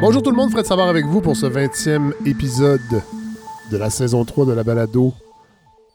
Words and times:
Bonjour 0.00 0.22
tout 0.22 0.30
le 0.30 0.36
monde, 0.36 0.50
Fred 0.50 0.64
Savard 0.64 0.88
avec 0.88 1.04
vous 1.04 1.20
pour 1.20 1.36
ce 1.36 1.44
20e 1.44 2.12
épisode 2.24 2.80
de 3.70 3.76
la 3.76 3.90
saison 3.90 4.24
3 4.24 4.46
de 4.46 4.52
la 4.52 4.64
balado 4.64 5.12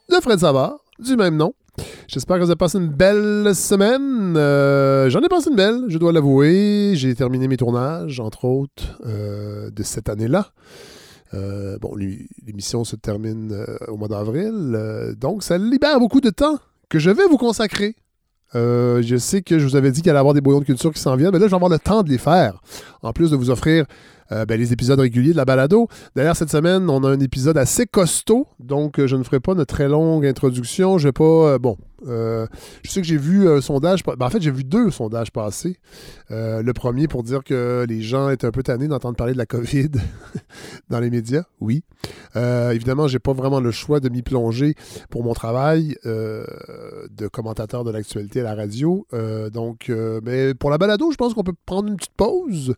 de 0.09 0.15
Fred 0.21 0.37
Savard, 0.39 0.77
du 0.99 1.15
même 1.15 1.35
nom. 1.35 1.55
J'espère 2.07 2.37
que 2.37 2.43
vous 2.43 2.51
avez 2.51 2.55
passé 2.55 2.77
une 2.77 2.89
belle 2.89 3.55
semaine. 3.55 4.35
Euh, 4.37 5.09
J'en 5.09 5.21
ai 5.21 5.27
passé 5.27 5.49
une 5.49 5.55
belle, 5.55 5.85
je 5.87 5.97
dois 5.97 6.11
l'avouer. 6.13 6.91
J'ai 6.93 7.15
terminé 7.15 7.47
mes 7.47 7.57
tournages, 7.57 8.19
entre 8.19 8.45
autres, 8.45 9.01
euh, 9.07 9.71
de 9.71 9.81
cette 9.81 10.07
année-là. 10.07 10.51
Euh, 11.33 11.79
bon, 11.79 11.95
l'émission 11.95 12.83
se 12.83 12.95
termine 12.95 13.65
au 13.87 13.97
mois 13.97 14.07
d'avril, 14.07 15.15
donc 15.19 15.41
ça 15.41 15.57
libère 15.57 15.99
beaucoup 15.99 16.21
de 16.21 16.29
temps 16.29 16.59
que 16.89 16.99
je 16.99 17.09
vais 17.09 17.25
vous 17.25 17.37
consacrer. 17.37 17.95
Euh, 18.53 19.01
je 19.01 19.17
sais 19.17 19.41
que 19.41 19.59
je 19.59 19.65
vous 19.65 19.75
avais 19.75 19.91
dit 19.91 20.01
qu'il 20.01 20.09
allait 20.11 20.17
y 20.17 20.19
avoir 20.19 20.33
des 20.33 20.41
bouillons 20.41 20.59
de 20.59 20.65
culture 20.65 20.93
qui 20.93 20.99
s'en 20.99 21.15
viennent, 21.15 21.31
mais 21.31 21.39
là, 21.39 21.45
je 21.45 21.51
vais 21.51 21.55
avoir 21.55 21.71
le 21.71 21.79
temps 21.79 22.03
de 22.03 22.09
les 22.09 22.17
faire. 22.17 22.61
En 23.01 23.11
plus 23.11 23.31
de 23.31 23.35
vous 23.35 23.49
offrir 23.49 23.85
euh, 24.31 24.45
ben, 24.45 24.59
les 24.59 24.71
épisodes 24.73 24.99
réguliers 24.99 25.31
de 25.31 25.37
la 25.37 25.45
balado. 25.45 25.87
D'ailleurs, 26.15 26.35
cette 26.35 26.51
semaine, 26.51 26.89
on 26.89 27.03
a 27.03 27.09
un 27.09 27.19
épisode 27.19 27.57
assez 27.57 27.85
costaud, 27.85 28.47
donc 28.59 28.99
euh, 28.99 29.07
je 29.07 29.15
ne 29.15 29.23
ferai 29.23 29.39
pas 29.39 29.53
une 29.53 29.65
très 29.65 29.87
longue 29.87 30.25
introduction. 30.25 30.97
Je 30.97 31.07
vais 31.07 31.13
pas. 31.13 31.57
bon, 31.59 31.77
euh, 32.07 32.47
je 32.83 32.91
sais 32.91 33.01
que 33.01 33.07
j'ai 33.07 33.17
vu 33.17 33.47
un 33.49 33.61
sondage. 33.61 34.03
ben, 34.03 34.15
en 34.19 34.29
fait, 34.29 34.41
j'ai 34.41 34.51
vu 34.51 34.63
deux 34.63 34.91
sondages 34.91 35.31
passer. 35.31 35.77
Euh, 36.31 36.61
le 36.61 36.73
premier 36.73 37.07
pour 37.07 37.23
dire 37.23 37.43
que 37.43 37.85
les 37.87 38.01
gens 38.01 38.29
étaient 38.29 38.47
un 38.47 38.51
peu 38.51 38.63
tannés 38.63 38.87
d'entendre 38.87 39.15
parler 39.15 39.33
de 39.33 39.37
la 39.37 39.45
COVID 39.45 39.89
dans 40.89 40.99
les 40.99 41.09
médias. 41.09 41.43
Oui. 41.61 41.83
Euh, 42.35 42.71
évidemment, 42.71 43.07
j'ai 43.07 43.19
pas 43.19 43.33
vraiment 43.33 43.59
le 43.59 43.71
choix 43.71 43.99
de 43.99 44.09
m'y 44.09 44.21
plonger 44.21 44.75
pour 45.09 45.23
mon 45.23 45.33
travail 45.33 45.95
euh, 46.05 46.45
de 47.11 47.27
commentateur 47.27 47.83
de 47.83 47.91
l'actualité 47.91 48.41
à 48.41 48.43
la 48.43 48.55
radio. 48.55 49.07
Donc, 49.53 49.91
mais 50.23 50.53
pour 50.53 50.69
la 50.69 50.77
balado, 50.77 51.11
je 51.11 51.17
pense 51.17 51.33
qu'on 51.33 51.43
peut 51.43 51.53
prendre 51.65 51.89
une 51.89 51.95
petite 51.95 52.15
pause. 52.17 52.75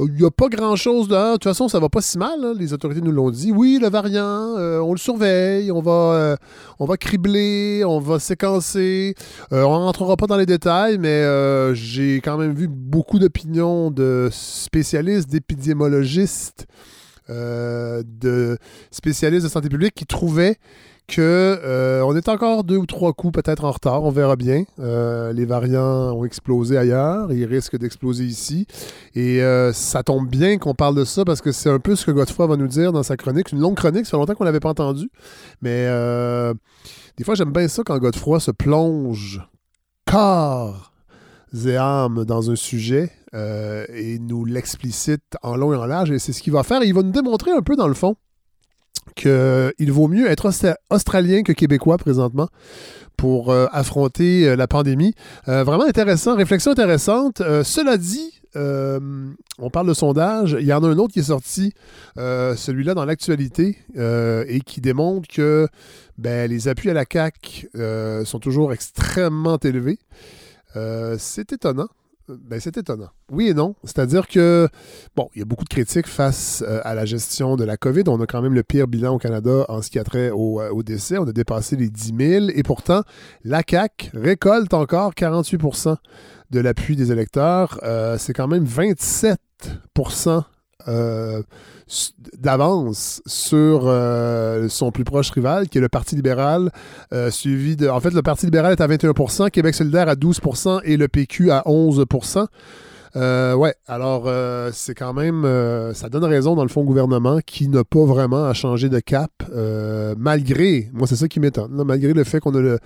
Il 0.00 0.12
n'y 0.14 0.24
a 0.24 0.30
pas 0.30 0.48
grand-chose 0.48 1.08
de... 1.08 1.14
De 1.14 1.32
toute 1.32 1.44
façon, 1.44 1.68
ça 1.68 1.80
va 1.80 1.88
pas 1.88 2.00
si 2.00 2.18
mal. 2.18 2.44
hein. 2.44 2.54
Les 2.56 2.72
autorités 2.72 3.00
nous 3.00 3.10
l'ont 3.10 3.30
dit. 3.30 3.50
Oui, 3.52 3.78
le 3.80 3.88
variant, 3.88 4.56
on 4.56 4.92
le 4.92 4.98
surveille, 4.98 5.72
on 5.72 5.80
va, 5.80 6.36
on 6.78 6.86
va 6.86 6.96
cribler, 6.96 7.82
on 7.84 7.98
va 8.00 8.18
séquencer. 8.18 8.47
Euh, 8.56 9.12
on 9.52 9.68
rentrera 9.68 10.16
pas 10.16 10.26
dans 10.26 10.36
les 10.36 10.46
détails, 10.46 10.98
mais 10.98 11.08
euh, 11.08 11.74
j'ai 11.74 12.16
quand 12.16 12.36
même 12.36 12.52
vu 12.52 12.68
beaucoup 12.68 13.18
d'opinions 13.18 13.90
de 13.90 14.28
spécialistes, 14.32 15.28
d'épidémiologistes, 15.28 16.66
euh, 17.30 18.02
de 18.06 18.58
spécialistes 18.90 19.44
de 19.44 19.50
santé 19.50 19.68
publique 19.68 19.94
qui 19.94 20.06
trouvaient 20.06 20.56
que 21.06 21.22
euh, 21.64 22.02
on 22.02 22.14
est 22.14 22.28
encore 22.28 22.64
deux 22.64 22.76
ou 22.76 22.84
trois 22.84 23.14
coups 23.14 23.32
peut-être 23.32 23.64
en 23.64 23.70
retard, 23.70 24.04
on 24.04 24.10
verra 24.10 24.36
bien. 24.36 24.64
Les 24.78 25.46
variants 25.46 26.12
ont 26.12 26.24
explosé 26.26 26.76
ailleurs, 26.76 27.32
ils 27.32 27.46
risquent 27.46 27.78
d'exploser 27.78 28.24
ici. 28.24 28.66
Et 29.14 29.40
ça 29.72 30.02
tombe 30.02 30.28
bien 30.28 30.58
qu'on 30.58 30.74
parle 30.74 30.94
de 30.94 31.04
ça 31.04 31.24
parce 31.24 31.40
que 31.40 31.50
c'est 31.50 31.70
un 31.70 31.78
peu 31.78 31.96
ce 31.96 32.04
que 32.04 32.10
Godefroy 32.10 32.46
va 32.46 32.56
nous 32.56 32.68
dire 32.68 32.92
dans 32.92 33.02
sa 33.02 33.16
chronique. 33.16 33.52
Une 33.52 33.60
longue 33.60 33.76
chronique, 33.76 34.04
ça 34.04 34.12
fait 34.12 34.16
longtemps 34.18 34.34
qu'on 34.34 34.44
ne 34.44 34.48
l'avait 34.48 34.60
pas 34.60 34.70
entendu. 34.70 35.08
Mais 35.62 35.86
des 37.18 37.24
fois, 37.24 37.34
j'aime 37.34 37.52
bien 37.52 37.66
ça 37.68 37.82
quand 37.84 37.98
Godefroy 37.98 38.38
se 38.38 38.52
plonge 38.52 39.42
corps 40.06 40.92
et 41.66 41.76
âme 41.76 42.24
dans 42.24 42.50
un 42.50 42.56
sujet 42.56 43.10
euh, 43.34 43.84
et 43.92 44.18
nous 44.18 44.44
l'explicite 44.44 45.36
en 45.42 45.56
long 45.56 45.72
et 45.72 45.76
en 45.76 45.86
large. 45.86 46.12
Et 46.12 46.18
c'est 46.18 46.32
ce 46.32 46.40
qu'il 46.40 46.52
va 46.52 46.62
faire. 46.62 46.82
Il 46.84 46.94
va 46.94 47.02
nous 47.02 47.10
démontrer 47.10 47.50
un 47.50 47.62
peu, 47.62 47.74
dans 47.74 47.88
le 47.88 47.94
fond, 47.94 48.14
qu'il 49.16 49.92
vaut 49.92 50.08
mieux 50.08 50.30
être 50.30 50.48
Austra- 50.48 50.76
australien 50.90 51.42
que 51.42 51.52
québécois 51.52 51.98
présentement 51.98 52.48
pour 53.16 53.50
euh, 53.50 53.66
affronter 53.72 54.48
euh, 54.48 54.54
la 54.54 54.68
pandémie. 54.68 55.14
Euh, 55.48 55.64
vraiment 55.64 55.84
intéressant, 55.84 56.36
réflexion 56.36 56.70
intéressante. 56.70 57.40
Euh, 57.40 57.64
cela 57.64 57.96
dit, 57.96 58.30
euh, 58.54 59.00
on 59.58 59.70
parle 59.70 59.88
de 59.88 59.94
sondage. 59.94 60.56
Il 60.60 60.66
y 60.66 60.72
en 60.72 60.84
a 60.84 60.88
un 60.88 60.98
autre 60.98 61.12
qui 61.12 61.18
est 61.18 61.24
sorti, 61.24 61.72
euh, 62.16 62.54
celui-là 62.54 62.94
dans 62.94 63.04
l'actualité, 63.04 63.76
euh, 63.96 64.44
et 64.46 64.60
qui 64.60 64.80
démontre 64.80 65.26
que 65.26 65.66
ben, 66.18 66.50
les 66.50 66.68
appuis 66.68 66.90
à 66.90 66.94
la 66.94 67.04
CAQ 67.10 67.70
euh, 67.76 68.24
sont 68.24 68.40
toujours 68.40 68.72
extrêmement 68.72 69.58
élevés. 69.58 69.98
Euh, 70.76 71.16
c'est 71.18 71.52
étonnant. 71.52 71.88
Ben, 72.28 72.60
c'est 72.60 72.76
étonnant. 72.76 73.08
Oui 73.30 73.48
et 73.48 73.54
non. 73.54 73.74
C'est-à-dire 73.84 74.28
que, 74.28 74.68
bon, 75.16 75.30
il 75.34 75.38
y 75.38 75.42
a 75.42 75.44
beaucoup 75.46 75.64
de 75.64 75.68
critiques 75.68 76.08
face 76.08 76.62
euh, 76.66 76.80
à 76.84 76.94
la 76.94 77.06
gestion 77.06 77.56
de 77.56 77.64
la 77.64 77.76
COVID. 77.78 78.02
On 78.08 78.20
a 78.20 78.26
quand 78.26 78.42
même 78.42 78.52
le 78.52 78.62
pire 78.62 78.86
bilan 78.86 79.14
au 79.14 79.18
Canada 79.18 79.64
en 79.68 79.80
ce 79.80 79.88
qui 79.90 79.98
a 79.98 80.04
trait 80.04 80.30
au, 80.30 80.60
euh, 80.60 80.82
décès. 80.82 81.16
On 81.16 81.26
a 81.26 81.32
dépassé 81.32 81.76
les 81.76 81.88
10 81.88 82.14
000. 82.18 82.46
Et 82.54 82.62
pourtant, 82.62 83.02
la 83.44 83.62
CAQ 83.66 84.10
récolte 84.14 84.74
encore 84.74 85.12
48% 85.14 85.96
de 86.50 86.60
l'appui 86.60 86.96
des 86.96 87.12
électeurs. 87.12 87.78
C'est 88.18 88.32
quand 88.32 88.48
même 88.48 88.64
27 88.64 89.38
euh, 90.86 91.42
d'avance 92.38 93.22
sur 93.26 93.82
euh, 93.84 94.68
son 94.68 94.90
plus 94.90 95.04
proche 95.04 95.30
rival, 95.30 95.68
qui 95.68 95.78
est 95.78 95.80
le 95.80 95.88
Parti 95.88 96.14
libéral, 96.16 96.70
euh, 97.12 97.30
suivi 97.30 97.76
de... 97.76 97.88
En 97.88 98.00
fait, 98.00 98.10
le 98.10 98.22
Parti 98.22 98.46
libéral 98.46 98.72
est 98.72 98.80
à 98.80 98.86
21% 98.86 99.50
Québec 99.50 99.74
solidaire 99.74 100.08
à 100.08 100.14
12% 100.14 100.80
et 100.84 100.96
le 100.96 101.08
PQ 101.08 101.50
à 101.50 101.62
11% 101.66 102.46
euh, 103.16 103.54
ouais, 103.54 103.74
alors 103.86 104.30
c'est 104.70 104.94
quand 104.94 105.14
même, 105.14 105.42
ça 105.94 106.10
donne 106.10 106.24
raison 106.24 106.54
dans 106.54 106.62
le 106.62 106.68
fond 106.68 106.82
au 106.82 106.84
gouvernement 106.84 107.38
qui 107.44 107.66
n'a 107.68 107.82
pas 107.82 108.04
vraiment 108.04 108.44
à 108.44 108.52
changer 108.52 108.90
de 108.90 109.00
cap, 109.00 109.32
malgré, 110.18 110.90
moi 110.92 111.06
c'est 111.06 111.16
ça 111.16 111.26
qui 111.26 111.40
m'étonne, 111.40 111.82
malgré 111.84 112.12
le 112.12 112.22
fait 112.22 112.38
qu'on 112.38 112.54
a 112.54 112.60
le, 112.60 112.78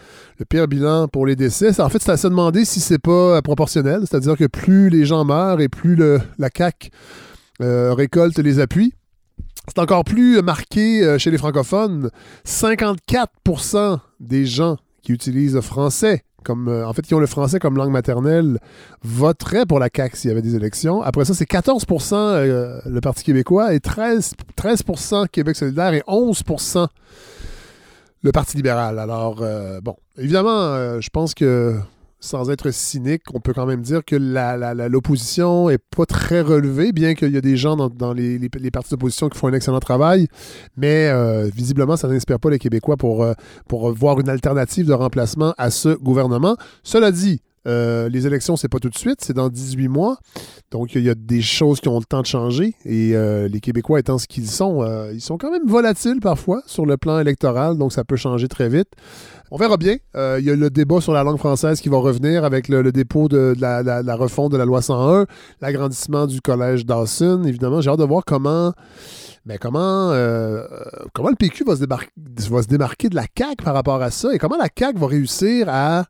pire 0.48 0.68
bilan 0.68 1.08
pour 1.08 1.26
les 1.26 1.34
décès. 1.34 1.78
En 1.80 1.88
fait, 1.88 2.00
c'est 2.00 2.12
à 2.12 2.16
se 2.16 2.28
demander 2.28 2.64
si 2.64 2.78
c'est 2.78 3.00
pas 3.00 3.42
proportionnel, 3.42 4.02
c'est-à-dire 4.02 4.36
que 4.36 4.46
plus 4.46 4.90
les 4.90 5.04
gens 5.04 5.24
meurent 5.24 5.60
et 5.60 5.68
plus 5.68 5.96
le, 5.96 6.20
la 6.38 6.48
CAQ 6.56 6.90
récolte 7.62 8.38
les 8.38 8.58
appuis. 8.58 8.94
C'est 9.68 9.78
encore 9.78 10.04
plus 10.04 10.42
marqué 10.42 11.04
euh, 11.04 11.18
chez 11.18 11.30
les 11.30 11.38
francophones. 11.38 12.10
54% 12.46 13.98
des 14.18 14.44
gens 14.44 14.76
qui 15.02 15.12
utilisent 15.12 15.54
le 15.54 15.60
français 15.60 16.24
comme 16.42 16.66
euh, 16.66 16.84
en 16.84 16.92
fait 16.92 17.02
qui 17.02 17.14
ont 17.14 17.20
le 17.20 17.26
français 17.26 17.60
comme 17.60 17.76
langue 17.76 17.92
maternelle 17.92 18.58
voteraient 19.02 19.64
pour 19.64 19.78
la 19.78 19.88
CAQ 19.94 20.16
s'il 20.16 20.28
y 20.28 20.32
avait 20.32 20.42
des 20.42 20.56
élections. 20.56 21.00
Après 21.00 21.24
ça, 21.24 21.34
c'est 21.34 21.48
14% 21.48 22.14
euh, 22.14 22.80
le 22.84 23.00
Parti 23.00 23.22
québécois 23.22 23.72
et 23.74 23.78
13, 23.78 24.32
13 24.56 24.82
Québec 25.30 25.54
solidaire 25.54 25.94
et 25.94 26.00
11% 26.08 26.88
le 28.22 28.32
Parti 28.32 28.56
libéral. 28.56 28.98
Alors, 28.98 29.38
euh, 29.42 29.80
bon, 29.80 29.96
évidemment, 30.16 30.50
euh, 30.50 31.00
je 31.00 31.10
pense 31.10 31.34
que 31.34 31.76
sans 32.22 32.50
être 32.50 32.70
cynique, 32.70 33.22
on 33.34 33.40
peut 33.40 33.52
quand 33.52 33.66
même 33.66 33.82
dire 33.82 34.04
que 34.04 34.14
la- 34.14 34.56
la- 34.56 34.74
la- 34.74 34.88
l'opposition 34.88 35.68
est 35.68 35.80
pas 35.94 36.06
très 36.06 36.40
relevée, 36.40 36.92
bien 36.92 37.14
qu'il 37.14 37.32
y 37.32 37.36
a 37.36 37.40
des 37.40 37.56
gens 37.56 37.76
dans, 37.76 38.12
les- 38.12 38.38
les 38.38 38.70
partis 38.70 38.90
d'opposition 38.90 39.28
qui 39.28 39.36
font 39.36 39.48
un 39.48 39.52
excellent 39.52 39.80
travail, 39.80 40.28
mais 40.76 41.08
euh, 41.08 41.50
visiblement, 41.54 41.96
ça 41.96 42.06
n'inspire 42.06 42.38
pas 42.38 42.48
les 42.48 42.60
Québécois 42.60 42.96
pour, 42.96 43.24
euh, 43.24 43.32
pour 43.68 43.92
voir 43.92 44.20
une 44.20 44.28
alternative 44.28 44.86
de 44.86 44.92
remplacement 44.92 45.52
à 45.58 45.70
ce 45.70 45.90
gouvernement. 45.96 46.56
Cela 46.84 47.10
dit, 47.10 47.40
euh, 47.66 48.08
les 48.08 48.26
élections, 48.26 48.56
c'est 48.56 48.68
pas 48.68 48.78
tout 48.78 48.88
de 48.88 48.98
suite, 48.98 49.18
c'est 49.20 49.34
dans 49.34 49.48
18 49.48 49.88
mois. 49.88 50.18
Donc, 50.70 50.94
il 50.94 51.02
y 51.02 51.10
a 51.10 51.14
des 51.14 51.42
choses 51.42 51.80
qui 51.80 51.88
ont 51.88 51.98
le 51.98 52.04
temps 52.04 52.22
de 52.22 52.26
changer. 52.26 52.74
Et 52.84 53.14
euh, 53.14 53.48
les 53.48 53.60
Québécois 53.60 54.00
étant 54.00 54.18
ce 54.18 54.26
qu'ils 54.26 54.48
sont, 54.48 54.82
euh, 54.82 55.12
ils 55.12 55.20
sont 55.20 55.38
quand 55.38 55.50
même 55.50 55.66
volatiles 55.66 56.20
parfois 56.20 56.62
sur 56.66 56.86
le 56.86 56.96
plan 56.96 57.18
électoral. 57.20 57.76
Donc, 57.78 57.92
ça 57.92 58.04
peut 58.04 58.16
changer 58.16 58.48
très 58.48 58.68
vite. 58.68 58.88
On 59.50 59.58
verra 59.58 59.76
bien. 59.76 59.96
Il 60.14 60.44
y 60.44 60.50
a 60.50 60.56
le 60.56 60.70
débat 60.70 61.02
sur 61.02 61.12
la 61.12 61.22
langue 61.22 61.38
française 61.38 61.80
qui 61.80 61.90
va 61.90 61.98
revenir 61.98 62.42
avec 62.44 62.68
le, 62.68 62.90
dépôt 62.90 63.28
de, 63.28 63.54
la, 63.60 64.16
refonte 64.16 64.50
de 64.50 64.56
la 64.56 64.64
loi 64.64 64.80
101, 64.80 65.26
l'agrandissement 65.60 66.26
du 66.26 66.40
collège 66.40 66.86
Dawson. 66.86 67.42
Évidemment, 67.44 67.82
j'ai 67.82 67.90
hâte 67.90 67.98
de 67.98 68.04
voir 68.04 68.24
comment, 68.24 68.72
ben, 69.44 69.58
comment, 69.60 70.08
comment 71.12 71.28
le 71.28 71.36
PQ 71.36 71.64
va 71.64 71.76
se, 71.76 71.84
va 71.84 72.62
se 72.62 72.66
démarquer 72.66 73.10
de 73.10 73.14
la 73.14 73.26
CAQ 73.36 73.62
par 73.62 73.74
rapport 73.74 74.00
à 74.00 74.10
ça 74.10 74.34
et 74.34 74.38
comment 74.38 74.56
la 74.56 74.68
CAQ 74.74 74.98
va 74.98 75.06
réussir 75.06 75.66
à 75.68 76.06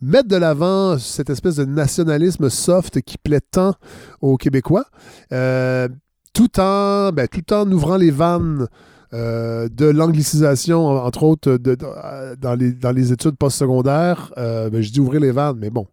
mettre 0.00 0.28
de 0.28 0.36
l'avant 0.36 0.98
cette 0.98 1.30
espèce 1.30 1.56
de 1.56 1.64
nationalisme 1.64 2.48
soft 2.50 3.00
qui 3.02 3.18
plaît 3.18 3.40
tant 3.40 3.74
aux 4.20 4.36
Québécois, 4.36 4.86
euh, 5.32 5.88
tout, 6.32 6.60
en, 6.60 7.10
ben, 7.12 7.26
tout 7.28 7.52
en 7.52 7.70
ouvrant 7.70 7.96
les 7.96 8.10
vannes 8.10 8.66
euh, 9.14 9.68
de 9.68 9.86
l'anglicisation, 9.86 10.86
entre 10.86 11.22
autres, 11.22 11.58
euh, 11.66 12.36
dans, 12.36 12.54
les, 12.54 12.72
dans 12.72 12.92
les 12.92 13.12
études 13.12 13.36
postsecondaires. 13.36 14.32
Ben, 14.36 14.80
je 14.80 14.90
dis 14.90 15.00
ouvrir 15.00 15.20
les 15.20 15.32
vannes, 15.32 15.56
mais 15.58 15.70
bon. 15.70 15.86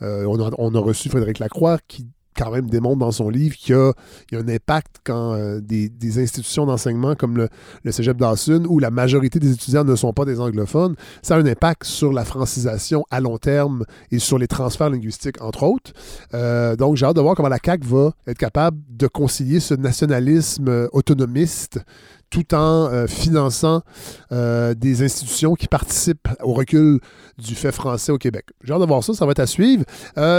On, 0.00 0.40
a, 0.40 0.50
on 0.58 0.74
a 0.74 0.78
reçu 0.78 1.08
Frédéric 1.08 1.40
Lacroix 1.40 1.78
qui 1.88 2.06
quand 2.38 2.50
même 2.50 2.70
démontre 2.70 2.98
dans 2.98 3.10
son 3.10 3.28
livre 3.28 3.56
qu'il 3.56 3.74
y 3.74 3.78
a, 3.78 3.92
un 4.38 4.48
impact 4.48 4.98
quand 5.04 5.34
euh, 5.34 5.60
des, 5.60 6.18
institutions 6.18 6.66
d'enseignement 6.66 7.14
comme 7.14 7.36
le, 7.36 7.48
le 7.82 7.92
Cégep 7.92 8.16
Dawson, 8.16 8.64
où 8.68 8.78
la 8.78 8.90
majorité 8.90 9.38
des 9.38 9.52
étudiants 9.52 9.84
ne 9.84 9.96
sont 9.96 10.12
pas 10.12 10.24
des 10.24 10.40
anglophones, 10.40 10.94
ça 11.22 11.34
a 11.34 11.38
un 11.38 11.46
impact 11.46 11.84
sur 11.84 12.12
la 12.12 12.24
francisation 12.24 13.04
à 13.10 13.20
long 13.20 13.38
terme 13.38 13.84
et 14.10 14.18
sur 14.18 14.38
les 14.38 14.46
transferts 14.46 14.90
linguistiques, 14.90 15.42
entre 15.42 15.64
autres. 15.64 15.92
Euh, 16.34 16.76
donc, 16.76 16.96
j'ai 16.96 17.06
hâte 17.06 17.16
de 17.16 17.20
voir 17.20 17.34
comment 17.34 17.48
la 17.48 17.58
CAQ 17.62 17.86
va 17.86 18.12
être 18.26 18.38
capable 18.38 18.78
de 18.88 19.06
concilier 19.06 19.60
ce 19.60 19.74
nationalisme 19.74 20.68
euh, 20.68 20.88
autonomiste 20.92 21.80
tout 22.30 22.54
en 22.54 23.06
finançant 23.06 23.82
des 24.30 25.02
institutions 25.02 25.54
qui 25.54 25.68
participent 25.68 26.28
au 26.42 26.52
recul 26.52 27.00
du 27.38 27.54
fait 27.54 27.72
français 27.72 28.12
au 28.12 28.18
Québec. 28.18 28.46
J'ai 28.64 28.72
hâte 28.72 28.80
de 28.80 28.86
voir 28.86 29.02
ça, 29.04 29.14
ça 29.14 29.24
va 29.24 29.32
être 29.32 29.40
à 29.40 29.46
suivre. 29.46 29.84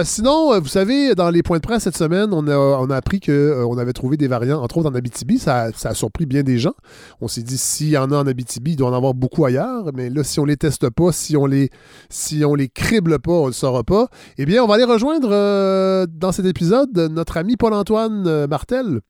sinon, 0.03 0.59
vous 0.59 0.67
savez, 0.67 1.15
dans 1.15 1.29
les 1.29 1.43
points 1.43 1.57
de 1.57 1.63
presse 1.63 1.83
cette 1.83 1.97
semaine, 1.97 2.29
on 2.33 2.47
a, 2.47 2.55
on 2.55 2.89
a 2.89 2.95
appris 2.95 3.19
qu'on 3.19 3.77
avait 3.77 3.93
trouvé 3.93 4.17
des 4.17 4.27
variants, 4.27 4.61
entre 4.61 4.77
autres 4.77 4.89
en 4.89 4.95
Abitibi. 4.95 5.39
Ça, 5.39 5.69
ça 5.75 5.89
a 5.89 5.93
surpris 5.93 6.25
bien 6.25 6.43
des 6.43 6.57
gens. 6.57 6.73
On 7.21 7.27
s'est 7.27 7.43
dit, 7.43 7.57
s'il 7.57 7.89
y 7.89 7.97
en 7.97 8.11
a 8.11 8.17
en 8.17 8.27
Abitibi, 8.27 8.71
il 8.71 8.75
doit 8.75 8.89
en 8.89 8.93
avoir 8.93 9.13
beaucoup 9.13 9.45
ailleurs. 9.45 9.85
Mais 9.93 10.09
là, 10.09 10.23
si 10.23 10.39
on 10.39 10.45
les 10.45 10.57
teste 10.57 10.89
pas, 10.89 11.11
si 11.11 11.37
on 11.37 11.45
les, 11.45 11.69
si 12.09 12.43
on 12.45 12.55
les 12.55 12.69
crible 12.69 13.19
pas, 13.19 13.31
on 13.31 13.43
ne 13.43 13.47
le 13.47 13.53
saura 13.53 13.83
pas. 13.83 14.07
Eh 14.37 14.45
bien, 14.45 14.63
on 14.63 14.67
va 14.67 14.75
aller 14.75 14.83
rejoindre 14.83 15.29
dans 16.07 16.31
cet 16.31 16.45
épisode 16.45 16.95
notre 17.11 17.37
ami 17.37 17.55
Paul-Antoine 17.57 18.47
Martel 18.47 19.01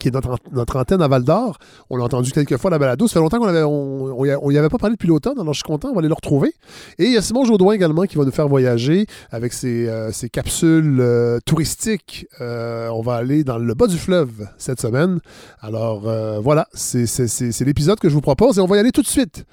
qui 0.00 0.08
est 0.08 0.10
notre, 0.10 0.76
antenne 0.76 1.02
à 1.02 1.08
Val 1.08 1.22
d'Or. 1.22 1.58
On 1.90 1.96
l'a 1.96 2.04
entendu 2.04 2.32
quelques 2.32 2.56
fois 2.56 2.70
la 2.70 2.78
balado. 2.78 3.06
Ça 3.06 3.14
fait 3.14 3.20
longtemps 3.20 3.38
qu'on 3.38 3.46
avait, 3.46 3.62
on, 3.62 4.56
avait 4.56 4.68
pas 4.68 4.78
parlé 4.78 4.96
depuis 4.96 5.06
l'automne, 5.06 5.38
alors 5.38 5.52
je 5.52 5.58
suis 5.58 5.64
content, 5.64 5.90
on 5.90 5.92
va 5.92 6.00
aller 6.00 6.08
le 6.08 6.14
retrouver. 6.14 6.54
Et 6.98 7.04
il 7.04 7.12
y 7.12 7.16
a 7.16 7.22
Simon 7.22 7.44
Jaudoin 7.44 7.74
également 7.74 8.02
qui 8.02 8.16
va 8.16 8.24
nous 8.24 8.32
faire 8.32 8.48
voyager 8.48 9.06
avec 9.30 9.52
ses, 9.52 9.86
euh, 9.88 10.10
capsules 10.32 10.98
euh, 11.00 11.38
touristiques. 11.44 12.26
Euh, 12.40 12.88
on 12.88 13.02
va 13.02 13.14
aller 13.14 13.44
dans 13.44 13.58
le 13.58 13.74
bas 13.74 13.86
du 13.86 13.98
fleuve 13.98 14.48
cette 14.58 14.80
semaine. 14.80 15.20
Alors 15.60 16.00
voilà, 16.40 16.66
c'est 16.72 17.60
l'épisode 17.60 18.00
que 18.00 18.08
je 18.08 18.14
vous 18.14 18.20
propose 18.20 18.58
et 18.58 18.60
on 18.60 18.66
va 18.66 18.76
y 18.76 18.80
aller 18.80 18.92
tout 18.92 19.02
de 19.02 19.06
suite. 19.06 19.44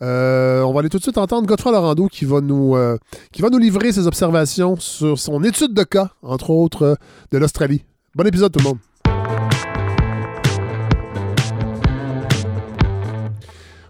on 0.00 0.72
va 0.72 0.80
aller 0.80 0.90
tout 0.90 0.98
de 0.98 1.02
suite 1.02 1.18
entendre 1.18 1.46
Godefroy 1.46 1.72
Lorando 1.72 2.08
qui 2.08 2.26
va 2.26 2.40
nous, 2.42 2.76
qui 3.32 3.40
va 3.40 3.48
nous 3.48 3.58
livrer 3.58 3.92
ses 3.92 4.06
observations 4.06 4.76
sur 4.78 5.18
son 5.18 5.42
étude 5.42 5.72
de 5.72 5.82
cas, 5.82 6.10
entre 6.22 6.50
autres, 6.50 6.98
de 7.30 7.38
l'Australie. 7.38 7.84
Bon 8.14 8.26
épisode 8.26 8.52
tout 8.52 8.60
le 8.60 8.64
monde. 8.64 8.93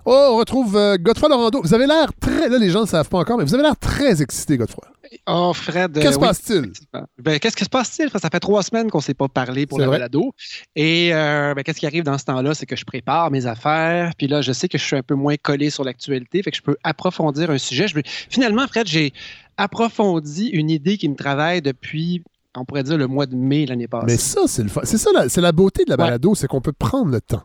Oh, 0.06 0.31
on 0.33 0.37
retrouve 0.37 0.77
euh, 0.77 0.97
Godefroy 0.99 1.31
Laurando. 1.31 1.62
Vous 1.62 1.73
avez 1.73 1.87
l'air 1.87 2.11
très. 2.21 2.49
Là, 2.49 2.59
les 2.59 2.71
gens 2.71 2.83
ne 2.83 2.87
savent 2.87 3.09
pas 3.09 3.19
encore, 3.19 3.39
mais 3.39 3.45
vous 3.45 3.55
avez 3.55 3.62
l'air 3.62 3.77
très 3.77 4.21
excité, 4.21 4.59
Godefroy. 4.59 4.85
Oh, 5.27 5.53
Fred. 5.55 5.95
Qu'est-ce 5.95 6.09
qui 6.09 6.15
se 6.15 6.19
passe-t-il? 6.19 6.73
Ben, 7.19 7.39
qu'est-ce 7.39 7.56
qui 7.56 7.65
se 7.65 7.71
passe-t-il? 7.71 8.11
Ça 8.11 8.29
fait 8.31 8.41
trois 8.41 8.62
semaines 8.62 8.91
qu'on 8.91 8.99
ne 8.99 9.03
s'est 9.03 9.15
pas 9.15 9.29
parlé 9.29 9.67
pour 9.67 9.79
le 9.79 9.89
balado. 9.89 10.35
Et 10.77 11.15
euh, 11.15 11.55
ben, 11.55 11.62
qu'est-ce 11.62 11.81
qui 11.81 11.87
arrive 11.87 12.05
dans 12.05 12.19
ce 12.19 12.25
temps-là? 12.25 12.55
C'est 12.55 12.67
que 12.67 12.77
je 12.77 12.85
prépare 12.85 13.31
mes 13.31 13.47
affaires. 13.47 14.12
Puis 14.19 14.27
là, 14.27 14.43
je 14.43 14.53
sais 14.53 14.69
que 14.69 14.77
je 14.77 14.85
suis 14.85 14.97
un 14.97 15.03
peu 15.03 15.15
moins 15.15 15.37
collé 15.37 15.71
sur 15.71 15.85
l'actualité. 15.85 16.43
Fait 16.43 16.51
que 16.51 16.56
je 16.56 16.62
peux 16.62 16.77
approfondir 16.83 17.51
un 17.51 17.59
sujet. 17.59 17.89
Je... 17.89 17.99
Finalement, 18.05 18.67
Fred, 18.67 18.87
j'ai 18.87 19.12
approfondi 19.56 20.49
une 20.49 20.69
idée 20.69 20.99
qui 20.99 21.09
me 21.09 21.15
travaille 21.15 21.62
depuis 21.62 22.23
on 22.56 22.65
pourrait 22.65 22.85
dire 22.85 22.97
le 22.97 23.09
mois 23.09 23.27
de 23.27 23.35
mai 23.35 23.67
l'année 23.67 23.89
passée. 23.89 24.06
Mais 24.06 24.17
ça, 24.17 24.43
c'est 24.47 24.62
le 24.62 24.69
C'est 24.85 24.99
ça, 24.99 25.11
c'est 25.29 25.41
la 25.41 25.53
beauté 25.53 25.85
de 25.85 25.91
la 25.91 25.97
balado, 25.97 26.35
c'est 26.35 26.47
qu'on 26.47 26.61
peut 26.61 26.73
prendre 26.73 27.11
le 27.11 27.21
temps. 27.21 27.43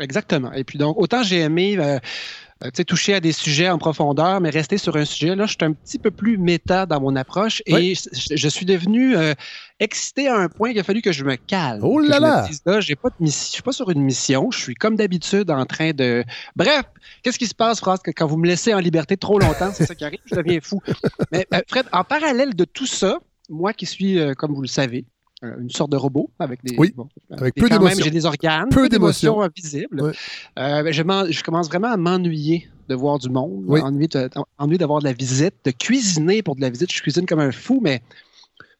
Exactement. 0.00 0.52
Et 0.52 0.64
puis 0.64 0.78
donc, 0.78 0.96
autant 0.98 1.22
j'ai 1.22 1.40
aimé 1.40 1.76
euh, 1.78 1.98
euh, 2.64 2.70
toucher 2.86 3.14
à 3.14 3.20
des 3.20 3.32
sujets 3.32 3.68
en 3.68 3.78
profondeur, 3.78 4.40
mais 4.40 4.50
rester 4.50 4.78
sur 4.78 4.96
un 4.96 5.04
sujet, 5.04 5.36
là, 5.36 5.46
je 5.46 5.50
suis 5.52 5.58
un 5.64 5.72
petit 5.72 5.98
peu 5.98 6.10
plus 6.10 6.38
méta 6.38 6.86
dans 6.86 7.00
mon 7.00 7.14
approche 7.16 7.62
et 7.66 7.94
je, 7.94 8.48
suis 8.48 8.66
devenu 8.66 9.16
euh, 9.16 9.34
excité 9.78 10.28
à 10.28 10.36
un 10.36 10.48
point 10.48 10.70
qu'il 10.70 10.80
a 10.80 10.84
fallu 10.84 11.02
que 11.02 11.12
je 11.12 11.24
me 11.24 11.36
calme. 11.36 11.80
Oh 11.84 12.00
là 12.00 12.18
là! 12.18 12.48
Je 12.50 12.94
pas 12.94 13.10
je 13.20 13.30
suis 13.30 13.62
pas 13.62 13.72
sur 13.72 13.90
une 13.90 14.02
mission, 14.02 14.50
je 14.50 14.58
suis 14.58 14.74
comme 14.74 14.96
d'habitude 14.96 15.50
en 15.50 15.66
train 15.66 15.92
de... 15.92 16.24
Bref, 16.56 16.84
qu'est-ce 17.22 17.38
qui 17.38 17.46
se 17.46 17.54
passe, 17.54 17.80
France, 17.80 18.00
quand 18.04 18.26
vous 18.26 18.38
me 18.38 18.46
laissez 18.46 18.72
en 18.72 18.78
liberté 18.78 19.16
trop 19.16 19.38
longtemps, 19.38 19.70
c'est 19.74 19.86
ça 19.86 19.94
qui 19.94 20.04
arrive, 20.04 20.20
je 20.24 20.34
deviens 20.34 20.60
fou. 20.62 20.80
Mais 21.30 21.46
Fred, 21.68 21.86
en 21.92 22.04
parallèle 22.04 22.54
de 22.54 22.64
tout 22.64 22.86
ça, 22.86 23.18
moi 23.48 23.72
qui 23.74 23.86
suis, 23.86 24.18
comme 24.36 24.54
vous 24.54 24.62
le 24.62 24.68
savez, 24.68 25.04
euh, 25.04 25.19
une 25.42 25.70
sorte 25.70 25.90
de 25.90 25.96
robot 25.96 26.30
avec 26.38 26.62
des. 26.64 26.76
Oui, 26.76 26.94
avec 27.30 27.54
peu 27.54 27.68
d'émotions. 27.68 28.04
J'ai 28.04 28.10
des 28.10 28.26
organes, 28.26 28.68
peu, 28.68 28.88
d'émotions 28.88 29.40
visibles. 29.54 30.02
Euh, 30.02 30.12
ben, 30.82 30.92
je, 30.92 31.02
je, 31.30 31.42
commence 31.42 31.68
vraiment 31.68 31.88
à 31.88 31.96
m'ennuyer 31.96 32.68
de 32.88 32.94
voir 32.94 33.18
du 33.18 33.30
monde, 33.30 33.64
oui. 33.66 33.80
d'avoir 34.78 35.00
de 35.00 35.04
la 35.04 35.12
visite, 35.12 35.54
de 35.64 35.70
cuisiner 35.70 36.42
pour 36.42 36.56
de 36.56 36.60
la 36.60 36.70
visite. 36.70 36.92
Je 36.92 37.00
cuisine 37.00 37.26
comme 37.26 37.40
un 37.40 37.52
fou, 37.52 37.80
mais 37.82 38.02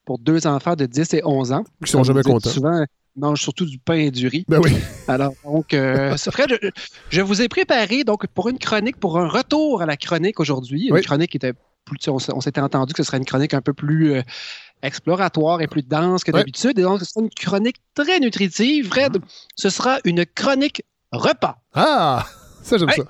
pour 0.05 0.19
deux 0.19 0.45
enfants 0.47 0.75
de 0.75 0.85
10 0.85 1.13
et 1.15 1.21
11 1.23 1.51
ans. 1.51 1.63
Qui 1.83 1.91
sont 1.91 2.03
jamais 2.03 2.23
contents. 2.23 2.49
Souvent, 2.49 2.85
mangent 3.15 3.41
surtout 3.41 3.65
du 3.65 3.77
pain 3.77 3.95
et 3.95 4.11
du 4.11 4.27
riz. 4.27 4.45
Ben 4.47 4.59
oui. 4.63 4.73
Alors, 5.07 5.33
donc, 5.43 5.73
euh, 5.73 6.15
Fred, 6.31 6.57
je, 6.61 6.69
je, 7.09 7.21
vous 7.21 7.41
ai 7.41 7.47
préparé 7.47 8.03
donc 8.03 8.27
pour 8.27 8.49
une 8.49 8.57
chronique, 8.57 8.97
pour 8.97 9.19
un 9.19 9.27
retour 9.27 9.81
à 9.81 9.85
la 9.85 9.97
chronique 9.97 10.39
aujourd'hui. 10.39 10.89
Une 10.89 11.01
chronique 11.01 11.31
qui 11.31 11.37
était 11.37 11.53
plus, 11.85 12.07
on, 12.07 12.19
s'était 12.41 12.61
entendu 12.61 12.93
que 12.93 13.03
ce 13.03 13.07
serait 13.07 13.17
une 13.17 13.25
chronique 13.25 13.53
un 13.53 13.61
peu 13.61 13.73
plus 13.73 14.13
euh, 14.13 14.21
exploratoire 14.83 15.61
et 15.61 15.67
plus 15.67 15.83
dense 15.83 16.23
que 16.23 16.31
d'habitude. 16.31 16.77
Et 16.79 16.81
donc, 16.81 16.99
ce 16.99 17.05
sera 17.05 17.21
une 17.21 17.29
chronique 17.29 17.77
très 17.93 18.19
nutritive. 18.19 18.87
Fred, 18.87 19.17
ce 19.55 19.69
sera 19.69 19.99
une 20.05 20.25
chronique 20.25 20.83
repas. 21.11 21.57
Ah, 21.73 22.25
ça, 22.63 22.77
j'aime 22.77 22.89
ça. 22.89 23.03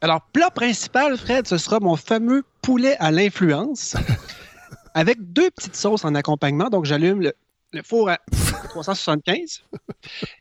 Alors, 0.00 0.22
plat 0.32 0.50
principal, 0.50 1.16
Fred, 1.18 1.46
ce 1.46 1.58
sera 1.58 1.78
mon 1.80 1.96
fameux 1.96 2.42
poulet 2.62 2.96
à 3.00 3.10
l'influence 3.10 3.96
avec 4.94 5.18
deux 5.20 5.50
petites 5.50 5.76
sauces 5.76 6.04
en 6.04 6.14
accompagnement. 6.14 6.70
Donc, 6.70 6.86
j'allume 6.86 7.20
le, 7.20 7.82
four 7.82 8.08
à 8.08 8.18
375 8.70 9.62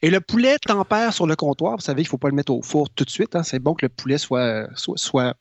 et 0.02 0.10
le 0.10 0.22
poulet 0.22 0.58
tempère 0.60 1.14
sur 1.14 1.28
le 1.28 1.36
comptoir. 1.36 1.76
Vous 1.76 1.84
savez, 1.84 2.02
il 2.02 2.06
ne 2.06 2.10
faut 2.10 2.18
pas 2.18 2.30
le 2.30 2.36
mettre 2.36 2.54
au 2.54 2.62
four 2.62 2.90
tout 2.90 3.04
de 3.04 3.10
suite. 3.10 3.36
Hein. 3.36 3.44
C'est 3.44 3.60
bon 3.60 3.74
que 3.74 3.86
le 3.86 3.90
poulet 3.90 4.18
soit, 4.18 4.68
soit, 4.76 4.98
soit 4.98 5.36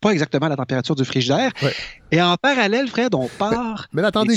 pas 0.00 0.10
exactement 0.10 0.48
la 0.48 0.56
température 0.56 0.94
du 0.94 1.04
frigidaire. 1.04 1.52
Et 2.10 2.20
en 2.20 2.36
parallèle, 2.36 2.88
Fred, 2.88 3.14
on 3.14 3.28
part. 3.28 3.86
Mais, 3.92 4.02
attendez, 4.02 4.36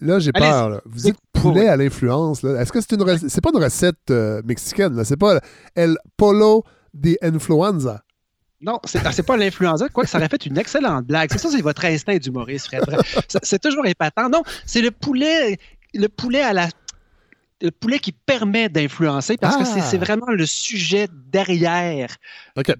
là, 0.00 0.18
j'ai 0.18 0.32
peur. 0.32 0.80
Vous 0.86 1.00
dites 1.00 1.16
poulet 1.32 1.68
à 1.68 1.76
l'influence. 1.76 2.44
Est-ce 2.44 2.72
que 2.72 2.80
c'est 2.80 2.92
une 2.92 3.02
recette? 3.02 3.30
C'est 3.30 3.40
pas 3.40 3.50
une 3.52 3.62
recette 3.62 4.10
euh, 4.10 4.42
mexicaine, 4.44 5.04
C'est 5.04 5.16
pas 5.16 5.40
El 5.74 5.96
Polo 6.16 6.64
de 6.94 7.16
Influenza. 7.22 8.02
Non, 8.60 8.78
c'est 8.84 9.00
ah, 9.04 9.22
pas 9.24 9.36
l'influenza. 9.36 9.88
Quoi 9.88 10.04
que 10.04 10.10
ça 10.10 10.18
aurait 10.18 10.28
fait 10.28 10.46
une 10.46 10.56
excellente 10.56 11.04
blague. 11.06 11.30
C'est 11.32 11.38
ça, 11.38 11.50
c'est 11.50 11.62
votre 11.62 11.84
instinct 11.84 12.16
d'humoriste, 12.18 12.66
Fred. 12.66 12.84
C'est 13.42 13.60
toujours 13.60 13.86
épatant. 13.86 14.28
Non, 14.28 14.44
c'est 14.66 14.80
le 14.80 14.92
poulet, 14.92 15.58
le 15.94 16.06
poulet 16.08 16.42
à 16.42 16.52
la 16.52 16.68
le 17.62 17.70
poulet 17.70 18.00
qui 18.00 18.12
permet 18.12 18.68
d'influencer 18.68 19.36
parce 19.36 19.56
que 19.56 19.64
c'est 19.64 19.96
ah! 19.96 19.98
vraiment 19.98 20.30
le 20.30 20.44
sujet 20.46 21.06
derrière. 21.30 22.16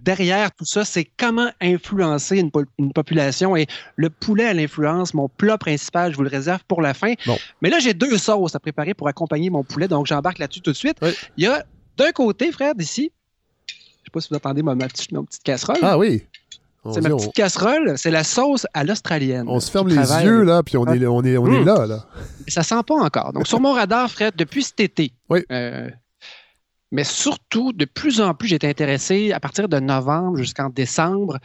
Derrière 0.00 0.50
tout 0.52 0.64
ça, 0.64 0.84
c'est 0.84 1.05
comment 1.05 1.50
influencer 1.61 2.38
une, 2.38 2.93
population. 2.93 3.56
Et 3.56 3.67
le 3.96 4.11
poulet 4.11 4.46
à 4.46 4.55
l'influence, 4.55 5.14
mon 5.14 5.29
plat 5.29 5.56
principal, 5.56 6.11
je 6.11 6.17
vous 6.17 6.25
le 6.25 6.29
réserve 6.29 6.62
pour 6.67 6.82
la 6.82 6.94
fin. 6.94 7.14
Mais 7.62 7.70
là, 7.70 7.79
j'ai 7.79 7.94
deux 7.94 8.19
sauces 8.19 8.55
à 8.55 8.61
préparer 8.61 8.93
pour 8.93 9.08
accompagner 9.08 9.50
mon 9.50 9.62
poulet, 9.62 9.87
donc 9.87 10.06
j'embarque 10.06 10.38
là-dessus 10.38 10.61
tout 10.61 10.73
de 10.73 10.76
suite. 10.76 10.99
Il 11.37 11.44
y 11.44 11.46
a 11.46 11.64
d'un 11.96 12.11
côté, 12.11 12.50
frère, 12.50 12.75
d'ici, 12.75 13.12
je 13.67 13.75
ne 13.75 14.05
sais 14.05 14.11
pas 14.12 14.20
si 14.20 14.28
vous 14.31 14.37
entendez 14.37 14.62
ma, 14.62 14.75
petite, 14.75 15.12
casserole. 15.44 15.76
Ah 15.82 15.96
oui. 15.96 16.25
C'est 16.90 17.00
ma 17.00 17.11
petite 17.11 17.34
casserole, 17.34 17.96
c'est 17.96 18.11
la 18.11 18.25
sauce 18.25 18.67
à 18.75 18.82
l'australienne. 18.82 19.45
On 19.47 19.61
se 19.61 19.71
ferme 19.71 19.88
les 19.88 20.25
yeux, 20.25 20.42
là, 20.42 20.64
puis 20.64 20.76
on, 20.76 20.87
est, 20.87 21.06
on, 21.06 21.23
est, 21.23 21.37
on 21.37 21.47
est 21.47 21.61
hmm. 21.61 21.64
là, 21.64 21.87
là. 21.87 22.06
Ça 22.49 22.64
sent 22.64 22.83
pas 22.87 22.97
encore. 22.97 23.33
Donc, 23.33 23.47
sur 23.47 23.61
mon 23.61 23.73
radar, 23.73 24.11
Fred, 24.11 24.35
depuis 24.37 24.64
cet 24.64 24.80
été. 24.80 25.12
Oui. 25.30 25.45
Euh, 25.52 25.88
mais 26.90 27.04
surtout, 27.04 27.73
de 27.73 27.85
plus 27.85 28.21
en 28.21 28.35
plus, 28.35 28.52
été 28.52 28.68
intéressé 28.68 29.33
à 29.33 29.38
partir 29.38 29.68
de 29.68 29.78
novembre 29.78 30.37
jusqu'en 30.37 30.68
décembre. 30.68 31.38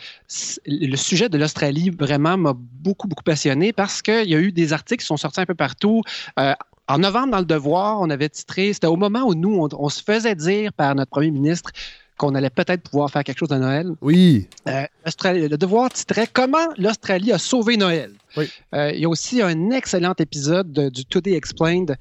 Le 0.65 0.95
sujet 0.97 1.29
de 1.29 1.37
l'Australie 1.37 1.91
vraiment 1.91 2.35
m'a 2.35 2.53
beaucoup, 2.53 3.07
beaucoup 3.07 3.23
passionné 3.23 3.73
parce 3.73 4.01
qu'il 4.01 4.29
y 4.29 4.35
a 4.35 4.39
eu 4.39 4.51
des 4.51 4.73
articles 4.73 5.01
qui 5.01 5.07
sont 5.07 5.17
sortis 5.17 5.39
un 5.39 5.45
peu 5.45 5.55
partout. 5.55 6.01
Euh, 6.39 6.53
en 6.89 6.97
novembre, 6.97 7.31
dans 7.31 7.39
Le 7.39 7.45
Devoir, 7.45 8.01
on 8.01 8.09
avait 8.09 8.29
titré, 8.29 8.73
c'était 8.73 8.87
au 8.87 8.95
moment 8.95 9.23
où 9.23 9.35
nous, 9.35 9.67
on 9.71 9.89
se 9.89 10.01
faisait 10.01 10.35
dire 10.35 10.73
par 10.73 10.95
notre 10.95 11.11
premier 11.11 11.31
ministre 11.31 11.71
qu'on 12.17 12.35
allait 12.35 12.49
peut-être 12.49 12.89
pouvoir 12.89 13.09
faire 13.09 13.23
quelque 13.23 13.37
chose 13.37 13.49
de 13.49 13.57
Noël. 13.57 13.91
Oui. 14.01 14.47
Euh, 14.67 14.85
le 15.23 15.55
devoir 15.55 15.89
titrait 15.89 16.27
Comment 16.31 16.67
l'Australie 16.77 17.31
a 17.31 17.37
sauvé 17.37 17.77
Noël. 17.77 18.11
Oui. 18.35 18.49
Euh, 18.73 18.91
il 18.91 18.99
y 18.99 19.05
a 19.05 19.09
aussi 19.09 19.41
un 19.41 19.69
excellent 19.69 20.15
épisode 20.19 20.71
du 20.89 21.05
Today 21.05 21.33
Explained. 21.33 21.95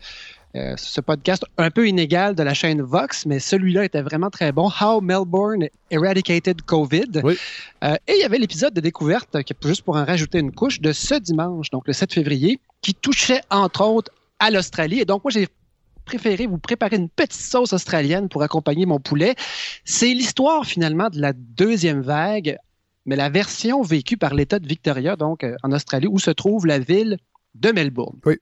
Euh, 0.54 0.74
ce 0.78 1.02
podcast 1.02 1.44
un 1.58 1.70
peu 1.70 1.86
inégal 1.86 2.34
de 2.34 2.42
la 2.42 2.54
chaîne 2.54 2.80
Vox, 2.80 3.26
mais 3.26 3.38
celui-là 3.38 3.84
était 3.84 4.00
vraiment 4.00 4.30
très 4.30 4.52
bon. 4.52 4.70
How 4.80 5.02
Melbourne 5.02 5.68
Eradicated 5.90 6.62
COVID. 6.62 7.20
Oui. 7.22 7.36
et 7.82 7.98
il 8.08 8.20
y 8.20 8.24
avait 8.24 8.38
l'épisode 8.38 8.72
de 8.72 8.80
découverte, 8.80 9.36
juste 9.62 9.82
pour 9.82 9.96
en 9.96 10.04
rajouter 10.06 10.38
une 10.38 10.52
couche, 10.52 10.80
de 10.80 10.92
ce 10.92 11.16
dimanche, 11.16 11.68
donc 11.70 11.86
le 11.86 11.92
7 11.92 12.14
février, 12.14 12.58
qui 12.80 12.94
touchait 12.94 13.42
entre 13.50 13.84
autres 13.84 14.10
à 14.38 14.50
l'Australie. 14.50 15.00
Et 15.00 15.04
donc, 15.04 15.24
moi, 15.24 15.30
j'ai 15.30 15.46
préféré 16.06 16.46
vous 16.46 16.58
préparer 16.58 16.96
une 16.96 17.10
petite 17.10 17.42
sauce 17.42 17.74
australienne 17.74 18.30
pour 18.30 18.42
accompagner 18.42 18.86
mon 18.86 18.98
poulet. 18.98 19.34
C'est 19.84 20.14
l'histoire 20.14 20.64
finalement 20.64 21.10
de 21.10 21.20
la 21.20 21.34
deuxième 21.34 22.00
vague, 22.00 22.56
mais 23.04 23.16
la 23.16 23.28
version 23.28 23.82
vécue 23.82 24.16
par 24.16 24.32
l'État 24.32 24.58
de 24.58 24.66
Victoria, 24.66 25.16
donc 25.16 25.44
euh, 25.44 25.56
en 25.62 25.72
Australie, 25.72 26.08
où 26.10 26.18
se 26.18 26.30
trouve 26.30 26.66
la 26.66 26.78
ville 26.78 27.18
de 27.54 27.72
Melbourne. 27.72 28.18
Oui. 28.24 28.36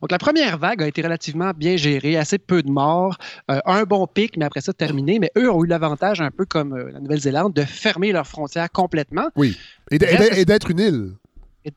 Donc, 0.00 0.10
la 0.10 0.18
première 0.18 0.56
vague 0.56 0.82
a 0.82 0.88
été 0.88 1.02
relativement 1.02 1.50
bien 1.54 1.76
gérée, 1.76 2.16
assez 2.16 2.38
peu 2.38 2.62
de 2.62 2.70
morts, 2.70 3.18
euh, 3.50 3.60
un 3.66 3.84
bon 3.84 4.06
pic, 4.06 4.38
mais 4.38 4.46
après 4.46 4.62
ça, 4.62 4.72
terminé. 4.72 5.18
Mais 5.18 5.30
eux 5.36 5.50
ont 5.50 5.62
eu 5.62 5.66
l'avantage, 5.66 6.22
un 6.22 6.30
peu 6.30 6.46
comme 6.46 6.72
euh, 6.72 6.90
la 6.90 7.00
Nouvelle-Zélande, 7.00 7.52
de 7.52 7.64
fermer 7.64 8.10
leurs 8.12 8.26
frontières 8.26 8.70
complètement. 8.70 9.28
Oui. 9.36 9.58
Et 9.90 9.98
d'être 9.98 10.70
une 10.70 10.80
île. 10.80 11.12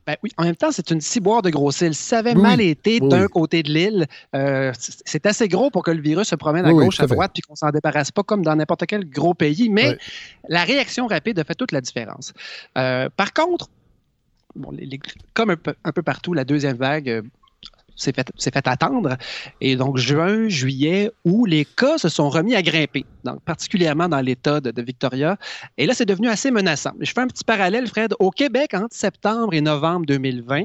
Ben 0.06 0.16
oui, 0.22 0.30
en 0.38 0.44
même 0.44 0.56
temps, 0.56 0.72
c'est 0.72 0.90
une 0.90 1.02
ciboire 1.02 1.42
de 1.42 1.50
grosse 1.50 1.82
île. 1.82 1.94
Ça 1.94 2.18
avait 2.18 2.34
mal 2.34 2.60
été 2.60 3.00
d'un 3.00 3.28
côté 3.28 3.62
de 3.62 3.70
l'île, 3.70 4.06
euh, 4.34 4.72
c'est 4.78 5.26
assez 5.26 5.46
gros 5.46 5.70
pour 5.70 5.82
que 5.82 5.90
le 5.90 6.00
virus 6.00 6.28
se 6.28 6.36
promène 6.36 6.64
à 6.64 6.72
gauche, 6.72 7.00
à 7.00 7.06
droite, 7.06 7.32
puis 7.34 7.42
qu'on 7.42 7.54
s'en 7.54 7.70
débarrasse 7.70 8.10
pas 8.10 8.22
comme 8.22 8.42
dans 8.42 8.56
n'importe 8.56 8.86
quel 8.86 9.08
gros 9.08 9.34
pays. 9.34 9.68
Mais 9.68 9.98
la 10.48 10.64
réaction 10.64 11.06
rapide 11.06 11.38
a 11.38 11.44
fait 11.44 11.54
toute 11.54 11.72
la 11.72 11.82
différence. 11.82 12.32
Euh, 12.78 13.10
par 13.14 13.34
contre, 13.34 13.68
comme 15.34 15.50
un 15.50 15.56
peu, 15.56 15.74
un 15.84 15.92
peu, 15.92 16.02
partout, 16.02 16.32
la 16.32 16.44
deuxième 16.44 16.76
vague 16.76 17.22
s'est 17.96 18.12
fait, 18.12 18.66
attendre. 18.66 19.16
Et 19.60 19.76
donc, 19.76 19.96
juin, 19.96 20.48
juillet, 20.48 21.10
où 21.24 21.44
les 21.44 21.64
cas 21.64 21.98
se 21.98 22.08
sont 22.08 22.28
remis 22.28 22.54
à 22.54 22.62
grimper, 22.62 23.04
donc 23.24 23.40
particulièrement 23.42 24.08
dans 24.08 24.20
l'État 24.20 24.60
de, 24.60 24.82
Victoria. 24.82 25.36
Et 25.78 25.86
là, 25.86 25.94
c'est 25.94 26.04
devenu 26.04 26.28
assez 26.28 26.50
menaçant. 26.50 26.92
Je 27.00 27.10
fais 27.12 27.20
un 27.20 27.26
petit 27.26 27.44
parallèle, 27.44 27.86
Fred. 27.86 28.14
Au 28.18 28.30
Québec, 28.30 28.74
entre 28.74 28.94
septembre 28.94 29.54
et 29.54 29.60
novembre 29.60 30.06
2020, 30.06 30.64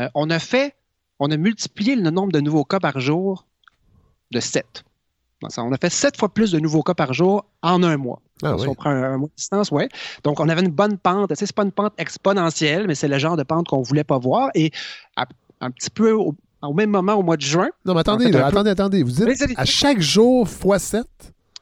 euh, 0.00 0.08
on 0.14 0.30
a 0.30 0.38
fait, 0.38 0.74
on 1.18 1.30
a 1.30 1.36
multiplié 1.36 1.94
le 1.96 2.10
nombre 2.10 2.32
de 2.32 2.40
nouveaux 2.40 2.64
cas 2.64 2.80
par 2.80 3.00
jour 3.00 3.46
de 4.30 4.40
7. 4.40 4.84
On 5.58 5.72
a 5.72 5.76
fait 5.76 5.90
sept 5.90 6.16
fois 6.16 6.32
plus 6.32 6.52
de 6.52 6.58
nouveaux 6.58 6.82
cas 6.82 6.94
par 6.94 7.12
jour 7.12 7.44
en 7.60 7.82
un 7.82 7.98
mois. 7.98 8.22
Ah 8.42 8.56
si 8.58 8.66
on 8.66 8.74
prend 8.74 8.90
un, 8.90 9.18
mois 9.18 9.28
de 9.28 9.34
distance, 9.36 9.70
ouais. 9.70 9.88
Donc, 10.22 10.40
on 10.40 10.48
avait 10.48 10.62
une 10.62 10.70
bonne 10.70 10.96
pente. 10.96 11.34
Ce 11.34 11.44
n'est 11.44 11.52
pas 11.54 11.64
une 11.64 11.72
pente 11.72 11.92
exponentielle, 11.98 12.86
mais 12.86 12.94
c'est 12.94 13.08
le 13.08 13.18
genre 13.18 13.36
de 13.36 13.42
pente 13.42 13.68
qu'on 13.68 13.80
ne 13.80 13.84
voulait 13.84 14.04
pas 14.04 14.18
voir. 14.18 14.50
Et 14.54 14.70
un 15.60 15.70
petit 15.70 15.90
peu 15.90 16.12
au, 16.12 16.34
même 16.72 16.90
moment 16.90 17.14
au 17.14 17.22
mois 17.22 17.36
de 17.36 17.42
juin. 17.42 17.68
Non, 17.84 17.94
mais 17.94 18.00
attendez, 18.00 18.34
attendez, 18.34 18.70
attendez. 18.70 19.02
Vous 19.02 19.10
dites 19.10 19.28
à 19.56 19.64
chaque 19.64 20.00
jour 20.00 20.48
fois 20.48 20.78
7? 20.78 21.04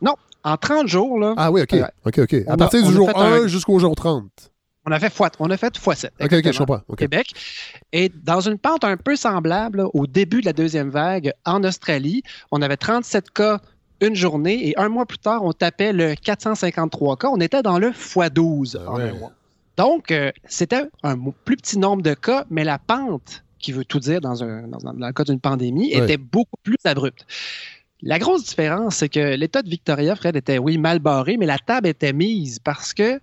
Non, 0.01 0.15
en 0.45 0.57
30 0.57 0.89
jours. 0.89 1.19
Là, 1.19 1.35
ah 1.37 1.51
oui, 1.51 1.63
OK. 1.63 1.75
OK, 2.05 2.19
OK. 2.19 2.35
À 2.47 2.57
partir 2.57 2.87
du 2.87 2.93
jour 2.93 3.11
1 3.15 3.47
jusqu'au 3.47 3.79
jour 3.79 3.95
30. 3.95 4.25
On 4.85 4.91
a 4.91 4.99
fait 4.99 5.13
fois, 5.13 5.31
on 5.39 5.49
a 5.51 5.57
fait 5.57 5.77
fois 5.79 5.95
7. 5.95 6.13
OK, 6.21 6.33
OK, 6.33 6.53
je 6.53 6.59
comprends. 6.59 6.81
Au 6.89 6.97
Québec. 6.97 7.33
Et 7.93 8.09
dans 8.09 8.41
une 8.41 8.59
pente 8.59 8.83
un 8.83 8.97
peu 8.97 9.15
semblable, 9.15 9.85
au 9.95 10.07
début 10.07 10.41
de 10.41 10.47
la 10.47 10.53
deuxième 10.53 10.91
vague, 10.91 11.33
en 11.45 11.63
Australie, 11.63 12.23
on 12.51 12.63
avait 12.63 12.77
37 12.77 13.31
cas 13.31 13.61
une 14.01 14.17
journée 14.17 14.69
et 14.69 14.79
un 14.79 14.89
mois 14.89 15.07
plus 15.07 15.19
tard, 15.19 15.45
on 15.45 15.53
tapait 15.53 15.93
le 15.93 16.17
453 16.17 17.17
cas. 17.17 17.29
On 17.29 17.41
était 17.41 17.63
dans 17.63 17.79
le 17.79 17.91
x12 17.91 18.77
ah 18.81 18.91
en 18.91 18.97
un 18.99 19.13
mois. 19.15 19.33
Donc, 19.77 20.11
euh, 20.11 20.33
c'était 20.45 20.83
un 21.05 21.17
plus 21.45 21.57
petit 21.57 21.79
nombre 21.79 22.03
de 22.03 22.15
cas, 22.15 22.45
mais 22.51 22.65
la 22.65 22.79
pente 22.79 23.45
qui 23.63 23.73
veut 23.73 23.85
tout 23.85 24.01
dire 24.01 24.21
dans, 24.21 24.45
un, 24.45 24.69
dans, 24.69 24.93
le 24.93 25.13
cas 25.13 25.25
d'une 25.25 25.41
pandémie, 25.41 25.93
était 25.93 26.19
beaucoup 26.19 26.59
plus 26.63 26.77
abrupte. 26.85 27.27
La 28.03 28.19
grosse 28.19 28.45
différence, 28.45 28.97
c'est 28.97 29.09
que 29.09 29.37
l'État 29.37 29.63
de 29.63 29.71
Victoria, 29.71 30.17
Fred, 30.17 30.37
était, 30.37 30.59
oui, 30.59 30.77
mal 30.77 30.99
barré, 30.99 31.37
mais 31.39 31.47
la 31.47 31.59
table 31.59 31.87
était 31.87 32.13
mise 32.13 32.59
parce 32.59 32.93
que, 32.93 33.21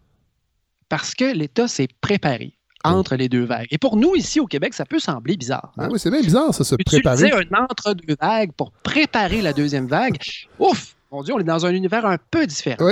parce 0.87 1.13
que 1.13 1.25
l'État 1.25 1.67
s'est 1.67 1.89
préparé 1.99 2.53
entre 2.85 3.15
les 3.17 3.27
deux 3.27 3.43
vagues. 3.43 3.67
Et 3.71 3.77
pour 3.77 3.97
nous, 3.97 4.15
ici 4.15 4.39
au 4.39 4.45
Québec, 4.45 4.73
ça 4.73 4.85
peut 4.85 4.99
sembler 4.99 5.35
bizarre. 5.35 5.73
Hein? 5.77 5.89
oui, 5.91 5.99
c'est 5.99 6.09
bien 6.09 6.21
bizarre, 6.21 6.53
ça, 6.53 6.63
se 6.63 6.75
préparer. 6.75 7.27
Utiliser 7.27 7.47
un 7.51 7.63
entre-deux 7.63 8.15
vagues 8.19 8.53
pour 8.53 8.71
préparer 8.71 9.41
la 9.41 9.51
deuxième 9.51 9.87
vague, 9.87 10.17
ouf, 10.59 10.95
mon 11.11 11.23
Dieu, 11.23 11.33
on 11.33 11.39
est 11.39 11.43
dans 11.43 11.65
un 11.65 11.71
univers 11.71 12.05
un 12.05 12.17
peu 12.31 12.47
différent. 12.47 12.87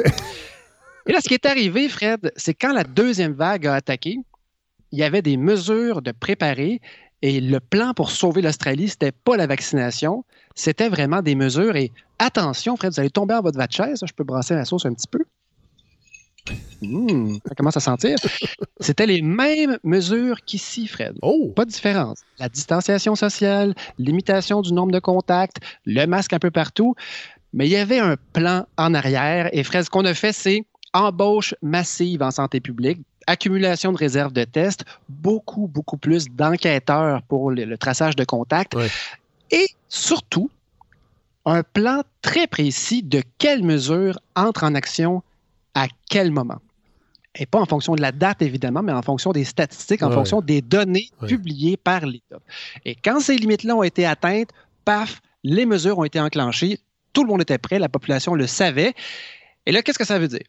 Et 1.06 1.14
là, 1.14 1.22
ce 1.22 1.30
qui 1.30 1.36
est 1.36 1.46
arrivé, 1.46 1.88
Fred, 1.88 2.34
c'est 2.36 2.54
quand 2.54 2.74
la 2.74 2.84
deuxième 2.84 3.32
vague 3.32 3.66
a 3.66 3.76
attaqué, 3.76 4.18
il 4.92 5.00
y 5.00 5.04
avait 5.04 5.22
des 5.22 5.38
mesures 5.38 6.02
de 6.02 6.12
préparer 6.12 6.82
et 7.22 7.42
le 7.42 7.60
plan 7.60 7.94
pour 7.94 8.12
sauver 8.12 8.42
l'Australie, 8.42 8.90
c'était 8.90 9.12
pas 9.12 9.38
la 9.38 9.48
vaccination, 9.48 10.24
c'était 10.56 10.90
vraiment 10.90 11.22
des 11.22 11.36
mesures. 11.36 11.76
Et 11.76 11.92
attention, 12.20 12.76
Fred, 12.78 12.94
vous 12.94 13.00
allez 13.00 13.10
tomber 13.10 13.34
en 13.34 13.42
votre 13.42 13.60
chaise. 13.72 14.00
Je 14.06 14.14
peux 14.14 14.24
brasser 14.24 14.54
la 14.54 14.66
sauce 14.66 14.86
un 14.86 14.94
petit 14.94 15.08
peu. 15.08 15.20
Mmh, 16.82 17.38
ça 17.48 17.56
commence 17.56 17.78
à 17.78 17.80
sentir. 17.80 18.18
C'était 18.80 19.08
les 19.08 19.22
mêmes 19.22 19.78
mesures 19.84 20.42
qu'ici, 20.46 20.88
Fred. 20.88 21.16
Oh. 21.22 21.52
Pas 21.56 21.66
de 21.66 21.72
différence. 21.72 22.22
La 22.40 22.50
distanciation 22.50 23.16
sociale, 23.16 23.74
limitation 23.98 24.62
du 24.62 24.72
nombre 24.74 24.92
de 24.92 25.00
contacts, 25.00 25.58
le 25.86 26.06
masque 26.06 26.34
un 26.34 26.40
peu 26.40 26.52
partout. 26.52 26.96
Mais 27.54 27.66
il 27.68 27.72
y 27.72 27.78
avait 27.78 28.00
un 28.00 28.16
plan 28.34 28.66
en 28.78 28.94
arrière. 28.94 29.50
Et 29.54 29.64
Fred, 29.64 29.84
ce 29.84 29.90
qu'on 29.90 30.06
a 30.06 30.14
fait, 30.14 30.34
c'est 30.34 30.66
embauche 30.94 31.56
massive 31.62 32.22
en 32.22 32.32
santé 32.32 32.60
publique, 32.60 33.00
accumulation 33.28 33.92
de 33.92 33.98
réserves 33.98 34.34
de 34.34 34.44
tests, 34.44 34.86
beaucoup, 35.10 35.68
beaucoup 35.68 35.98
plus 35.98 36.28
d'enquêteurs 36.30 37.22
pour 37.24 37.52
le, 37.52 37.78
traçage 37.78 38.16
de 38.16 38.24
contacts 38.24 38.76
et 39.52 39.68
surtout 39.90 40.50
un 41.46 41.64
plan 41.64 42.02
très 42.22 42.48
précis 42.48 43.04
de 43.04 43.22
quelles 43.38 43.64
mesures 43.64 44.20
entrent 44.36 44.64
en 44.64 44.76
action 44.76 45.22
à 45.76 45.88
quel 46.10 46.32
moment. 46.32 46.60
Et 47.40 47.46
pas 47.46 47.60
en 47.60 47.66
fonction 47.66 47.96
de 47.96 48.02
la 48.02 48.12
date, 48.12 48.42
évidemment, 48.42 48.82
mais 48.82 48.92
en 48.92 49.04
fonction 49.04 49.32
des 49.32 49.44
statistiques, 49.44 50.02
en 50.02 50.12
fonction 50.12 50.42
des 50.42 50.62
données 50.62 51.10
publiées 51.28 51.78
par 51.78 52.06
l'État. 52.06 52.40
Et 52.84 52.96
quand 52.96 53.20
ces 53.20 53.36
limites-là 53.38 53.76
ont 53.76 53.84
été 53.84 54.06
atteintes, 54.06 54.50
paf, 54.86 55.22
les 55.44 55.68
mesures 55.68 56.00
ont 56.00 56.04
été 56.04 56.20
enclenchées, 56.20 56.80
tout 57.14 57.24
le 57.24 57.30
monde 57.30 57.42
était 57.42 57.60
prêt, 57.60 57.78
la 57.78 57.90
population 57.90 58.34
le 58.34 58.48
savait. 58.48 58.94
Et 59.66 59.72
là, 59.72 59.84
qu'est-ce 59.84 60.00
que 60.00 60.06
ça 60.06 60.18
veut 60.18 60.28
dire? 60.28 60.44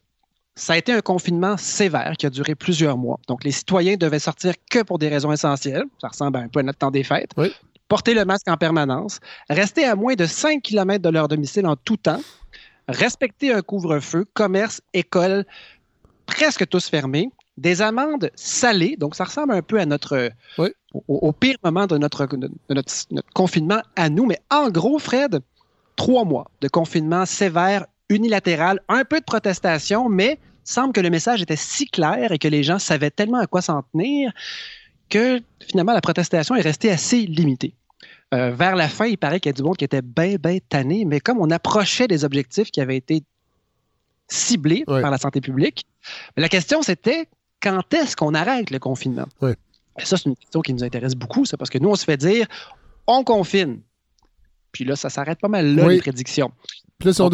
Ça 0.59 0.73
a 0.73 0.77
été 0.77 0.93
un 0.93 1.01
confinement 1.01 1.57
sévère 1.57 2.15
qui 2.19 2.27
a 2.27 2.31
duré 2.31 2.57
plusieurs 2.57 2.99
mois. 2.99 3.21
Donc, 3.29 3.45
les 3.45 3.53
citoyens 3.53 3.97
devaient 3.97 4.19
sortir 4.19 4.55
que 4.69 4.83
pour 4.83 4.99
des 4.99 5.09
raisons 5.09 5.31
essentielles. 5.31 5.85
Ça 6.01 6.09
ressemble 6.09 6.37
un 6.39 6.49
peu 6.49 6.59
à 6.59 6.63
notre 6.65 6.79
temps 6.79 6.91
des 6.91 7.05
fêtes. 7.05 7.31
Porter 7.87 8.13
le 8.13 8.25
masque 8.25 8.49
en 8.49 8.57
permanence, 8.57 9.21
rester 9.49 9.85
à 9.85 9.95
moins 9.95 10.15
de 10.15 10.27
5 10.27 10.61
km 10.61 11.01
de 11.01 11.09
leur 11.11 11.29
domicile 11.29 11.65
en 11.67 11.77
tout 11.77 11.97
temps, 11.97 12.21
respecter 12.89 13.53
un 13.53 13.63
couvre-feu, 13.63 14.27
commerce, 14.35 14.83
école, 14.93 15.47
presque 16.27 16.69
tous 16.69 16.89
fermés, 16.89 17.31
des 17.57 17.81
amendes 17.81 18.31
salées, 18.35 18.97
donc 18.99 19.15
ça 19.15 19.25
ressemble 19.25 19.55
un 19.55 19.63
peu 19.63 19.81
à 19.81 19.87
notre 19.87 20.31
au, 20.93 21.33
pire 21.33 21.57
moment 21.65 21.87
de 21.87 21.99
notre, 21.99 22.27
de 22.27 22.51
notre, 22.69 22.93
notre, 23.11 23.33
confinement 23.33 23.81
à 23.97 24.11
nous, 24.11 24.27
mais 24.27 24.41
en 24.51 24.71
gros, 24.71 24.99
Fred, 24.99 25.41
trois 25.97 26.25
mois 26.25 26.51
de 26.61 26.69
confinement 26.69 27.27
sévère, 27.27 27.87
unilatéral, 28.09 28.81
un 28.89 29.05
peu 29.05 29.21
de 29.21 29.25
protestation, 29.25 30.09
mais 30.09 30.39
semble 30.65 30.93
que 30.93 31.01
le 31.01 31.11
message 31.11 31.43
était 31.43 31.57
si 31.57 31.87
clair 31.87 32.33
et 32.33 32.39
que 32.39 32.49
les 32.49 32.63
gens 32.63 32.79
savaient 32.79 33.11
tellement 33.11 33.39
à 33.39 33.47
quoi 33.47 33.63
s'en 33.63 33.83
tenir 33.83 34.33
que 35.09 35.41
finalement 35.67 35.93
la 35.93 36.01
protestation 36.01 36.55
est 36.55 36.61
restée 36.61 36.91
assez 36.91 37.23
limitée. 37.23 37.75
Euh, 38.35 38.51
vers 38.51 38.77
la 38.77 38.89
fin, 38.89 39.07
il 39.07 39.17
paraît 39.17 39.41
qu'il 39.41 39.49
y 39.49 39.55
a 39.55 39.57
du 39.57 39.63
monde 39.63 39.79
qui 39.79 39.85
était 39.85 40.03
bien, 40.03 40.37
bien 40.37 40.59
tanné, 40.69 41.07
mais 41.07 41.21
comme 41.21 41.39
on 41.39 41.51
approchait 41.51 42.07
des 42.07 42.25
objectifs 42.25 42.71
qui 42.71 42.81
avaient 42.81 42.97
été 42.97 43.23
ciblés 44.29 44.85
par 44.85 45.11
la 45.11 45.17
santé 45.17 45.41
publique, 45.41 45.87
la 46.37 46.51
question 46.51 46.83
c'était 46.83 47.27
quand 47.63 47.95
est-ce 47.95 48.15
qu'on 48.15 48.35
arrête 48.35 48.71
le 48.71 48.79
confinement? 48.79 49.27
Et 49.99 50.05
ça, 50.05 50.17
c'est 50.17 50.27
une 50.27 50.37
question 50.37 50.61
qui 50.61 50.73
nous 50.75 50.85
intéresse 50.85 51.15
beaucoup, 51.15 51.45
ça, 51.45 51.57
parce 51.57 51.71
que 51.71 51.79
nous, 51.79 51.89
on 51.89 51.97
se 51.97 52.05
fait 52.05 52.17
dire 52.17 52.47
on 53.07 53.25
confine. 53.25 53.81
Puis 54.71 54.85
là, 54.85 54.95
ça 54.95 55.09
s'arrête 55.09 55.41
pas 55.41 55.49
mal 55.49 55.75
là, 55.75 55.89
les 55.89 55.99
prédictions. 55.99 56.53
Puis 56.99 57.07
là, 57.07 57.13
si, 57.13 57.23
on, 57.23 57.29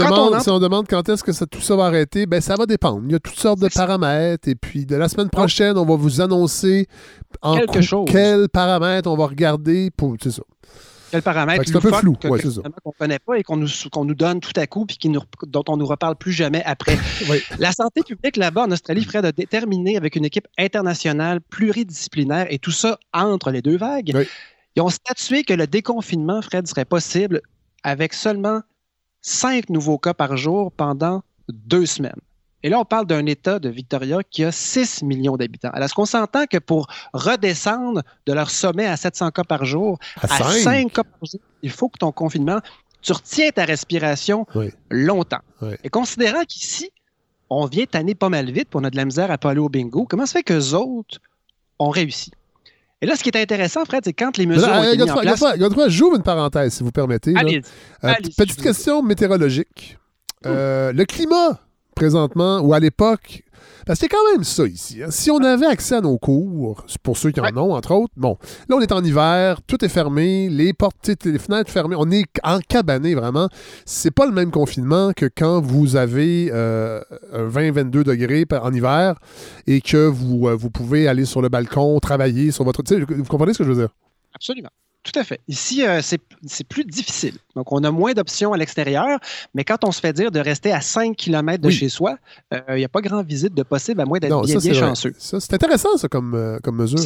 demande, 0.58 0.86
quand 0.86 1.08
est-ce 1.08 1.24
que 1.24 1.32
ça, 1.32 1.46
tout 1.46 1.62
ça 1.62 1.74
va 1.74 1.86
arrêter, 1.86 2.26
ben 2.26 2.42
ça 2.42 2.54
va 2.54 2.66
dépendre. 2.66 3.00
Il 3.06 3.12
y 3.12 3.14
a 3.14 3.18
toutes 3.18 3.38
sortes 3.38 3.60
de 3.60 3.68
paramètres. 3.68 4.46
Et 4.46 4.56
puis, 4.56 4.84
de 4.84 4.94
la 4.94 5.08
semaine 5.08 5.30
prochaine, 5.30 5.78
on 5.78 5.86
va 5.86 5.96
vous 5.96 6.20
annoncer 6.20 6.86
en 7.40 7.56
Quelque 7.56 7.80
chose. 7.80 8.06
quels 8.10 8.50
paramètres 8.50 9.08
on 9.10 9.16
va 9.16 9.26
regarder 9.26 9.90
pour. 9.90 10.16
C'est 10.22 10.32
ça. 10.32 10.42
Quel 11.10 11.22
paramètre 11.22 11.62
C'est 11.66 11.76
un 11.76 11.80
peu 11.80 11.92
flou. 11.92 12.14
qu'on 12.14 12.34
ne 12.34 12.98
connaît 12.98 13.18
pas 13.18 13.38
et 13.38 13.42
qu'on 13.42 13.56
nous, 13.56 13.68
nous 14.04 14.14
donne 14.14 14.40
tout 14.40 14.52
à 14.56 14.66
coup 14.66 14.84
puis 14.84 14.98
qui 14.98 15.08
nous, 15.08 15.20
dont 15.46 15.64
on 15.68 15.76
ne 15.76 15.80
nous 15.80 15.86
reparle 15.86 16.16
plus 16.16 16.32
jamais 16.32 16.62
après. 16.66 16.98
La 17.58 17.72
santé 17.72 18.02
publique 18.02 18.36
là-bas 18.36 18.64
en 18.64 18.70
Australie, 18.70 19.04
Fred, 19.04 19.24
a 19.24 19.32
déterminé 19.32 19.96
avec 19.96 20.14
une 20.16 20.26
équipe 20.26 20.46
internationale 20.58 21.40
pluridisciplinaire 21.40 22.48
et 22.50 22.58
tout 22.58 22.70
ça 22.70 22.98
entre 23.14 23.50
les 23.50 23.62
deux 23.62 23.78
vagues. 23.78 24.26
Ils 24.76 24.82
ont 24.82 24.90
statué 24.90 25.42
que 25.42 25.54
le 25.54 25.66
déconfinement, 25.66 26.42
Fred, 26.42 26.66
serait 26.66 26.84
possible 26.84 27.40
avec 27.82 28.12
seulement 28.12 28.60
cinq 29.24 29.70
nouveaux 29.70 29.96
cas 29.96 30.12
par 30.12 30.36
jour 30.36 30.70
pendant 30.70 31.22
deux 31.48 31.86
semaines. 31.86 32.20
Et 32.62 32.68
là, 32.68 32.78
on 32.78 32.84
parle 32.84 33.06
d'un 33.06 33.24
État 33.26 33.58
de 33.58 33.68
Victoria 33.68 34.18
qui 34.22 34.44
a 34.44 34.52
6 34.52 35.02
millions 35.02 35.36
d'habitants. 35.36 35.70
Alors, 35.72 35.86
est-ce 35.86 35.94
qu'on 35.94 36.06
s'entend 36.06 36.46
que 36.46 36.58
pour 36.58 36.86
redescendre 37.12 38.02
de 38.26 38.32
leur 38.32 38.50
sommet 38.50 38.86
à 38.86 38.96
700 38.96 39.30
cas 39.30 39.44
par 39.44 39.64
jour 39.64 39.98
à, 40.20 40.28
5 40.28 40.92
cas 40.92 41.04
par 41.04 41.24
jour, 41.24 41.40
il 41.62 41.70
faut 41.70 41.88
que 41.88 41.98
ton 41.98 42.12
confinement, 42.12 42.60
tu 43.02 43.12
retiens 43.12 43.50
ta 43.50 43.64
respiration 43.64 44.46
longtemps. 44.90 45.42
Et 45.82 45.88
considérant 45.88 46.44
qu'ici, 46.44 46.90
on 47.50 47.66
vient 47.66 47.84
tanner 47.86 48.14
pas 48.14 48.28
mal 48.28 48.50
vite, 48.50 48.68
pour 48.68 48.80
on 48.80 48.84
a 48.84 48.90
de 48.90 48.96
la 48.96 49.04
misère 49.04 49.30
à 49.30 49.38
pas 49.38 49.50
aller 49.50 49.60
au 49.60 49.68
bingo, 49.68 50.06
comment 50.08 50.26
ça 50.26 50.34
fait 50.34 50.42
qu'eux 50.42 50.72
autres 50.72 51.18
ont 51.78 51.90
réussi? 51.90 52.30
Et 53.04 53.06
là, 53.06 53.16
ce 53.16 53.22
qui 53.22 53.28
est 53.28 53.36
intéressant, 53.36 53.84
Fred, 53.84 54.00
c'est 54.02 54.14
quand 54.14 54.38
les 54.38 54.46
mesures 54.46 54.66
ont 54.66 54.82
été 54.82 54.96
mises 54.96 55.10
en 55.10 55.20
place... 55.20 55.44
j'ouvre 55.88 56.16
une 56.16 56.22
parenthèse, 56.22 56.72
si 56.72 56.82
vous 56.82 56.90
permettez. 56.90 57.34
Allez, 57.36 57.60
euh, 58.02 58.14
petite 58.34 58.62
question 58.62 59.02
météorologique. 59.02 59.98
Euh, 60.46 60.90
le 60.90 61.04
climat 61.04 61.60
présentement, 61.94 62.60
ou 62.60 62.72
à 62.72 62.80
l'époque, 62.80 63.42
parce 63.86 63.98
que 63.98 64.04
c'est 64.04 64.08
quand 64.08 64.32
même 64.32 64.44
ça 64.44 64.66
ici. 64.66 65.02
hein. 65.02 65.08
Si 65.10 65.30
on 65.30 65.38
avait 65.38 65.66
accès 65.66 65.96
à 65.96 66.00
nos 66.00 66.18
cours, 66.18 66.84
pour 67.02 67.16
ceux 67.16 67.30
qui 67.30 67.40
en 67.40 67.44
Ouais. 67.44 67.56
ont, 67.58 67.72
entre 67.74 67.92
autres, 67.92 68.12
bon, 68.16 68.36
là, 68.68 68.76
on 68.76 68.80
est 68.80 68.92
en 68.92 69.02
hiver, 69.04 69.60
tout 69.66 69.84
est 69.84 69.88
fermé, 69.88 70.48
les 70.48 70.72
portes, 70.72 71.10
les 71.24 71.38
fenêtres 71.38 71.70
fermées, 71.70 71.96
on 71.98 72.10
est 72.10 72.24
encabané 72.42 73.14
vraiment. 73.14 73.48
C'est 73.84 74.10
pas 74.10 74.26
le 74.26 74.32
même 74.32 74.50
confinement 74.50 75.12
que 75.14 75.26
quand 75.26 75.60
vous 75.60 75.96
avez 75.96 76.50
euh, 76.52 77.00
un 77.32 77.48
20-22 77.48 78.04
degrés 78.04 78.46
par- 78.46 78.64
en 78.64 78.72
hiver 78.72 79.18
et 79.66 79.80
que 79.80 80.06
vous, 80.06 80.48
euh, 80.48 80.54
vous 80.54 80.70
pouvez 80.70 81.06
aller 81.08 81.24
sur 81.24 81.42
le 81.42 81.48
balcon, 81.48 81.98
travailler 82.00 82.50
sur 82.50 82.64
votre. 82.64 82.82
Vous 83.14 83.24
comprenez 83.24 83.52
ce 83.52 83.58
que 83.58 83.64
je 83.64 83.70
veux 83.70 83.76
dire? 83.80 83.94
Absolument. 84.34 84.70
Tout 85.04 85.18
à 85.18 85.22
fait. 85.22 85.40
Ici, 85.48 85.86
euh, 85.86 86.00
c'est 86.02 86.64
plus 86.66 86.84
difficile. 86.84 87.34
Donc, 87.54 87.70
on 87.72 87.84
a 87.84 87.90
moins 87.90 88.14
d'options 88.14 88.52
à 88.52 88.56
l'extérieur, 88.56 89.18
mais 89.54 89.62
quand 89.62 89.84
on 89.84 89.92
se 89.92 90.00
fait 90.00 90.12
dire 90.14 90.30
de 90.30 90.40
rester 90.40 90.72
à 90.72 90.80
5 90.80 91.14
km 91.16 91.60
de 91.62 91.68
Oui. 91.68 91.74
chez 91.74 91.88
soi, 91.90 92.16
euh, 92.52 92.60
il 92.70 92.76
n'y 92.76 92.84
a 92.84 92.88
pas 92.88 93.02
grand 93.02 93.22
visite 93.22 93.54
de 93.54 93.62
possible 93.62 94.00
à 94.00 94.06
moins 94.06 94.18
d'être 94.18 94.42
bien, 94.44 94.72
chanceux. 94.74 95.12
Ça, 95.18 95.38
c'est 95.40 95.52
intéressant, 95.54 95.96
ça, 95.98 96.08
comme, 96.08 96.34
euh, 96.34 96.58
comme 96.62 96.76
mesure. 96.76 96.98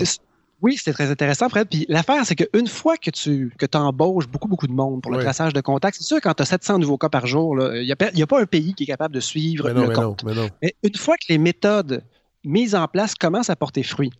Oui, 0.61 0.77
c'est 0.77 0.93
très 0.93 1.09
intéressant, 1.11 1.49
Fred. 1.49 1.69
Puis 1.69 1.87
l'affaire, 1.89 2.25
c'est 2.27 2.35
qu'une 2.35 2.67
fois 2.67 2.97
que 2.97 3.11
tu 3.11 3.53
que 3.59 3.67
embauches 3.77 4.27
beaucoup, 4.27 4.49
beaucoup 4.49 4.67
de 4.67 4.73
monde 4.73 5.01
pour 5.03 5.13
le 5.13 5.19
Oui. 5.19 5.23
traçage 5.25 5.53
de 5.53 5.61
contacts, 5.61 5.97
c'est 5.99 6.05
sûr, 6.05 6.21
quand 6.21 6.35
tu 6.35 6.43
as 6.43 6.47
700 6.47 6.79
nouveaux 6.81 6.99
cas 6.99 7.09
par 7.09 7.27
jour, 7.29 7.57
il 7.77 7.85
n'y 7.85 7.93
a, 7.93 7.97
pas- 7.97 8.11
y 8.13 8.23
a 8.23 8.27
pas 8.27 8.41
un 8.41 8.47
pays 8.47 8.75
qui 8.75 8.83
est 8.83 8.87
capable 8.87 9.15
de 9.15 9.21
suivre 9.21 9.67
Mais 9.69 9.75
non, 9.75 9.83
le 9.83 9.89
mais 9.89 9.95
compte. 9.95 10.25
non, 10.25 10.31
mais 10.31 10.35
non. 10.41 10.49
Mais 10.63 10.75
une 10.83 10.97
fois 10.97 11.15
que 11.17 11.27
les 11.29 11.39
méthodes 11.39 12.03
mises 12.45 12.75
en 12.75 12.89
place 12.89 13.15
commencent 13.15 13.51
à 13.51 13.57
porter 13.57 13.85
fruit, 13.85 14.11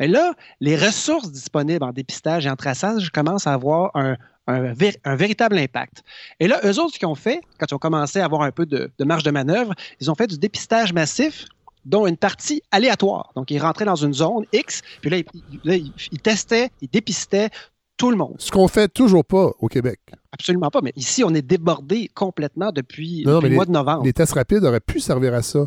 et 0.00 0.08
là, 0.08 0.34
les 0.60 0.76
ressources 0.76 1.30
disponibles 1.32 1.84
en 1.84 1.92
dépistage 1.92 2.46
et 2.46 2.50
en 2.50 2.56
traçage 2.56 3.10
commencent 3.10 3.46
à 3.46 3.52
avoir 3.52 3.90
un, 3.94 4.16
un 4.46 4.72
vé- 4.72 4.96
un 5.04 5.16
véritable 5.16 5.58
impact. 5.58 6.02
Et 6.40 6.48
là, 6.48 6.60
eux 6.64 6.78
autres, 6.80 6.94
ce 6.94 6.98
qu'ils 6.98 7.08
ont 7.08 7.14
fait, 7.14 7.40
quand 7.58 7.66
ils 7.70 7.74
ont 7.74 7.78
commencé 7.78 8.20
à 8.20 8.24
avoir 8.24 8.42
un 8.42 8.50
peu 8.52 8.66
de, 8.66 8.90
de 8.98 9.04
marge 9.04 9.22
de 9.22 9.30
manœuvre, 9.30 9.74
ils 10.00 10.10
ont 10.10 10.14
fait 10.14 10.26
du 10.26 10.38
dépistage 10.38 10.92
massif 10.92 11.46
dont 11.84 12.06
une 12.06 12.16
partie 12.16 12.62
aléatoire. 12.72 13.30
Donc, 13.36 13.50
ils 13.50 13.58
rentraient 13.60 13.84
dans 13.84 13.94
une 13.96 14.12
zone 14.12 14.44
X, 14.52 14.82
puis 15.00 15.08
là, 15.10 15.18
ils, 15.18 15.24
là, 15.64 15.76
ils- 15.76 15.92
ils 16.12 16.20
testaient, 16.20 16.70
ils 16.80 16.88
dépistaient 16.90 17.48
tout 17.96 18.10
le 18.10 18.16
monde. 18.16 18.34
Ce 18.38 18.50
qu'on 18.50 18.68
fait 18.68 18.88
toujours 18.88 19.24
pas 19.24 19.50
au 19.58 19.68
Québec. 19.68 20.00
Absolument 20.32 20.68
pas. 20.70 20.80
Mais 20.82 20.92
ici, 20.96 21.24
on 21.24 21.32
est 21.32 21.40
débordé 21.42 22.10
complètement 22.14 22.70
depuis, 22.70 23.22
Non, 23.24 23.36
depuis 23.36 23.44
mais 23.44 23.48
le 23.50 23.54
mois 23.54 23.64
de 23.64 23.70
novembre. 23.70 24.04
Les 24.04 24.12
tests 24.12 24.34
rapides 24.34 24.62
auraient 24.64 24.80
pu 24.80 25.00
servir 25.00 25.32
à 25.32 25.40
ça. 25.42 25.66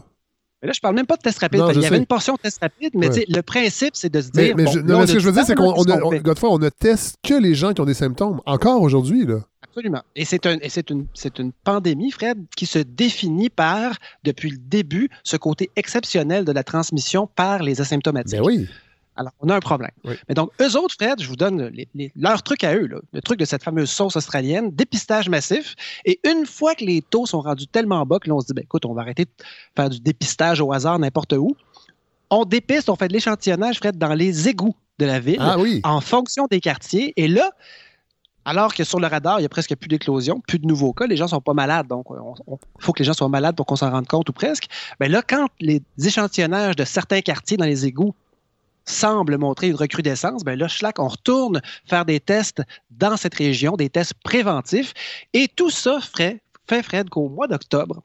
Mais 0.61 0.67
là, 0.67 0.73
je 0.75 0.81
parle 0.81 0.95
même 0.95 1.05
pas 1.05 1.15
de 1.15 1.21
test 1.21 1.39
rapide. 1.39 1.59
Non, 1.61 1.71
je 1.71 1.79
y 1.79 1.85
avait 1.85 1.97
une 1.97 2.05
portion 2.05 2.33
de 2.35 2.39
test 2.39 2.59
rapide, 2.61 2.91
mais 2.93 3.09
Ouais. 3.09 3.25
le 3.29 3.41
principe, 3.41 3.95
c'est 3.95 4.09
de 4.11 4.21
se 4.21 4.29
dire. 4.29 4.55
mais 4.57 4.65
bon, 4.65 4.71
je, 4.71 4.79
là, 4.79 4.85
non, 4.85 4.95
on 4.95 4.97
mais 4.99 5.03
a 5.03 5.07
ce 5.07 5.13
que 5.13 5.19
je 5.19 5.25
veux 5.25 5.31
dire, 5.31 5.45
c'est 5.45 5.55
qu'on 5.55 5.73
on 5.73 6.57
ne 6.59 6.69
teste 6.69 7.15
que 7.23 7.33
les 7.33 7.55
gens 7.55 7.73
qui 7.73 7.81
ont 7.81 7.85
des 7.85 7.93
symptômes. 7.93 8.41
Encore 8.45 8.81
aujourd'hui. 8.81 9.25
Absolument. 9.63 10.01
Et 10.15 10.25
c'est 10.25 10.45
un, 10.45 10.57
et 10.61 10.69
c'est 10.69 10.89
une, 10.89 11.05
c'est 11.13 11.39
une 11.39 11.51
pandémie, 11.51 12.11
Fred, 12.11 12.37
qui 12.57 12.65
se 12.65 12.79
définit 12.79 13.49
par, 13.49 13.97
depuis 14.23 14.49
le 14.49 14.57
début, 14.57 15.09
ce 15.23 15.37
côté 15.37 15.69
exceptionnel 15.75 16.43
de 16.43 16.51
la 16.51 16.63
transmission 16.63 17.27
par 17.27 17.63
les 17.63 17.79
asymptomatiques. 17.79 18.39
Ben 18.39 18.45
oui. 18.45 18.67
Alors, 19.19 19.33
on 19.41 19.49
a 19.49 19.55
un 19.55 19.59
problème. 19.59 19.91
Oui. 20.05 20.15
Mais 20.29 20.33
donc, 20.35 20.49
eux 20.61 20.77
autres, 20.77 20.95
Fred, 20.99 21.21
je 21.21 21.27
vous 21.27 21.35
donne 21.35 21.67
les- 21.73 21.89
les- 21.93 22.11
leur 22.15 22.41
truc 22.41 22.63
à 22.63 22.73
eux, 22.75 22.87
là, 22.87 22.97
le 23.11 23.21
truc 23.21 23.37
de 23.37 23.43
cette 23.45 23.61
fameuse 23.63 23.89
sauce 23.89 24.15
australienne, 24.15 24.71
dépistage 24.71 25.27
massif. 25.27 25.75
Et 26.05 26.21
une 26.23 26.45
fois 26.45 26.73
que 26.73 26.85
les 26.85 27.01
taux 27.01 27.25
sont 27.25 27.41
rendus 27.41 27.67
tellement 27.67 28.05
bas 28.05 28.19
que 28.19 28.29
là, 28.29 28.35
on 28.35 28.39
se 28.39 28.45
dit, 28.47 28.53
ben, 28.53 28.63
écoute, 28.63 28.85
on 28.85 28.93
va 28.93 29.01
arrêter 29.01 29.25
de 29.25 29.31
faire 29.75 29.89
du 29.89 29.99
dépistage 29.99 30.61
au 30.61 30.71
hasard 30.71 30.97
n'importe 30.99 31.33
où, 31.33 31.55
on 32.29 32.45
dépiste, 32.45 32.89
on 32.89 32.95
fait 32.95 33.07
de 33.09 33.13
l'échantillonnage, 33.13 33.77
Fred, 33.79 33.97
dans 33.97 34.13
les 34.13 34.47
égouts 34.47 34.75
de 34.99 35.05
la 35.05 35.19
ville, 35.19 35.37
Ah 35.41 35.57
oui. 35.59 35.81
en 35.83 35.99
fonction 35.99 36.47
des 36.49 36.61
quartiers. 36.61 37.13
Et 37.17 37.27
là, 37.27 37.51
alors 38.45 38.73
que 38.73 38.83
sur 38.83 38.99
le 38.99 39.07
radar, 39.07 39.39
il 39.39 39.41
n'y 39.41 39.45
a 39.45 39.49
presque 39.49 39.75
plus 39.75 39.87
d'éclosions, 39.89 40.39
plus 40.39 40.59
de 40.59 40.65
nouveaux 40.65 40.93
cas, 40.93 41.07
les 41.07 41.17
gens 41.17 41.25
ne 41.25 41.29
sont 41.29 41.41
pas 41.41 41.53
malades. 41.53 41.87
Donc, 41.87 42.05
il 42.09 42.55
faut 42.79 42.93
que 42.93 42.99
les 42.99 43.05
gens 43.05 43.13
soient 43.13 43.29
malades 43.29 43.55
pour 43.55 43.65
qu'on 43.65 43.75
s'en 43.75 43.91
rende 43.91 44.07
compte 44.07 44.29
ou 44.29 44.33
presque. 44.33 44.67
Mais 44.99 45.09
là, 45.09 45.21
quand 45.21 45.47
les 45.59 45.81
échantillonnages 46.03 46.75
de 46.75 46.85
certains 46.85 47.21
quartiers 47.21 47.57
dans 47.57 47.65
les 47.65 47.85
égouts 47.85 48.15
semblent 48.89 49.37
montrer 49.37 49.67
une 49.67 49.75
recrudescence, 49.75 50.43
ben 50.43 50.57
là, 50.57 50.67
schlac, 50.67 50.99
on 50.99 51.07
retourne 51.07 51.61
faire 51.85 52.05
des 52.05 52.19
tests 52.19 52.61
dans 52.89 53.17
cette 53.17 53.35
région, 53.35 53.75
des 53.75 53.89
tests 53.89 54.13
préventifs. 54.23 54.93
Et 55.33 55.47
tout 55.47 55.69
ça 55.69 55.99
fait, 56.01 56.41
fait 56.67 56.83
Fred, 56.83 57.09
qu'au 57.09 57.29
mois 57.29 57.47
d'octobre, 57.47 58.01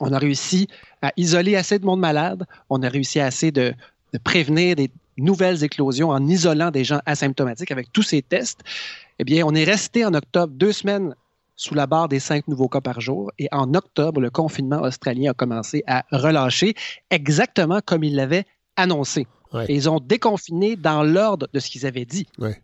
on 0.00 0.12
a 0.12 0.18
réussi 0.18 0.68
à 1.02 1.12
isoler 1.16 1.56
assez 1.56 1.78
de 1.78 1.84
monde 1.84 2.00
malade, 2.00 2.44
on 2.70 2.82
a 2.82 2.88
réussi 2.88 3.20
assez 3.20 3.50
de, 3.50 3.74
de 4.12 4.18
prévenir 4.18 4.76
des 4.76 4.90
nouvelles 5.16 5.64
éclosions 5.64 6.10
en 6.10 6.26
isolant 6.26 6.70
des 6.70 6.84
gens 6.84 7.00
asymptomatiques 7.04 7.72
avec 7.72 7.92
tous 7.92 8.02
ces 8.02 8.22
tests. 8.22 8.60
Eh 9.18 9.24
bien, 9.24 9.44
on 9.44 9.54
est 9.54 9.64
resté 9.64 10.04
en 10.04 10.14
octobre 10.14 10.52
deux 10.54 10.72
semaines 10.72 11.14
sous 11.56 11.74
la 11.74 11.86
barre 11.86 12.08
des 12.08 12.20
cinq 12.20 12.46
nouveaux 12.46 12.68
cas 12.68 12.80
par 12.80 13.00
jour. 13.00 13.32
Et 13.38 13.48
en 13.50 13.74
octobre, 13.74 14.20
le 14.20 14.30
confinement 14.30 14.80
australien 14.80 15.32
a 15.32 15.34
commencé 15.34 15.82
à 15.86 16.04
relâcher 16.12 16.74
exactement 17.10 17.80
comme 17.84 18.04
il 18.04 18.14
l'avait 18.14 18.44
annoncé. 18.76 19.26
Ouais. 19.52 19.66
Et 19.68 19.74
ils 19.74 19.88
ont 19.88 20.00
déconfiné 20.00 20.76
dans 20.76 21.02
l'ordre 21.02 21.48
de 21.52 21.60
ce 21.60 21.70
qu'ils 21.70 21.86
avaient 21.86 22.04
dit. 22.04 22.26
Ouais. 22.38 22.62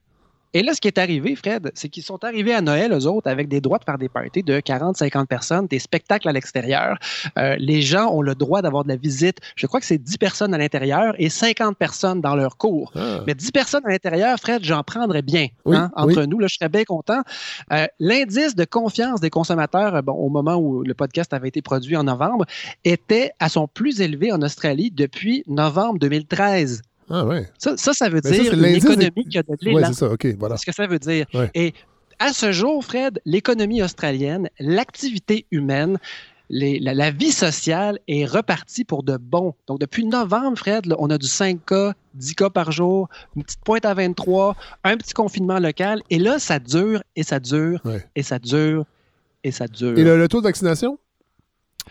Et 0.55 0.63
là, 0.63 0.73
ce 0.73 0.81
qui 0.81 0.87
est 0.87 0.99
arrivé, 0.99 1.35
Fred, 1.35 1.73
c'est 1.75 1.89
qu'ils 1.89 2.05
sont 2.05 2.23
arrivés 2.25 2.55
à 2.55 2.61
Noël, 2.61 2.93
eux 2.93 3.07
autres, 3.07 3.29
avec 3.29 3.49
des 3.49 3.61
droits 3.61 3.79
de 3.79 3.85
faire 3.85 3.99
des 3.99 4.09
parties 4.09 4.45
de 4.45 4.61
40, 4.61 4.97
50 4.97 5.29
personnes, 5.29 5.67
des 5.67 5.81
spectacles 5.81 6.29
à 6.29 6.33
l'extérieur. 6.33 6.97
Euh, 7.37 7.57
les 7.59 7.83
gens 7.83 8.13
ont 8.13 8.23
le 8.23 8.37
droit 8.37 8.63
d'avoir 8.63 8.85
de 8.85 8.89
la 8.89 8.97
visite. 8.97 9.39
Je 9.57 9.67
crois 9.67 9.81
que 9.81 9.87
c'est 9.87 9.99
10 9.99 10.17
personnes 10.17 10.55
à 10.55 10.59
l'intérieur 10.59 11.15
et 11.19 11.29
50 11.29 11.77
personnes 11.77 12.21
dans 12.21 12.37
leur 12.37 12.57
cours. 12.57 12.93
Ah. 12.95 13.23
Mais 13.27 13.35
10 13.35 13.51
personnes 13.51 13.83
à 13.85 13.91
l'intérieur, 13.91 14.39
Fred, 14.39 14.63
j'en 14.63 14.85
prendrais 14.85 15.23
bien. 15.23 15.49
Oui, 15.65 15.77
hein, 15.77 15.91
entre 15.97 16.21
oui. 16.21 16.29
nous, 16.29 16.39
là, 16.39 16.47
je 16.47 16.55
serais 16.55 16.69
bien 16.69 16.85
content. 16.85 17.23
Euh, 17.73 17.87
L'indice 17.99 18.55
de 18.55 18.65
confiance 18.65 19.21
des 19.21 19.31
consommateurs, 19.31 19.97
euh, 19.97 20.03
bon, 20.03 20.13
au 20.13 20.29
moment 20.29 20.55
où 20.55 20.85
le 20.85 20.95
podcast 20.95 21.35
avait 21.35 21.49
été 21.49 21.63
produit 21.63 21.97
en 21.97 22.05
novembre, 22.05 22.45
était 22.85 23.33
à 23.41 23.49
son 23.49 23.67
plus 23.67 24.01
élevé 24.01 24.31
en 24.31 24.41
Australie 24.41 24.93
depuis 24.93 25.43
novembre 25.49 25.99
2013. 25.99 26.83
Ah 27.11 27.25
ouais. 27.27 27.49
Ça, 27.59 27.77
ça, 27.77 27.93
ça 27.93 28.09
veut 28.09 28.21
Mais 28.25 28.31
dire 28.31 28.45
c'est 28.45 28.53
une 28.55 28.61
l'indice 28.63 28.85
économie 28.85 29.11
des- 29.17 29.25
qui 29.25 29.39
a 29.39 29.43
de 29.43 29.57
l'élan. 29.61 29.89
c'est 29.89 29.95
ça. 30.01 30.11
OK, 30.11 30.27
voilà. 30.39 30.57
Ce 30.57 30.65
que 30.67 30.73
ça 30.73 30.87
veut 30.87 30.99
dire. 30.99 31.27
Ouais. 31.35 31.51
Et 31.55 31.75
à 32.19 32.33
ce 32.33 32.53
jour, 32.53 32.85
Fred, 32.85 33.21
l'économie 33.25 33.83
australienne, 33.83 34.49
l'activité 34.59 35.47
humaine, 35.51 35.99
les- 36.51 36.79
la, 36.79 36.95
la 36.95 37.11
vie 37.11 37.33
sociale 37.33 37.99
est 38.07 38.25
repartie 38.27 38.85
pour 38.85 39.03
de 39.03 39.17
bon. 39.17 39.55
Donc, 39.67 39.81
depuis 39.81 40.05
novembre, 40.07 40.57
Fred, 40.59 40.87
là, 40.87 40.95
on 40.99 41.09
a 41.11 41.19
du 41.19 41.27
5 41.27 41.65
cas, 41.65 41.93
10 42.15 42.35
cas 42.35 42.51
par 42.51 42.71
jour, 42.71 43.09
une 43.35 43.43
petite 43.43 43.61
pointe 43.65 43.85
à 43.85 43.95
23, 43.95 44.55
un 44.85 44.97
petit 44.97 45.15
confinement 45.15 45.59
local. 45.59 46.03
Et 46.11 46.19
là, 46.19 46.39
ça 46.39 46.59
dure 46.59 47.03
et 47.17 47.23
ça 47.23 47.41
dure 47.41 47.81
Ouais. 47.85 48.05
et 48.15 48.23
ça 48.23 48.39
dure 48.39 48.85
et 49.43 49.51
ça 49.51 49.67
dure. 49.67 49.99
Et 49.99 50.05
le, 50.05 50.17
le 50.19 50.29
taux 50.29 50.39
de 50.41 50.45
vaccination? 50.47 50.99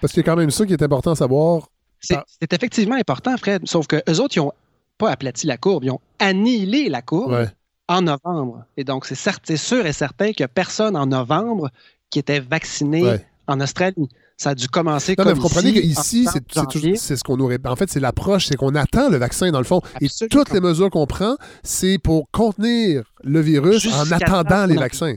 Parce 0.02 0.14
qu'il 0.14 0.22
y 0.22 0.26
a 0.28 0.32
quand 0.32 0.38
même 0.38 0.50
ça 0.52 0.66
qui 0.66 0.74
est 0.74 0.82
important 0.84 1.12
à 1.12 1.16
savoir. 1.16 1.68
C'est 2.00 2.16
Ah. 2.16 2.26
c'est 2.42 2.52
effectivement 2.54 2.96
important, 2.96 3.36
Fred. 3.38 3.62
Sauf 3.66 3.88
que 3.88 4.02
eux 4.10 4.20
autres, 4.20 4.36
ils 4.36 4.40
ont 4.42 4.52
pas 4.98 5.12
aplati 5.12 5.48
la 5.48 5.58
courbe, 5.58 5.84
ils 5.84 5.92
ont 5.92 6.00
annihilé 6.20 6.90
la 6.90 7.02
courbe. 7.02 7.32
Ouais. 7.34 7.48
en 7.90 8.02
novembre. 8.02 8.64
Et 8.78 8.86
donc, 8.86 9.06
c'est 9.06 9.58
sûr 9.58 9.86
et 9.86 9.92
certain 9.94 10.28
qu'il 10.32 10.42
n'y 10.44 10.46
a 10.46 10.48
personne 10.48 10.96
en 10.96 11.06
novembre 11.06 11.70
qui 12.10 12.18
était 12.20 12.40
vacciné 12.40 13.04
Ouais. 13.04 13.26
en 13.48 13.60
Australie. 13.60 14.08
Ça 14.38 14.52
a 14.52 14.56
dû 14.56 14.68
commencer 14.70 15.16
Non, 15.18 15.26
mais 15.26 15.32
comme 15.32 15.40
vous 15.40 15.48
comprenez 15.48 15.70
ici, 15.70 16.26
qu'ici, 16.70 16.98
c'est 16.98 17.16
ce 17.18 17.24
qu'on 17.24 17.46
répète. 17.46 17.72
En 17.72 17.76
fait, 17.76 17.90
c'est 17.90 18.00
l'approche, 18.00 18.48
c'est 18.48 18.56
qu'on 18.56 18.74
attend 18.76 19.10
le 19.10 19.18
vaccin, 19.18 19.52
dans 19.52 19.60
le 19.60 19.66
fond. 19.66 19.82
Et 20.02 20.08
toutes 20.30 20.52
les 20.52 20.62
mesures 20.62 20.90
qu'on 20.90 21.06
prend, 21.06 21.36
c'est 21.62 21.98
pour 21.98 22.32
contenir 22.32 23.04
le 23.24 23.42
virus 23.42 23.86
en 23.94 24.10
attendant 24.12 24.66
les 24.66 24.76
vaccins. 24.76 25.16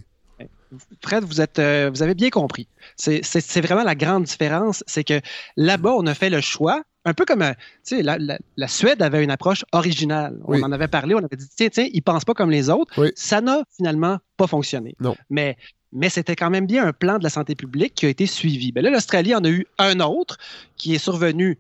Fred, 1.01 1.25
vous, 1.25 1.41
êtes, 1.41 1.59
euh, 1.61 1.91
vous 1.95 2.03
avez 2.03 2.15
bien 2.15 2.31
compris. 2.31 2.67
C'est 2.97 3.61
vraiment 3.61 3.85
la 3.85 3.95
grande 3.95 4.25
différence. 4.25 4.83
C'est 4.87 5.05
que 5.05 5.21
là-bas, 5.57 5.95
on 5.97 6.07
a 6.07 6.15
fait 6.15 6.31
le 6.31 6.41
choix, 6.41 6.83
un 7.07 7.15
peu 7.15 7.25
comme, 7.25 7.41
euh, 7.43 7.53
tu 7.85 7.97
sais, 7.97 8.03
la, 8.03 8.19
la- 8.19 8.39
la 8.57 8.69
Suède 8.69 9.01
avait 9.01 9.23
une 9.25 9.31
approche 9.31 9.65
originale. 9.73 10.39
Oui. 10.45 10.59
On 10.61 10.67
en 10.67 10.73
avait 10.73 10.89
parlé, 10.89 11.15
on 11.15 11.19
avait 11.19 11.37
dit, 11.37 11.47
tiens, 11.57 11.69
tiens, 11.71 11.89
ils 11.93 12.03
pensent 12.03 12.25
pas 12.25 12.35
comme 12.35 12.51
les 12.51 12.69
autres. 12.69 12.93
Oui. 13.01 13.13
Ça 13.15 13.41
n'a 13.41 13.63
finalement 13.77 14.19
pas 14.37 14.47
fonctionné. 14.47 14.95
Non. 15.01 15.17
Mais, 15.31 15.57
mais 15.93 16.09
c'était 16.11 16.37
quand 16.37 16.51
même 16.51 16.67
bien 16.67 16.85
un 16.87 16.93
plan 16.93 17.19
de 17.19 17.23
la 17.25 17.31
santé 17.31 17.55
publique 17.55 17.95
qui 17.95 18.07
a 18.07 18.09
été 18.09 18.27
suivi. 18.27 18.73
Ben 18.73 18.83
là, 18.85 18.91
l'Australie 18.91 19.35
en 19.35 19.45
a 19.45 19.49
eu 19.49 19.67
un 19.79 20.01
autre 20.01 20.37
qui 20.77 20.95
est 20.95 20.99
survenu 20.99 21.59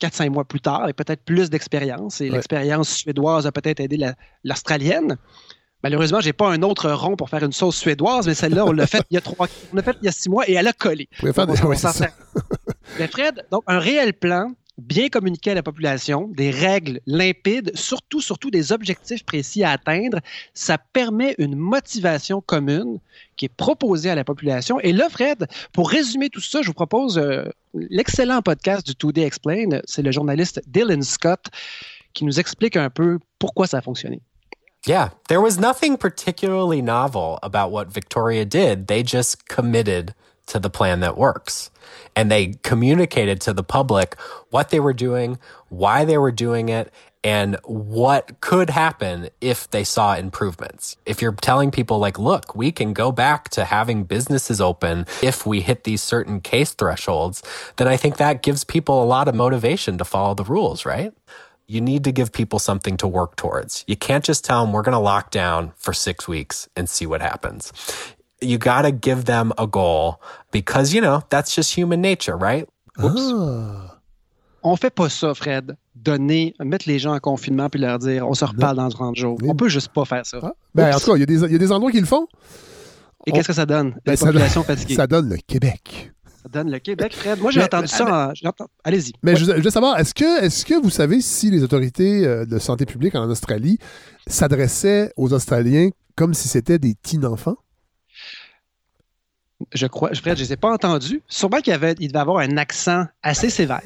4-5 0.00 0.30
mois 0.30 0.44
plus 0.44 0.60
tard 0.60 0.88
et 0.88 0.92
peut-être 0.92 1.22
plus 1.24 1.50
d'expérience. 1.50 2.20
Et 2.20 2.26
Ouais. 2.30 2.36
l'expérience 2.36 2.88
suédoise 2.88 3.46
a 3.46 3.52
peut-être 3.52 3.80
aidé 3.80 3.96
la- 3.96 4.14
l'Australienne. 4.44 5.16
Malheureusement, 5.82 6.20
j'ai 6.20 6.32
pas 6.32 6.50
un 6.50 6.62
autre 6.62 6.90
rond 6.92 7.14
pour 7.14 7.28
faire 7.28 7.42
une 7.44 7.52
sauce 7.52 7.76
suédoise, 7.76 8.26
mais 8.26 8.32
celle-là, 8.34 8.64
on 8.64 8.72
l'a 8.72 8.86
faite 8.86 9.04
il 9.10 9.14
y 9.14 9.18
a 9.18 9.20
trois, 9.20 9.48
on 9.72 9.76
l'a 9.76 9.82
faite 9.82 9.98
il 10.00 10.06
y 10.06 10.08
a 10.08 10.12
six 10.12 10.30
mois 10.30 10.48
et 10.48 10.54
elle 10.54 10.66
a 10.66 10.72
collé. 10.72 11.08
Faire 11.12 11.46
des- 11.46 11.56
ça. 11.76 11.92
Mais 12.98 13.06
Fred, 13.08 13.44
donc 13.50 13.62
un 13.66 13.78
réel 13.78 14.14
plan 14.14 14.52
bien 14.78 15.08
communiqué 15.08 15.52
à 15.52 15.54
la 15.54 15.62
population, 15.62 16.28
des 16.28 16.50
règles 16.50 17.00
limpides, 17.06 17.70
surtout, 17.76 18.20
surtout 18.20 18.50
des 18.50 18.72
objectifs 18.72 19.24
précis 19.24 19.62
à 19.62 19.70
atteindre, 19.70 20.18
ça 20.52 20.78
permet 20.78 21.34
une 21.38 21.54
motivation 21.54 22.40
commune 22.40 22.98
qui 23.36 23.44
est 23.46 23.54
proposée 23.54 24.10
à 24.10 24.14
la 24.14 24.24
population. 24.24 24.80
Et 24.80 24.92
là, 24.92 25.08
Fred, 25.08 25.46
pour 25.72 25.90
résumer 25.90 26.28
tout 26.28 26.40
ça, 26.40 26.62
je 26.62 26.68
vous 26.68 26.74
propose 26.74 27.18
euh, 27.18 27.44
l'excellent 27.74 28.42
podcast 28.42 28.86
du 28.86 28.94
Today 28.94 29.22
Explain. 29.22 29.80
C'est 29.84 30.02
le 30.02 30.12
journaliste 30.12 30.60
Dylan 30.66 31.02
Scott 31.02 31.46
qui 32.12 32.24
nous 32.24 32.40
explique 32.40 32.76
un 32.76 32.90
peu 32.90 33.18
pourquoi 33.38 33.66
ça 33.66 33.78
a 33.78 33.82
fonctionné. 33.82 34.20
Yeah, 34.86 35.12
there 35.28 35.40
was 35.40 35.58
nothing 35.58 35.96
particularly 35.96 36.82
novel 36.82 37.38
about 37.42 37.70
what 37.70 37.86
Victoria 37.86 38.44
did. 38.44 38.86
They 38.86 39.02
just 39.02 39.48
committed 39.48 40.14
to 40.48 40.58
the 40.58 40.68
plan 40.68 41.00
that 41.00 41.16
works. 41.16 41.70
And 42.14 42.30
they 42.30 42.54
communicated 42.62 43.40
to 43.42 43.52
the 43.52 43.64
public 43.64 44.18
what 44.50 44.70
they 44.70 44.80
were 44.80 44.92
doing, 44.92 45.38
why 45.68 46.04
they 46.04 46.18
were 46.18 46.32
doing 46.32 46.68
it, 46.68 46.92
and 47.24 47.56
what 47.64 48.38
could 48.42 48.68
happen 48.68 49.30
if 49.40 49.68
they 49.70 49.82
saw 49.82 50.14
improvements. 50.14 50.98
If 51.06 51.22
you're 51.22 51.32
telling 51.32 51.70
people 51.70 51.98
like, 51.98 52.18
look, 52.18 52.54
we 52.54 52.70
can 52.70 52.92
go 52.92 53.10
back 53.10 53.48
to 53.50 53.64
having 53.64 54.04
businesses 54.04 54.60
open 54.60 55.06
if 55.22 55.46
we 55.46 55.62
hit 55.62 55.84
these 55.84 56.02
certain 56.02 56.42
case 56.42 56.72
thresholds, 56.72 57.42
then 57.76 57.88
I 57.88 57.96
think 57.96 58.18
that 58.18 58.42
gives 58.42 58.62
people 58.62 59.02
a 59.02 59.06
lot 59.06 59.26
of 59.26 59.34
motivation 59.34 59.96
to 59.98 60.04
follow 60.04 60.34
the 60.34 60.44
rules, 60.44 60.84
right? 60.84 61.14
You 61.66 61.80
need 61.80 62.04
to 62.04 62.12
give 62.12 62.30
people 62.30 62.58
something 62.58 62.98
to 62.98 63.08
work 63.08 63.36
towards. 63.36 63.84
You 63.86 63.96
can't 63.96 64.22
just 64.22 64.44
tell 64.44 64.62
them 64.62 64.74
we're 64.74 64.82
going 64.82 64.92
to 64.92 64.98
lock 64.98 65.30
down 65.30 65.72
for 65.76 65.94
six 65.94 66.28
weeks 66.28 66.68
and 66.76 66.90
see 66.90 67.06
what 67.06 67.22
happens. 67.22 67.72
You 68.42 68.58
got 68.58 68.82
to 68.82 68.90
give 68.90 69.24
them 69.24 69.52
a 69.58 69.66
goal 69.66 70.16
because, 70.50 70.92
you 70.92 71.00
know, 71.00 71.22
that's 71.30 71.54
just 71.54 71.76
human 71.76 72.00
nature, 72.00 72.36
right? 72.36 72.68
Oops. 73.02 73.32
Ah. 73.32 74.00
On 74.62 74.76
fait 74.76 74.90
pas 74.90 75.08
ça, 75.08 75.34
Fred. 75.34 75.76
Donner, 75.94 76.54
mettre 76.58 76.88
les 76.88 76.98
gens 76.98 77.14
en 77.14 77.20
confinement 77.20 77.68
puis 77.68 77.80
leur 77.80 77.98
dire 77.98 78.26
on 78.26 78.34
se 78.34 78.44
reparle 78.44 78.76
dans 78.76 78.88
30 78.88 79.14
jours. 79.14 79.38
On 79.46 79.54
peut 79.54 79.68
juste 79.68 79.88
pas 79.92 80.04
faire 80.04 80.24
ça. 80.24 80.38
Ah. 80.42 80.52
Ben, 80.74 80.94
en 80.94 80.98
tout 80.98 81.12
cas, 81.12 81.16
il 81.16 81.30
y, 81.30 81.34
y, 81.34 81.54
a 81.54 81.58
des 81.58 81.72
endroits 81.72 81.92
qui 81.92 82.00
le 82.00 82.06
font. 82.06 82.26
Et 83.26 83.32
qu'est-ce 83.32 83.48
que 83.48 83.54
ça 83.54 83.66
donne? 83.66 83.94
Ben, 84.04 84.16
ça, 84.16 84.32
donne 84.32 84.42
ça 84.48 85.06
donne 85.06 85.28
le 85.28 85.36
Québec. 85.36 86.12
Ça 86.42 86.48
donne 86.50 86.70
le 86.70 86.78
Québec, 86.78 87.14
Fred. 87.14 87.40
Moi, 87.40 87.50
j'ai 87.50 87.62
entendu 87.62 87.88
ça. 87.88 88.32
En... 88.44 88.52
Allez-y. 88.84 89.12
Mais 89.22 89.32
ouais. 89.32 89.36
je, 89.36 89.44
je, 89.44 89.62
veux 89.62 89.70
savoir, 89.70 89.98
est-ce 89.98 90.12
que, 90.12 90.44
est 90.44 90.64
que 90.64 90.82
vous 90.82 90.90
savez 90.90 91.20
si 91.22 91.50
les 91.50 91.62
autorités 91.62 92.26
euh, 92.26 92.44
de 92.44 92.58
santé 92.58 92.84
publique 92.84 93.14
en 93.14 93.28
Australie 93.30 93.78
s'adressaient 94.26 95.12
aux 95.16 95.32
Australiens 95.32 95.88
comme 96.16 96.34
si 96.34 96.48
c'était 96.48 96.78
des 96.78 96.94
teen 96.94 97.24
enfants? 97.24 97.56
Je 99.72 99.86
crois, 99.86 100.10
je 100.12 100.20
ne 100.28 100.34
les 100.34 100.52
ai 100.52 100.56
pas 100.56 100.72
entendus. 100.72 101.22
Sûrement 101.28 101.58
qu'il 101.58 101.72
avait, 101.72 101.94
il 102.00 102.08
devait 102.08 102.18
avoir 102.18 102.38
un 102.38 102.56
accent 102.56 103.06
assez 103.22 103.50
sévère. 103.50 103.82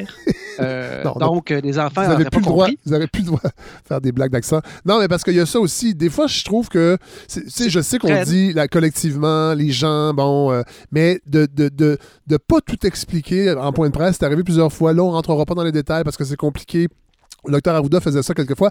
Euh, 0.61 1.02
non, 1.04 1.12
donc, 1.14 1.50
non. 1.50 1.61
les 1.62 1.78
enfants 1.78 2.02
n'avaient 2.02 2.24
plus, 2.24 2.40
le 2.40 2.46
droit, 2.46 2.68
vous 2.87 2.90
n'avez 2.90 3.07
plus 3.07 3.20
le 3.20 3.26
droit 3.26 3.40
de 3.42 3.50
faire 3.87 4.00
des 4.00 4.11
blagues 4.11 4.33
d'accent. 4.33 4.61
Non, 4.87 4.98
mais 4.98 5.09
parce 5.09 5.22
qu'il 5.22 5.35
y 5.35 5.40
a 5.40 5.46
ça 5.46 5.61
aussi. 5.61 5.94
Des 5.94 6.09
fois, 6.09 6.26
je 6.26 6.42
trouve 6.42 6.68
que, 6.68 6.96
je 7.28 7.81
sais 7.81 7.98
qu'on 7.98 8.22
dit 8.22 8.54
là, 8.54 8.66
collectivement, 8.66 9.52
les 9.52 9.70
gens, 9.70 10.14
bon, 10.14 10.50
euh, 10.52 10.62
mais 10.90 11.20
de 11.26 11.40
ne 11.40 11.46
de, 11.46 11.68
de, 11.68 11.98
de, 12.26 12.37
pas 12.38 12.61
tout 12.62 12.87
expliquer 12.87 13.52
en 13.52 13.72
point 13.72 13.88
de 13.88 13.94
presse, 13.94 14.16
c'est 14.18 14.24
arrivé 14.24 14.42
plusieurs 14.42 14.72
fois. 14.72 14.94
Là, 14.94 15.02
on 15.02 15.11
ne 15.11 15.16
rentrera 15.16 15.44
pas 15.44 15.54
dans 15.54 15.64
les 15.64 15.72
détails 15.72 16.02
parce 16.02 16.16
que 16.16 16.24
c'est 16.24 16.37
compliqué. 16.37 16.88
Le 17.44 17.52
docteur 17.52 17.74
Arruda 17.74 18.00
faisait 18.00 18.22
ça 18.22 18.35
quelquefois. 18.35 18.70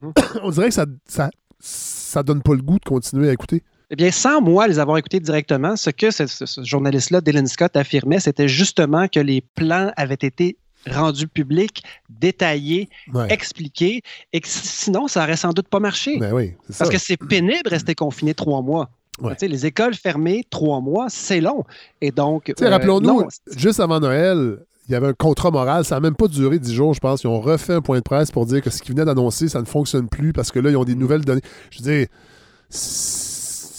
Mm 0.00 0.08
-hmm. 0.08 0.40
on 0.42 0.50
dirait 0.50 0.68
que 0.68 0.74
ça, 0.74 0.86
ça, 1.06 1.30
ça 1.60 2.22
donne 2.22 2.42
pas 2.42 2.54
le 2.54 2.62
goût 2.62 2.78
de 2.78 2.88
continuer 2.88 3.28
à 3.28 3.32
écouter. 3.32 3.62
Eh 3.90 3.96
bien, 3.96 4.10
sans 4.10 4.40
moi 4.40 4.66
les 4.66 4.78
avoir 4.78 4.96
écoutés 4.98 5.20
directement, 5.20 5.76
ce 5.76 5.90
que 5.90 6.10
ce, 6.10 6.26
ce, 6.26 6.46
ce 6.46 6.64
journaliste-là, 6.64 7.20
Dylan 7.20 7.46
Scott, 7.46 7.76
affirmait, 7.76 8.20
c'était 8.20 8.48
justement 8.48 9.08
que 9.08 9.20
les 9.20 9.42
plans 9.54 9.92
avaient 9.96 10.14
été 10.14 10.56
rendus 10.90 11.28
publics, 11.28 11.82
détaillés, 12.10 12.88
ouais. 13.12 13.32
expliqués, 13.32 14.02
et 14.32 14.40
que 14.40 14.48
sinon, 14.48 15.08
ça 15.08 15.22
aurait 15.22 15.36
sans 15.36 15.52
doute 15.52 15.68
pas 15.68 15.80
marché. 15.80 16.18
Ben 16.18 16.32
oui, 16.32 16.54
Parce 16.66 16.78
ça. 16.78 16.88
que 16.88 16.98
c'est 16.98 17.16
pénible 17.16 17.68
rester 17.68 17.94
confiné 17.94 18.34
trois 18.34 18.62
mois. 18.62 18.90
Ouais. 19.20 19.34
Les 19.40 19.64
écoles 19.64 19.94
fermées, 19.94 20.44
trois 20.50 20.80
mois, 20.80 21.06
c'est 21.08 21.40
long. 21.40 21.64
Et 22.00 22.10
donc. 22.10 22.50
Euh, 22.50 22.68
Rappelons-nous, 22.68 23.28
juste 23.56 23.80
avant 23.80 24.00
Noël, 24.00 24.58
il 24.88 24.92
y 24.92 24.94
avait 24.94 25.06
un 25.06 25.14
contrat 25.14 25.50
moral. 25.50 25.84
Ça 25.84 25.94
n'a 25.94 26.00
même 26.00 26.16
pas 26.16 26.26
duré 26.26 26.58
dix 26.58 26.74
jours, 26.74 26.94
je 26.94 27.00
pense. 27.00 27.22
Ils 27.22 27.28
ont 27.28 27.40
refait 27.40 27.74
un 27.74 27.80
point 27.80 27.98
de 27.98 28.02
presse 28.02 28.30
pour 28.30 28.44
dire 28.44 28.60
que 28.60 28.70
ce 28.70 28.82
qu'ils 28.82 28.94
venaient 28.94 29.06
d'annoncer, 29.06 29.48
ça 29.48 29.60
ne 29.60 29.66
fonctionne 29.66 30.08
plus 30.08 30.32
parce 30.32 30.50
que 30.50 30.58
là, 30.58 30.70
ils 30.70 30.76
ont 30.76 30.84
des 30.84 30.96
nouvelles 30.96 31.24
données. 31.24 31.42
Je 31.70 31.78
veux 31.78 31.90
dire, 31.90 32.06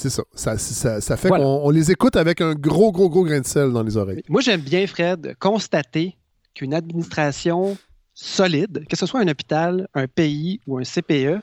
c'est 0.09 0.15
ça. 0.15 0.23
Ça, 0.35 0.57
ça, 0.57 1.01
ça 1.01 1.17
fait 1.17 1.27
voilà. 1.29 1.43
qu'on 1.43 1.69
les 1.69 1.91
écoute 1.91 2.15
avec 2.15 2.41
un 2.41 2.53
gros, 2.53 2.91
gros, 2.91 3.09
gros 3.09 3.23
grain 3.23 3.39
de 3.39 3.45
sel 3.45 3.71
dans 3.71 3.83
les 3.83 3.97
oreilles. 3.97 4.23
Moi, 4.29 4.41
j'aime 4.41 4.61
bien, 4.61 4.85
Fred, 4.87 5.35
constater 5.39 6.15
qu'une 6.53 6.73
administration 6.73 7.77
solide, 8.13 8.85
que 8.87 8.95
ce 8.95 9.05
soit 9.05 9.19
un 9.19 9.27
hôpital, 9.27 9.87
un 9.93 10.07
pays 10.07 10.59
ou 10.67 10.77
un 10.77 10.83
CPE, 10.83 11.41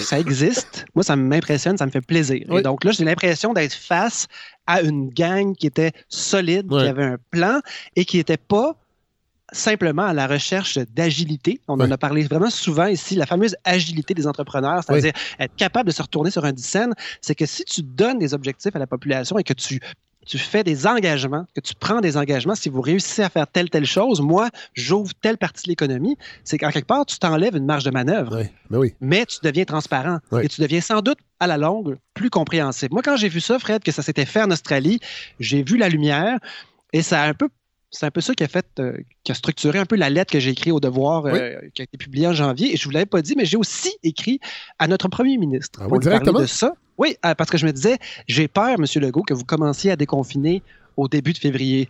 ça 0.00 0.18
existe. 0.18 0.84
Moi, 0.94 1.02
ça 1.02 1.16
m'impressionne, 1.16 1.76
ça 1.76 1.86
me 1.86 1.90
fait 1.90 2.00
plaisir. 2.00 2.44
Oui. 2.48 2.60
Et 2.60 2.62
donc 2.62 2.84
là, 2.84 2.92
j'ai 2.92 3.04
l'impression 3.04 3.52
d'être 3.52 3.74
face 3.74 4.28
à 4.66 4.82
une 4.82 5.08
gang 5.10 5.54
qui 5.54 5.66
était 5.66 5.92
solide, 6.08 6.66
oui. 6.70 6.82
qui 6.82 6.88
avait 6.88 7.04
un 7.04 7.18
plan 7.30 7.60
et 7.96 8.04
qui 8.04 8.18
n'était 8.18 8.36
pas 8.36 8.76
simplement 9.54 10.04
à 10.04 10.12
la 10.12 10.26
recherche 10.26 10.78
d'agilité. 10.78 11.60
On 11.68 11.78
oui. 11.78 11.86
en 11.86 11.90
a 11.90 11.98
parlé 11.98 12.22
vraiment 12.22 12.50
souvent 12.50 12.86
ici, 12.86 13.14
la 13.14 13.26
fameuse 13.26 13.56
agilité 13.64 14.14
des 14.14 14.26
entrepreneurs, 14.26 14.82
c'est-à-dire 14.84 15.12
oui. 15.14 15.44
être 15.44 15.56
capable 15.56 15.88
de 15.88 15.94
se 15.94 16.02
retourner 16.02 16.30
sur 16.30 16.44
un 16.44 16.52
dixaine. 16.52 16.94
C'est 17.20 17.34
que 17.34 17.46
si 17.46 17.64
tu 17.64 17.82
donnes 17.82 18.18
des 18.18 18.34
objectifs 18.34 18.74
à 18.74 18.78
la 18.78 18.86
population 18.86 19.38
et 19.38 19.44
que 19.44 19.54
tu 19.54 19.80
tu 20.26 20.38
fais 20.38 20.64
des 20.64 20.86
engagements, 20.86 21.46
que 21.54 21.60
tu 21.60 21.74
prends 21.74 22.00
des 22.00 22.16
engagements, 22.16 22.54
si 22.54 22.68
vous 22.68 22.80
réussissez 22.80 23.22
à 23.22 23.28
faire 23.28 23.46
telle, 23.46 23.70
telle 23.70 23.84
chose, 23.84 24.20
moi, 24.20 24.48
j'ouvre 24.72 25.12
telle 25.20 25.36
partie 25.36 25.64
de 25.64 25.68
l'économie, 25.68 26.16
c'est 26.44 26.58
qu'en 26.58 26.70
quelque 26.70 26.86
part, 26.86 27.06
tu 27.06 27.18
t'enlèves 27.18 27.56
une 27.56 27.66
marge 27.66 27.84
de 27.84 27.90
manœuvre. 27.90 28.38
Oui, 28.38 28.48
mais, 28.70 28.78
oui. 28.78 28.94
mais 29.00 29.26
tu 29.26 29.38
deviens 29.42 29.64
transparent 29.64 30.18
oui. 30.32 30.44
et 30.44 30.48
tu 30.48 30.60
deviens 30.60 30.80
sans 30.80 31.02
doute, 31.02 31.18
à 31.40 31.46
la 31.46 31.58
longue, 31.58 31.96
plus 32.14 32.30
compréhensible. 32.30 32.94
Moi, 32.94 33.02
quand 33.02 33.16
j'ai 33.16 33.28
vu 33.28 33.40
ça, 33.40 33.58
Fred, 33.58 33.82
que 33.82 33.92
ça 33.92 34.02
s'était 34.02 34.24
fait 34.24 34.42
en 34.42 34.50
Australie, 34.50 35.00
j'ai 35.40 35.62
vu 35.62 35.76
la 35.76 35.88
lumière 35.88 36.38
et 36.92 37.02
ça 37.02 37.22
a 37.22 37.28
un 37.28 37.34
peu 37.34 37.48
c'est 37.94 38.06
un 38.06 38.10
peu 38.10 38.20
ça 38.20 38.34
qui 38.34 38.42
a 38.42 38.48
fait, 38.48 38.66
euh, 38.80 38.96
qui 39.22 39.30
a 39.30 39.34
structuré 39.34 39.78
un 39.78 39.86
peu 39.86 39.94
la 39.94 40.10
lettre 40.10 40.32
que 40.32 40.40
j'ai 40.40 40.50
écrite 40.50 40.72
au 40.72 40.80
devoir, 40.80 41.26
euh, 41.26 41.58
oui. 41.62 41.70
qui 41.74 41.82
a 41.82 41.84
été 41.84 41.96
publiée 41.96 42.26
en 42.26 42.32
janvier. 42.32 42.74
Et 42.74 42.76
je 42.76 42.82
ne 42.82 42.84
vous 42.86 42.90
l'avais 42.90 43.06
pas 43.06 43.22
dit, 43.22 43.34
mais 43.36 43.44
j'ai 43.44 43.56
aussi 43.56 43.94
écrit 44.02 44.40
à 44.80 44.88
notre 44.88 45.08
premier 45.08 45.38
ministre. 45.38 45.80
Ah 45.80 45.86
oui, 45.88 46.00
directement? 46.00 46.40
de 46.40 46.46
ça. 46.46 46.74
Oui, 46.98 47.16
euh, 47.24 47.34
parce 47.34 47.50
que 47.50 47.58
je 47.58 47.66
me 47.66 47.72
disais, 47.72 47.98
j'ai 48.26 48.48
peur, 48.48 48.76
M. 48.78 48.84
Legault, 48.96 49.22
que 49.22 49.34
vous 49.34 49.44
commenciez 49.44 49.92
à 49.92 49.96
déconfiner 49.96 50.62
au 50.96 51.06
début 51.06 51.32
de 51.32 51.38
février. 51.38 51.88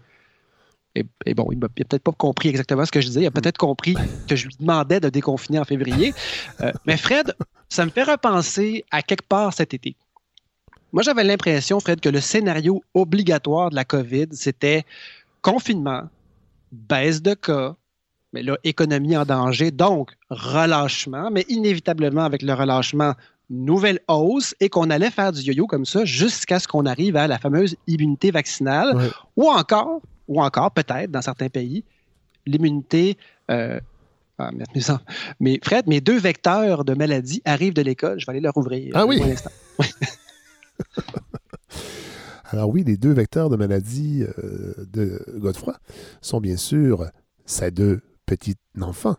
Et, 0.94 1.04
et 1.24 1.34
bon, 1.34 1.48
il 1.50 1.58
n'a 1.58 1.68
peut-être 1.68 2.02
pas 2.02 2.12
compris 2.12 2.50
exactement 2.50 2.84
ce 2.84 2.92
que 2.92 3.00
je 3.00 3.06
disais. 3.06 3.22
Il 3.22 3.26
a 3.26 3.30
peut-être 3.30 3.58
compris 3.58 3.96
que 4.28 4.36
je 4.36 4.46
lui 4.46 4.56
demandais 4.60 5.00
de 5.00 5.08
déconfiner 5.08 5.58
en 5.58 5.64
février. 5.64 6.14
Mais 6.86 6.96
Fred, 6.96 7.34
ça 7.68 7.84
me 7.84 7.90
fait 7.90 8.04
repenser 8.04 8.84
à 8.90 9.02
quelque 9.02 9.26
part 9.26 9.52
cet 9.52 9.74
été. 9.74 9.96
Moi, 10.92 11.02
j'avais 11.02 11.24
l'impression, 11.24 11.80
Fred, 11.80 12.00
que 12.00 12.08
le 12.08 12.20
scénario 12.20 12.84
obligatoire 12.94 13.70
de 13.70 13.74
la 13.74 13.84
COVID, 13.84 14.28
c'était 14.30 14.84
confinement, 15.44 16.04
baisse 16.72 17.22
de 17.22 17.34
cas, 17.34 17.76
mais 18.32 18.42
là, 18.42 18.56
économie 18.64 19.16
en 19.16 19.24
danger, 19.24 19.70
donc 19.70 20.10
relâchement, 20.30 21.30
mais 21.30 21.44
inévitablement 21.48 22.24
avec 22.24 22.42
le 22.42 22.54
relâchement, 22.54 23.12
nouvelle 23.50 24.00
hausse 24.08 24.54
et 24.58 24.70
qu'on 24.70 24.88
allait 24.88 25.10
faire 25.10 25.30
du 25.32 25.42
yo-yo 25.42 25.66
comme 25.66 25.84
ça 25.84 26.04
jusqu'à 26.04 26.58
ce 26.58 26.66
qu'on 26.66 26.86
arrive 26.86 27.14
à 27.16 27.28
la 27.28 27.38
fameuse 27.38 27.76
immunité 27.86 28.30
vaccinale 28.30 29.12
ou 29.36 29.48
encore, 29.48 30.00
ou 30.26 30.42
encore 30.42 30.70
peut-être 30.70 31.10
dans 31.10 31.22
certains 31.22 31.50
pays, 31.50 31.84
l'immunité. 32.46 33.18
Euh, 33.50 33.78
ah, 34.38 34.50
mais 35.38 35.60
Fred, 35.62 35.86
mes 35.86 36.00
deux 36.00 36.18
vecteurs 36.18 36.84
de 36.84 36.94
maladie 36.94 37.42
arrivent 37.44 37.74
de 37.74 37.82
l'école. 37.82 38.18
Je 38.18 38.26
vais 38.26 38.30
aller 38.30 38.40
leur 38.40 38.56
ouvrir. 38.56 38.92
Ah 38.94 39.06
oui. 39.06 39.22
Alors 42.54 42.70
oui, 42.70 42.84
les 42.84 42.96
deux 42.96 43.12
vecteurs 43.12 43.50
de 43.50 43.56
maladie 43.56 44.22
euh, 44.38 44.74
de 44.86 45.20
Godefroy 45.38 45.76
sont 46.20 46.40
bien 46.40 46.56
sûr 46.56 47.10
ses 47.46 47.72
deux 47.72 48.00
petits 48.26 48.54
enfants, 48.80 49.16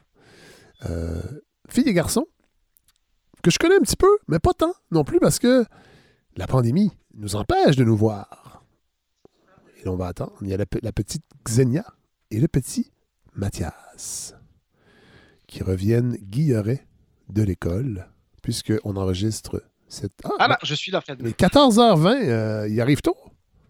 euh, 0.89 1.21
filles 1.67 1.89
et 1.89 1.93
garçons, 1.93 2.27
que 3.43 3.51
je 3.51 3.59
connais 3.59 3.75
un 3.75 3.81
petit 3.81 3.97
peu, 3.97 4.19
mais 4.29 4.39
pas 4.39 4.53
tant 4.53 4.73
non 4.89 5.03
plus 5.03 5.19
parce 5.19 5.39
que 5.39 5.65
la 6.37 6.47
pandémie 6.47 6.93
nous 7.13 7.35
empêche 7.35 7.75
de 7.75 7.83
nous 7.83 7.97
voir. 7.97 8.63
Et 9.83 9.89
on 9.89 9.97
va 9.97 10.07
attendre. 10.07 10.37
Il 10.39 10.47
y 10.47 10.53
a 10.53 10.57
la, 10.57 10.91
petite 10.93 11.25
Xenia 11.43 11.83
et 12.31 12.39
le 12.39 12.47
petit 12.47 12.93
Mathias 13.33 14.33
qui 15.45 15.61
reviennent 15.61 16.15
guillerets 16.21 16.87
de 17.27 17.43
l'école 17.43 18.07
puisqu'on 18.41 18.95
enregistre. 18.95 19.61
Ah, 20.23 20.29
ah 20.39 20.47
là, 20.47 20.59
je 20.63 20.75
suis 20.75 20.91
là, 20.91 21.01
Fred. 21.01 21.21
Mais 21.21 21.31
14h20, 21.31 22.27
euh, 22.27 22.67
il 22.69 22.79
arrive 22.81 23.01
tôt. 23.01 23.15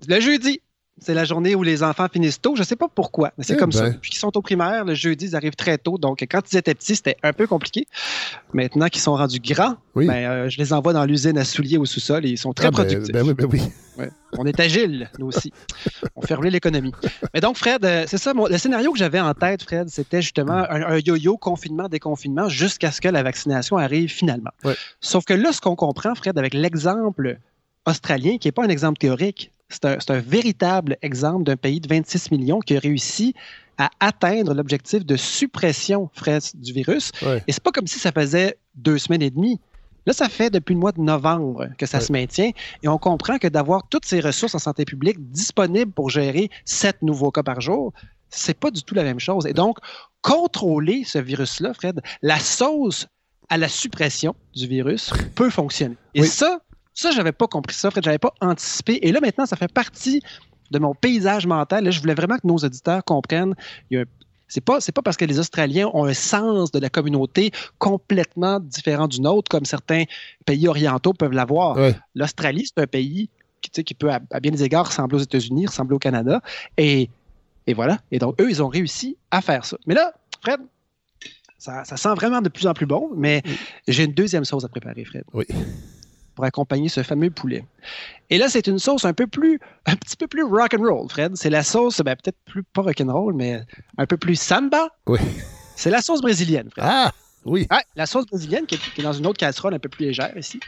Le 0.07 0.19
jeudi. 0.19 0.61
C'est 0.97 1.13
la 1.13 1.25
journée 1.25 1.55
où 1.55 1.63
les 1.63 1.83
enfants 1.83 2.07
finissent 2.11 2.39
tôt. 2.39 2.55
Je 2.55 2.61
ne 2.61 2.65
sais 2.65 2.77
pas 2.77 2.87
pourquoi, 2.87 3.33
mais 3.37 3.43
c'est 3.43 3.55
eh 3.55 3.57
comme 3.57 3.71
ben. 3.71 3.77
ça. 3.77 3.89
Depuis 3.89 4.11
qu'ils 4.11 4.19
sont 4.19 4.35
au 4.37 4.41
primaire, 4.41 4.85
le 4.85 4.93
jeudi, 4.93 5.25
ils 5.25 5.35
arrivent 5.35 5.55
très 5.55 5.77
tôt. 5.77 5.97
Donc, 5.97 6.19
quand 6.21 6.41
ils 6.51 6.57
étaient 6.57 6.73
petits, 6.73 6.95
c'était 6.95 7.17
un 7.21 7.33
peu 7.33 7.47
compliqué. 7.47 7.85
Maintenant 8.53 8.87
qu'ils 8.87 9.01
sont 9.01 9.13
rendus 9.13 9.41
grands, 9.41 9.75
oui. 9.95 10.07
ben, 10.07 10.13
euh, 10.13 10.49
je 10.49 10.57
les 10.57 10.71
envoie 10.71 10.93
dans 10.93 11.03
l'usine 11.03 11.37
à 11.37 11.43
souliers 11.43 11.77
au 11.77 11.85
sous-sol 11.85 12.25
et 12.25 12.29
ils 12.29 12.37
sont 12.37 12.53
très 12.53 12.67
ah, 12.67 12.71
productifs. 12.71 13.11
Ben, 13.11 13.23
ben, 13.23 13.27
oui, 13.27 13.33
ben 13.33 13.47
oui. 13.51 13.61
Ouais. 13.97 14.09
On 14.37 14.45
est 14.45 14.57
agile, 14.59 15.09
nous 15.19 15.27
aussi. 15.27 15.51
On 16.15 16.21
fait 16.21 16.33
rouler 16.33 16.49
l'économie. 16.49 16.93
Mais 17.33 17.41
donc, 17.41 17.57
Fred, 17.57 17.83
euh, 17.83 18.05
c'est 18.07 18.17
ça, 18.17 18.33
mon, 18.33 18.47
le 18.47 18.57
scénario 18.57 18.93
que 18.93 18.97
j'avais 18.97 19.19
en 19.19 19.33
tête, 19.33 19.63
Fred, 19.63 19.89
c'était 19.89 20.21
justement 20.21 20.65
un, 20.69 20.81
un 20.81 20.97
yo-yo 20.97 21.37
confinement, 21.37 21.89
déconfinement, 21.89 22.47
jusqu'à 22.47 22.91
ce 22.91 23.01
que 23.01 23.09
la 23.09 23.21
vaccination 23.21 23.77
arrive 23.77 24.09
finalement. 24.09 24.51
Ouais. 24.63 24.75
Sauf 25.01 25.25
que 25.25 25.33
là, 25.33 25.51
ce 25.51 25.59
qu'on 25.59 25.75
comprend, 25.75 26.15
Fred, 26.15 26.37
avec 26.37 26.53
l'exemple 26.53 27.37
australien, 27.85 28.37
qui 28.37 28.47
n'est 28.47 28.53
pas 28.53 28.63
un 28.63 28.69
exemple 28.69 28.97
théorique, 28.97 29.51
c'est 29.69 29.85
un, 29.85 29.97
un, 30.09 30.19
véritable 30.19 30.97
exemple 31.01 31.43
d'un 31.43 31.57
pays 31.57 31.79
de 31.79 31.87
26 31.87 32.31
millions 32.31 32.59
qui 32.59 32.75
a 32.77 32.79
réussi 32.79 33.33
à 33.77 33.89
atteindre 33.99 34.53
l'objectif 34.53 35.05
de 35.05 35.15
suppression, 35.17 36.09
Fred, 36.13 36.41
du 36.53 36.71
virus. 36.71 37.11
Ouais. 37.21 37.43
Et 37.47 37.51
c'est 37.51 37.63
pas 37.63 37.71
comme 37.71 37.87
si 37.87 37.99
ça 37.99 38.11
faisait 38.11 38.57
deux 38.75 38.97
semaines 38.97 39.21
et 39.21 39.31
demie. 39.31 39.59
Là, 40.05 40.13
ça 40.13 40.29
fait 40.29 40.49
depuis 40.51 40.73
le 40.75 40.79
mois 40.79 40.91
de 40.91 41.01
novembre 41.01 41.67
que 41.77 41.85
ça 41.87 41.97
Ouais. 41.97 42.03
se 42.03 42.11
maintient 42.11 42.51
et 42.83 42.87
on 42.87 42.97
comprend 42.99 43.37
que 43.39 43.47
d'avoir 43.47 43.87
toutes 43.89 44.05
ces 44.05 44.19
ressources 44.19 44.53
en 44.55 44.59
santé 44.59 44.85
publique 44.85 45.17
disponibles 45.31 45.91
pour 45.91 46.09
gérer 46.11 46.49
sept 46.63 47.01
nouveaux 47.01 47.31
cas 47.31 47.41
par 47.43 47.59
jour, 47.59 47.91
c'est 48.29 48.57
pas 48.57 48.69
du 48.71 48.83
tout 48.83 48.93
la 48.93 49.03
même 49.03 49.19
chose. 49.19 49.45
Et 49.47 49.53
donc, 49.53 49.77
contrôler 50.21 51.03
ce 51.05 51.17
virus-là, 51.17 51.73
Fred, 51.73 52.01
la 52.21 52.39
sauce 52.39 53.07
à 53.49 53.57
la 53.57 53.67
suppression 53.67 54.35
du 54.55 54.67
virus 54.67 55.11
peut 55.35 55.49
fonctionner. 55.49 55.97
Et 56.13 56.21
Oui. 56.21 56.27
ça, 56.27 56.59
ça, 56.95 57.11
j'avais 57.11 57.31
pas 57.31 57.47
compris 57.47 57.75
ça, 57.75 57.91
Fred, 57.91 58.03
j'avais 58.03 58.17
pas 58.17 58.33
anticipé. 58.41 58.99
Et 59.03 59.11
là, 59.11 59.19
maintenant, 59.21 59.45
ça 59.45 59.55
fait 59.55 59.71
partie 59.71 60.21
de 60.71 60.79
mon 60.79 60.95
paysage 60.95 61.45
mental. 61.45 61.83
Là, 61.83 61.91
je 61.91 61.99
voulais 61.99 62.15
vraiment 62.15 62.37
que 62.37 62.47
nos 62.47 62.57
auditeurs 62.57 63.03
comprennent. 63.03 63.53
Il 63.91 63.97
y 63.97 63.99
a 63.99 64.01
un- 64.01 64.05
c'est 64.47 64.61
pas, 64.61 64.79
parce 65.03 65.17
que 65.17 65.25
les 65.25 65.39
Australiens 65.39 65.89
ont 65.93 66.05
un 66.05 66.13
sens 66.13 66.71
de 66.71 66.79
la 66.79 66.89
communauté 66.89 67.51
complètement 67.79 68.59
différent 68.59 69.07
du 69.07 69.19
nôtre, 69.19 69.49
comme 69.49 69.65
certains 69.65 70.03
pays 70.45 70.67
orientaux 70.67 71.13
peuvent 71.13 71.31
l'avoir. 71.33 71.77
L'Australie, 72.13 72.65
c'est 72.65 72.81
un 72.81 72.87
pays 72.87 73.29
qui, 73.61 73.71
tu 73.71 73.79
sais, 73.79 73.83
qui 73.83 73.95
peut, 73.95 74.11
à, 74.11 74.19
à 74.31 74.39
bien 74.39 74.51
des 74.51 74.63
égards, 74.63 74.87
ressembler 74.87 75.17
aux 75.17 75.23
États-Unis, 75.23 75.65
ressembler 75.65 75.95
au 75.95 75.99
Canada. 75.99 76.41
Et, 76.77 77.09
et 77.65 77.73
voilà. 77.73 77.99
Et 78.11 78.19
donc, 78.19 78.39
eux, 78.39 78.49
ils 78.49 78.61
ont 78.61 78.67
réussi 78.67 79.17
à 79.31 79.41
faire 79.41 79.65
ça. 79.65 79.77
Mais 79.87 79.95
là, 79.95 80.13
Fred, 80.41 80.59
ça, 81.57 81.83
ça 81.83 81.97
sent 81.97 82.13
vraiment 82.15 82.41
de 82.41 82.49
plus 82.49 82.67
en 82.67 82.73
plus 82.73 82.85
bon, 82.85 83.09
mais 83.15 83.41
j'ai 83.87 84.03
une 84.03 84.13
deuxième 84.13 84.45
sauce 84.45 84.63
à 84.63 84.69
préparer, 84.69 85.03
Fred. 85.05 85.23
Oui. 85.33 85.45
Pour 86.35 86.43
accompagner 86.45 86.89
ce 86.89 87.01
fameux 87.01 87.29
poulet. 87.31 87.65
Et 88.29 88.37
là, 88.37 88.49
c'est 88.49 88.67
une 88.67 88.79
sauce 88.79 89.05
un 89.05 89.13
peu 89.13 89.25
plus, 89.27 89.59
un 89.85 89.95
petit 89.95 90.17
peu 90.17 90.27
plus 90.27 90.43
rock 90.43 90.73
and 90.77 90.83
roll, 90.83 91.09
Fred. 91.09 91.35
C'est 91.35 91.49
la 91.49 91.63
sauce, 91.63 92.01
ben, 92.01 92.15
peut-être 92.15 92.37
plus 92.45 92.63
pas 92.63 92.81
rock 92.81 92.99
and 93.01 93.11
roll, 93.11 93.33
mais 93.33 93.61
un 93.97 94.05
peu 94.05 94.17
plus 94.17 94.35
samba. 94.39 94.89
Oui. 95.07 95.19
C'est 95.75 95.89
la 95.89 96.01
sauce 96.01 96.21
brésilienne, 96.21 96.69
Fred. 96.71 96.85
Ah, 96.87 97.11
oui. 97.45 97.67
La 97.95 98.05
sauce 98.05 98.25
brésilienne 98.25 98.65
qui 98.65 98.75
est, 98.75 98.79
qui 98.93 99.01
est 99.01 99.03
dans 99.03 99.13
une 99.13 99.27
autre 99.27 99.37
casserole 99.37 99.73
un 99.73 99.79
peu 99.79 99.89
plus 99.89 100.05
légère 100.07 100.35
ici. 100.37 100.59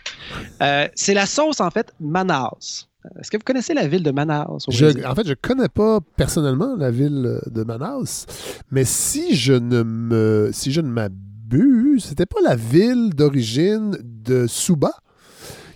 Euh, 0.61 0.87
c'est 0.95 1.13
la 1.13 1.25
sauce, 1.25 1.59
en 1.59 1.69
fait, 1.71 1.93
Manaus. 1.99 2.87
Euh, 3.05 3.09
Est-ce 3.19 3.31
que 3.31 3.37
vous 3.37 3.43
connaissez 3.43 3.73
la 3.73 3.87
ville 3.87 4.03
de 4.03 4.11
Manaus 4.11 4.65
au 4.67 4.71
Brésil? 4.71 5.01
Je, 5.01 5.07
en 5.07 5.15
fait, 5.15 5.27
je 5.27 5.33
connais 5.33 5.69
pas 5.69 5.99
personnellement 6.15 6.75
la 6.77 6.91
ville 6.91 7.39
de 7.47 7.63
Manaus, 7.63 8.25
mais 8.71 8.85
si 8.85 9.35
je 9.35 9.53
ne 9.53 9.81
me, 9.83 10.49
si 10.53 10.71
je 10.71 10.81
ne 10.81 10.89
m'abuse, 10.89 12.05
c'était 12.05 12.25
pas 12.25 12.41
la 12.43 12.55
ville 12.55 13.09
d'origine 13.15 13.97
de 14.01 14.45
Suba, 14.47 14.91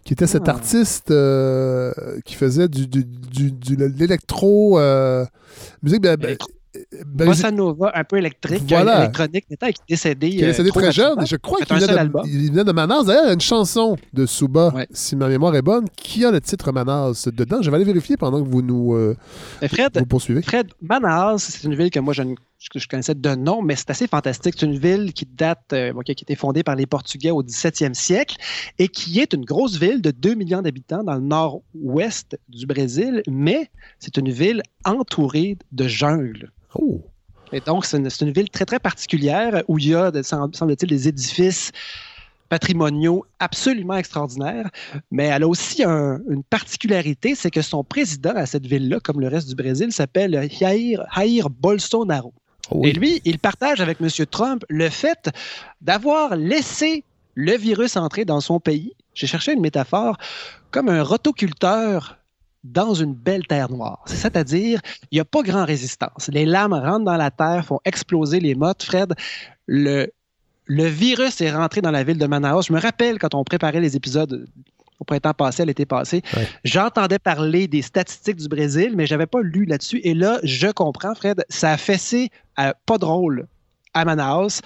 qui 0.04 0.14
était 0.14 0.28
cet 0.28 0.48
Ah. 0.48 0.52
artiste 0.52 1.12
euh, 1.12 1.92
qui 2.26 2.36
faisait 2.36 2.68
du, 2.68 2.88
du, 2.88 3.04
du- 3.52 3.76
l'électro 3.76 4.80
euh, 4.80 5.26
musique 5.84 6.02
ben, 6.02 6.18
ben, 6.92 7.26
Électro- 7.26 7.26
Bossa 7.26 7.52
Nova, 7.52 7.92
un 7.96 8.04
peu 8.04 8.18
électrique, 8.18 8.64
Voilà. 8.68 8.98
euh, 8.98 9.04
électronique, 9.04 9.46
mais 9.50 9.58
qui 9.58 9.82
est 9.82 9.90
décédé. 9.90 10.30
qui 10.30 10.40
est 10.40 10.44
euh, 10.44 10.48
décédé 10.48 10.70
trop 10.70 10.82
très 10.82 10.92
jeune. 10.92 11.22
Et 11.22 11.26
je 11.26 11.36
crois 11.38 11.60
qu'il 11.60 11.78
venait, 11.78 12.10
il 12.26 12.52
venait 12.52 12.64
de 12.66 12.72
Manaus. 12.72 13.06
D'ailleurs, 13.06 13.24
il 13.24 13.28
y 13.28 13.32
a 13.32 13.34
une 13.34 13.42
chanson 13.42 13.96
de 14.14 14.26
Suba, 14.26 14.74
Ouais. 14.76 14.88
si 14.92 15.16
ma 15.16 15.28
mémoire 15.30 15.56
est 15.56 15.62
bonne, 15.62 15.86
qui 15.96 16.26
a 16.26 16.32
le 16.32 16.42
titre 16.42 16.72
Manaus 16.72 17.28
dedans. 17.30 17.62
Je 17.62 17.70
vais 17.70 17.76
aller 17.78 17.86
vérifier 17.86 18.18
pendant 18.18 18.44
que 18.44 18.48
vous 18.50 18.62
nous 18.62 18.94
euh, 18.96 19.16
Fred, 19.68 19.98
vous 19.98 20.06
poursuivez. 20.06 20.42
Fred, 20.42 20.68
Manaus, 20.82 21.38
c'est 21.40 21.64
une 21.66 21.76
ville 21.76 21.90
que 21.92 22.00
moi 22.00 22.14
je, 22.14 22.24
ne- 22.24 22.36
que 22.36 22.78
je 22.80 22.88
connaissais 22.88 23.16
de 23.16 23.36
nom, 23.36 23.62
mais 23.62 23.76
c'est 23.78 23.90
assez 23.90 24.08
fantastique. 24.08 24.56
C'est 24.60 24.66
une 24.66 24.78
ville 24.78 25.14
qui 25.14 25.26
date, 25.26 25.72
euh, 25.74 25.94
qui 26.06 26.12
a 26.12 26.14
été 26.14 26.36
fondée 26.36 26.64
par 26.64 26.76
les 26.76 26.86
Portugais 26.88 27.32
au 27.32 27.42
17e 27.42 27.94
siècle 27.94 28.36
et 28.80 28.88
qui 28.90 29.20
est 29.20 29.34
une 29.34 29.46
grosse 29.46 29.80
ville 29.80 30.02
de 30.02 30.12
2 30.12 30.34
millions 30.36 30.62
d'habitants 30.62 31.04
dans 31.04 31.16
le 31.16 31.22
nord-ouest 31.22 32.38
du 32.50 32.66
Brésil, 32.66 33.24
mais 33.30 33.70
c'est 34.00 34.18
une 34.18 34.30
ville 34.30 34.62
entourée 34.86 35.58
de 35.72 35.88
jungle. 35.88 36.52
Oh, 36.76 37.02
Et 37.52 37.60
donc, 37.60 37.86
c'est 37.86 37.98
une, 37.98 38.32
ville 38.32 38.50
très, 38.50 38.66
très 38.66 38.80
particulière 38.80 39.64
où 39.68 39.78
il 39.78 39.90
y 39.90 39.96
a, 39.96 40.12
semble-t-il, 40.24 40.88
des 40.90 41.08
édifices 41.08 41.72
patrimoniaux 42.50 43.26
absolument 43.40 43.96
extraordinaires. 43.96 44.70
Mais 45.10 45.26
elle 45.26 45.44
a 45.44 45.48
aussi 45.48 45.84
un- 45.84 46.20
une 46.30 46.44
particularité, 46.44 47.36
c'est 47.36 47.52
que 47.52 47.62
son 47.62 47.84
président 47.84 48.34
à 48.36 48.46
cette 48.46 48.66
ville-là, 48.66 49.00
comme 49.02 49.20
le 49.22 49.28
reste 49.28 49.48
du 49.48 49.56
Brésil, 49.56 49.92
s'appelle 49.92 50.34
Jair, 50.52 51.06
Jair 51.16 51.50
Bolsonaro. 51.50 52.34
oh 52.72 52.80
oui. 52.82 52.90
Et 52.90 52.94
lui, 52.94 53.22
il 53.26 53.40
partage 53.40 53.80
avec 53.82 54.00
M. 54.02 54.10
Trump 54.30 54.66
le 54.70 54.90
fait 54.90 55.30
d'avoir 55.82 56.36
laissé 56.36 57.04
le 57.36 57.56
virus 57.56 57.96
entrer 57.96 58.26
dans 58.26 58.42
son 58.42 58.60
pays. 58.60 58.94
J'ai 59.14 59.28
cherché 59.28 59.54
une 59.54 59.62
métaphore 59.62 60.18
comme 60.72 60.90
un 60.90 61.04
rotoculteur 61.04 62.18
dans 62.64 62.94
une 62.94 63.14
belle 63.14 63.46
terre 63.48 63.72
noire. 63.72 64.04
C'est-à-dire, 64.06 64.80
il 65.12 65.16
n'y 65.16 65.20
a 65.20 65.26
pas 65.26 65.42
grand 65.42 65.66
résistance. 65.66 66.30
Les 66.32 66.46
lames 66.46 66.74
rentrent 66.74 67.06
dans 67.06 67.18
la 67.18 67.32
terre, 67.32 67.66
font 67.66 67.80
exploser 67.86 68.40
les 68.40 68.54
mottes. 68.56 68.84
Fred, 68.84 69.14
le, 69.68 70.08
le 70.66 70.86
virus 70.86 71.42
est 71.42 71.52
rentré 71.52 71.82
dans 71.82 71.92
la 71.92 72.04
ville 72.04 72.18
de 72.20 72.28
Manaus. 72.28 72.62
Je 72.68 72.74
me 72.74 72.80
rappelle 72.80 73.18
quand 73.18 73.34
on 73.34 73.44
préparait 73.44 73.80
les 73.82 73.96
épisodes 73.96 74.46
au 75.00 75.04
printemps 75.04 75.34
passé, 75.34 75.64
à 75.64 75.66
l'été 75.66 75.88
passé, 75.88 76.22
Ouais. 76.38 76.48
j'entendais 76.64 77.18
parler 77.18 77.68
des 77.68 77.82
statistiques 77.82 78.36
du 78.38 78.48
Brésil, 78.48 78.94
mais 78.96 79.08
je 79.08 79.16
n'avais 79.16 79.26
pas 79.26 79.42
lu 79.42 79.66
là-dessus. 79.66 80.00
Et 80.04 80.14
là, 80.14 80.40
je 80.44 80.68
comprends, 80.68 81.16
Fred, 81.16 81.44
ça 81.50 81.72
a 81.72 81.78
fessé 81.78 82.30
à 82.56 82.76
pas 82.86 83.00
drôle 83.00 83.48
à 83.96 84.06
Manaus. 84.06 84.62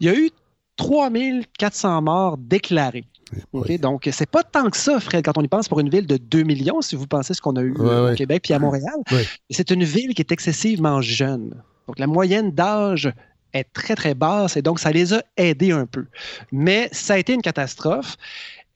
Il 0.00 0.08
y 0.08 0.10
a 0.10 0.14
eu 0.18 0.30
3400 0.76 2.02
morts 2.02 2.36
déclarés. 2.36 3.04
OK? 3.52 3.66
Oui. 3.68 3.78
Donc, 3.78 4.08
c'est 4.12 4.30
pas 4.30 4.42
tant 4.42 4.70
que 4.70 4.76
ça, 4.76 5.00
Fred, 5.00 5.24
quand 5.24 5.36
on 5.36 5.42
y 5.42 5.48
pense 5.48 5.68
pour 5.68 5.80
une 5.80 5.88
ville 5.88 6.06
de 6.06 6.16
2 6.16 6.42
millions, 6.42 6.80
si 6.80 6.96
vous 6.96 7.06
pensez 7.06 7.34
ce 7.34 7.40
qu'on 7.40 7.56
a 7.56 7.62
eu 7.62 7.72
Ouais, 7.72 7.88
au 7.88 8.04
ouais. 8.06 8.14
Québec 8.14 8.42
puis 8.44 8.54
à 8.54 8.58
Montréal. 8.58 8.94
Ouais. 9.10 9.24
C'est 9.50 9.70
une 9.70 9.84
ville 9.84 10.14
qui 10.14 10.22
est 10.22 10.32
excessivement 10.32 11.00
jeune. 11.00 11.54
Donc, 11.86 11.98
la 11.98 12.06
moyenne 12.06 12.50
d'âge 12.52 13.12
est 13.52 13.64
très, 13.72 13.94
très 13.94 14.14
basse 14.14 14.56
et 14.56 14.62
donc 14.62 14.78
ça 14.78 14.90
les 14.90 15.14
a 15.14 15.22
aidés 15.36 15.72
un 15.72 15.86
peu. 15.86 16.06
Mais 16.52 16.88
ça 16.92 17.14
a 17.14 17.18
été 17.18 17.32
une 17.32 17.42
catastrophe 17.42 18.16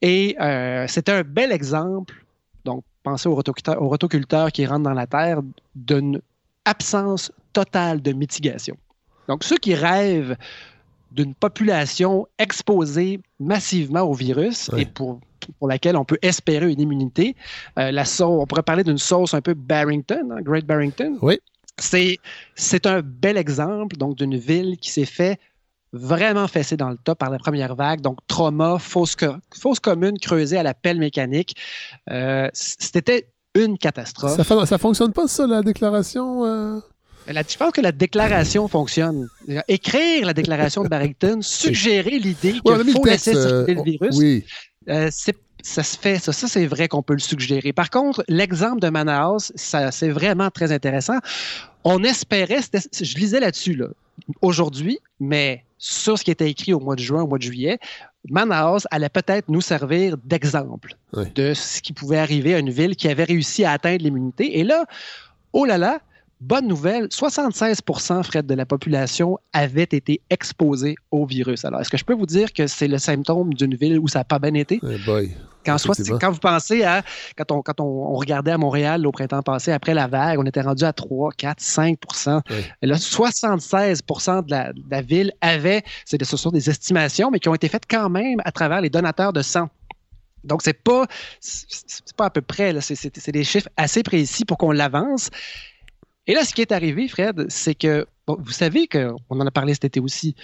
et 0.01 0.35
euh, 0.41 0.85
c'était 0.87 1.11
un 1.11 1.23
bel 1.23 1.51
exemple. 1.51 2.25
Donc, 2.65 2.83
pensez 3.03 3.29
au 3.29 3.35
rotoculteur, 3.35 3.81
au 3.81 3.89
rotoculteur 3.89 4.51
qui 4.51 4.65
rentre 4.65 4.83
dans 4.83 4.93
la 4.93 5.07
terre 5.07 5.41
d'une 5.75 6.21
absence 6.65 7.31
totale 7.53 8.01
de 8.01 8.11
mitigation. 8.11 8.77
Donc, 9.27 9.43
ceux 9.43 9.57
qui 9.57 9.75
rêvent 9.75 10.35
d'une 11.11 11.35
population 11.35 12.27
exposée 12.39 13.19
massivement 13.39 14.01
au 14.01 14.13
virus 14.13 14.69
et 14.77 14.85
pour, 14.85 15.19
pour 15.59 15.67
laquelle 15.67 15.97
on 15.97 16.05
peut 16.05 16.17
espérer 16.21 16.71
une 16.71 16.79
immunité, 16.79 17.35
euh, 17.77 17.91
la 17.91 18.05
sauce, 18.05 18.41
on 18.41 18.45
pourrait 18.45 18.63
parler 18.63 18.83
d'une 18.83 18.97
sauce 18.97 19.33
un 19.33 19.41
peu 19.41 19.53
Barrington, 19.53 20.29
hein, 20.31 20.41
Great 20.41 20.65
Barrington. 20.65 21.17
Oui. 21.21 21.39
C'est, 21.77 22.85
un 22.85 23.01
bel 23.01 23.37
exemple 23.37 23.97
donc 23.97 24.15
d'une 24.15 24.37
ville 24.37 24.77
qui 24.77 24.91
s'est 24.91 25.05
fait 25.05 25.39
vraiment 25.93 26.47
fessée 26.47 26.77
dans 26.77 26.89
le 26.89 26.97
tas 26.97 27.15
par 27.15 27.29
la 27.29 27.37
première 27.37 27.75
vague. 27.75 28.01
Donc, 28.01 28.19
trauma, 28.27 28.77
fosse, 28.79 29.15
co- 29.15 29.35
fosse 29.53 29.79
commune 29.79 30.17
creusée 30.19 30.57
à 30.57 30.63
la 30.63 30.73
pelle 30.73 30.99
mécanique. 30.99 31.55
Euh, 32.09 32.49
c'était 32.53 33.27
une 33.55 33.77
catastrophe. 33.77 34.41
Ça, 34.41 34.65
ça 34.65 34.77
fonctionne 34.77 35.11
pas, 35.11 35.27
ça, 35.27 35.47
la 35.47 35.61
déclaration? 35.61 36.45
euh? 36.45 36.79
La- 37.33 37.43
je 37.47 37.57
pense 37.57 37.71
que 37.71 37.81
la 37.81 37.91
déclaration 37.91 38.67
fonctionne? 38.67 39.27
Écrire 39.67 40.25
la 40.25 40.33
déclaration 40.33 40.83
de 40.83 40.87
Barrington, 40.89 41.39
suggérer 41.41 42.19
l'idée 42.19 42.53
qu'il 42.53 42.61
Ouais, 42.65 42.91
faut 42.91 43.05
laisser 43.05 43.35
euh, 43.35 43.65
circuler 43.65 43.75
le 43.75 43.83
virus, 43.83 44.15
oui. 44.17 44.45
euh, 44.89 45.09
ça 45.63 45.83
se 45.83 45.97
fait, 45.97 46.17
ça, 46.17 46.33
ça 46.33 46.47
c'est 46.47 46.65
vrai 46.65 46.87
qu'on 46.87 47.03
peut 47.03 47.13
le 47.13 47.19
suggérer. 47.19 47.71
Par 47.73 47.89
contre, 47.89 48.23
l'exemple 48.27 48.79
de 48.79 48.89
Manaus, 48.89 49.51
c'est 49.55 50.09
vraiment 50.09 50.49
très 50.49 50.71
intéressant. 50.71 51.17
On 51.83 52.03
espérait, 52.03 52.59
je 52.73 53.15
lisais 53.17 53.39
là-dessus 53.39 53.75
là, 53.75 53.87
aujourd'hui, 54.41 54.99
mais 55.19 55.63
sur 55.77 56.17
ce 56.17 56.23
qui 56.23 56.31
était 56.31 56.49
écrit 56.49 56.73
au 56.73 56.79
mois 56.79 56.95
de 56.95 57.01
juin, 57.01 57.23
au 57.23 57.27
mois 57.27 57.37
de 57.37 57.43
juillet, 57.43 57.79
Manaus 58.29 58.85
allait 58.91 59.09
peut-être 59.09 59.49
nous 59.49 59.61
servir 59.61 60.15
d'exemple 60.23 60.95
Oui. 61.13 61.23
de 61.33 61.53
ce 61.55 61.81
qui 61.81 61.91
pouvait 61.93 62.19
arriver 62.19 62.53
à 62.55 62.59
une 62.59 62.69
ville 62.69 62.95
qui 62.95 63.07
avait 63.07 63.23
réussi 63.23 63.63
à 63.65 63.71
atteindre 63.71 64.03
l'immunité. 64.03 64.59
Et 64.59 64.63
là, 64.63 64.85
oh 65.53 65.65
là 65.65 65.77
là, 65.79 65.99
bonne 66.41 66.67
nouvelle, 66.67 67.07
76 67.11 67.81
Fred, 68.23 68.45
de 68.47 68.53
la 68.55 68.65
population 68.65 69.37
avait 69.53 69.83
été 69.83 70.21
exposée 70.29 70.95
au 71.11 71.25
virus. 71.25 71.63
Alors, 71.63 71.79
est-ce 71.81 71.89
que 71.89 71.97
je 71.97 72.03
peux 72.03 72.15
vous 72.15 72.25
dire 72.25 72.51
que 72.51 72.67
c'est 72.67 72.87
le 72.87 72.97
symptôme 72.97 73.53
d'une 73.53 73.75
ville 73.75 73.99
où 73.99 74.07
ça 74.07 74.19
n'a 74.19 74.23
pas 74.25 74.39
bien 74.39 74.55
été? 74.55 74.79
Eh 74.83 74.97
boy. 75.05 75.31
Quand, 75.63 75.77
soit- 75.77 75.93
Effectivement. 75.93 76.17
quand 76.19 76.31
vous 76.31 76.39
pensez 76.39 76.83
à, 76.83 77.03
quand, 77.37 77.51
on, 77.51 77.61
quand 77.61 77.79
on, 77.79 77.83
on 77.85 78.15
regardait 78.15 78.49
à 78.49 78.57
Montréal 78.57 79.05
au 79.05 79.11
printemps 79.11 79.43
passé, 79.43 79.71
après 79.71 79.93
la 79.93 80.07
vague, 80.07 80.39
on 80.39 80.43
était 80.45 80.61
rendu 80.61 80.83
à 80.83 80.91
3, 80.91 81.31
4, 81.37 81.59
5 81.61 81.99
Oui. 82.49 82.55
Et 82.81 82.87
là, 82.87 82.97
76 82.97 84.01
de 84.01 84.49
la, 84.49 84.73
de 84.73 84.81
la 84.89 85.01
ville 85.03 85.31
avait, 85.39 85.83
c'est 86.05 86.21
ce 86.25 86.35
sont 86.35 86.49
des 86.49 86.67
estimations, 86.67 87.29
mais 87.29 87.39
qui 87.39 87.47
ont 87.47 87.53
été 87.55 87.67
faites 87.67 87.85
quand 87.87 88.09
même 88.09 88.41
à 88.43 88.51
travers 88.51 88.81
les 88.81 88.89
donateurs 88.89 89.33
de 89.33 89.43
sang. 89.43 89.69
Donc, 90.43 90.63
c'est 90.63 90.73
pas, 90.81 91.05
c'est 91.39 92.15
pas 92.17 92.25
à 92.25 92.29
peu 92.31 92.41
près, 92.41 92.73
c'est 92.81 93.31
des 93.31 93.43
chiffres 93.43 93.69
assez 93.77 94.01
précis 94.01 94.43
pour 94.45 94.57
qu'on 94.57 94.71
l'avance. 94.71 95.29
Et 96.27 96.33
là, 96.33 96.45
ce 96.45 96.53
qui 96.53 96.61
est 96.61 96.71
arrivé, 96.71 97.07
Fred, 97.07 97.45
c'est 97.49 97.75
que, 97.75 98.05
bon, 98.27 98.37
vous 98.39 98.51
savez 98.51 98.87
qu'on 98.87 99.17
en 99.29 99.45
a 99.45 99.51
parlé 99.51 99.73
cet 99.73 99.85
été 99.85 99.99
aussi, 99.99 100.35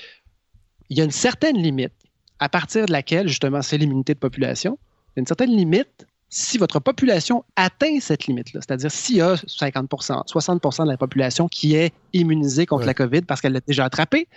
il 0.89 0.97
y 0.97 1.01
a 1.01 1.03
une 1.03 1.11
certaine 1.11 1.57
limite 1.57 1.93
à 2.39 2.49
partir 2.49 2.85
de 2.85 2.91
laquelle, 2.91 3.27
justement, 3.27 3.61
c'est 3.61 3.77
l'immunité 3.77 4.13
de 4.13 4.19
population. 4.19 4.77
Il 5.09 5.17
y 5.17 5.19
a 5.19 5.21
une 5.21 5.27
certaine 5.27 5.55
limite 5.55 6.07
si 6.29 6.57
votre 6.57 6.79
population 6.79 7.45
atteint 7.55 7.99
cette 8.01 8.25
limite-là, 8.25 8.59
c'est-à-dire 8.61 8.91
s'il 8.91 9.17
y 9.17 9.21
a 9.21 9.35
50% 9.35 10.27
60% 10.27 10.83
de 10.83 10.89
la 10.89 10.97
population 10.97 11.47
qui 11.47 11.75
est 11.75 11.93
immunisée 12.11 12.65
contre 12.65 12.85
la 12.85 12.93
COVID 12.93 13.21
parce 13.21 13.39
qu'elle 13.39 13.53
l'a 13.53 13.61
déjà 13.61 13.85
attrapée, 13.85 14.27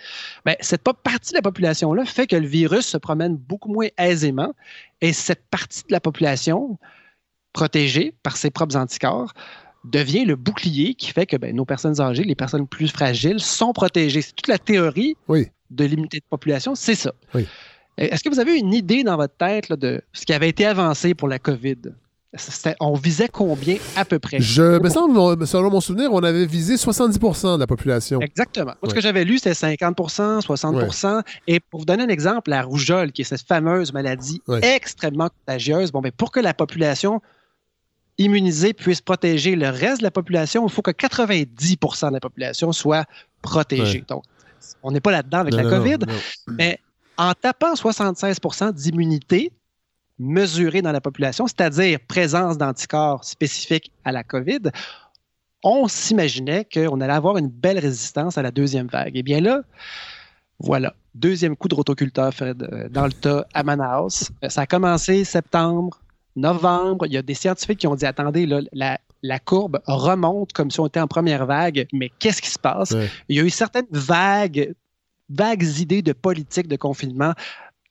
bien, 0.45 0.55
cette 0.61 0.83
partie 0.83 1.31
de 1.31 1.37
la 1.37 1.41
population-là 1.41 2.05
fait 2.05 2.27
que 2.27 2.37
le 2.37 2.47
virus 2.47 2.85
se 2.85 2.97
promène 2.97 3.35
beaucoup 3.35 3.73
moins 3.73 3.87
aisément 3.97 4.53
et 5.01 5.11
cette 5.11 5.43
partie 5.49 5.83
de 5.83 5.91
la 5.91 5.99
population 5.99 6.79
protégée 7.51 8.13
par 8.23 8.37
ses 8.37 8.51
propres 8.51 8.77
anticorps 8.77 9.33
devient 9.83 10.25
le 10.25 10.35
bouclier 10.35 10.93
qui 10.93 11.11
fait 11.11 11.25
que 11.25 11.37
ben, 11.37 11.55
nos 11.55 11.65
personnes 11.65 11.99
âgées, 11.99 12.23
les 12.23 12.35
personnes 12.35 12.67
plus 12.67 12.89
fragiles, 12.89 13.39
sont 13.39 13.73
protégées. 13.73 14.21
C'est 14.21 14.35
toute 14.35 14.47
la 14.47 14.59
théorie 14.59 15.15
de 15.27 15.85
l'immunité 15.85 16.19
de 16.19 16.25
population, 16.29 16.75
c'est 16.75 16.95
ça. 16.95 17.13
Est-ce 17.97 18.23
que 18.23 18.29
vous 18.29 18.39
avez 18.39 18.57
une 18.57 18.73
idée 18.73 19.03
dans 19.03 19.17
votre 19.17 19.35
tête 19.35 19.71
de 19.73 20.01
ce 20.13 20.25
qui 20.25 20.33
avait 20.33 20.49
été 20.49 20.65
avancé 20.65 21.13
pour 21.13 21.27
la 21.27 21.39
COVID? 21.39 21.77
On 22.79 22.93
visait 22.93 23.27
combien 23.27 23.75
à 23.97 24.05
peu 24.05 24.17
près? 24.17 24.39
Je 24.39 24.79
me 24.79 24.89
semble, 24.89 25.45
selon 25.45 25.69
mon 25.69 25.81
souvenir, 25.81 26.13
on 26.13 26.23
avait 26.23 26.45
visé 26.45 26.75
70% 26.75 27.55
de 27.55 27.59
la 27.59 27.67
population. 27.67 28.21
Exactement. 28.21 28.73
Ce 28.87 28.93
que 28.93 29.01
j'avais 29.01 29.25
lu, 29.25 29.37
c'était 29.37 29.75
50% 29.75 30.41
60% 30.41 31.23
Et 31.47 31.59
pour 31.59 31.81
vous 31.81 31.85
donner 31.85 32.03
un 32.03 32.09
exemple, 32.09 32.49
la 32.49 32.61
rougeole, 32.61 33.11
qui 33.11 33.23
est 33.23 33.25
cette 33.25 33.45
fameuse 33.45 33.91
maladie 33.91 34.41
extrêmement 34.61 35.27
contagieuse, 35.27 35.91
bon, 35.91 35.99
ben, 35.99 36.13
pour 36.13 36.31
que 36.31 36.39
la 36.39 36.53
population 36.53 37.21
immunisée 38.21 38.73
puisse 38.73 39.01
protéger 39.01 39.55
le 39.55 39.69
reste 39.69 39.99
de 39.99 40.03
la 40.03 40.11
population, 40.11 40.65
il 40.65 40.71
faut 40.71 40.81
que 40.81 40.91
90% 40.91 42.09
de 42.09 42.13
la 42.13 42.19
population 42.19 42.71
soit 42.71 43.05
protégée. 43.41 44.03
Donc, 44.07 44.23
on 44.83 44.91
n'est 44.91 45.01
pas 45.01 45.11
là-dedans 45.11 45.39
avec 45.39 45.53
la 45.53 45.63
COVID, 45.63 45.99
mais 46.47 46.79
en 47.17 47.33
tapant 47.33 47.73
76% 47.73 48.73
d'immunité 48.73 49.51
mesurée 50.19 50.81
dans 50.81 50.91
la 50.91 51.01
population, 51.01 51.47
c'est-à-dire 51.47 51.99
présence 52.07 52.57
d'anticorps 52.57 53.23
spécifiques 53.23 53.91
à 54.05 54.11
la 54.11 54.23
COVID, 54.23 54.71
on 55.63 55.87
s'imaginait 55.87 56.65
qu'on 56.71 57.01
allait 57.01 57.13
avoir 57.13 57.37
une 57.37 57.49
belle 57.49 57.79
résistance 57.79 58.37
à 58.37 58.41
la 58.41 58.51
deuxième 58.51 58.87
vague. 58.87 59.13
Eh 59.15 59.23
bien 59.23 59.41
là, 59.41 59.61
voilà, 60.59 60.93
deuxième 61.15 61.55
coup 61.55 61.67
de 61.67 61.75
rotoculteur, 61.75 62.33
Fred, 62.33 62.63
euh, 62.63 62.89
dans 62.89 63.05
le 63.05 63.13
tas 63.13 63.45
à 63.53 63.63
Manaus. 63.63 64.31
Euh, 64.43 64.49
ça 64.49 64.61
a 64.61 64.65
commencé 64.65 65.23
septembre, 65.23 65.99
novembre. 66.35 67.05
Il 67.05 67.13
y 67.13 67.17
a 67.17 67.21
des 67.21 67.33
scientifiques 67.33 67.79
qui 67.79 67.87
ont 67.87 67.95
dit 67.95 68.05
attendez, 68.05 68.45
la, 68.45 68.99
la 69.23 69.39
courbe 69.39 69.79
remonte 69.85 70.53
comme 70.53 70.71
si 70.71 70.79
on 70.79 70.87
était 70.87 70.99
en 70.99 71.07
première 71.07 71.45
vague, 71.45 71.87
mais 71.93 72.11
qu'est-ce 72.19 72.41
qui 72.41 72.49
se 72.49 72.59
passe? 72.59 72.95
Il 73.29 73.35
y 73.35 73.39
a 73.39 73.43
eu 73.43 73.49
certaines 73.49 73.87
vagues 73.91 74.73
vagues 75.29 75.63
idées 75.79 76.01
de 76.01 76.11
politique 76.13 76.67
de 76.67 76.75
confinement 76.75 77.33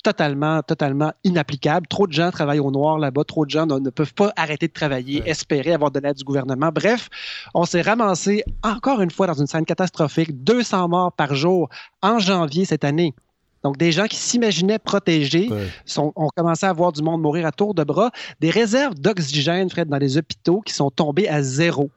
totalement, 0.02 0.62
totalement 0.62 1.12
inapplicables. 1.24 1.86
Trop 1.86 2.06
de 2.06 2.12
gens 2.12 2.30
travaillent 2.30 2.60
au 2.60 2.70
noir 2.70 2.98
là-bas, 2.98 3.24
trop 3.24 3.44
de 3.44 3.50
gens 3.50 3.66
ne, 3.66 3.90
peuvent 3.90 4.14
pas 4.14 4.32
arrêter 4.36 4.66
de 4.66 4.72
travailler, 4.72 5.22
espérer 5.26 5.72
avoir 5.72 5.90
de 5.90 6.00
l'aide 6.00 6.16
du 6.16 6.24
gouvernement. 6.24 6.70
Bref, 6.72 7.08
on 7.54 7.64
s'est 7.64 7.82
ramassé 7.82 8.42
encore 8.62 9.00
une 9.00 9.10
fois 9.10 9.26
dans 9.26 9.34
une 9.34 9.46
scène 9.46 9.64
catastrophique, 9.64 10.42
200 10.42 10.88
morts 10.88 11.12
par 11.12 11.34
jour 11.34 11.68
en 12.02 12.18
janvier 12.18 12.64
cette 12.64 12.84
année. 12.84 13.14
Donc, 13.62 13.76
des 13.76 13.92
gens 13.92 14.06
qui 14.06 14.16
s'imaginaient 14.16 14.78
protégés 14.78 15.50
ont 15.96 16.28
commencé 16.34 16.66
à 16.66 16.72
voir 16.72 16.92
du 16.92 17.02
monde 17.02 17.20
mourir 17.20 17.46
à 17.46 17.52
tour 17.52 17.74
de 17.74 17.84
bras. 17.84 18.10
Des 18.40 18.50
réserves 18.50 18.94
d'oxygène, 18.94 19.68
Fred, 19.68 19.88
dans 19.88 19.98
les 19.98 20.16
hôpitaux 20.16 20.60
qui 20.60 20.72
sont 20.72 20.90
tombées 20.90 21.28
à 21.28 21.42
zéro. 21.42 21.90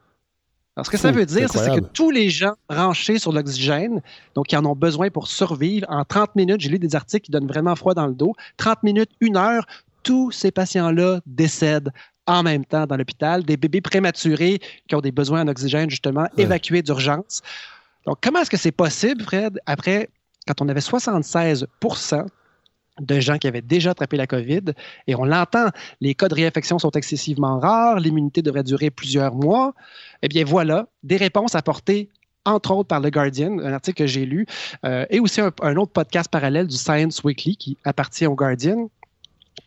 Alors, 0.75 0.87
ce 0.87 0.91
que 0.91 0.97
ça 0.97 1.11
veut 1.11 1.25
dire, 1.25 1.49
c'est 1.51 1.79
que 1.79 1.85
tous 1.85 2.09
les 2.09 2.29
gens 2.29 2.53
branchés 2.67 3.19
sur 3.19 3.31
l'oxygène, 3.31 4.01
donc 4.33 4.47
qui 4.47 4.57
en 4.57 4.65
ont 4.65 4.75
besoin 4.75 5.09
pour 5.09 5.27
survivre, 5.27 5.85
en 5.89 6.03
30 6.03 6.35
minutes, 6.35 6.61
j'ai 6.61 6.69
lu 6.69 6.79
des 6.79 6.95
articles 6.95 7.25
qui 7.25 7.31
donnent 7.31 7.47
vraiment 7.47 7.75
froid 7.75 7.93
dans 7.93 8.07
le 8.07 8.15
dos, 8.15 8.33
30 8.57 8.81
minutes, 8.81 9.11
une 9.21 9.37
heure, 9.37 9.65
tous 10.01 10.31
ces 10.31 10.51
patients-là 10.51 11.19
décèdent 11.25 11.91
en 12.25 12.41
même 12.41 12.65
temps 12.65 12.87
dans 12.87 12.97
l'hôpital, 12.97 13.43
des 13.43 13.55
bébés 13.55 13.81
prématurés 13.81 14.59
qui 14.87 14.95
ont 14.95 15.01
des 15.01 15.11
besoins 15.11 15.41
en 15.41 15.47
oxygène, 15.47 15.89
justement, 15.89 16.25
évacués 16.37 16.81
d'urgence. 16.81 17.41
Donc, 18.05 18.17
comment 18.21 18.39
est-ce 18.39 18.49
que 18.49 18.57
c'est 18.57 18.71
possible, 18.71 19.21
Fred, 19.23 19.59
après, 19.65 20.09
quand 20.47 20.61
on 20.61 20.69
avait 20.69 20.79
76% 20.79 22.25
de 23.01 23.19
gens 23.19 23.37
qui 23.37 23.47
avaient 23.47 23.61
déjà 23.61 23.91
attrapé 23.91 24.17
la 24.17 24.27
COVID. 24.27 24.73
Et 25.07 25.15
on 25.15 25.25
l'entend, 25.25 25.69
les 25.99 26.13
cas 26.13 26.27
de 26.27 26.35
réinfection 26.35 26.77
sont 26.77 26.91
excessivement 26.91 27.59
rares, 27.59 27.99
l'immunité 27.99 28.41
devrait 28.41 28.63
durer 28.63 28.91
plusieurs 28.91 29.33
mois. 29.33 29.73
Eh 30.21 30.27
bien 30.27 30.43
voilà, 30.43 30.87
des 31.01 31.17
réponses 31.17 31.55
apportées 31.55 32.09
entre 32.45 32.71
autres 32.71 32.87
par 32.87 32.99
le 32.99 33.09
Guardian, 33.09 33.59
un 33.59 33.73
article 33.73 33.99
que 33.99 34.07
j'ai 34.07 34.25
lu, 34.25 34.45
euh, 34.85 35.05
et 35.09 35.19
aussi 35.19 35.39
un, 35.39 35.75
autre 35.77 35.91
podcast 35.91 36.29
parallèle 36.29 36.67
du 36.67 36.75
Science 36.75 37.23
Weekly 37.23 37.55
qui 37.55 37.77
appartient 37.85 38.25
au 38.25 38.35
Guardian, 38.35 38.89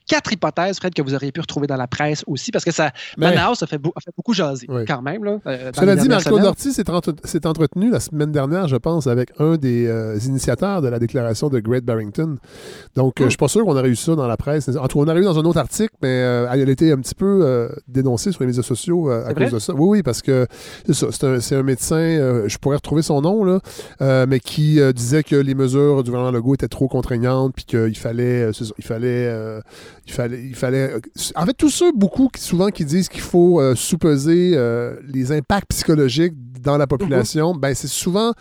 quatre 0.06 0.32
hypothèses, 0.32 0.78
Fred, 0.78 0.94
que 0.94 1.02
vous 1.02 1.14
auriez 1.14 1.32
pu 1.32 1.40
retrouver 1.40 1.66
dans 1.66 1.76
la 1.76 1.86
presse 1.86 2.24
aussi, 2.26 2.50
parce 2.50 2.64
que 2.64 2.70
ça, 2.70 2.90
Manaus 3.16 3.62
a 3.62 3.66
fait, 3.66 3.78
beaucoup 3.78 4.32
jaser 4.32 4.66
quand 4.86 5.02
même. 5.02 5.24
Là, 5.24 5.38
euh, 5.46 5.70
Cela 5.74 5.96
dit, 5.96 6.08
Marc-Claude 6.08 6.44
Ortiz 6.44 6.72
s'est 6.72 7.46
entretenu 7.46 7.90
la 7.90 8.00
semaine 8.00 8.32
dernière, 8.32 8.68
je 8.68 8.76
pense, 8.76 9.06
avec 9.06 9.32
un 9.38 9.56
des 9.56 9.86
euh, 9.86 10.18
initiateurs 10.24 10.82
de 10.82 10.88
la 10.88 10.98
déclaration 10.98 11.48
de 11.48 11.58
Great 11.58 11.84
Barrington. 11.84 12.36
Donc, 12.94 13.14
euh, 13.20 13.22
je 13.22 13.24
ne 13.24 13.30
suis 13.30 13.36
pas 13.36 13.48
sûr 13.48 13.64
qu'on 13.64 13.76
aurait 13.76 13.88
eu 13.88 13.96
ça 13.96 14.14
dans 14.14 14.26
la 14.26 14.36
presse. 14.36 14.68
En 14.68 14.86
tout 14.86 14.98
cas, 14.98 15.04
on 15.04 15.08
aurait 15.08 15.20
eu 15.20 15.24
dans 15.24 15.38
un 15.38 15.44
autre 15.44 15.58
article, 15.58 15.94
mais 16.02 16.08
elle 16.08 16.68
a 16.68 16.72
été 16.72 16.92
un 16.92 16.98
petit 16.98 17.14
peu 17.14 17.68
dénoncée 17.88 18.32
sur 18.32 18.42
les 18.42 18.46
médias 18.46 18.62
sociaux 18.62 19.10
à 19.10 19.34
cause 19.34 19.52
de 19.52 19.58
ça. 19.58 19.74
Oui, 19.74 19.98
oui, 19.98 20.02
parce 20.02 20.22
que 20.22 20.46
c'est 20.86 20.94
ça, 20.94 21.40
c'est 21.40 21.56
un, 21.56 21.62
médecin, 21.62 22.46
je 22.46 22.58
pourrais 22.58 22.76
retrouver 22.76 23.02
son 23.02 23.20
nom, 23.20 23.44
là, 23.44 24.26
mais 24.26 24.40
qui 24.40 24.80
disait 24.94 25.22
que 25.22 25.36
les 25.36 25.54
mesures 25.54 26.04
du 26.04 26.10
gouvernement 26.10 26.36
Legault 26.36 26.54
étaient 26.54 26.68
trop 26.68 26.88
contraignantes, 26.88 27.54
puis 27.54 27.64
qu'il 27.64 27.96
fallait, 27.96 28.50
il 28.78 28.84
fallait 28.84 29.60
il 30.06 30.12
fallait, 30.12 30.42
il 30.44 30.54
fallait. 30.54 30.94
Euh, 30.94 31.00
en 31.34 31.46
fait, 31.46 31.54
tous 31.54 31.70
ceux, 31.70 31.92
beaucoup, 31.92 32.30
souvent, 32.36 32.68
qui 32.68 32.84
disent 32.84 33.08
qu'il 33.08 33.22
faut 33.22 33.60
euh, 33.60 33.74
sous-peser 33.74 34.52
euh, 34.54 34.96
les 35.06 35.32
impacts 35.32 35.68
psychologiques 35.70 36.34
dans 36.60 36.78
la 36.78 36.86
population, 36.86 37.54
mhm. 37.54 37.60
ben, 37.60 37.74
c'est 37.74 37.88
souvent. 37.88 38.32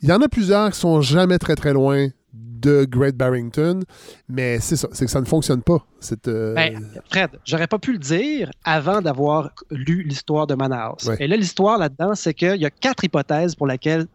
Il 0.00 0.08
y 0.08 0.12
en 0.12 0.22
a 0.22 0.28
plusieurs 0.28 0.70
qui 0.70 0.78
sont 0.78 1.00
jamais 1.00 1.38
très, 1.38 1.56
très 1.56 1.72
loin 1.72 2.06
de 2.32 2.84
Great 2.84 3.16
Barrington, 3.16 3.80
mais 4.28 4.60
c'est 4.60 4.76
ça, 4.76 4.88
c'est 4.92 5.06
que 5.06 5.10
ça 5.10 5.20
ne 5.20 5.26
fonctionne 5.26 5.62
pas. 5.62 5.84
Cette, 5.98 6.28
ben, 6.28 6.78
Fred, 7.10 7.30
j'aurais 7.44 7.66
pas 7.66 7.80
pu 7.80 7.92
le 7.92 7.98
dire 7.98 8.48
avant 8.64 9.00
d'avoir 9.00 9.50
lu 9.70 10.04
l'histoire 10.04 10.46
de 10.46 10.54
Manaus. 10.54 11.10
Et 11.18 11.26
là, 11.26 11.36
l'histoire 11.36 11.78
là-dedans, 11.78 12.14
c'est 12.14 12.34
qu'il 12.34 12.56
y 12.56 12.66
a 12.66 12.70
quatre 12.70 13.02
hypothèses 13.02 13.56
pour 13.56 13.66
lesquelles 13.66 14.06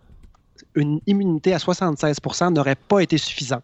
une 0.76 1.02
immunité 1.06 1.54
à 1.54 1.58
76% 1.58 2.54
n'aurait 2.54 2.76
pas 2.76 3.02
été 3.02 3.18
suffisante. 3.18 3.64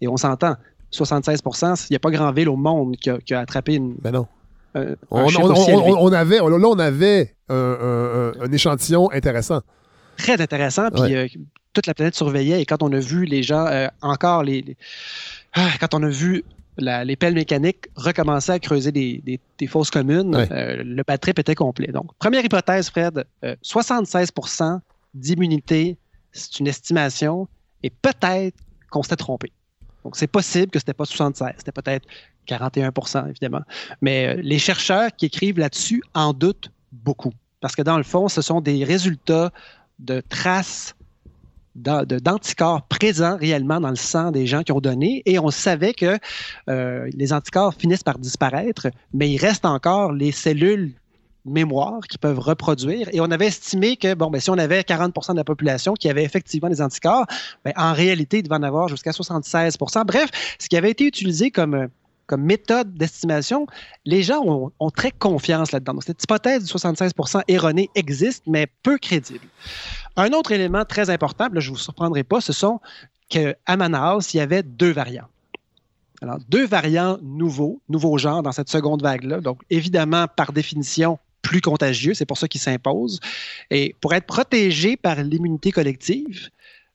Et 0.00 0.08
on 0.08 0.16
s'entend, 0.16 0.56
76% 0.94 1.86
il 1.88 1.92
n'y 1.92 1.96
a 1.96 1.98
pas 1.98 2.10
grand 2.10 2.32
ville 2.32 2.48
au 2.48 2.56
monde 2.56 2.96
qui 2.96 3.10
a, 3.10 3.38
attrapé 3.38 3.74
une. 3.74 3.94
Ben 4.00 4.12
non. 4.12 4.26
on, 5.10 6.12
avait, 6.12 6.36
là, 6.38 6.44
on 6.44 6.78
avait 6.78 7.34
un, 7.48 8.52
échantillon 8.52 9.10
intéressant. 9.12 9.60
Très 10.16 10.40
intéressant. 10.40 10.90
Puis 10.90 11.14
euh, 11.14 11.26
toute 11.72 11.86
la 11.86 11.94
planète 11.94 12.14
surveillait. 12.14 12.62
Et 12.62 12.66
quand 12.66 12.82
on 12.82 12.92
a 12.92 12.98
vu 12.98 13.24
les 13.24 13.42
gens, 13.42 13.66
euh, 13.66 13.88
encore 14.02 14.42
les. 14.42 14.76
Ah, 15.52 15.70
quand 15.80 15.94
on 15.94 16.02
a 16.02 16.08
vu 16.08 16.44
les 16.76 17.16
pelles 17.16 17.34
mécaniques 17.34 17.86
recommencer 17.94 18.50
à 18.50 18.58
creuser 18.58 18.90
des, 18.90 19.22
des, 19.58 19.66
fosses 19.68 19.92
communes, 19.92 20.34
euh, 20.34 20.82
le 20.82 21.02
bad 21.04 21.20
trip 21.20 21.38
était 21.38 21.54
complet. 21.54 21.92
Donc, 21.92 22.12
première 22.18 22.44
hypothèse, 22.44 22.90
Fred, 22.90 23.24
76% 23.44 24.80
d'immunité, 25.14 25.96
c'est 26.32 26.58
une 26.58 26.66
estimation. 26.66 27.46
Et 27.84 27.90
peut-être 27.90 28.56
qu'on 28.90 29.02
s'était 29.02 29.16
trompé. 29.16 29.52
Donc, 30.04 30.16
c'est 30.16 30.26
possible 30.26 30.70
que 30.70 30.78
ce 30.78 30.84
n'était 30.84 30.94
pas 30.94 31.06
76, 31.06 31.54
c'était 31.56 31.72
peut-être 31.72 32.06
41% 32.46 33.28
évidemment. 33.28 33.62
Mais 34.00 34.26
euh, 34.26 34.40
les 34.42 34.58
chercheurs 34.58 35.10
qui 35.16 35.26
écrivent 35.26 35.58
là-dessus 35.58 36.02
en 36.14 36.32
doutent 36.32 36.70
beaucoup. 36.92 37.32
Parce 37.60 37.74
que 37.74 37.82
dans 37.82 37.96
le 37.96 38.02
fond, 38.02 38.28
ce 38.28 38.42
sont 38.42 38.60
des 38.60 38.84
résultats 38.84 39.50
de 39.98 40.20
traces 40.20 40.94
d'anticorps 41.74 42.82
présents 42.82 43.36
réellement 43.36 43.80
dans 43.80 43.90
le 43.90 43.96
sang 43.96 44.30
des 44.30 44.46
gens 44.46 44.62
qui 44.62 44.70
ont 44.72 44.80
donné. 44.80 45.22
Et 45.26 45.38
on 45.38 45.50
savait 45.50 45.94
que 45.94 46.18
euh, 46.68 47.08
les 47.14 47.32
anticorps 47.32 47.74
finissent 47.74 48.04
par 48.04 48.18
disparaître, 48.18 48.88
mais 49.12 49.30
il 49.30 49.38
reste 49.38 49.64
encore 49.64 50.12
les 50.12 50.30
cellules 50.30 50.92
mémoire 51.44 52.00
qui 52.08 52.18
peuvent 52.18 52.38
reproduire. 52.38 53.08
Et 53.12 53.20
on 53.20 53.30
avait 53.30 53.46
estimé 53.46 53.96
que 53.96 54.14
bon, 54.14 54.30
ben, 54.30 54.40
si 54.40 54.50
on 54.50 54.58
avait 54.58 54.80
40% 54.80 55.32
de 55.32 55.36
la 55.36 55.44
population 55.44 55.94
qui 55.94 56.08
avait 56.08 56.24
effectivement 56.24 56.68
des 56.68 56.80
anticorps, 56.80 57.26
ben, 57.64 57.72
en 57.76 57.92
réalité, 57.92 58.38
il 58.38 58.42
devait 58.44 58.56
en 58.56 58.62
avoir 58.62 58.88
jusqu'à 58.88 59.10
76% 59.10 60.04
Bref, 60.06 60.30
ce 60.58 60.68
qui 60.68 60.76
avait 60.76 60.90
été 60.90 61.06
utilisé 61.06 61.50
comme, 61.50 61.88
comme 62.26 62.42
méthode 62.42 62.94
d'estimation, 62.94 63.66
les 64.04 64.22
gens 64.22 64.42
ont, 64.44 64.90
très 64.90 65.10
confiance 65.10 65.72
là-dedans. 65.72 66.00
cette 66.00 66.22
hypothèse 66.22 66.64
du 66.64 66.72
76% 66.72 67.42
erronée 67.48 67.90
existe, 67.94 68.44
mais 68.46 68.66
peu 68.82 68.98
crédible. 68.98 69.46
Un 70.16 70.32
autre 70.32 70.52
élément 70.52 70.84
très 70.84 71.10
important, 71.10 71.48
là, 71.52 71.60
je 71.60 71.70
ne 71.70 71.74
vous 71.74 71.80
surprendrai 71.80 72.24
pas, 72.24 72.40
ce 72.40 72.52
sont 72.52 72.80
qu'à 73.28 73.76
Manaus, 73.76 74.32
il 74.32 74.38
y 74.38 74.40
avait 74.40 74.62
deux 74.62 74.92
variants. 74.92 75.28
Alors, 76.22 76.38
deux 76.48 76.66
variants 76.66 77.18
nouveaux, 77.22 77.80
nouveaux 77.88 78.16
genres 78.16 78.42
dans 78.42 78.52
cette 78.52 78.70
seconde 78.70 79.02
vague-là. 79.02 79.40
Donc, 79.40 79.60
évidemment, 79.68 80.26
par 80.26 80.52
définition, 80.52 81.18
plus 81.44 81.60
contagieux. 81.60 82.14
C'est 82.14 82.26
pour 82.26 82.38
ça 82.38 82.48
qu'il 82.48 82.60
s'impose. 82.60 83.20
Et 83.70 83.94
pour 84.00 84.14
être 84.14 84.26
protégé 84.26 84.96
par 84.96 85.22
l'immunité 85.22 85.70
collective, 85.70 86.48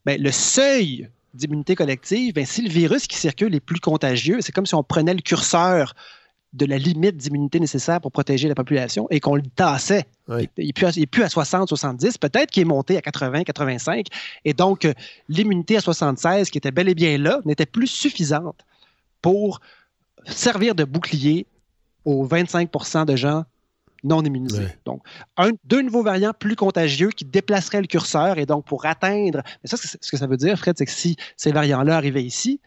ben, 0.05 0.21
le 0.21 0.31
seuil 0.31 1.07
d'immunité 1.33 1.75
collective, 1.75 2.33
ben, 2.33 2.45
si 2.45 2.63
le 2.63 2.69
virus 2.69 3.07
qui 3.07 3.15
circule 3.15 3.55
est 3.55 3.61
plus 3.61 3.79
contagieux, 3.79 4.39
c'est 4.41 4.51
comme 4.51 4.65
si 4.65 4.75
on 4.75 4.83
prenait 4.83 5.13
le 5.13 5.21
curseur 5.21 5.93
de 6.53 6.65
la 6.65 6.79
limite 6.79 7.15
d'immunité 7.15 7.59
nécessaire 7.59 8.01
pour 8.01 8.11
protéger 8.11 8.47
la 8.47 8.55
population 8.55 9.05
et 9.11 9.19
qu'on 9.19 9.35
le 9.35 9.43
tassait. 9.55 10.05
Oui. 10.27 10.49
Il 10.57 10.73
n'est 10.97 11.05
plus, 11.05 11.21
à 11.21 11.29
60, 11.29 11.69
70, 11.69 12.17
peut-être 12.17 12.49
qu'il 12.49 12.61
est 12.61 12.65
monté 12.65 12.97
à 12.97 13.01
80, 13.01 13.43
85. 13.43 14.07
Et 14.45 14.55
donc, 14.55 14.85
euh, 14.85 14.93
l'immunité 15.27 15.77
à 15.77 15.81
76, 15.81 16.49
qui 16.49 16.57
était 16.57 16.71
bel 16.71 16.89
et 16.89 16.95
bien 16.95 17.19
là, 17.19 17.39
n'était 17.45 17.67
plus 17.67 17.85
suffisante 17.85 18.65
pour 19.21 19.61
servir 20.25 20.73
de 20.73 20.85
bouclier 20.85 21.45
aux 22.03 22.27
25% 22.27 23.05
de 23.05 23.15
gens 23.15 23.45
non 24.03 24.23
immunisés. 24.23 24.59
Ouais. 24.63 24.77
Donc, 24.85 25.01
un, 25.37 25.51
deux 25.65 25.81
nouveaux 25.81 26.03
variants 26.03 26.33
plus 26.37 26.55
contagieux 26.55 27.09
qui 27.09 27.25
déplaceraient 27.25 27.81
le 27.81 27.87
curseur 27.87 28.37
et 28.37 28.45
donc 28.45 28.65
pour 28.65 28.85
atteindre. 28.85 29.41
Mais 29.63 29.69
ça, 29.69 29.77
c'est- 29.77 29.97
ce 30.01 30.11
que 30.11 30.17
ça 30.17 30.27
veut 30.27 30.37
dire, 30.37 30.57
Fred, 30.57 30.75
c'est 30.77 30.85
que 30.85 30.91
si 30.91 31.15
ces 31.37 31.51
variants-là 31.51 31.95
arrivaient 31.95 32.23
ici, 32.23 32.59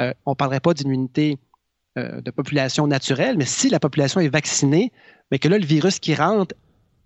euh, 0.00 0.12
on 0.26 0.30
ne 0.32 0.36
parlerait 0.36 0.60
pas 0.60 0.74
d'immunité 0.74 1.38
euh, 1.98 2.22
de 2.22 2.30
population 2.30 2.86
naturelle, 2.86 3.36
mais 3.36 3.44
si 3.44 3.68
la 3.68 3.78
population 3.78 4.18
est 4.20 4.28
vaccinée, 4.30 4.92
mais 5.30 5.38
que 5.38 5.46
là, 5.48 5.58
le 5.58 5.66
virus 5.66 5.98
qui 5.98 6.14
rentre 6.14 6.54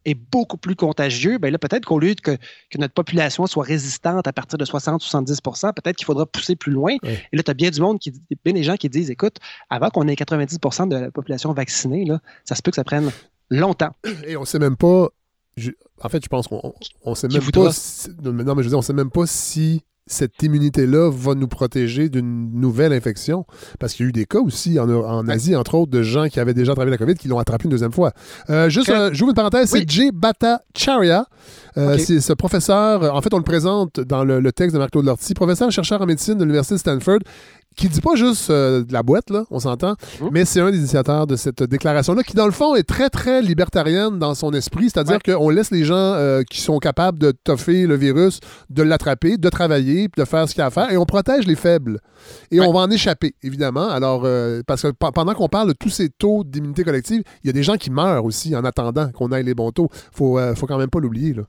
est 0.04 0.14
beaucoup 0.14 0.56
plus 0.56 0.76
contagieux, 0.76 1.38
bien 1.38 1.50
là, 1.50 1.58
peut-être 1.58 1.84
qu'au 1.84 1.98
lieu 1.98 2.14
que, 2.14 2.36
que 2.70 2.78
notre 2.78 2.94
population 2.94 3.44
soit 3.48 3.64
résistante 3.64 4.28
à 4.28 4.32
partir 4.32 4.56
de 4.56 4.64
60-70% 4.64 5.72
peut-être 5.74 5.96
qu'il 5.96 6.04
faudra 6.04 6.24
pousser 6.26 6.54
plus 6.54 6.70
loin. 6.70 6.94
Et 7.32 7.36
là, 7.36 7.42
tu 7.42 7.50
as 7.50 7.54
bien 7.54 7.70
du 7.70 7.80
monde, 7.80 7.98
qui, 7.98 8.12
bien 8.44 8.54
des 8.54 8.62
gens 8.62 8.76
qui 8.76 8.88
disent, 8.88 9.10
écoute, 9.10 9.38
avant 9.68 9.90
qu'on 9.90 10.06
ait 10.06 10.14
90% 10.14 10.86
de 10.88 10.96
la 10.96 11.10
population 11.10 11.52
vaccinée, 11.52 12.04
là, 12.04 12.20
ça 12.44 12.54
se 12.54 12.62
peut 12.62 12.70
que 12.70 12.76
ça 12.76 12.84
prenne 12.84 13.10
longtemps. 13.50 13.90
Et 14.26 14.36
on 14.36 14.44
sait 14.44 14.58
même 14.58 14.76
pas. 14.76 15.08
je- 15.56 15.70
en 16.02 16.08
fait, 16.10 16.22
je 16.22 16.28
pense 16.28 16.48
qu'on 16.48 16.74
on 17.04 17.14
sait 17.14 17.28
même 17.28 17.40
pas. 17.50 17.72
si- 17.72 18.10
non, 18.22 18.32
mais 18.32 18.44
je 18.44 18.52
veux 18.54 18.68
dire, 18.68 18.78
on 18.78 18.82
sait 18.82 18.92
même 18.92 19.10
pas 19.10 19.26
si 19.26 19.82
cette 20.08 20.40
immunité-là 20.42 21.10
va 21.10 21.34
nous 21.34 21.48
protéger 21.48 22.08
d'une 22.08 22.52
nouvelle 22.52 22.92
infection. 22.92 23.44
Parce 23.80 23.92
qu'il 23.94 24.04
y 24.04 24.06
a 24.06 24.10
eu 24.10 24.12
des 24.12 24.24
cas 24.26 24.38
aussi 24.38 24.78
en. 24.78 25.26
Asie, 25.28 25.56
entre 25.56 25.74
autres, 25.74 25.90
de 25.90 26.02
gens 26.02 26.28
qui 26.28 26.38
avaient 26.38 26.54
déjà 26.54 26.72
attrapé 26.72 26.90
la 26.90 26.98
COVID 26.98 27.14
qui 27.14 27.26
l'ont 27.26 27.38
attrapé 27.40 27.64
une 27.64 27.70
deuxième 27.70 27.90
fois. 27.92 28.12
Euh, 28.50 28.68
juste, 28.68 28.88
Ok. 28.90 28.94
euh, 28.94 29.10
j'ouvre 29.12 29.30
une 29.30 29.34
parenthèse, 29.34 29.72
Oui. 29.72 29.80
c'est 29.80 29.90
Jay 29.90 30.10
Bhattacharya. 30.12 31.26
Euh. 31.76 31.98
C'est 31.98 32.20
ce 32.20 32.32
professeur, 32.32 33.02
euh, 33.02 33.10
en 33.10 33.20
fait, 33.20 33.32
on 33.34 33.38
le 33.38 33.42
présente 33.42 33.98
dans 34.00 34.24
le, 34.24 34.38
le 34.40 34.52
texte 34.52 34.74
de 34.74 34.78
Marc-Claude 34.78 35.06
Lortie, 35.06 35.34
professeur 35.34 35.70
chercheur 35.72 36.00
en 36.00 36.06
médecine 36.06 36.34
de 36.34 36.44
l'Université 36.44 36.74
de 36.76 36.80
Stanford, 36.80 37.18
qui 37.76 37.88
dit 37.88 38.00
pas 38.00 38.14
juste 38.16 38.50
euh, 38.50 38.82
de 38.84 38.92
la 38.92 39.02
boîte, 39.02 39.30
là, 39.30 39.44
on 39.50 39.60
s'entend, 39.60 39.94
Mhm. 40.20 40.28
mais 40.32 40.44
c'est 40.44 40.60
un 40.60 40.70
des 40.70 40.78
initiateurs 40.78 41.26
de 41.26 41.36
cette 41.36 41.62
déclaration-là, 41.62 42.22
qui, 42.22 42.34
dans 42.34 42.46
le 42.46 42.52
fond, 42.52 42.74
est 42.74 42.82
très, 42.82 43.10
très 43.10 43.42
libertarienne 43.42 44.18
dans 44.18 44.34
son 44.34 44.52
esprit, 44.52 44.84
c'est-à-dire 44.90 45.18
qu'on 45.22 45.50
laisse 45.50 45.70
les 45.70 45.84
gens 45.84 45.94
euh, 45.96 46.42
qui 46.50 46.60
sont 46.60 46.78
capables 46.78 47.18
de 47.18 47.32
toffer 47.32 47.86
le 47.86 47.94
virus, 47.96 48.40
de 48.70 48.82
l'attraper, 48.82 49.36
de 49.36 49.48
travailler, 49.48 50.08
de 50.16 50.24
faire 50.24 50.48
ce 50.48 50.54
qu'il 50.54 50.60
y 50.60 50.64
a 50.64 50.66
à 50.66 50.70
faire, 50.70 50.90
et 50.90 50.96
on 50.96 51.04
protège 51.04 51.46
les 51.46 51.54
faibles. 51.56 52.00
Et 52.50 52.60
Ouais. 52.60 52.66
on 52.66 52.72
va 52.72 52.80
en 52.80 52.90
échapper, 52.90 53.34
évidemment. 53.42 53.88
Alors, 53.88 54.22
euh, 54.24 54.62
parce 54.66 54.82
que 54.82 54.88
pe- 54.88 55.12
pendant 55.14 55.34
qu'on 55.34 55.48
parle 55.48 55.68
de 55.68 55.74
tous 55.78 55.90
ces 55.90 56.08
taux 56.08 56.44
d'immunité 56.44 56.82
collective, 56.82 57.22
il 57.44 57.46
y 57.46 57.50
a 57.50 57.52
des 57.52 57.62
gens 57.62 57.76
qui 57.76 57.90
meurent 57.90 58.24
aussi 58.24 58.56
en 58.56 58.64
attendant 58.64 59.10
qu'on 59.12 59.30
aille 59.32 59.44
les 59.44 59.54
bons 59.54 59.70
taux. 59.70 59.88
Faut, 60.12 60.38
euh, 60.38 60.54
faut 60.54 60.66
quand 60.66 60.78
même 60.78 60.90
pas 60.90 61.00
l'oublier, 61.00 61.34
là. 61.34 61.42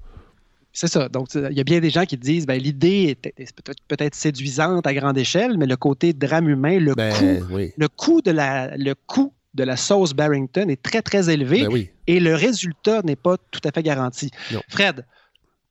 C'est 0.80 0.86
ça. 0.88 1.10
Donc, 1.10 1.30
il 1.34 1.58
y 1.58 1.60
a 1.60 1.64
bien 1.64 1.80
des 1.80 1.90
gens 1.90 2.06
qui 2.06 2.18
disent, 2.18 2.46
ben, 2.46 2.62
l'idée 2.62 3.18
est, 3.26 3.34
est 3.42 3.52
peut-être 3.88 4.14
séduisante 4.14 4.86
à 4.86 4.94
grande 4.94 5.18
échelle, 5.18 5.58
mais 5.58 5.66
le 5.66 5.76
côté 5.76 6.14
drame 6.14 6.48
humain, 6.50 6.78
le 6.80 6.94
Ben, 6.94 7.12
coût 7.16 7.46
oui. 7.52 7.74
le 7.76 7.88
coût 7.88 8.22
de 8.22 8.30
la, 8.30 8.78
le 8.78 8.94
coût 8.94 9.34
de 9.56 9.64
la 9.64 9.76
sauce 9.76 10.14
Barrington 10.14 10.68
est 10.70 10.80
très, 10.80 11.02
très 11.02 11.32
élevé 11.32 11.62
Ben 11.64 11.70
oui. 11.72 11.90
et 12.06 12.20
le 12.20 12.36
résultat 12.36 13.02
n'est 13.02 13.16
pas 13.16 13.38
tout 13.50 13.60
à 13.64 13.72
fait 13.72 13.82
garanti. 13.82 14.30
Non. 14.54 14.62
Fred, 14.70 15.04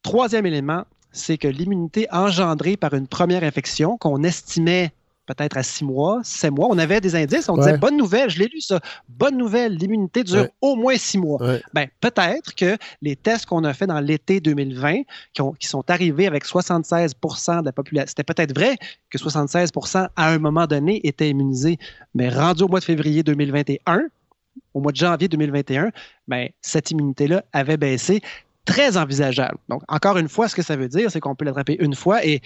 troisième 0.03 0.45
élément, 0.45 0.83
c'est 1.13 1.39
que 1.39 1.47
l'immunité 1.47 2.09
engendrée 2.11 2.77
par 2.77 2.93
une 2.95 3.07
première 3.07 3.45
infection 3.45 3.97
qu'on 3.99 4.25
estimait 4.25 4.91
peut-être 5.27 5.57
à 5.57 5.63
six 5.63 5.85
mois, 5.85 6.21
sept 6.23 6.51
mois, 6.53 6.69
on 6.71 6.79
avait 6.79 7.01
des 7.01 7.15
indices, 7.17 7.49
on 7.49 7.55
Ouais. 7.57 7.65
disait 7.67 7.79
bonne 7.79 7.97
nouvelle, 7.97 8.31
je 8.31 8.39
l'ai 8.39 8.47
lu 8.47 8.61
ça, 8.61 8.81
bonne 9.09 9.37
nouvelle, 9.37 9.75
l'immunité 9.77 10.23
dure 10.25 10.43
Ouais. 10.43 10.51
au 10.61 10.77
moins 10.77 10.97
six 10.97 11.19
mois. 11.19 11.43
Ouais. 11.43 11.63
Ben, 11.75 11.89
peut-être 12.01 12.55
que 12.55 12.77
les 13.03 13.17
tests 13.17 13.47
qu'on 13.47 13.65
a 13.65 13.75
fait 13.75 13.87
dans 13.87 14.01
l'été 14.01 14.41
2020, 14.41 15.03
qui, 15.33 15.43
ont- 15.43 15.53
qui 15.53 15.67
sont 15.67 15.89
arrivés 15.91 16.27
avec 16.27 16.45
76% 16.45 17.61
de 17.61 17.67
la 17.67 17.73
population, 17.73 18.07
c'était 18.09 18.25
peut-être 18.25 18.55
vrai 18.57 18.77
que 19.11 19.19
76% 19.19 20.09
à 20.17 20.29
un 20.31 20.39
moment 20.39 20.67
donné 20.67 21.07
étaient 21.07 21.29
immunisés, 21.31 21.79
mais 22.15 22.29
rendu 22.29 22.63
au 22.63 22.69
mois 22.69 22.81
de 22.81 22.85
février 22.85 23.23
2021, 23.23 24.03
au 24.75 24.81
mois 24.81 24.93
de 24.93 24.97
janvier 24.97 25.29
2021, 25.29 25.91
ben, 26.29 26.49
cette 26.61 26.91
immunité-là 26.91 27.45
avait 27.53 27.77
baissé 27.77 28.21
très 28.65 28.97
envisageable. 28.97 29.59
Donc, 29.69 29.83
encore 29.89 30.19
une 30.19 30.29
fois, 30.29 30.49
ce 30.49 30.57
que 30.57 30.63
ça 30.63 30.77
veut 30.77 30.89
dire, 30.89 31.11
c'est 31.11 31.21
qu'on 31.21 31.35
peut 31.35 31.45
l'attraper 31.45 31.77
une 31.81 31.95
fois 31.95 32.25
et 32.25 32.41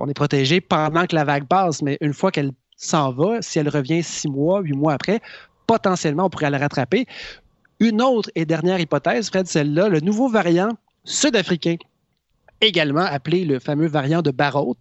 on 0.00 0.08
est 0.08 0.14
protégé 0.14 0.60
pendant 0.60 1.06
que 1.06 1.14
la 1.14 1.24
vague 1.24 1.46
passe, 1.46 1.82
mais 1.82 1.98
une 2.00 2.14
fois 2.14 2.30
qu'elle 2.30 2.52
s'en 2.76 3.12
va, 3.12 3.42
si 3.42 3.58
elle 3.58 3.68
revient 3.68 4.02
six 4.02 4.28
mois, 4.28 4.60
huit 4.60 4.72
mois 4.72 4.94
après, 4.94 5.20
potentiellement, 5.66 6.26
on 6.26 6.30
pourrait 6.30 6.50
la 6.50 6.58
rattraper. 6.58 7.06
Une 7.78 8.02
autre 8.02 8.30
et 8.34 8.44
dernière 8.44 8.80
hypothèse, 8.80 9.28
Fred, 9.28 9.46
celle-là, 9.46 9.88
le 9.88 10.00
nouveau 10.00 10.28
variant 10.28 10.70
sud-africain, 11.04 11.76
également 12.60 13.04
appelé 13.04 13.44
le 13.44 13.58
fameux 13.58 13.86
variant 13.86 14.22
de 14.22 14.30
Barrault, 14.30 14.76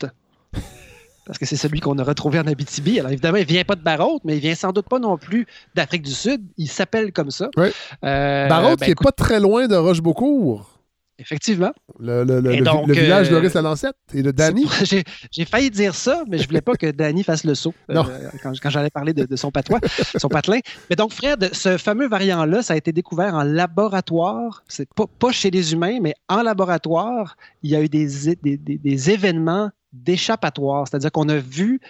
parce 1.25 1.37
que 1.37 1.45
c'est 1.45 1.57
celui 1.57 1.79
qu'on 1.79 1.97
a 1.99 2.03
retrouvé 2.03 2.39
en 2.39 2.47
Abitibi. 2.47 2.99
Alors 2.99 3.11
évidemment, 3.11 3.37
il 3.37 3.43
ne 3.43 3.47
vient 3.47 3.63
pas 3.63 3.75
de 3.75 3.83
Barrault, 3.83 4.19
mais 4.23 4.37
il 4.37 4.39
vient 4.39 4.55
sans 4.55 4.71
doute 4.71 4.89
pas 4.89 4.99
non 4.99 5.17
plus 5.17 5.45
d'Afrique 5.75 6.01
du 6.01 6.11
Sud. 6.11 6.41
Il 6.57 6.67
s'appelle 6.67 7.13
comme 7.13 7.29
ça. 7.29 7.49
Oui. 7.55 7.67
Euh, 8.03 8.47
ben, 8.47 8.75
qui 8.75 8.85
est 8.85 8.91
écoute, 8.93 9.05
pas 9.05 9.11
très 9.11 9.39
loin 9.39 9.67
de 9.67 9.75
Rochebeaucourt. 9.75 10.78
Effectivement. 11.21 11.71
Le, 11.99 12.23
le- 12.23 12.39
le- 12.39 12.61
donc, 12.61 12.89
village 12.89 13.27
de 13.29 13.33
euh, 13.35 13.39
Loris 13.39 13.53
la 13.53 13.61
Lancette 13.61 13.95
et 14.13 14.23
de 14.23 14.31
Danny? 14.31 14.65
J'ai, 15.31 15.45
failli 15.45 15.69
dire 15.69 15.93
ça, 15.93 16.23
mais 16.29 16.37
je 16.37 16.47
voulais 16.47 16.61
pas 16.61 16.75
que 16.75 16.89
Danny 16.91 17.23
fasse 17.23 17.43
le 17.43 17.55
saut 17.55 17.73
euh, 17.89 17.93
Non. 17.95 18.05
quand, 18.41 18.53
quand 18.61 18.69
j'allais 18.69 18.89
parler 18.89 19.13
de, 19.13 19.25
de 19.25 19.35
son 19.35 19.51
patois, 19.51 19.79
son 20.17 20.29
patelin. 20.29 20.59
Mais 20.89 20.95
donc, 20.95 21.11
Fred, 21.11 21.53
ce 21.53 21.77
fameux 21.77 22.07
variant-là, 22.07 22.63
ça 22.63 22.73
a 22.73 22.77
été 22.77 22.93
découvert 22.93 23.35
en 23.35 23.43
laboratoire. 23.43 24.63
C'est 24.69 24.87
pas, 24.93 25.05
pas 25.19 25.31
chez 25.33 25.51
les 25.51 25.73
humains, 25.73 25.99
mais 26.01 26.15
en 26.29 26.41
laboratoire. 26.41 27.35
Il 27.63 27.69
y 27.71 27.75
a 27.75 27.81
eu 27.81 27.89
des, 27.89 28.29
é- 28.29 28.39
des, 28.41 28.55
des- 28.57 28.77
des 28.77 29.09
événements 29.11 29.69
d'échappatoire. 29.91 30.87
C'est-à-dire 30.87 31.11
qu'on 31.11 31.27
a 31.29 31.37
vu 31.37 31.81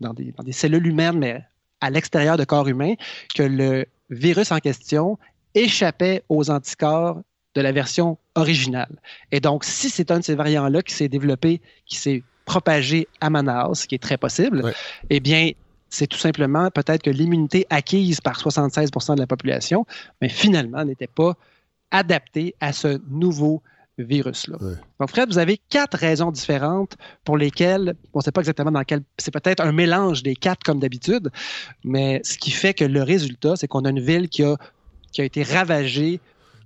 dans 0.00 0.14
des, 0.14 0.32
dans 0.36 0.42
des 0.42 0.52
cellules 0.52 0.86
humaines, 0.86 1.18
mais 1.18 1.44
à 1.80 1.90
l'extérieur 1.90 2.36
de 2.36 2.44
corps 2.44 2.66
humain, 2.68 2.94
que 3.34 3.42
le 3.44 3.86
virus 4.10 4.50
en 4.50 4.58
question 4.58 5.18
échappait 5.54 6.24
aux 6.28 6.50
anticorps 6.50 7.20
de 7.54 7.60
la 7.60 7.72
version 7.72 8.18
originale. 8.34 9.00
Et 9.32 9.40
donc, 9.40 9.64
si 9.64 9.90
c'est 9.90 10.10
un 10.10 10.20
de 10.20 10.24
ces 10.24 10.34
variants-là 10.34 10.82
qui 10.82 10.94
s'est 10.94 11.08
développé, 11.08 11.60
qui 11.86 11.96
s'est 11.96 12.22
propagé 12.44 13.08
à 13.20 13.30
Manaus, 13.30 13.74
ce 13.74 13.86
qui 13.86 13.94
est 13.94 14.02
très 14.02 14.16
possible, 14.16 14.62
Ouais. 14.64 14.72
eh 15.10 15.20
bien, 15.20 15.50
c'est 15.88 16.06
tout 16.06 16.18
simplement 16.18 16.70
peut-être 16.70 17.02
que 17.02 17.10
l'immunité 17.10 17.66
acquise 17.70 18.20
par 18.20 18.38
76% 18.38 19.14
de 19.16 19.20
la 19.20 19.26
population, 19.26 19.84
mais 20.20 20.28
finalement 20.28 20.84
n'était 20.84 21.08
pas 21.08 21.34
adaptée 21.90 22.54
à 22.60 22.72
ce 22.72 23.00
nouveau 23.10 23.62
virus-là. 23.98 24.56
Ouais. 24.60 24.74
Donc, 25.00 25.10
Fred, 25.10 25.28
vous 25.28 25.38
avez 25.38 25.58
quatre 25.68 25.98
raisons 25.98 26.30
différentes 26.30 26.96
pour 27.24 27.36
lesquelles, 27.36 27.94
on 28.14 28.20
ne 28.20 28.22
sait 28.22 28.32
pas 28.32 28.40
exactement 28.40 28.70
dans 28.70 28.84
quel, 28.84 29.02
c'est 29.18 29.32
peut-être 29.32 29.60
un 29.60 29.72
mélange 29.72 30.22
des 30.22 30.36
quatre 30.36 30.62
comme 30.62 30.78
d'habitude, 30.78 31.30
mais 31.84 32.20
ce 32.24 32.38
qui 32.38 32.50
fait 32.52 32.72
que 32.74 32.84
le 32.84 33.02
résultat, 33.02 33.56
c'est 33.56 33.66
qu'on 33.68 33.84
a 33.84 33.90
une 33.90 34.00
ville 34.00 34.28
qui 34.28 34.42
a, 34.44 34.56
qui 35.12 35.20
a 35.20 35.24
été 35.24 35.42
ravagée 35.42 36.20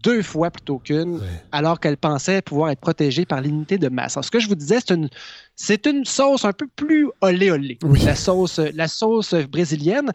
deux 0.04 0.22
fois 0.22 0.50
plutôt 0.50 0.78
qu'une, 0.78 1.20
alors 1.50 1.80
qu'elle 1.80 1.96
pensait 1.96 2.42
pouvoir 2.42 2.70
être 2.70 2.80
protégée 2.80 3.24
par 3.24 3.40
l'unité 3.40 3.78
de 3.78 3.88
masse. 3.88 4.16
Alors, 4.16 4.24
ce 4.24 4.30
que 4.30 4.38
je 4.38 4.46
vous 4.48 4.54
disais, 4.54 4.78
c'est 4.80 4.94
une, 4.94 5.08
c'est 5.56 5.86
une 5.86 6.04
sauce 6.04 6.44
un 6.44 6.52
peu 6.52 6.66
plus 6.76 7.08
olé 7.22 7.50
olé. 7.50 7.78
Oui. 7.82 8.00
La 8.04 8.14
sauce, 8.14 8.58
la 8.58 8.86
sauce 8.86 9.34
brésilienne. 9.34 10.12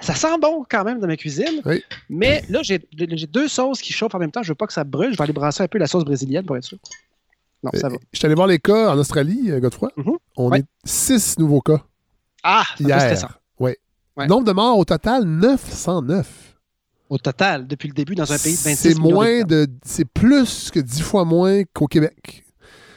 Ça 0.00 0.14
sent 0.14 0.36
bon 0.42 0.64
quand 0.68 0.84
même 0.84 0.98
dans 0.98 1.06
ma 1.06 1.16
cuisine. 1.16 1.62
Oui. 1.64 1.82
Mais 2.10 2.42
là, 2.48 2.60
j'ai, 2.62 2.80
deux 2.92 3.48
sauces 3.48 3.80
qui 3.80 3.92
chauffent 3.92 4.14
en 4.14 4.18
même 4.18 4.32
temps. 4.32 4.42
Je 4.42 4.48
veux 4.48 4.54
pas 4.56 4.66
que 4.66 4.72
ça 4.72 4.84
brûle. 4.84 5.12
Je 5.12 5.16
vais 5.16 5.22
aller 5.24 5.32
brasser 5.32 5.62
un 5.62 5.68
peu 5.68 5.78
la 5.78 5.86
sauce 5.86 6.04
brésilienne 6.04 6.44
pour 6.44 6.56
être 6.56 6.64
sûr. 6.64 6.78
Non, 7.62 7.70
ça 7.74 7.88
va. 7.88 7.96
Je 8.12 8.18
suis 8.18 8.26
allé 8.26 8.34
voir 8.34 8.46
les 8.48 8.58
cas 8.58 8.90
en 8.90 8.98
Australie, 8.98 9.50
euh, 9.50 9.60
Godefroy. 9.60 9.90
Mhm. 9.96 10.12
On 10.36 10.50
Ouais. 10.50 10.60
est 10.60 10.64
six 10.84 11.38
nouveaux 11.38 11.60
cas 11.60 11.82
Ah, 12.42 12.64
hier. 12.78 13.38
Ouais. 13.58 13.76
Nombre 14.26 14.44
de 14.44 14.52
morts 14.52 14.76
au 14.76 14.84
total, 14.84 15.24
909. 15.24 16.47
Au 17.10 17.18
total, 17.18 17.66
depuis 17.66 17.88
le 17.88 17.94
début, 17.94 18.14
dans 18.14 18.30
un 18.32 18.38
pays 18.38 18.52
de 18.54 18.58
26 18.62 18.76
C'est 18.76 18.98
moins 18.98 19.42
de. 19.42 19.66
C'est 19.82 20.04
plus 20.04 20.70
que 20.70 20.80
10 20.80 21.00
fois 21.02 21.24
moins 21.24 21.62
qu'au 21.72 21.86
Québec. 21.86 22.44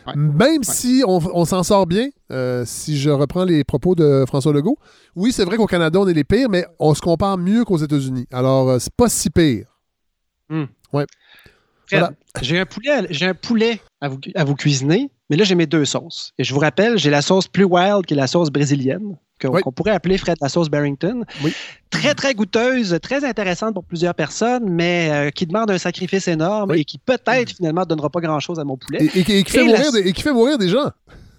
Ouais. 0.08 0.14
Même 0.16 0.64
si 0.64 1.04
on, 1.08 1.20
on 1.34 1.46
s'en 1.46 1.62
sort 1.64 1.86
bien, 1.86 2.10
euh, 2.32 2.64
si 2.66 2.98
je 2.98 3.10
reprends 3.12 3.46
les 3.46 3.64
propos 3.64 3.94
de 3.96 4.26
François 4.28 4.52
Legault, 4.52 4.78
oui, 5.16 5.32
c'est 5.32 5.46
vrai 5.46 5.58
qu'au 5.58 5.68
Canada, 5.68 6.00
on 6.00 6.08
est 6.08 6.14
les 6.14 6.24
pires, 6.24 6.50
mais 6.50 6.66
on 6.80 6.94
se 6.96 7.02
compare 7.02 7.38
mieux 7.38 7.64
qu'aux 7.64 7.78
États-Unis. 7.78 8.26
Alors, 8.34 8.70
euh, 8.70 8.80
c'est 8.80 8.94
pas 8.94 9.08
si 9.10 9.30
pire. 9.30 9.68
Voilà. 11.92 12.12
J'ai 12.42 12.60
un 12.60 12.66
poulet, 12.66 12.90
à- 12.92 13.06
j'ai 13.10 13.26
un 13.28 13.34
poulet 13.34 13.82
à 14.00 14.08
vous, 14.10 14.18
à 14.36 14.44
vous 14.44 14.56
cuisiner, 14.56 15.10
mais 15.32 15.38
là, 15.38 15.44
j'ai 15.46 15.56
mes 15.56 15.66
deux 15.66 15.86
sauces. 15.86 16.34
Et 16.38 16.44
je 16.44 16.54
vous 16.54 16.60
rappelle, 16.60 17.00
j'ai 17.00 17.10
la 17.10 17.24
sauce 17.24 17.48
plus 17.48 17.64
wild 17.64 18.06
qui 18.06 18.14
est 18.14 18.18
la 18.18 18.28
sauce 18.28 18.50
brésilienne, 18.52 19.16
qu'on 19.42 19.50
Oui. 19.50 19.62
pourrait 19.76 19.92
appeler 19.92 20.18
Fred 20.20 20.38
la 20.42 20.50
sauce 20.50 20.70
Barrington. 20.70 21.24
Oui. 21.44 21.52
Très, 21.90 22.14
très 22.14 22.36
goûteuse, 22.36 23.00
très 23.02 23.26
intéressante 23.26 23.74
pour 23.74 23.84
plusieurs 23.86 24.14
personnes, 24.14 24.70
mais 24.70 25.10
euh, 25.12 25.30
qui 25.32 25.48
demande 25.48 25.72
un 25.72 25.78
sacrifice 25.80 26.28
énorme 26.28 26.72
Oui. 26.72 26.82
et 26.82 26.86
qui 26.86 27.00
peut-être 27.00 27.52
finalement 27.56 27.82
ne 27.82 27.86
donnera 27.88 28.10
pas 28.12 28.20
grand-chose 28.20 28.60
à 28.60 28.64
mon 28.66 28.78
poulet. 28.78 29.00
Et, 29.06 29.20
et 29.20 29.24
qui- 29.24 29.32
et 29.38 29.44
qui 29.44 29.52
fait 29.54 29.64
la- 29.66 29.78
mourir 29.78 29.92
des, 29.94 30.00
et 30.02 30.14
qui 30.14 30.22
fait 30.22 30.34
mourir 30.34 30.58
des 30.60 30.68
gens. 30.70 30.92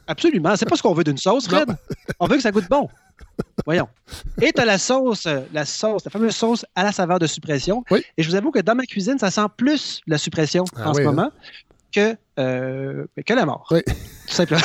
Absolument. 0.09 0.57
C'est 0.57 0.69
pas 0.69 0.75
ce 0.77 0.83
qu'on 0.83 0.95
veut 0.95 1.05
d'une 1.05 1.17
sauce, 1.19 1.47
Fred. 1.47 1.69
On 2.19 2.27
veut 2.27 2.37
que 2.37 2.43
ça 2.43 2.51
goûte 2.51 2.69
bon. 2.69 2.89
Voyons. 3.65 3.89
Et 4.41 4.53
tu 4.53 4.61
as 4.61 4.65
la 4.65 4.79
sauce, 4.79 5.27
euh, 5.27 5.41
la 5.53 5.65
sauce, 5.65 6.05
la 6.05 6.11
fameuse 6.11 6.35
sauce 6.35 6.67
à 6.75 6.83
la 6.83 6.93
saveur 6.93 7.19
de 7.19 7.27
suppression. 7.27 7.85
Et 8.17 8.23
je 8.23 8.29
vous 8.29 8.35
avoue 8.35 8.51
que 8.51 8.59
dans 8.59 8.75
ma 8.75 8.85
cuisine, 8.85 9.19
ça 9.19 9.31
sent 9.31 9.47
plus 9.57 10.01
la 10.07 10.19
suppression 10.19 10.65
Ah 10.77 10.91
en 10.91 10.95
ce 10.95 11.01
hein? 11.01 11.05
moment 11.05 11.31
que, 11.95 12.17
euh, 12.43 13.07
que 13.25 13.35
la 13.35 13.47
mort. 13.47 13.67
Oui. 13.71 13.81
Tout 13.87 14.35
simplement. 14.35 14.61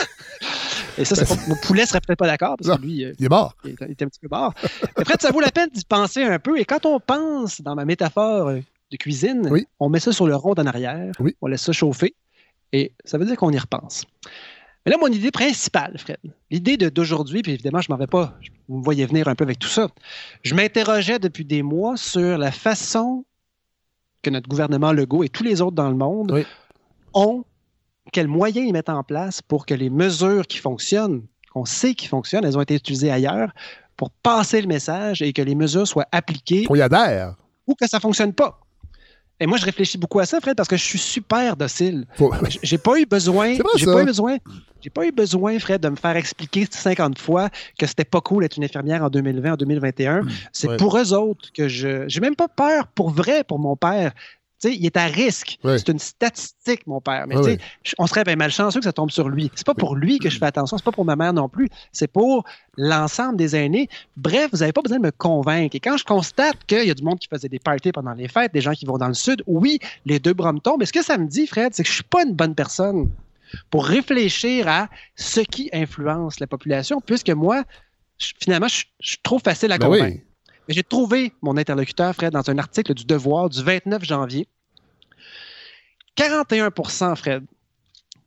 Et 0.97 1.05
ça, 1.05 1.15
c'est 1.15 1.27
pas- 1.27 1.41
mon 1.47 1.55
poulet 1.55 1.85
serait 1.85 2.01
peut-être 2.01 2.19
pas 2.19 2.27
d'accord 2.27 2.55
parce 2.57 2.69
Non. 2.69 2.77
que 2.77 2.81
lui, 2.81 3.05
euh, 3.05 3.13
Il 3.19 3.25
est 3.25 3.29
mort. 3.29 3.55
il 3.63 3.71
est 3.71 4.01
un 4.01 4.07
petit 4.07 4.19
peu 4.19 4.27
mort. 4.29 4.53
Fred, 4.57 5.21
ça 5.21 5.31
vaut 5.31 5.41
la 5.41 5.51
peine 5.51 5.69
d'y 5.71 5.85
penser 5.85 6.23
un 6.23 6.39
peu. 6.39 6.59
Et 6.59 6.65
quand 6.65 6.85
on 6.85 6.99
pense 6.99 7.61
dans 7.61 7.75
ma 7.75 7.85
métaphore 7.85 8.49
de 8.51 8.97
cuisine, 8.97 9.47
Oui. 9.51 9.67
on 9.79 9.89
met 9.89 9.99
ça 9.99 10.11
sur 10.11 10.27
le 10.27 10.35
rond 10.35 10.53
en 10.57 10.65
arrière, 10.65 11.11
Oui. 11.19 11.35
on 11.41 11.47
laisse 11.47 11.61
ça 11.61 11.71
chauffer, 11.73 12.15
et 12.73 12.93
ça 13.05 13.17
veut 13.17 13.25
dire 13.25 13.35
qu'on 13.35 13.51
y 13.51 13.59
repense. 13.59 14.05
Mais 14.85 14.91
là, 14.93 14.97
mon 14.99 15.07
idée 15.07 15.31
principale, 15.31 15.97
Fred, 15.97 16.17
l'idée 16.49 16.77
d'aujourd'hui, 16.77 17.41
puis 17.41 17.51
évidemment, 17.51 17.81
je 17.81 17.91
m'en 17.91 17.97
vais 17.97 18.07
pas, 18.07 18.33
vous 18.69 18.77
me 18.77 18.83
voyez 18.83 19.05
venir 19.05 19.27
un 19.27 19.35
peu 19.35 19.43
avec 19.43 19.59
tout 19.59 19.67
ça. 19.67 19.89
Je 20.43 20.55
m'interrogeais 20.55 21.19
depuis 21.19 21.43
des 21.43 21.61
mois 21.61 21.97
sur 21.97 22.37
la 22.37 22.51
façon 22.51 23.25
que 24.21 24.29
notre 24.29 24.47
gouvernement 24.47 24.93
Legault 24.93 25.23
et 25.23 25.29
tous 25.29 25.43
les 25.43 25.61
autres 25.61 25.75
dans 25.75 25.89
le 25.89 25.95
monde 25.95 26.31
Oui. 26.31 26.45
ont, 27.13 27.43
quels 28.11 28.27
moyens 28.27 28.67
ils 28.67 28.73
mettent 28.73 28.89
en 28.89 29.03
place 29.03 29.41
pour 29.41 29.65
que 29.65 29.73
les 29.73 29.89
mesures 29.89 30.47
qui 30.47 30.57
fonctionnent, 30.57 31.23
qu'on 31.53 31.65
sait 31.65 31.93
qui 31.95 32.07
fonctionnent, 32.07 32.45
elles 32.45 32.57
ont 32.57 32.61
été 32.61 32.75
utilisées 32.75 33.11
ailleurs, 33.11 33.51
pour 33.95 34.11
passer 34.11 34.61
le 34.61 34.67
message 34.67 35.21
et 35.21 35.33
que 35.33 35.41
les 35.41 35.55
mesures 35.55 35.87
soient 35.87 36.07
appliquées 36.11 36.65
On 36.69 36.75
y 36.75 36.81
adhère. 36.81 37.35
ou 37.65 37.73
que 37.75 37.87
ça 37.87 37.97
ne 37.97 38.01
fonctionne 38.01 38.33
pas. 38.33 38.59
Et 39.39 39.45
moi, 39.45 39.57
je 39.59 39.65
réfléchis 39.65 39.99
beaucoup 39.99 40.19
à 40.19 40.25
ça, 40.25 40.39
Fred, 40.41 40.55
parce 40.57 40.67
que 40.67 40.77
je 40.77 40.83
suis 40.83 40.97
super 40.97 41.55
docile. 41.55 42.07
Faut- 42.15 42.33
J'ai 42.63 42.79
pas 42.79 42.99
eu 42.99 43.05
besoin. 43.05 43.53
C'est 43.55 43.61
J'ai 43.75 43.85
ça. 43.85 43.93
pas 43.93 44.01
eu 44.01 44.05
besoin. 44.05 44.37
J'ai 44.81 44.89
pas 44.89 45.05
eu 45.05 45.11
besoin, 45.11 45.59
Fred, 45.59 45.79
de 45.81 45.89
me 45.89 45.95
faire 45.95 46.15
expliquer 46.15 46.65
50 46.69 47.19
fois 47.19 47.49
que 47.77 47.85
c'était 47.85 48.03
pas 48.05 48.19
cool 48.21 48.41
d'être 48.43 48.57
une 48.57 48.63
infirmière 48.63 49.03
en 49.03 49.09
2020, 49.09 49.53
en 49.53 49.55
2021. 49.55 50.21
C'est 50.51 50.69
Ouais. 50.69 50.77
pour 50.77 50.97
eux 50.97 51.13
autres 51.13 51.51
que 51.53 51.67
je. 51.67 52.05
J'ai 52.07 52.19
même 52.19 52.35
pas 52.35 52.47
peur 52.47 52.87
pour 52.87 53.11
vrai 53.11 53.43
pour 53.43 53.59
mon 53.59 53.75
père. 53.75 54.11
Il 54.63 54.85
est 54.85 54.97
à 54.97 55.05
risque. 55.05 55.59
C'est 55.77 55.89
une 55.89 55.99
statistique, 55.99 56.87
mon 56.87 56.99
père. 56.99 57.25
Mais 57.27 57.35
je- 57.83 57.93
on 57.99 58.07
serait 58.07 58.23
bien 58.23 58.35
malchanceux 58.35 58.79
que 58.79 58.83
ça 58.85 58.91
tombe 58.93 59.11
sur 59.11 59.29
lui. 59.29 59.51
C'est 59.55 59.65
pas 59.65 59.75
pour 59.75 59.95
lui 59.95 60.17
que 60.19 60.29
je 60.29 60.37
fais 60.39 60.45
attention, 60.47 60.77
c'est 60.77 60.83
pas 60.83 60.91
pour 60.91 61.05
ma 61.05 61.15
mère 61.15 61.31
non 61.33 61.47
plus. 61.47 61.69
C'est 61.91 62.07
pour 62.11 62.43
l'ensemble 62.75 63.37
des 63.37 63.55
aînés. 63.55 63.87
Bref, 64.15 64.49
vous 64.51 64.59
n'avez 64.59 64.73
pas 64.73 64.81
besoin 64.81 64.97
de 64.97 65.03
me 65.03 65.11
convaincre. 65.11 65.75
Et 65.75 65.79
quand 65.79 65.97
je 65.97 66.03
constate 66.03 66.57
qu'il 66.65 66.85
y 66.87 66.89
a 66.89 66.93
du 66.93 67.03
monde 67.03 67.19
qui 67.19 67.27
faisait 67.27 67.49
des 67.49 67.59
parties 67.59 67.91
pendant 67.91 68.13
les 68.13 68.27
fêtes, 68.27 68.53
des 68.53 68.61
gens 68.61 68.73
qui 68.73 68.85
vont 68.85 68.97
dans 68.97 69.07
le 69.07 69.13
sud, 69.13 69.43
oui, 69.47 69.79
les 70.05 70.19
deux 70.19 70.33
bras 70.33 70.53
me 70.53 70.59
tombent. 70.59 70.79
Mais 70.79 70.85
ce 70.87 70.93
que 70.93 71.03
ça 71.03 71.17
me 71.17 71.27
dit, 71.27 71.45
Fred, 71.47 71.73
c'est 71.73 71.83
que 71.83 71.89
je 71.89 71.93
suis 71.95 72.03
pas 72.03 72.23
une 72.23 72.33
bonne 72.33 72.55
personne 72.55 73.09
pour 73.69 73.85
réfléchir 73.85 74.67
à 74.67 74.89
ce 75.15 75.39
qui 75.41 75.69
influence 75.71 76.39
la 76.39 76.47
population, 76.47 76.99
puisque 76.99 77.29
moi, 77.29 77.63
je- 78.17 78.33
finalement, 78.41 78.67
je, 78.67 78.85
je 78.99 79.09
suis 79.09 79.19
trop 79.23 79.39
facile 79.39 79.71
à 79.71 79.77
Ben 79.77 79.85
convaincre. 79.99 80.21
J'ai 80.67 80.83
trouvé 80.83 81.33
mon 81.41 81.55
interlocuteur, 81.57 82.13
Fred, 82.13 82.33
dans 82.33 82.49
un 82.49 82.57
article 82.57 82.93
du 82.93 83.05
Devoir 83.05 83.49
du 83.49 83.63
29 83.63 84.03
janvier. 84.03 84.47
41% 86.17 87.15
Fred, 87.15 87.43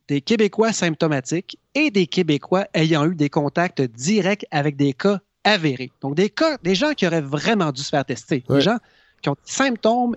des 0.07 0.21
Québécois 0.21 0.73
symptomatiques 0.73 1.57
et 1.75 1.91
des 1.91 2.07
Québécois 2.07 2.65
ayant 2.73 3.05
eu 3.05 3.15
des 3.15 3.29
contacts 3.29 3.81
directs 3.81 4.45
avec 4.51 4.75
des 4.75 4.93
cas 4.93 5.19
avérés. 5.43 5.91
Donc, 6.01 6.15
des 6.15 6.29
cas, 6.29 6.57
des 6.63 6.75
gens 6.75 6.93
qui 6.93 7.05
auraient 7.07 7.21
vraiment 7.21 7.71
dû 7.71 7.81
se 7.81 7.89
faire 7.89 8.05
tester. 8.05 8.43
Ouais. 8.47 8.57
Des 8.57 8.61
gens 8.61 8.77
qui 9.21 9.29
ont 9.29 9.33
des 9.33 9.51
symptômes 9.51 10.15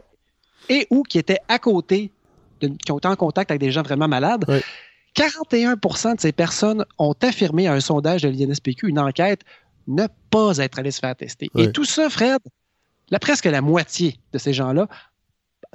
et 0.68 0.86
ou 0.90 1.02
qui 1.02 1.18
étaient 1.18 1.40
à 1.48 1.58
côté, 1.58 2.10
de- 2.60 2.68
qui 2.84 2.92
ont 2.92 2.98
été 2.98 3.08
en 3.08 3.16
contact 3.16 3.50
avec 3.50 3.60
des 3.60 3.72
gens 3.72 3.82
vraiment 3.82 4.08
malades. 4.08 4.44
Ouais. 4.48 4.62
41% 5.14 6.16
de 6.16 6.20
ces 6.20 6.32
personnes 6.32 6.84
ont 6.98 7.14
affirmé 7.22 7.68
à 7.68 7.72
un 7.72 7.80
sondage 7.80 8.22
de 8.22 8.28
l'INSPQ, 8.28 8.88
une 8.88 8.98
enquête, 8.98 9.42
ne 9.86 10.06
pas 10.30 10.58
être 10.58 10.78
allé 10.78 10.90
se 10.90 11.00
faire 11.00 11.14
tester. 11.16 11.50
Et 11.56 11.72
tout 11.72 11.84
ça, 11.84 12.08
Fred, 12.10 12.38
presque 13.20 13.44
la 13.46 13.60
moitié 13.60 14.18
de 14.32 14.38
ces 14.38 14.52
gens-là, 14.52 14.88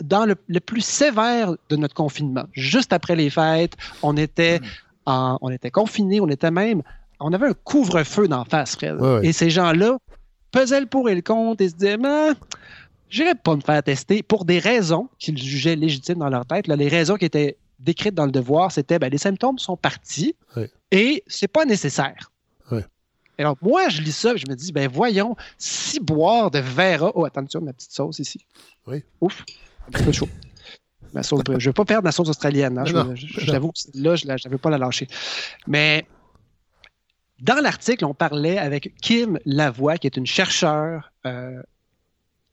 dans 0.01 0.25
le, 0.25 0.35
le 0.47 0.59
plus 0.59 0.81
sévère 0.81 1.53
de 1.69 1.75
notre 1.75 1.93
confinement, 1.95 2.45
juste 2.53 2.93
après 2.93 3.15
les 3.15 3.29
fêtes, 3.29 3.75
on 4.01 4.15
était, 4.17 4.59
en- 5.05 5.37
on 5.41 5.49
était 5.49 5.71
confinés, 5.71 6.21
on 6.21 6.27
était 6.29 6.51
même, 6.51 6.81
on 7.19 7.33
avait 7.33 7.47
un 7.47 7.53
couvre-feu 7.53 8.27
d'en 8.27 8.45
face, 8.45 8.75
Fred. 8.75 8.97
Et 9.23 9.33
ces 9.33 9.49
gens-là 9.49 9.97
pesaient 10.51 10.79
le 10.79 10.85
pour 10.85 11.09
et 11.09 11.15
le 11.15 11.21
contre 11.21 11.61
et 11.63 11.69
se 11.69 11.75
disaient, 11.75 11.97
mais 11.97 12.29
j'irai 13.09 13.35
pas 13.35 13.55
me 13.55 13.61
faire 13.61 13.83
tester 13.83 14.23
pour 14.23 14.45
des 14.45 14.59
raisons 14.59 15.09
qu'ils 15.17 15.37
jugeaient 15.37 15.75
légitimes 15.75 16.19
dans 16.19 16.29
leur 16.29 16.45
tête. 16.45 16.67
Là, 16.67 16.75
les 16.75 16.87
raisons 16.87 17.15
qui 17.15 17.25
étaient 17.25 17.57
décrites 17.79 18.15
dans 18.15 18.25
le 18.25 18.31
devoir, 18.31 18.71
c'était 18.71 18.99
ben, 18.99 19.09
les 19.09 19.17
symptômes 19.17 19.59
sont 19.59 19.77
partis 19.77 20.35
Ouais. 20.55 20.69
et 20.91 21.23
c'est 21.27 21.47
pas 21.47 21.65
nécessaire. 21.65 22.31
Alors, 23.39 23.57
moi, 23.61 23.89
je 23.89 24.01
lis 24.01 24.11
ça 24.11 24.33
et 24.33 24.37
je 24.37 24.45
me 24.49 24.55
dis, 24.55 24.71
ben 24.71 24.87
voyons, 24.87 25.35
si 25.57 25.99
boire 25.99 26.51
de 26.51 26.59
Vera. 26.59 27.11
Oh, 27.15 27.25
attention, 27.25 27.61
ma 27.61 27.73
petite 27.73 27.91
sauce 27.91 28.19
ici. 28.19 28.45
Oui. 28.85 29.03
Ouf, 29.21 29.43
un 29.87 29.91
petit 29.91 30.03
peu 30.03 30.11
chaud. 30.11 30.27
Ma 31.13 31.23
sauce, 31.23 31.41
je 31.47 31.53
ne 31.53 31.59
veux 31.59 31.73
pas 31.73 31.85
perdre 31.85 32.03
ma 32.03 32.11
sauce 32.11 32.29
australienne. 32.29 32.77
hein. 32.77 32.83
Non, 32.83 33.15
je- 33.15 33.45
t'avoue 33.45 33.71
que 33.71 33.79
là, 33.95 34.15
je 34.15 34.27
ne 34.27 34.49
veux 34.51 34.57
pas 34.59 34.69
la 34.69 34.77
lâcher. 34.77 35.07
Mais 35.67 36.05
dans 37.39 37.55
l'article, 37.63 38.05
on 38.05 38.13
parlait 38.13 38.57
avec 38.57 38.93
Kim 39.01 39.39
Lavoie, 39.45 39.97
qui 39.97 40.05
est 40.07 40.17
une 40.17 40.25
chercheure, 40.27 41.11
euh, 41.25 41.61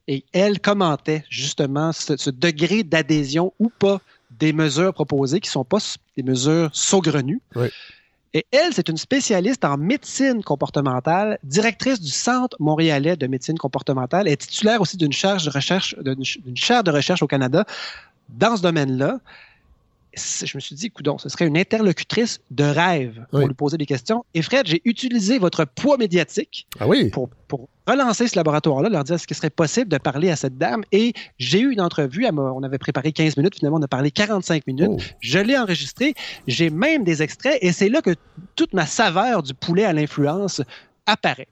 et 0.08 0.24
elle 0.32 0.60
commentait 0.60 1.24
justement 1.28 1.92
ce, 1.92 2.16
ce 2.16 2.30
degré 2.30 2.84
d'adhésion 2.84 3.52
ou 3.58 3.68
pas 3.70 4.00
des 4.30 4.52
mesures 4.52 4.94
proposées 4.94 5.40
qui 5.40 5.48
ne 5.48 5.52
sont 5.52 5.64
pas 5.64 5.78
des 6.16 6.22
mesures 6.22 6.70
saugrenues. 6.72 7.40
Oui. 7.56 7.68
Et 8.34 8.44
elle, 8.50 8.72
c'est 8.74 8.88
une 8.88 8.96
spécialiste 8.96 9.64
en 9.64 9.76
médecine 9.78 10.42
comportementale, 10.42 11.38
directrice 11.42 12.00
du 12.00 12.10
Centre 12.10 12.56
montréalais 12.60 13.16
de 13.16 13.26
médecine 13.26 13.56
comportementale, 13.56 14.28
et 14.28 14.36
titulaire 14.36 14.80
aussi 14.80 14.96
d'une 14.96 15.12
chaire 15.12 15.38
de 15.38 15.48
recherche, 15.50 15.96
d'une 15.98 16.22
d'une 16.44 16.56
chaire 16.56 16.84
de 16.84 16.90
recherche 16.90 17.22
au 17.22 17.26
Canada 17.26 17.64
dans 18.28 18.56
ce 18.56 18.62
domaine-là. 18.62 19.20
Je 20.14 20.56
me 20.56 20.60
suis 20.60 20.74
dit, 20.74 20.90
coudon, 20.90 21.18
ce 21.18 21.28
serait 21.28 21.46
une 21.46 21.58
interlocutrice 21.58 22.40
de 22.50 22.64
rêve 22.64 23.26
pour 23.30 23.40
Oui. 23.40 23.46
lui 23.46 23.54
poser 23.54 23.76
des 23.76 23.84
questions. 23.86 24.24
Et 24.34 24.40
Fred, 24.42 24.66
j'ai 24.66 24.80
utilisé 24.86 25.38
votre 25.38 25.64
poids 25.66 25.98
médiatique 25.98 26.66
Ah 26.80 26.88
oui. 26.88 27.10
pour, 27.10 27.28
pour 27.48 27.68
relancer 27.86 28.28
ce 28.28 28.36
laboratoire-là, 28.36 28.88
leur 28.88 29.04
dire 29.04 29.18
ce 29.20 29.26
qu'il 29.26 29.36
serait 29.36 29.50
possible 29.50 29.88
de 29.88 29.98
parler 29.98 30.30
à 30.30 30.36
cette 30.36 30.58
dame. 30.58 30.82
Et 30.92 31.12
j'ai 31.38 31.60
eu 31.60 31.72
une 31.72 31.80
entrevue, 31.80 32.26
on 32.36 32.62
avait 32.62 32.78
préparé 32.78 33.12
15 33.12 33.36
minutes, 33.36 33.56
finalement 33.56 33.78
on 33.78 33.82
a 33.82 33.88
parlé 33.88 34.10
45 34.10 34.66
minutes. 34.66 34.88
Oh. 34.90 34.96
Je 35.20 35.38
l'ai 35.38 35.56
enregistré, 35.58 36.14
j'ai 36.46 36.70
même 36.70 37.04
des 37.04 37.22
extraits, 37.22 37.58
et 37.60 37.72
c'est 37.72 37.88
là 37.88 38.02
que 38.02 38.14
toute 38.56 38.72
ma 38.74 38.86
saveur 38.86 39.42
du 39.42 39.54
poulet 39.54 39.84
à 39.84 39.92
l'influence 39.92 40.62
apparaît. 41.06 41.48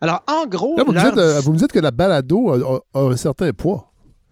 Alors, 0.00 0.22
en 0.26 0.46
gros, 0.46 0.76
Là, 0.76 0.82
vous, 0.84 0.90
me 0.92 0.96
leur 0.96 1.10
dites, 1.10 1.18
euh, 1.18 1.40
vous 1.40 1.52
me 1.52 1.58
dites 1.58 1.70
que 1.72 1.78
la 1.78 1.90
balado 1.92 2.50
a, 2.50 2.56
a- 2.58 3.00
a 3.00 3.12
un 3.12 3.16
certain 3.16 3.52
poids. 3.52 3.88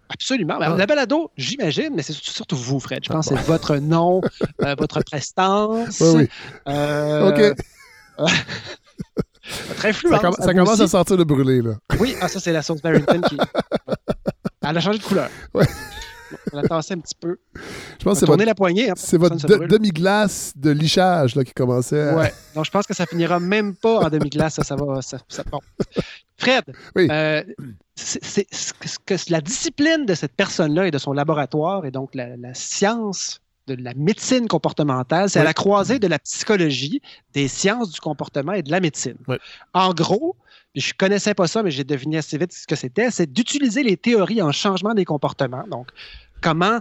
absolument. 0.09 0.57
Ben, 0.59 0.71
Ah. 0.73 0.77
La 0.77 0.85
balado, 0.85 1.31
j'imagine, 1.37 1.91
mais 1.95 2.03
c'est 2.03 2.11
surtout 2.13 2.57
vous, 2.57 2.79
Fred. 2.81 2.99
Je 3.05 3.09
pense 3.09 3.29
que 3.29 3.35
c'est 3.37 3.41
votre 3.45 3.77
nom, 3.77 4.19
euh, 4.63 4.75
votre 4.77 4.99
prestance, 5.01 5.99
Oui, 6.01 6.07
oui. 6.23 6.29
euh, 6.67 7.29
OK. 7.29 7.57
influence. 9.83 10.21
Ça, 10.21 10.27
com- 10.27 10.35
à 10.37 10.41
ça 10.41 10.51
vous 10.51 10.57
commence 10.57 10.73
aussi. 10.73 10.81
à 10.83 10.87
sortir 10.87 11.17
le 11.17 11.23
brûlé, 11.23 11.61
là. 11.61 11.73
Oui, 11.99 12.15
ah, 12.21 12.27
ça, 12.27 12.39
c'est 12.39 12.51
la 12.53 12.61
sauce 12.61 12.81
Barrington 12.81 13.21
qui. 13.21 13.37
Elle 14.63 14.77
a 14.77 14.79
changé 14.79 14.99
de 14.99 15.03
couleur. 15.03 15.29
Ouais. 15.53 15.65
On 16.53 16.57
l'a 16.57 16.63
tassé 16.67 16.93
un 16.93 16.99
petit 16.99 17.15
peu. 17.19 17.37
Je 17.99 18.03
pense 18.05 18.19
c'est 18.19 18.23
a 18.25 18.27
votre, 18.27 18.43
la 18.45 18.55
poignée. 18.55 18.89
hein, 18.89 18.93
c'est 18.95 19.17
votre 19.17 19.35
de- 19.35 19.65
demi-glace 19.65 20.53
de 20.55 20.69
lichage 20.69 21.35
là, 21.35 21.43
qui 21.43 21.51
commençait 21.53 22.09
à... 22.09 22.15
Ouais. 22.15 22.33
Donc, 22.55 22.63
je 22.65 22.71
pense 22.71 22.85
que 22.87 22.93
ça 22.93 23.05
finira 23.05 23.39
même 23.39 23.75
pas 23.75 23.99
en 24.05 24.09
demi-glace. 24.09 24.53
Ça, 24.55 24.63
ça 24.63 24.75
va. 24.77 25.01
Ça, 25.01 25.17
ça- 25.27 25.43
bon. 25.51 25.59
Fred, 26.37 26.63
Oui. 26.95 27.07
euh, 27.11 27.43
c'est, 27.95 28.45
que 29.05 29.15
la 29.29 29.41
discipline 29.41 30.05
de 30.05 30.13
cette 30.13 30.33
personne-là 30.35 30.87
et 30.87 30.91
de 30.91 30.97
son 30.97 31.11
laboratoire, 31.13 31.85
et 31.85 31.91
donc 31.91 32.15
la, 32.15 32.37
la 32.37 32.53
science 32.53 33.41
de 33.75 33.83
la 33.83 33.93
médecine 33.95 34.47
comportementale, 34.47 35.29
c'est 35.29 35.39
à 35.39 35.43
la 35.43 35.53
croisée 35.53 35.99
de 35.99 36.07
la 36.07 36.19
psychologie, 36.19 37.01
des 37.33 37.47
sciences 37.47 37.91
du 37.91 37.99
comportement 37.99 38.53
et 38.53 38.63
de 38.63 38.71
la 38.71 38.79
médecine. 38.79 39.17
Oui. 39.27 39.37
En 39.73 39.93
gros, 39.93 40.35
je 40.75 40.93
connaissais 40.97 41.33
pas 41.33 41.47
ça, 41.47 41.63
mais 41.63 41.71
j'ai 41.71 41.83
deviné 41.83 42.17
assez 42.17 42.37
vite 42.37 42.53
ce 42.53 42.67
que 42.67 42.75
c'était, 42.75 43.11
c'est 43.11 43.31
d'utiliser 43.31 43.83
les 43.83 43.97
théories 43.97 44.41
en 44.41 44.51
changement 44.51 44.93
des 44.93 45.05
comportements. 45.05 45.65
Donc, 45.69 45.89
comment 46.41 46.79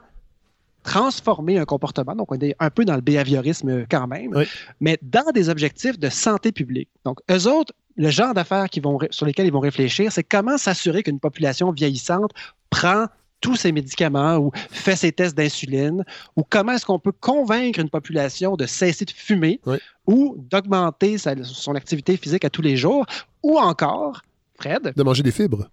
transformer 0.83 1.59
un 1.59 1.65
comportement. 1.65 2.15
Donc, 2.17 2.33
on 2.33 2.39
est 2.39 2.57
un 2.59 2.71
peu 2.71 2.85
dans 2.85 2.95
le 2.95 3.03
behaviorisme 3.03 3.85
quand 3.91 4.07
même, 4.07 4.35
Oui. 4.35 4.45
mais 4.81 4.99
dans 5.03 5.31
des 5.35 5.49
objectifs 5.49 5.99
de 5.99 6.09
santé 6.09 6.53
publique. 6.53 6.89
Donc, 7.05 7.21
eux 7.31 7.47
autres, 7.47 7.75
le 7.97 8.09
genre 8.09 8.33
d'affaires 8.33 8.67
vont 8.83 8.99
sur 9.11 9.27
lesquels 9.27 9.47
ils 9.47 9.53
vont 9.53 9.61
réfléchir, 9.61 10.11
c'est 10.11 10.25
comment 10.25 10.57
s'assurer 10.57 11.03
qu'une 11.03 11.21
population 11.21 11.71
vieillissante 11.71 12.31
prend 12.71 13.07
tous 13.41 13.57
ses 13.57 13.73
médicaments 13.73 14.37
ou 14.39 14.51
fait 14.71 14.97
ses 14.97 15.13
tests 15.13 15.37
d'insuline, 15.37 16.05
ou 16.37 16.43
comment 16.49 16.73
est-ce 16.73 16.87
qu'on 16.87 16.99
peut 16.99 17.13
convaincre 17.13 17.79
une 17.81 17.91
population 17.91 18.57
de 18.57 18.67
cesser 18.67 19.05
de 19.05 19.11
fumer 19.11 19.61
Oui. 19.67 19.79
ou 20.07 20.37
d'augmenter 20.39 21.17
son 21.19 21.75
activité 21.75 22.17
physique 22.17 22.45
à 22.45 22.51
tous 22.51 22.63
les 22.63 22.77
jours, 22.77 23.07
ou 23.43 23.59
encore, 23.59 24.23
Fred, 24.59 24.93
De 24.97 25.03
manger 25.03 25.23
des 25.23 25.33
fibres. 25.33 25.69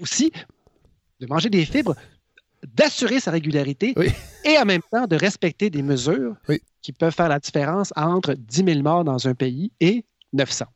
aussi 0.00 0.32
de 1.20 1.26
manger 1.26 1.48
des 1.50 1.64
fibres 1.64 1.94
d'assurer 2.74 3.18
sa 3.20 3.30
régularité 3.32 3.92
Oui. 3.96 4.08
et 4.44 4.56
en 4.58 4.64
même 4.64 4.82
temps 4.90 5.06
de 5.08 5.16
respecter 5.16 5.70
des 5.70 5.82
mesures 5.82 6.34
Oui. 6.48 6.60
qui 6.80 6.92
peuvent 6.92 7.14
faire 7.14 7.28
la 7.28 7.40
différence 7.40 7.92
entre 7.96 8.34
10 8.34 8.64
000 8.64 8.82
morts 8.82 9.02
dans 9.04 9.26
un 9.26 9.34
pays 9.34 9.72
et 9.80 10.04
900. 10.32 10.66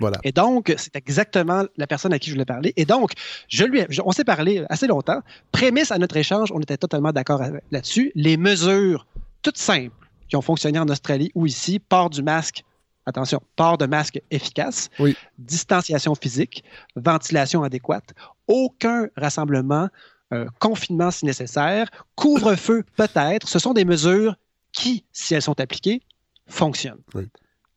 Voilà. 0.00 0.18
Et 0.24 0.32
donc, 0.32 0.74
c'est 0.76 0.96
exactement 0.96 1.64
la 1.76 1.86
personne 1.86 2.12
à 2.12 2.18
qui 2.18 2.30
je 2.30 2.34
voulais 2.34 2.44
parler. 2.46 2.72
Et 2.76 2.84
donc, 2.86 3.12
je 3.48 3.64
lui, 3.64 3.82
je- 3.88 4.02
on 4.04 4.12
s'est 4.12 4.24
parlé 4.24 4.64
assez 4.68 4.86
longtemps. 4.86 5.20
Prémisse 5.52 5.92
à 5.92 5.98
notre 5.98 6.16
échange, 6.16 6.50
on 6.52 6.60
était 6.60 6.76
totalement 6.78 7.12
d'accord 7.12 7.42
là-dessus. 7.70 8.10
Les 8.14 8.36
mesures 8.36 9.06
toutes 9.42 9.58
simples 9.58 9.94
qui 10.28 10.36
ont 10.36 10.42
fonctionné 10.42 10.78
en 10.78 10.88
Australie 10.88 11.30
ou 11.34 11.46
ici, 11.46 11.78
port 11.78 12.08
du 12.10 12.22
masque, 12.22 12.64
attention, 13.06 13.40
port 13.56 13.78
de 13.78 13.86
masque 13.86 14.20
efficace, 14.30 14.88
Oui. 14.98 15.16
distanciation 15.38 16.14
physique, 16.14 16.64
ventilation 16.96 17.62
adéquate, 17.62 18.12
aucun 18.46 19.08
rassemblement, 19.16 19.88
euh, 20.32 20.46
confinement 20.60 21.10
si 21.10 21.24
nécessaire, 21.24 21.88
couvre-feu 22.14 22.84
peut-être. 22.96 23.48
Ce 23.48 23.58
sont 23.58 23.72
des 23.72 23.84
mesures 23.84 24.36
qui, 24.72 25.04
si 25.12 25.34
elles 25.34 25.42
sont 25.42 25.58
appliquées, 25.60 26.02
fonctionnent. 26.46 27.02
Oui. 27.14 27.28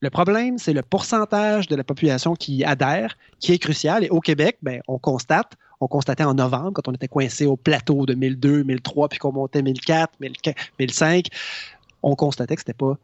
Le 0.04 0.10
problème, 0.10 0.58
c'est 0.58 0.74
le 0.74 0.82
pourcentage 0.82 1.70
de 1.70 1.78
la 1.78 1.84
population 1.86 2.36
qui 2.36 2.66
adhère, 2.66 3.18
qui 3.40 3.54
est 3.54 3.58
crucial. 3.58 4.04
Et 4.04 4.10
au 4.10 4.20
Québec, 4.20 4.58
ben, 4.62 4.82
on 4.90 5.00
constate, 5.00 5.54
on 5.80 5.88
constatait 5.88 6.26
en 6.26 6.34
novembre, 6.34 6.74
quand 6.74 6.90
on 6.90 6.92
était 6.92 7.08
coincé 7.08 7.46
au 7.46 7.56
plateau 7.56 8.06
de 8.06 8.14
1002, 8.14 8.64
1003, 8.64 9.08
puis 9.08 9.20
qu'on 9.20 9.32
montait 9.32 9.62
1004, 9.62 10.20
1004, 10.20 10.58
1005, 10.78 11.28
on 12.02 12.16
constatait 12.16 12.56
que 12.56 12.60
c'était 12.60 12.74
pas 12.74 12.98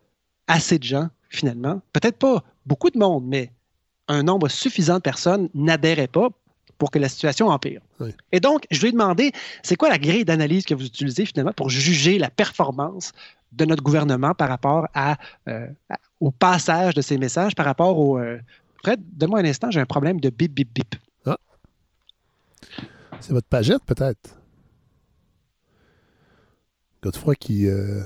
assez 0.48 0.78
de 0.78 0.84
gens, 0.84 1.08
finalement. 1.30 1.82
Peut-être 1.94 2.18
pas 2.18 2.44
beaucoup 2.66 2.90
de 2.90 3.00
monde, 3.00 3.24
mais 3.26 3.54
un 4.10 4.24
nombre 4.24 4.50
suffisant 4.50 4.96
de 4.96 5.02
personnes 5.02 5.48
n'adhéraient 5.54 6.08
pas 6.08 6.28
pour 6.80 6.92
que 6.92 7.00
la 7.00 7.08
situation 7.08 7.48
empire. 7.48 7.80
Oui. 8.02 8.10
Et 8.34 8.42
donc, 8.42 8.66
je 8.72 8.82
lui 8.82 8.90
ai 8.90 8.92
demandé, 8.92 9.32
c'est 9.64 9.78
quoi 9.78 9.88
la 9.88 10.00
grille 10.00 10.26
d'analyse 10.26 10.66
que 10.66 10.74
vous 10.74 10.86
utilisez 10.86 11.26
finalement 11.26 11.54
pour 11.54 11.70
juger 11.70 12.20
la 12.20 12.30
performance 12.30 13.14
de 13.52 13.66
notre 13.66 13.84
gouvernement 13.84 14.34
par 14.34 14.50
rapport 14.50 14.88
à, 14.94 15.18
euh, 15.48 15.68
à- 15.90 15.98
au 16.20 16.32
passage 16.32 16.94
de 16.94 17.02
ces 17.02 17.18
messages, 17.18 17.56
par 17.56 17.66
rapport 17.66 17.98
au... 17.98 18.20
euh, 18.20 18.40
donne-moi 18.98 19.40
un 19.40 19.46
instant, 19.46 19.72
j'ai 19.72 19.80
un 19.80 19.86
problème 19.86 20.20
de 20.20 20.30
bip, 20.30 20.54
bip, 20.54 20.74
bip. 20.74 20.96
C'est 23.22 23.34
votre 23.34 23.48
pagette, 23.48 23.84
peut-être. 23.86 24.38
Godefroy 27.04 27.36
qui, 27.36 27.68
euh, 27.68 28.02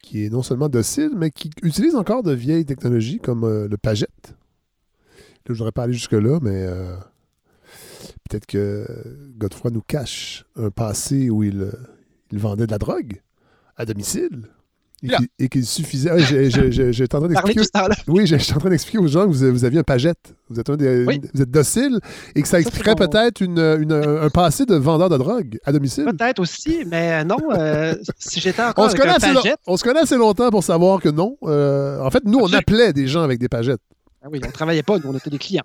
qui 0.00 0.24
est 0.24 0.30
non 0.30 0.42
seulement 0.42 0.70
docile, 0.70 1.10
mais 1.14 1.30
qui 1.30 1.50
utilise 1.62 1.94
encore 1.94 2.22
de 2.22 2.32
vieilles 2.32 2.64
technologies 2.64 3.18
comme 3.18 3.44
euh, 3.44 3.68
le 3.68 3.76
pagette. 3.76 4.28
Là, 4.28 5.48
je 5.48 5.52
voudrais 5.52 5.72
pas 5.72 5.82
aller 5.82 5.92
jusque-là, 5.92 6.38
mais 6.40 6.66
peut-être 8.28 8.46
que 8.46 8.86
Godefroy 9.36 9.70
nous 9.70 9.82
cache 9.82 10.46
un 10.56 10.70
passé 10.70 11.28
où 11.28 11.42
il 11.42 11.68
vendait 12.32 12.66
de 12.66 12.70
la 12.70 12.78
drogue 12.78 13.20
à 13.82 13.86
domicile. 13.86 14.42
Et 15.04 15.08
qu'il- 15.08 15.28
Et 15.40 15.48
qu'il 15.48 15.66
suffisait. 15.66 16.10
Ah, 16.10 16.18
j'ai- 16.18 16.48
j'ai- 16.48 16.70
j'ai- 16.70 16.92
J'étais 16.92 17.16
en 17.16 17.18
train 17.18 17.28
d'expliquer. 17.28 17.60
Oui, 18.06 18.24
suis 18.38 18.54
en 18.54 18.58
train 18.58 18.70
d'expliquer 18.70 18.98
aux 18.98 19.08
gens 19.08 19.26
que 19.26 19.32
vous, 19.32 19.50
vous 19.50 19.64
aviez 19.64 19.80
un 19.80 19.82
pagette. 19.82 20.32
Vous 20.48 20.60
êtes, 20.60 20.70
un 20.70 20.76
des- 20.76 21.04
Oui. 21.04 21.20
vous 21.34 21.42
êtes 21.42 21.50
docile 21.50 21.98
et 22.36 22.42
que 22.42 22.46
ça 22.46 22.52
Ça, 22.52 22.60
expliquerait 22.60 22.94
peut-être 22.94 23.40
une, 23.40 23.58
une- 23.58 23.92
un 23.92 24.28
passé 24.30 24.64
de 24.64 24.76
vendeur 24.76 25.08
de 25.08 25.16
drogue 25.18 25.58
à 25.64 25.72
domicile. 25.72 26.04
Peut-être 26.04 26.38
aussi, 26.38 26.84
mais 26.86 27.24
non, 27.24 27.36
euh, 27.50 27.96
si 28.16 28.38
j'étais 28.38 28.62
encore 28.62 28.84
On 28.84 28.88
se, 28.88 28.94
avec 28.94 29.00
connaît 29.00 29.14
un 29.14 29.16
assez 29.16 29.32
lo- 29.32 29.42
pagette, 29.42 29.58
on 29.66 29.76
se 29.76 29.82
connaît 29.82 30.00
assez 30.00 30.16
longtemps 30.16 30.50
pour 30.50 30.62
savoir 30.62 31.00
que 31.00 31.08
non. 31.08 31.36
Euh, 31.42 31.98
en 32.00 32.10
fait, 32.10 32.22
nous, 32.24 32.38
on 32.38 32.52
appelait 32.52 32.92
des 32.92 33.08
gens 33.08 33.22
avec 33.22 33.40
des 33.40 33.48
pagettes. 33.48 33.80
Ah 34.24 34.28
oui, 34.30 34.38
on 34.44 34.46
ne 34.46 34.52
travaillait 34.52 34.84
pas, 34.84 34.98
nous, 35.00 35.10
on 35.10 35.16
était 35.16 35.30
des 35.30 35.38
clients. 35.38 35.64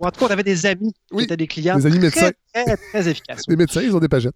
Ou 0.00 0.06
en 0.06 0.10
tout 0.10 0.20
cas, 0.20 0.26
on 0.30 0.32
avait 0.32 0.42
des 0.42 0.64
amis 0.64 0.92
qui 0.92 1.14
Oui, 1.14 1.24
étaient 1.24 1.36
des 1.36 1.46
clients 1.46 1.76
des 1.76 1.84
amis 1.84 1.98
médecins. 1.98 2.30
très, 2.54 2.64
très, 2.64 2.76
très 2.78 3.08
efficaces. 3.10 3.42
Les 3.48 3.56
médecins, 3.56 3.82
ils 3.82 3.94
ont 3.94 4.00
des 4.00 4.08
pagettes. 4.08 4.34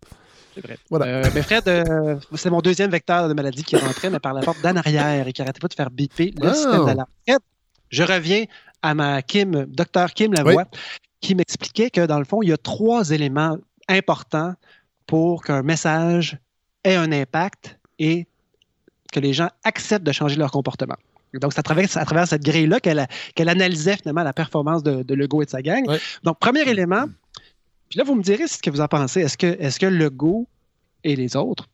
C'est 0.54 0.64
vrai. 0.64 0.78
Voilà. 0.90 1.06
Euh, 1.06 1.30
mais 1.34 1.42
Fred, 1.42 1.66
euh, 1.68 2.18
c'est 2.34 2.50
mon 2.50 2.60
deuxième 2.60 2.90
vecteur 2.90 3.28
de 3.28 3.34
maladie 3.34 3.62
qui 3.64 3.76
rentrait, 3.76 4.10
mais 4.10 4.18
par 4.18 4.34
la 4.34 4.40
porte 4.40 4.60
d'en 4.62 4.76
arrière 4.76 5.26
et 5.28 5.32
qui 5.32 5.42
arrêtait 5.42 5.60
pas 5.60 5.68
de 5.68 5.74
faire 5.74 5.90
biper 5.90 6.32
le 6.40 6.48
Ah. 6.48 6.54
système 6.54 6.86
d'alarme. 6.86 7.10
Fred, 7.28 7.38
je 7.90 8.02
reviens 8.02 8.44
à 8.82 8.94
ma 8.94 9.22
Kim, 9.22 9.66
docteur 9.66 10.12
Kim 10.12 10.32
Lavoie, 10.32 10.64
qui 11.20 11.34
m'expliquait 11.34 11.90
que 11.90 12.04
dans 12.06 12.18
le 12.18 12.24
fond, 12.24 12.42
il 12.42 12.48
y 12.48 12.52
a 12.52 12.56
trois 12.56 13.10
éléments 13.10 13.58
importants 13.88 14.54
pour 15.06 15.42
qu'un 15.44 15.62
message 15.62 16.38
ait 16.84 16.94
un 16.96 17.12
impact 17.12 17.78
et 17.98 18.26
que 19.12 19.20
les 19.20 19.32
gens 19.32 19.50
acceptent 19.64 20.06
de 20.06 20.12
changer 20.12 20.36
leur 20.36 20.50
comportement. 20.50 20.96
Donc, 21.34 21.52
c'est 21.52 21.60
à 21.60 21.62
travers, 21.62 21.86
à 21.96 22.04
travers 22.04 22.26
cette 22.26 22.42
grille-là 22.42 22.80
qu'elle 22.80 23.48
analysait 23.48 23.96
finalement 23.96 24.22
la 24.24 24.32
performance 24.32 24.82
de, 24.82 25.02
de 25.02 25.14
Legault 25.14 25.42
et 25.42 25.44
de 25.44 25.50
sa 25.50 25.62
gang. 25.62 25.84
Donc, 26.24 26.38
premier 26.40 26.62
élément, 26.68 27.04
puis 27.90 27.98
là, 27.98 28.04
vous 28.04 28.14
me 28.14 28.22
direz 28.22 28.46
ce 28.48 28.56
que 28.58 28.70
vous 28.70 28.80
en 28.80 28.88
pensez. 28.88 29.20
Est-ce 29.20 29.36
que, 29.36 29.46
est 29.46 29.78
que 29.78 29.86
Legault 29.86 30.46
et 31.04 31.16
les 31.16 31.36
autres 31.36 31.68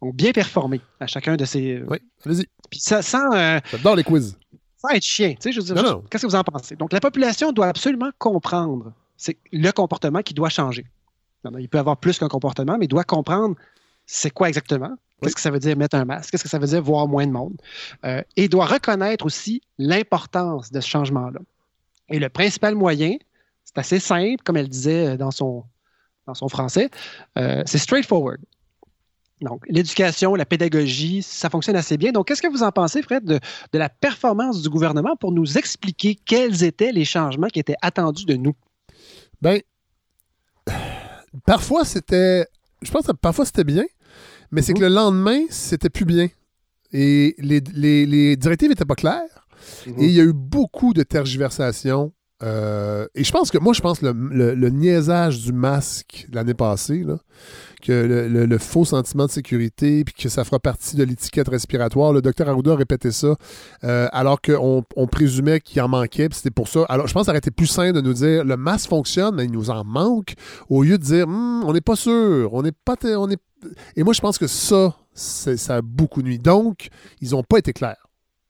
ont 0.00 0.10
bien 0.10 0.32
performé 0.32 0.80
à 1.00 1.06
chacun 1.06 1.36
de 1.36 1.44
ces. 1.44 1.82
Oui, 1.88 1.98
allez-y. 2.24 2.46
Puis 2.70 2.80
ça, 2.80 3.02
sans, 3.02 3.32
euh, 3.34 3.58
J'adore 3.70 3.96
les 3.96 4.04
quiz. 4.04 4.38
sans 4.80 4.88
être 4.94 5.02
chien, 5.02 5.30
tu 5.30 5.36
sais, 5.40 5.52
je 5.52 5.60
veux 5.60 5.74
dire, 5.74 6.00
qu'est-ce 6.10 6.22
que 6.22 6.30
vous 6.30 6.34
en 6.36 6.44
pensez? 6.44 6.76
Donc, 6.76 6.92
la 6.92 7.00
population 7.00 7.52
doit 7.52 7.66
absolument 7.66 8.10
comprendre 8.18 8.92
c'est 9.16 9.36
le 9.52 9.70
comportement 9.72 10.22
qui 10.22 10.34
doit 10.34 10.48
changer. 10.48 10.86
Il 11.58 11.68
peut 11.68 11.78
avoir 11.78 11.96
plus 11.96 12.18
qu'un 12.18 12.28
comportement, 12.28 12.76
mais 12.78 12.86
il 12.86 12.88
doit 12.88 13.04
comprendre 13.04 13.56
c'est 14.04 14.30
quoi 14.30 14.48
exactement. 14.48 14.88
Qu'est-ce 15.22 15.30
Oui. 15.30 15.34
que 15.34 15.40
ça 15.40 15.50
veut 15.50 15.58
dire 15.58 15.76
mettre 15.76 15.96
un 15.96 16.04
masque? 16.04 16.30
Qu'est-ce 16.30 16.42
que 16.42 16.48
ça 16.48 16.58
veut 16.58 16.66
dire 16.66 16.82
voir 16.82 17.06
moins 17.08 17.26
de 17.26 17.32
monde? 17.32 17.54
Euh, 18.04 18.20
et 18.36 18.44
il 18.44 18.48
doit 18.48 18.66
reconnaître 18.66 19.24
aussi 19.24 19.62
l'importance 19.78 20.70
de 20.70 20.80
ce 20.80 20.88
changement-là. 20.88 21.40
Et 22.10 22.18
le 22.18 22.28
principal 22.28 22.74
moyen, 22.74 23.16
c'est 23.66 23.78
assez 23.78 24.00
simple, 24.00 24.42
comme 24.44 24.56
elle 24.56 24.68
disait 24.68 25.08
euh, 25.08 25.16
dans 25.18 25.30
son, 25.30 25.64
dans 26.26 26.34
son 26.34 26.48
français, 26.48 26.88
euh, 27.36 27.62
c'est 27.66 27.78
straightforward. 27.78 28.40
Donc, 29.42 29.64
l'éducation, 29.68 30.34
la 30.34 30.46
pédagogie, 30.46 31.22
ça 31.22 31.50
fonctionne 31.50 31.76
assez 31.76 31.98
bien. 31.98 32.10
Donc, 32.10 32.26
qu'est-ce 32.26 32.40
que 32.40 32.48
vous 32.48 32.62
en 32.62 32.72
pensez, 32.72 33.02
Fred, 33.02 33.22
de, 33.22 33.38
de 33.72 33.78
la 33.78 33.90
performance 33.90 34.62
du 34.62 34.70
gouvernement 34.70 35.14
pour 35.16 35.30
nous 35.30 35.58
expliquer 35.58 36.14
quels 36.14 36.64
étaient 36.64 36.90
les 36.90 37.04
changements 37.04 37.48
qui 37.48 37.58
étaient 37.60 37.76
attendus 37.82 38.24
de 38.24 38.36
nous? 38.36 38.54
Ben, 39.42 39.60
parfois, 41.44 41.84
c'était. 41.84 42.46
Je 42.80 42.90
pense 42.90 43.06
que 43.06 43.12
parfois, 43.12 43.44
c'était 43.44 43.64
bien, 43.64 43.84
mais 44.50 44.62
c'est 44.62 44.72
que 44.72 44.80
le 44.80 44.88
lendemain, 44.88 45.40
c'était 45.50 45.90
plus 45.90 46.06
bien. 46.06 46.28
Et 46.92 47.34
les, 47.38 47.60
les- 47.74 48.06
les 48.06 48.36
directives 48.36 48.70
n'étaient 48.70 48.84
pas 48.86 48.94
claires. 48.94 49.46
Et 49.86 50.04
il 50.06 50.12
y 50.12 50.20
a 50.20 50.24
eu 50.24 50.32
beaucoup 50.32 50.94
de 50.94 51.02
tergiversations. 51.02 52.12
Euh, 52.42 53.06
et 53.14 53.24
je 53.24 53.32
pense 53.32 53.50
que 53.50 53.58
moi, 53.58 53.72
je 53.72 53.80
pense 53.80 54.00
que 54.00 54.06
le, 54.06 54.12
le- 54.12 54.54
le 54.54 54.68
niaisage 54.70 55.40
du 55.42 55.52
masque 55.52 56.26
l'année 56.32 56.54
passée, 56.54 57.02
là, 57.02 57.18
que 57.82 57.92
le, 57.92 58.58
faux 58.58 58.84
sentiment 58.84 59.26
de 59.26 59.30
sécurité, 59.30 60.04
puis 60.04 60.14
que 60.14 60.28
ça 60.28 60.44
fera 60.44 60.58
partie 60.58 60.96
de 60.96 61.04
l'étiquette 61.04 61.48
respiratoire. 61.48 62.12
Le 62.12 62.20
docteur 62.20 62.48
Arruda 62.48 62.72
a 62.72 62.76
répété 62.76 63.10
ça, 63.12 63.36
euh, 63.84 64.08
alors 64.12 64.40
qu'on 64.42 64.82
on 64.96 65.06
présumait 65.06 65.60
qu'il 65.60 65.80
en 65.80 65.88
manquait, 65.88 66.28
puis 66.28 66.36
c'était 66.36 66.50
pour 66.50 66.68
ça. 66.68 66.84
Alors, 66.88 67.06
je 67.06 67.12
pense 67.14 67.22
que 67.22 67.26
ça 67.26 67.32
aurait 67.32 67.38
été 67.38 67.50
plus 67.50 67.66
simple 67.66 67.94
de 67.94 68.00
nous 68.00 68.14
dire 68.14 68.44
le 68.44 68.56
masque 68.56 68.88
fonctionne, 68.90 69.34
mais 69.36 69.44
il 69.44 69.52
nous 69.52 69.70
en 69.70 69.84
manque, 69.84 70.34
au 70.68 70.82
lieu 70.82 70.98
de 70.98 71.02
dire 71.04 71.26
Hum, 71.28 71.64
on 71.64 71.72
n'est 71.72 71.80
pas 71.80 71.96
sûr, 71.96 72.52
on 72.52 72.62
n'est 72.62 72.72
pas. 72.72 72.96
On 73.16 73.30
est... 73.30 73.38
Et 73.96 74.02
moi, 74.04 74.12
je 74.12 74.20
pense 74.20 74.36
que 74.38 74.46
ça, 74.46 74.94
ça 75.14 75.76
a 75.76 75.80
beaucoup 75.82 76.22
nuit. 76.22 76.38
Donc, 76.38 76.88
ils 77.20 77.30
n'ont 77.30 77.42
pas 77.42 77.58
été 77.58 77.72
clairs. 77.72 78.05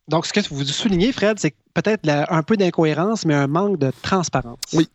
Donc, 0.09 0.27
ce 0.27 0.33
que 0.33 0.41
vous 0.55 0.65
soulignez, 0.65 1.13
Fred, 1.13 1.39
c'est 1.39 1.55
peut-être 1.75 2.09
un 2.09 2.43
peu 2.43 2.57
d'incohérence, 2.57 3.25
mais 3.25 3.35
un 3.35 3.49
manque 3.49 3.79
de 3.79 3.93
transparence. 4.03 4.59
Oui. 4.73 4.89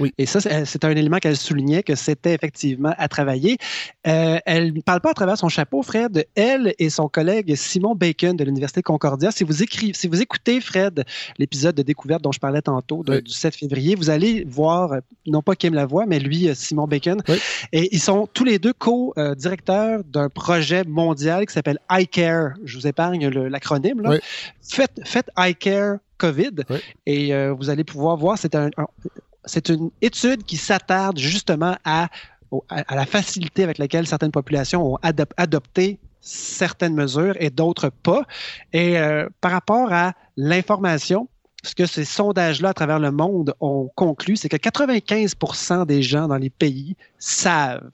Oui. 0.00 0.12
Et 0.18 0.26
ça, 0.26 0.40
c'est 0.40 0.64
c'est 0.66 0.84
un 0.84 0.90
élément 0.90 1.18
qu'elle 1.18 1.36
soulignait 1.36 1.82
que 1.82 1.94
c'était 1.94 2.34
effectivement 2.34 2.94
à 2.98 3.08
travailler. 3.08 3.56
Euh, 4.06 4.38
elle 4.46 4.72
ne 4.74 4.80
parle 4.80 5.00
pas 5.00 5.10
à 5.10 5.14
travers 5.14 5.38
son 5.38 5.48
chapeau, 5.48 5.82
Fred. 5.82 6.26
Elle 6.34 6.74
et 6.78 6.90
son 6.90 7.08
collègue 7.08 7.54
Simon 7.54 7.94
Bacon 7.94 8.36
de 8.36 8.44
l'Université 8.44 8.82
Concordia. 8.82 9.30
Si 9.30 9.44
vous, 9.44 9.62
écrivez, 9.62 9.92
si 9.94 10.06
vous 10.08 10.20
écoutez, 10.20 10.60
Fred, 10.60 11.04
l'épisode 11.38 11.74
de 11.74 11.82
découverte 11.82 12.22
dont 12.22 12.32
je 12.32 12.38
parlais 12.40 12.62
tantôt, 12.62 13.02
de- 13.04 13.14
Oui. 13.16 13.22
du 13.22 13.32
7 13.32 13.54
février, 13.56 13.94
vous 13.94 14.10
allez 14.10 14.44
voir, 14.46 14.92
euh, 14.92 15.00
non 15.26 15.42
pas 15.42 15.54
Kim 15.56 15.74
Lavoie, 15.74 16.04
mais 16.06 16.18
lui, 16.18 16.48
euh, 16.48 16.54
Simon 16.54 16.86
Bacon. 16.86 17.22
Oui. 17.28 17.38
Et 17.72 17.88
ils 17.94 18.00
sont 18.00 18.28
tous 18.32 18.44
les 18.44 18.58
deux 18.58 18.72
co-directeurs 18.72 20.02
d'un 20.04 20.28
projet 20.28 20.84
mondial 20.84 21.46
qui 21.46 21.52
s'appelle 21.52 21.78
iCare. 21.90 22.50
Je 22.64 22.78
vous 22.78 22.86
épargne 22.86 23.28
l'acronyme. 23.28 24.02
Faites, 24.62 25.00
faites 25.04 25.30
iCare 25.38 25.96
COVID 26.18 26.64
Oui. 26.70 26.76
et 27.06 27.34
euh, 27.34 27.52
vous 27.52 27.70
allez 27.70 27.84
pouvoir 27.84 28.16
voir, 28.16 28.38
c'est 28.38 28.54
un- 28.54 28.70
un- 28.76 28.86
c'est 29.46 29.68
une 29.68 29.90
étude 30.02 30.44
qui 30.44 30.56
s'attarde 30.56 31.18
justement 31.18 31.76
à, 31.84 32.08
à, 32.68 32.76
à 32.86 32.94
la 32.94 33.06
facilité 33.06 33.62
avec 33.62 33.78
laquelle 33.78 34.06
certaines 34.06 34.32
populations 34.32 34.94
ont 34.94 34.98
adop- 35.02 35.32
adopté 35.36 35.98
certaines 36.20 36.94
mesures 36.94 37.34
et 37.38 37.50
d'autres 37.50 37.88
pas. 37.88 38.22
Et 38.72 38.98
euh, 38.98 39.28
par 39.40 39.52
rapport 39.52 39.92
à 39.92 40.12
l'information, 40.36 41.28
ce 41.62 41.74
que 41.74 41.86
ces 41.86 42.04
sondages-là 42.04 42.70
à 42.70 42.74
travers 42.74 42.98
le 42.98 43.10
monde 43.10 43.54
ont 43.60 43.90
conclu, 43.94 44.36
c'est 44.36 44.48
que 44.48 44.56
95% 44.56 45.86
des 45.86 46.02
gens 46.02 46.28
dans 46.28 46.36
les 46.36 46.50
pays 46.50 46.96
savent 47.18 47.90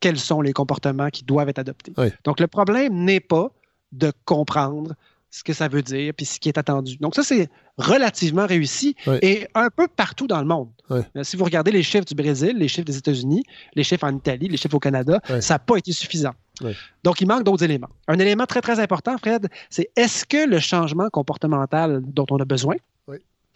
quels 0.00 0.18
sont 0.18 0.40
les 0.40 0.52
comportements 0.52 1.08
qui 1.08 1.24
doivent 1.24 1.48
être 1.48 1.58
adoptés. 1.58 1.92
Oui. 1.96 2.08
Donc 2.24 2.40
le 2.40 2.46
problème 2.46 2.94
n'est 3.04 3.20
pas 3.20 3.50
de 3.92 4.12
comprendre 4.24 4.94
ce 5.36 5.44
que 5.44 5.52
ça 5.52 5.68
veut 5.68 5.82
dire, 5.82 6.14
puis 6.16 6.24
ce 6.24 6.40
qui 6.40 6.48
est 6.48 6.56
attendu. 6.56 6.96
Donc 6.96 7.14
ça, 7.14 7.22
c'est 7.22 7.50
relativement 7.76 8.46
réussi 8.46 8.96
et 9.20 9.46
un 9.54 9.68
peu 9.68 9.86
partout 9.86 10.26
dans 10.26 10.40
le 10.40 10.46
monde. 10.46 10.70
Euh, 10.90 11.02
Si 11.24 11.36
vous 11.36 11.44
regardez 11.44 11.70
les 11.70 11.82
chiffres 11.82 12.06
du 12.06 12.14
Brésil, 12.14 12.56
les 12.56 12.68
chiffres 12.68 12.86
des 12.86 12.96
États-Unis, 12.96 13.42
les 13.74 13.84
chiffres 13.84 14.04
en 14.04 14.16
Italie, 14.16 14.48
les 14.48 14.56
chiffres 14.56 14.76
au 14.76 14.80
Canada, 14.80 15.20
ça 15.40 15.54
n'a 15.54 15.58
pas 15.58 15.76
été 15.76 15.92
suffisant. 15.92 16.32
Donc, 17.04 17.20
il 17.20 17.26
manque 17.28 17.44
d'autres 17.44 17.64
éléments. 17.64 17.90
Un 18.08 18.18
élément 18.18 18.46
très, 18.46 18.62
très 18.62 18.80
important, 18.80 19.18
Fred, 19.18 19.48
c'est 19.68 19.90
est-ce 19.94 20.24
que 20.24 20.48
le 20.48 20.58
changement 20.58 21.10
comportemental 21.10 22.00
dont 22.02 22.24
on 22.30 22.38
a 22.38 22.46
besoin, 22.46 22.76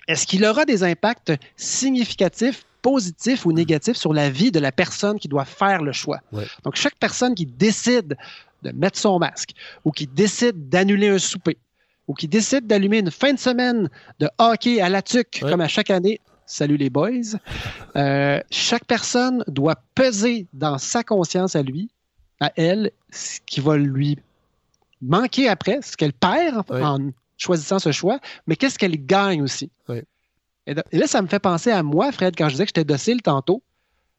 est-ce 0.06 0.26
qu'il 0.26 0.44
aura 0.44 0.66
des 0.66 0.82
impacts 0.82 1.32
significatifs, 1.56 2.64
positifs 2.82 3.46
ou 3.46 3.52
négatifs 3.52 3.96
sur 3.96 4.12
la 4.12 4.28
vie 4.28 4.50
de 4.50 4.60
la 4.60 4.72
personne 4.72 5.18
qui 5.18 5.28
doit 5.28 5.46
faire 5.46 5.82
le 5.82 5.92
choix? 5.92 6.20
Ouais. 6.32 6.44
Donc, 6.64 6.76
chaque 6.76 6.96
personne 6.98 7.34
qui 7.34 7.46
décide 7.46 8.18
de 8.62 8.70
mettre 8.72 8.98
son 8.98 9.18
masque 9.18 9.52
ou 9.86 9.92
qui 9.92 10.06
décide 10.06 10.68
d'annuler 10.68 11.08
un 11.08 11.18
souper 11.18 11.56
ou 12.10 12.14
qui 12.14 12.26
décide 12.26 12.66
d'allumer 12.66 12.98
une 12.98 13.10
fin 13.12 13.32
de 13.32 13.38
semaine 13.38 13.88
de 14.18 14.28
hockey 14.38 14.80
à 14.80 14.88
la 14.88 15.00
tuque, 15.00 15.38
Ouais. 15.42 15.50
comme 15.50 15.60
à 15.60 15.68
chaque 15.68 15.90
année, 15.90 16.20
salut 16.44 16.76
les 16.76 16.90
boys, 16.90 17.38
euh, 17.94 18.40
chaque 18.50 18.84
personne 18.84 19.44
doit 19.46 19.76
peser 19.94 20.48
dans 20.52 20.76
sa 20.78 21.04
conscience 21.04 21.54
à 21.54 21.62
lui, 21.62 21.88
à 22.40 22.50
elle, 22.56 22.90
ce 23.12 23.38
qui 23.46 23.60
va 23.60 23.76
lui 23.76 24.18
manquer 25.00 25.48
après, 25.48 25.78
ce 25.82 25.96
qu'elle 25.96 26.12
perd 26.12 26.64
en, 26.70 27.10
choisissant 27.38 27.78
ce 27.78 27.92
choix, 27.92 28.18
mais 28.48 28.56
qu'est-ce 28.56 28.76
qu'elle 28.76 29.06
gagne 29.06 29.40
aussi? 29.40 29.70
Et, 30.66 30.74
de- 30.74 30.82
et 30.90 30.98
là, 30.98 31.06
ça 31.06 31.22
me 31.22 31.28
fait 31.28 31.38
penser 31.38 31.70
à 31.70 31.82
moi, 31.84 32.10
Fred, 32.10 32.34
quand 32.36 32.46
je 32.48 32.54
disais 32.54 32.64
que 32.64 32.70
j'étais 32.70 32.84
docile 32.84 33.22
tantôt. 33.22 33.62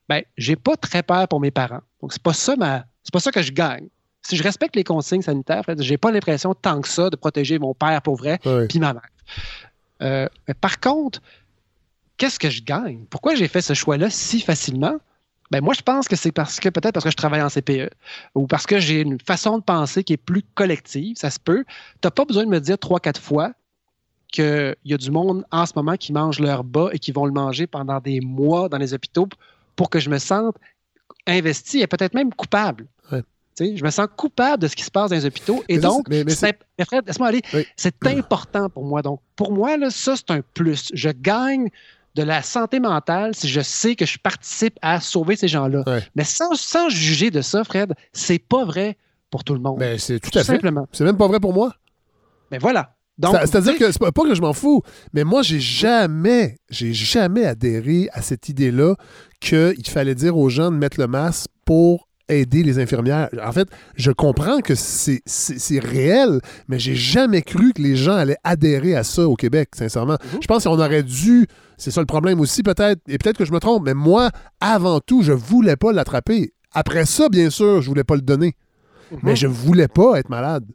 Ben, 0.10 0.24
j'ai 0.38 0.56
pas 0.56 0.76
très 0.78 1.04
peur 1.04 1.28
pour 1.28 1.40
mes 1.42 1.52
parents. 1.52 1.82
Donc, 2.02 2.14
c'est 2.14 2.22
pas 2.24 2.34
ça 2.34 2.56
ma, 2.56 2.86
c'est 3.04 3.14
pas 3.14 3.20
ça 3.20 3.32
que 3.32 3.42
je 3.42 3.52
gagne. 3.52 3.88
Si 4.22 4.36
je 4.38 4.44
respecte 4.44 4.76
les 4.76 4.84
consignes 4.84 5.22
sanitaires, 5.22 5.64
j'ai 5.80 5.98
pas 5.98 6.12
l'impression 6.12 6.54
tant 6.54 6.82
que 6.82 6.88
ça 6.88 7.10
de 7.10 7.16
protéger 7.16 7.60
mon 7.60 7.74
père 7.74 8.02
pour 8.02 8.16
vrai 8.16 8.40
Ouais. 8.46 8.68
puis 8.68 8.80
ma 8.80 8.94
mère. 8.94 9.10
Euh, 10.02 10.28
mais 10.48 10.54
par 10.54 10.80
contre, 10.80 11.22
qu'est-ce 12.18 12.40
que 12.40 12.50
je 12.50 12.62
gagne? 12.64 13.06
Pourquoi 13.10 13.36
j'ai 13.36 13.48
fait 13.48 13.62
ce 13.62 13.74
choix-là 13.74 14.10
si 14.10 14.40
facilement? 14.42 14.96
Ben 15.50 15.62
moi, 15.62 15.74
je 15.74 15.82
pense 15.82 16.08
que 16.08 16.16
c'est 16.16 16.32
parce 16.32 16.60
que 16.60 16.70
peut-être 16.70 16.94
parce 16.94 17.04
que 17.04 17.12
je 17.12 17.18
travaille 17.18 17.42
en 17.42 17.50
CPE 17.50 17.90
ou 18.36 18.48
parce 18.48 18.66
que 18.66 18.80
j'ai 18.80 19.02
une 19.02 19.20
façon 19.20 19.58
de 19.58 19.64
penser 19.64 20.04
qui 20.04 20.14
est 20.14 20.18
plus 20.18 20.44
collective, 20.56 21.18
ça 21.18 21.30
se 21.30 21.40
peut. 21.40 21.66
Tu 22.02 22.06
n'as 22.08 22.12
pas 22.12 22.24
besoin 22.24 22.46
de 22.46 22.50
me 22.50 22.60
dire 22.60 22.78
trois, 22.78 23.00
quatre 23.02 23.20
fois 23.20 23.52
qu'il 24.32 24.76
y 24.86 24.94
a 24.94 24.98
du 24.98 25.12
monde 25.12 25.44
en 25.52 25.66
ce 25.66 25.74
moment 25.76 25.98
qui 25.98 26.14
mange 26.14 26.40
leur 26.40 26.64
bas 26.64 26.88
et 26.94 27.00
qui 27.00 27.12
vont 27.12 27.26
le 27.26 27.34
manger 27.34 27.68
pendant 27.68 28.00
des 28.00 28.22
mois 28.22 28.70
dans 28.70 28.78
les 28.78 28.94
hôpitaux 28.94 29.28
pour 29.76 29.90
que 29.90 30.00
je 30.00 30.10
me 30.10 30.20
sente 30.20 30.56
investi 31.28 31.82
et 31.82 31.88
peut-être 31.88 32.14
même 32.14 32.34
coupable. 32.34 32.88
Je 33.60 33.84
me 33.84 33.90
sens 33.90 34.08
coupable 34.16 34.64
de 34.64 34.68
ce 34.68 34.76
qui 34.76 34.84
se 34.84 34.92
passe 34.92 35.10
dans 35.12 35.16
les 35.16 35.26
hôpitaux 35.26 35.64
et 35.70 35.76
Mais 35.76 35.82
donc, 35.82 36.06
c'est- 36.08 36.16
mais- 36.18 36.24
mais 36.24 36.36
c'est- 36.36 36.60
mais 36.80 36.86
Fred, 36.86 37.06
laisse-moi 37.06 37.28
aller. 37.28 37.42
Oui. 37.54 37.66
C'est 37.76 37.96
important 38.08 38.70
pour 38.70 38.86
moi. 38.86 39.02
Donc, 39.02 39.20
pour 39.36 39.52
moi, 39.52 39.78
là, 39.78 39.90
ça, 39.90 40.16
c'est 40.16 40.32
un 40.32 40.42
plus. 40.54 40.90
Je 40.94 41.10
gagne 41.10 41.70
de 42.16 42.24
la 42.24 42.42
santé 42.42 42.80
mentale 42.80 43.36
si 43.36 43.48
je 43.48 43.62
sais 43.62 43.96
que 43.96 44.06
je 44.06 44.18
participe 44.18 44.78
à 44.82 45.00
sauver 45.00 45.36
ces 45.36 45.48
gens-là. 45.48 45.84
Ouais. 45.88 46.04
Mais 46.16 46.24
sans, 46.24 46.56
sans 46.56 46.90
juger 46.90 47.30
de 47.32 47.42
ça, 47.42 47.64
Fred, 47.64 47.94
c'est 48.14 48.40
pas 48.40 48.66
vrai 48.66 48.98
pour 49.30 49.44
tout 49.44 49.54
le 49.54 49.60
monde. 49.62 49.80
Ben, 49.80 49.98
c'est 49.98 50.20
tout 50.20 50.30
Tout 50.32 50.40
à 50.40 50.44
fait. 50.44 50.54
simplement. 50.54 50.88
C'est 50.92 51.04
même 51.06 51.18
pas 51.18 51.28
vrai 51.28 51.40
pour 51.40 51.54
moi. 51.54 51.74
Mais 52.52 52.58
voilà. 52.58 52.96
Donc, 53.18 53.36
Ça- 53.36 53.46
C'est-à-dire 53.46 53.78
que 53.78 53.92
c'est 53.92 54.00
pas, 54.00 54.12
pas 54.12 54.24
que 54.24 54.34
je 54.34 54.42
m'en 54.42 54.52
fous, 54.54 54.82
mais 55.14 55.24
moi, 55.24 55.42
j'ai 55.44 55.60
jamais, 55.60 56.58
j'ai 56.70 56.92
jamais 56.94 57.46
adhéré 57.46 58.10
à 58.14 58.22
cette 58.22 58.50
idée-là 58.50 58.96
qu'il 59.40 59.88
fallait 59.88 60.16
dire 60.16 60.36
aux 60.38 60.50
gens 60.50 60.72
de 60.72 60.76
mettre 60.78 61.00
le 61.00 61.08
masque 61.08 61.48
pour 61.66 62.08
aider 62.32 62.64
les 62.64 62.80
infirmières. 62.80 63.30
En 63.44 63.52
fait, 63.52 63.68
je 63.96 64.12
comprends 64.12 64.60
que 64.62 64.74
c'est 64.76 65.80
réel, 65.80 66.40
mais 66.68 66.80
j'ai 66.80 66.96
jamais 66.96 67.42
cru 67.42 67.74
que 67.74 67.82
les 67.82 67.96
gens 67.96 68.16
allaient 68.16 68.38
adhérer 68.44 68.96
à 68.96 69.04
ça 69.04 69.28
au 69.28 69.36
Québec, 69.36 69.70
sincèrement. 69.74 70.18
Mhm. 70.34 70.40
Je 70.42 70.48
pense 70.48 70.64
qu'on 70.64 70.80
aurait 70.80 71.04
dû, 71.04 71.48
c'est 71.78 71.92
ça 71.92 72.00
le 72.02 72.08
problème 72.08 72.40
aussi 72.40 72.64
peut-être, 72.64 73.02
et 73.08 73.18
peut-être 73.18 73.38
que 73.38 73.46
je 73.46 73.52
me 73.52 73.60
trompe, 73.60 73.84
mais 73.86 73.94
moi, 73.94 74.30
avant 74.60 75.00
tout, 75.00 75.22
je 75.24 75.32
voulais 75.34 75.76
pas 75.76 75.92
l'attraper. 75.92 76.54
Après 76.74 77.06
ça, 77.06 77.30
bien 77.30 77.50
sûr, 77.50 77.82
je 77.82 77.88
voulais 77.90 78.04
pas 78.04 78.16
le 78.16 78.22
donner, 78.22 78.56
Mhm. 79.12 79.20
mais 79.24 79.36
je 79.36 79.48
voulais 79.48 79.88
pas 79.90 80.18
être 80.20 80.30
malade. 80.30 80.66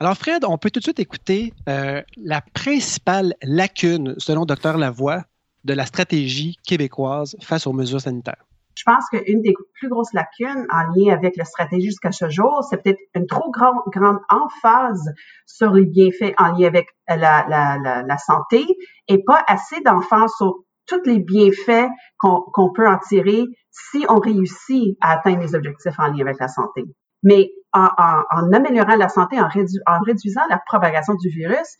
Alors, 0.00 0.16
Fred, 0.16 0.44
on 0.46 0.56
peut 0.56 0.70
tout 0.70 0.80
de 0.80 0.84
suite 0.84 0.98
écouter 1.00 1.52
euh, 1.68 2.00
la 2.16 2.40
principale 2.40 3.34
lacune, 3.42 4.14
selon 4.18 4.44
Dr 4.46 4.78
Lavoie, 4.78 5.24
de 5.64 5.74
la 5.74 5.86
stratégie 5.86 6.56
québécoise 6.66 7.36
face 7.40 7.66
aux 7.66 7.72
mesures 7.72 8.00
sanitaires. 8.00 8.44
Je 8.76 8.82
pense 8.84 9.08
qu'une 9.10 9.40
des 9.42 9.54
plus 9.74 9.88
grosses 9.88 10.12
lacunes 10.12 10.66
en 10.70 10.82
lien 10.94 11.14
avec 11.14 11.36
la 11.36 11.44
stratégie 11.44 11.86
jusqu'à 11.86 12.12
ce 12.12 12.28
jour, 12.28 12.64
c'est 12.68 12.82
peut-être 12.82 12.98
une 13.14 13.26
trop 13.26 13.50
grande, 13.50 13.76
grande 13.92 14.18
emphase 14.28 15.12
sur 15.46 15.70
les 15.72 15.86
bienfaits 15.86 16.34
en 16.38 16.52
lien 16.52 16.66
avec 16.66 16.88
la, 17.08 17.16
la, 17.16 17.78
la, 17.82 18.02
la 18.02 18.18
santé 18.18 18.64
et 19.08 19.22
pas 19.24 19.42
assez 19.46 19.80
d'emphase 19.80 20.32
sur 20.36 20.64
tous 20.86 21.02
les 21.06 21.18
bienfaits 21.20 21.88
qu'on 22.18 22.42
qu'on 22.52 22.72
peut 22.72 22.86
en 22.86 22.98
tirer 22.98 23.44
si 23.70 24.04
on 24.08 24.18
réussit 24.18 24.96
à 25.00 25.12
atteindre 25.12 25.40
les 25.40 25.54
objectifs 25.54 25.98
en 25.98 26.08
lien 26.08 26.20
avec 26.20 26.38
la 26.38 26.48
santé. 26.48 26.84
Mais 27.22 27.50
en, 27.72 27.88
en, 27.96 28.22
en 28.30 28.52
améliorant 28.52 28.96
la 28.96 29.08
santé, 29.08 29.40
en, 29.40 29.48
rédu 29.48 29.78
en 29.86 30.00
réduisant 30.00 30.42
la 30.50 30.58
propagation 30.66 31.14
du 31.14 31.28
virus, 31.30 31.76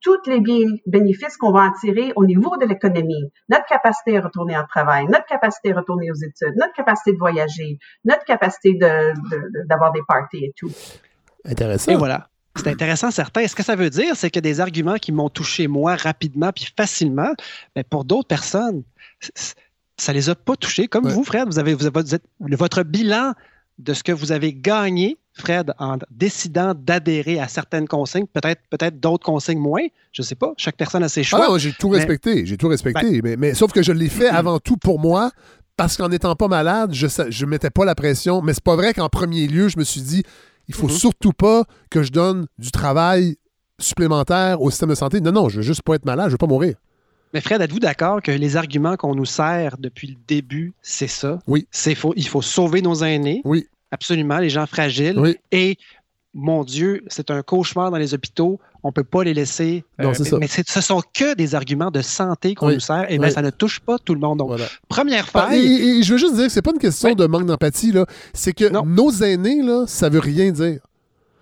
tous 0.00 0.18
les 0.26 0.40
bénéfices 0.86 1.36
qu'on 1.36 1.52
va 1.52 1.60
en 1.62 1.72
tirer 1.80 2.12
au 2.16 2.24
niveau 2.24 2.56
de 2.58 2.66
l'économie, 2.66 3.30
notre 3.48 3.66
capacité 3.66 4.18
à 4.18 4.20
retourner 4.20 4.56
en 4.56 4.64
travail, 4.66 5.06
notre 5.06 5.26
capacité 5.26 5.72
à 5.72 5.76
retourner 5.76 6.10
aux 6.10 6.14
études, 6.14 6.54
notre 6.56 6.74
capacité 6.74 7.12
de 7.12 7.18
voyager, 7.18 7.78
notre 8.04 8.24
capacité 8.24 8.74
de- 8.74 9.12
de- 9.30 9.36
de- 9.36 9.66
d'avoir 9.68 9.92
des 9.92 10.02
parties 10.06 10.44
et 10.44 10.52
tout. 10.56 10.70
Intéressant. 11.44 11.90
Et 11.92 11.96
voilà. 11.96 12.28
C'est 12.56 12.68
intéressant, 12.68 13.10
certain. 13.10 13.46
Ce 13.46 13.54
que 13.54 13.62
ça 13.62 13.76
veut 13.76 13.90
dire, 13.90 14.16
c'est 14.16 14.30
que 14.30 14.40
des 14.40 14.60
arguments 14.60 14.96
qui 14.96 15.12
m'ont 15.12 15.28
touché 15.28 15.66
moi 15.68 15.94
rapidement 15.94 16.52
puis 16.52 16.72
facilement, 16.74 17.34
mais 17.74 17.84
pour 17.84 18.04
d'autres 18.06 18.28
personnes, 18.28 18.82
ça 19.98 20.12
les 20.12 20.30
a 20.30 20.34
pas 20.34 20.56
touchés. 20.56 20.88
Comme 20.88 21.04
Ouais. 21.06 21.12
vous, 21.12 21.22
Fred, 21.24 21.46
vous 21.46 21.58
avez, 21.58 21.74
vous 21.74 21.86
avez- 21.86 22.00
vous 22.02 22.14
êtes- 22.14 22.24
votre 22.40 22.82
bilan 22.82 23.32
de 23.78 23.92
ce 23.92 24.02
que 24.02 24.12
vous 24.12 24.32
avez 24.32 24.54
gagné, 24.54 25.18
Fred, 25.38 25.72
en 25.78 25.98
décidant 26.10 26.72
d'adhérer 26.74 27.38
à 27.40 27.46
certaines 27.48 27.86
consignes, 27.86 28.26
peut-être 28.32 28.62
peut-être 28.70 28.98
d'autres 29.00 29.24
consignes 29.26 29.58
moins, 29.58 29.82
je 30.12 30.22
sais 30.22 30.34
pas. 30.34 30.54
Chaque 30.56 30.76
personne 30.76 31.02
a 31.02 31.08
ses 31.10 31.20
Ah 31.20 31.24
choix. 31.24 31.48
non, 31.48 31.58
j'ai 31.58 31.72
tout 31.72 31.90
Mais- 31.90 31.98
respecté, 31.98 32.46
j'ai 32.46 32.56
tout 32.56 32.68
respecté. 32.68 33.20
mais, 33.22 33.36
mais 33.36 33.52
sauf 33.54 33.70
que 33.72 33.82
je 33.82 33.92
l'ai 33.92 34.08
fait 34.08 34.28
avant 34.28 34.58
tout 34.58 34.76
pour 34.78 34.98
moi, 34.98 35.30
parce 35.76 35.96
qu'en 35.98 36.08
n'étant 36.08 36.34
pas 36.36 36.48
malade, 36.48 36.94
je 36.94 37.06
je 37.28 37.44
mettais 37.46 37.68
pas 37.70 37.84
la 37.84 37.94
pression. 37.94 38.40
Mais 38.40 38.54
c'est 38.54 38.64
pas 38.64 38.76
vrai 38.76 38.94
qu'en 38.94 39.10
premier 39.10 39.46
lieu, 39.46 39.68
je 39.68 39.78
me 39.78 39.84
suis 39.84 40.00
dit, 40.00 40.22
il 40.68 40.74
faut 40.74 40.86
Mhm. 40.88 40.92
surtout 40.94 41.32
pas 41.32 41.64
que 41.90 42.02
je 42.02 42.12
donne 42.12 42.46
du 42.58 42.70
travail 42.70 43.36
supplémentaire 43.78 44.62
au 44.62 44.70
système 44.70 44.88
de 44.88 44.94
santé. 44.94 45.20
Non, 45.20 45.32
non, 45.32 45.48
je 45.50 45.56
veux 45.58 45.62
juste 45.62 45.82
pas 45.82 45.94
être 45.96 46.06
malade, 46.06 46.28
je 46.28 46.32
veux 46.32 46.38
pas 46.38 46.46
mourir. 46.46 46.76
Mais 47.34 47.40
Fred, 47.42 47.60
êtes-vous 47.60 47.80
d'accord 47.80 48.22
que 48.22 48.30
les 48.30 48.56
arguments 48.56 48.96
qu'on 48.96 49.14
nous 49.14 49.26
sert 49.26 49.76
depuis 49.78 50.08
le 50.08 50.14
début, 50.26 50.72
c'est 50.80 51.08
ça? 51.08 51.40
Oui. 51.46 51.66
C'est 51.70 51.94
faux. 51.94 52.14
Il 52.16 52.26
faut 52.26 52.40
sauver 52.40 52.80
nos 52.80 53.02
aînés. 53.04 53.42
Oui. 53.44 53.66
Absolument, 53.96 54.38
les 54.38 54.50
gens 54.50 54.66
fragiles. 54.66 55.18
Oui. 55.18 55.36
Et 55.52 55.76
mon 56.34 56.64
Dieu, 56.64 57.02
c'est 57.08 57.30
un 57.30 57.42
cauchemar 57.42 57.90
dans 57.90 57.96
les 57.96 58.12
hôpitaux. 58.14 58.60
On 58.82 58.88
ne 58.88 58.92
peut 58.92 59.04
pas 59.04 59.24
les 59.24 59.34
laisser. 59.34 59.84
euh, 60.00 60.04
Non, 60.04 60.14
c'est 60.14 60.22
mais 60.24 60.46
ça. 60.46 60.60
mais 60.60 60.64
ce 60.66 60.80
sont 60.80 61.02
que 61.14 61.34
des 61.34 61.54
arguments 61.54 61.90
de 61.90 62.02
santé 62.02 62.54
qu'on 62.54 62.68
Oui. 62.68 62.74
nous 62.74 62.80
sert. 62.80 63.06
Et 63.10 63.18
bien, 63.18 63.28
Oui. 63.28 63.32
ça 63.34 63.42
ne 63.42 63.50
touche 63.50 63.80
pas 63.80 63.98
tout 63.98 64.14
le 64.14 64.20
monde. 64.20 64.38
Donc, 64.38 64.48
Voilà. 64.48 64.66
première 64.88 65.26
Ah, 65.34 65.48
et, 65.48 65.56
faille. 65.56 65.66
et- 65.66 65.98
et 65.98 66.02
je 66.02 66.12
veux 66.12 66.18
juste 66.18 66.34
dire 66.36 66.44
que 66.46 66.52
c'est 66.52 66.62
pas 66.62 66.72
une 66.72 66.78
question 66.78 67.14
de 67.14 67.26
manque 67.26 67.46
d'empathie, 67.46 67.90
là. 67.90 68.04
C'est 68.34 68.52
que 68.52 68.68
Non. 68.68 68.84
nos 68.84 69.10
aînés, 69.10 69.62
là, 69.62 69.84
ça 69.88 70.08
veut 70.08 70.20
rien 70.20 70.52
dire. 70.52 70.80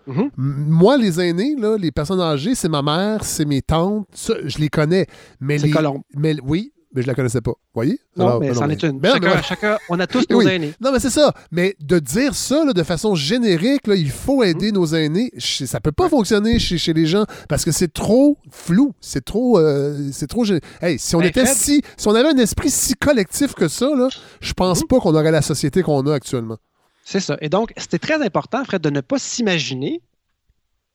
Mhm. 0.06 0.20
M- 0.20 0.30
Moi, 0.68 0.96
les 0.98 1.18
aînés, 1.20 1.56
là, 1.58 1.76
les 1.78 1.90
personnes 1.90 2.20
âgées, 2.20 2.54
c'est 2.54 2.68
ma 2.68 2.82
mère, 2.82 3.24
c'est 3.24 3.46
mes 3.46 3.62
tantes, 3.62 4.06
ça, 4.12 4.34
je 4.44 4.58
les 4.58 4.68
connais. 4.68 5.06
Mais 5.40 5.56
les, 5.58 5.72
mais 6.14 6.36
oui, 6.44 6.72
mais 6.94 7.02
je 7.02 7.06
la 7.06 7.14
connaissais 7.14 7.40
pas. 7.40 7.52
Voyez? 7.74 7.98
Non, 8.16 8.26
Alors, 8.26 8.40
mais 8.40 8.48
non, 8.48 8.54
c'en 8.54 8.66
mais- 8.66 8.74
est 8.74 8.82
une. 8.84 8.98
Ben 9.00 9.12
chacun, 9.12 9.34
mais- 9.34 9.42
chacun- 9.42 9.78
on 9.88 9.98
a 10.00 10.06
tous 10.06 10.24
nos 10.30 10.38
Oui. 10.38 10.46
aînés. 10.48 10.72
Non, 10.80 10.92
mais 10.92 11.00
c'est 11.00 11.10
ça. 11.10 11.34
Mais 11.50 11.76
de 11.80 11.98
dire 11.98 12.34
ça 12.34 12.64
là, 12.64 12.72
de 12.72 12.82
façon 12.82 13.14
générique, 13.14 13.86
là, 13.86 13.94
il 13.96 14.10
faut 14.10 14.42
aider 14.42 14.68
Mhm. 14.68 14.74
nos 14.74 14.86
aînés, 14.86 15.30
je- 15.36 15.64
ça 15.66 15.80
peut 15.80 15.92
pas 15.92 16.08
fonctionner 16.08 16.58
chez, 16.58 16.78
chez 16.78 16.92
les 16.92 17.06
gens 17.06 17.24
parce 17.48 17.64
que 17.64 17.72
c'est 17.72 17.92
trop 17.92 18.38
flou. 18.50 18.94
C'est 19.00 19.24
trop. 19.24 19.58
euh, 19.58 19.98
c'est 20.12 20.26
trop. 20.26 20.44
Hey, 20.80 20.98
si 20.98 21.16
on 21.16 21.20
Ben, 21.20 21.26
était 21.28 21.44
Fred- 21.44 21.56
si. 21.56 21.82
Si 21.96 22.08
on 22.08 22.14
avait 22.14 22.28
un 22.28 22.38
esprit 22.38 22.70
si 22.70 22.94
collectif 22.94 23.54
que 23.54 23.68
ça, 23.68 23.86
là, 23.94 24.08
je 24.40 24.52
pense 24.52 24.80
Mhm. 24.82 24.86
pas 24.88 25.00
qu'on 25.00 25.14
aurait 25.14 25.30
la 25.32 25.42
société 25.42 25.82
qu'on 25.82 26.06
a 26.06 26.14
actuellement. 26.14 26.58
C'est 27.04 27.20
ça. 27.20 27.36
Et 27.42 27.48
donc, 27.48 27.72
c'était 27.76 27.98
très 27.98 28.22
important, 28.24 28.64
Fred, 28.64 28.80
de 28.80 28.88
ne 28.90 29.00
pas 29.02 29.18
s'imaginer 29.18 30.00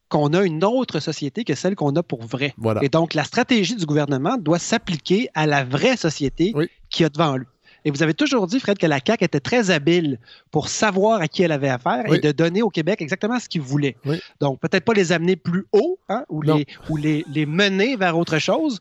qu'on 0.10 0.34
a 0.34 0.44
une 0.44 0.64
autre 0.64 1.00
société 1.00 1.44
que 1.44 1.56
celle 1.56 1.76
qu'on 1.76 1.96
a 1.96 2.04
pour 2.04 2.24
vrai. 2.24 2.54
Voilà. 2.58 2.84
Et 2.84 2.90
donc, 2.90 3.14
la 3.14 3.24
stratégie 3.24 3.76
du 3.76 3.86
gouvernement 3.86 4.38
doit 4.38 4.60
s'appliquer 4.60 5.30
à 5.36 5.46
la 5.46 5.64
vraie 5.64 5.98
société 5.98 6.52
Oui. 6.56 6.68
qui 6.90 7.04
a 7.04 7.10
devant 7.10 7.38
lui. 7.38 7.46
Et 7.86 7.92
vous 7.92 8.04
avez 8.04 8.14
toujours 8.14 8.46
dit, 8.46 8.60
Fred, 8.60 8.78
que 8.78 8.86
la 8.88 9.00
CAQ 9.06 9.24
était 9.24 9.40
très 9.40 9.72
habile 9.72 10.20
pour 10.52 10.68
savoir 10.68 11.22
à 11.22 11.30
qui 11.30 11.44
elle 11.44 11.54
avait 11.54 11.70
affaire 11.70 12.04
Oui. 12.10 12.18
et 12.18 12.20
de 12.20 12.34
donner 12.34 12.62
au 12.62 12.70
Québec 12.70 13.02
exactement 13.02 13.40
ce 13.40 13.48
qu'il 13.48 13.62
voulait. 13.62 13.96
Oui. 14.06 14.20
Donc, 14.42 14.60
peut-être 14.60 14.84
pas 14.84 14.94
les 14.94 15.14
amener 15.14 15.38
plus 15.38 15.66
haut 15.72 15.98
hein, 16.10 16.26
ou, 16.28 16.42
les, 16.42 16.66
ou 16.90 16.98
les, 16.98 17.24
les 17.34 17.46
mener 17.46 17.96
vers 17.96 18.18
autre 18.18 18.38
chose, 18.38 18.80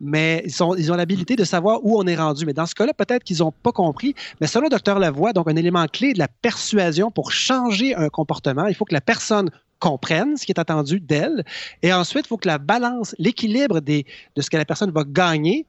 mais 0.00 0.42
ils, 0.44 0.50
sont, 0.52 0.74
ils 0.74 0.90
ont 0.90 0.96
l'habilité 0.96 1.36
de 1.36 1.44
savoir 1.44 1.78
où 1.84 1.96
on 1.96 2.06
est 2.08 2.16
rendu. 2.16 2.44
Mais 2.44 2.52
dans 2.52 2.66
ce 2.66 2.74
cas-là, 2.74 2.92
peut-être 2.92 3.22
qu'ils 3.22 3.38
n'ont 3.38 3.52
pas 3.52 3.70
compris. 3.70 4.16
Mais 4.40 4.48
selon 4.48 4.68
Dr 4.68 4.98
Lavoie, 4.98 5.32
donc 5.32 5.48
un 5.48 5.54
élément 5.56 5.86
clé 5.86 6.12
de 6.12 6.18
la 6.18 6.26
persuasion 6.28 7.12
pour 7.12 7.30
changer 7.30 7.94
un 7.94 8.08
comportement, 8.08 8.66
il 8.66 8.74
faut 8.74 8.84
que 8.84 8.94
la 8.94 9.00
personne 9.00 9.50
comprenne 9.80 10.36
ce 10.36 10.46
qui 10.46 10.52
est 10.52 10.60
attendu 10.60 11.00
d'elle. 11.00 11.44
Et 11.82 11.92
ensuite, 11.92 12.26
il 12.26 12.28
faut 12.28 12.36
que 12.36 12.46
la 12.46 12.58
balance, 12.58 13.16
l'équilibre 13.18 13.80
de 13.80 14.04
ce 14.38 14.48
que 14.48 14.56
la 14.56 14.64
personne 14.64 14.92
va 14.92 15.02
gagner 15.04 15.66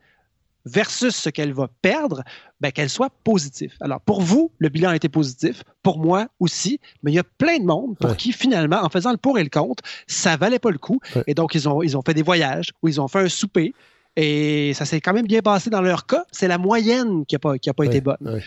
versus 0.65 1.15
ce 1.15 1.29
qu'elle 1.29 1.53
va 1.53 1.67
perdre, 1.81 2.23
ben, 2.59 2.71
qu'elle 2.71 2.89
soit 2.89 3.11
positive. 3.23 3.73
Alors, 3.79 3.99
pour 4.01 4.21
vous, 4.21 4.51
le 4.59 4.69
bilan 4.69 4.91
a 4.91 4.95
été 4.95 5.09
positif. 5.09 5.63
Pour 5.81 5.97
moi 5.97 6.27
aussi. 6.39 6.79
Mais 7.01 7.11
il 7.11 7.15
y 7.15 7.19
a 7.19 7.23
plein 7.23 7.57
de 7.57 7.65
monde 7.65 7.97
pour 7.97 8.15
qui, 8.15 8.31
finalement, 8.31 8.83
en 8.83 8.89
faisant 8.89 9.11
le 9.11 9.17
pour 9.17 9.39
et 9.39 9.43
le 9.43 9.49
contre, 9.49 9.83
ça 10.05 10.37
valait 10.37 10.59
pas 10.59 10.69
le 10.69 10.77
coup. 10.77 10.99
Et 11.25 11.33
donc, 11.33 11.55
ils 11.55 11.67
ont, 11.67 11.81
ils 11.81 11.97
ont 11.97 12.03
fait 12.05 12.13
des 12.13 12.21
voyages 12.21 12.71
ou 12.83 12.87
ils 12.87 13.01
ont 13.01 13.07
fait 13.07 13.19
un 13.19 13.29
souper. 13.29 13.73
Et 14.15 14.73
ça 14.75 14.85
s'est 14.85 15.01
quand 15.01 15.13
même 15.13 15.25
bien 15.25 15.41
passé 15.41 15.69
dans 15.69 15.81
leur 15.81 16.05
cas. 16.05 16.25
C'est 16.31 16.47
la 16.47 16.57
moyenne 16.57 17.25
qui 17.25 17.33
n'a 17.35 17.39
pas, 17.39 17.57
qui 17.57 17.69
a 17.69 17.73
pas 17.73 17.85
été 17.85 18.01
bonne. 18.01 18.41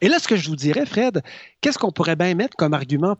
Et 0.00 0.08
là, 0.08 0.18
ce 0.18 0.26
que 0.26 0.34
je 0.36 0.48
vous 0.48 0.56
dirais, 0.56 0.86
Fred, 0.86 1.22
qu'est-ce 1.60 1.78
qu'on 1.78 1.92
pourrait 1.92 2.16
bien 2.16 2.34
mettre 2.34 2.56
comme 2.56 2.72
argument 2.72 3.16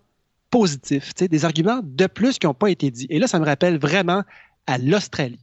positif, 0.51 1.15
des 1.15 1.45
arguments 1.45 1.81
de 1.83 2.07
plus 2.07 2.39
qui 2.39 2.47
n'ont 2.47 2.55
pas 2.55 2.71
été 2.71 2.91
dits. 2.91 3.07
Et 3.11 3.19
là, 3.19 3.27
ça 3.27 3.39
me 3.39 3.45
rappelle 3.45 3.79
vraiment 3.79 4.25
à 4.67 4.79
l'Australie. 4.79 5.41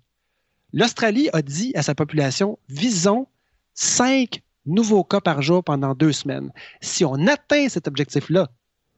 L'Australie 0.74 1.30
a 1.34 1.42
dit 1.42 1.72
à 1.76 1.82
sa 1.82 1.96
population, 1.96 2.60
visons 2.70 3.28
cinq 3.74 4.42
nouveaux 4.66 5.04
cas 5.04 5.22
par 5.22 5.42
jour 5.42 5.64
pendant 5.64 5.96
deux 5.96 6.12
semaines. 6.12 6.52
Si 6.82 7.06
on 7.06 7.26
atteint 7.28 7.70
cet 7.70 7.88
objectif-là, 7.88 8.50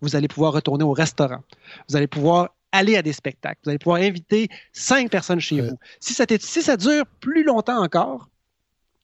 vous 0.01 0.15
allez 0.15 0.27
pouvoir 0.27 0.53
retourner 0.53 0.83
au 0.83 0.93
restaurant. 0.93 1.43
Vous 1.87 1.95
allez 1.95 2.07
pouvoir 2.07 2.55
aller 2.71 2.97
à 2.97 3.01
des 3.01 3.13
spectacles. 3.13 3.59
Vous 3.63 3.69
allez 3.69 3.79
pouvoir 3.79 4.01
inviter 4.01 4.49
cinq 4.73 5.09
personnes 5.09 5.39
chez 5.39 5.61
vous. 5.61 5.77
Si 5.99 6.13
ça, 6.13 6.25
si 6.39 6.61
ça, 6.61 6.77
dure 6.77 7.05
plus 7.19 7.43
longtemps 7.43 7.81
encore, 7.81 8.29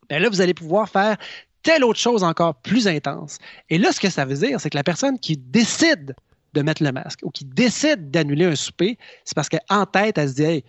ben 0.10 0.22
là, 0.22 0.30
vous 0.30 0.42
allez 0.42 0.54
pouvoir 0.54 0.90
faire 0.90 1.18
telle 1.64 1.84
autre 1.84 2.00
chose 2.00 2.24
encore 2.24 2.56
plus 2.56 2.88
intense. 2.88 3.40
Et 3.70 3.78
là, 3.78 3.92
ce 3.92 4.00
que 4.00 4.10
ça 4.10 4.26
veut 4.26 4.36
dire, 4.36 4.62
c'est 4.62 4.70
que 4.70 4.78
la 4.78 4.84
personne 4.84 5.20
qui 5.20 5.36
décide 5.36 6.16
de 6.56 6.62
mettre 6.62 6.84
le 6.84 6.92
masque 6.92 7.20
ou 7.24 7.30
qui 7.30 7.46
décide 7.46 8.10
d'annuler 8.10 8.46
un 8.46 8.56
souper, 8.56 8.98
c'est 9.24 9.36
parce 9.36 9.50
qu'en 9.50 9.86
tête, 9.86 10.18
elle 10.18 10.30
se 10.30 10.34
dit 10.36 10.64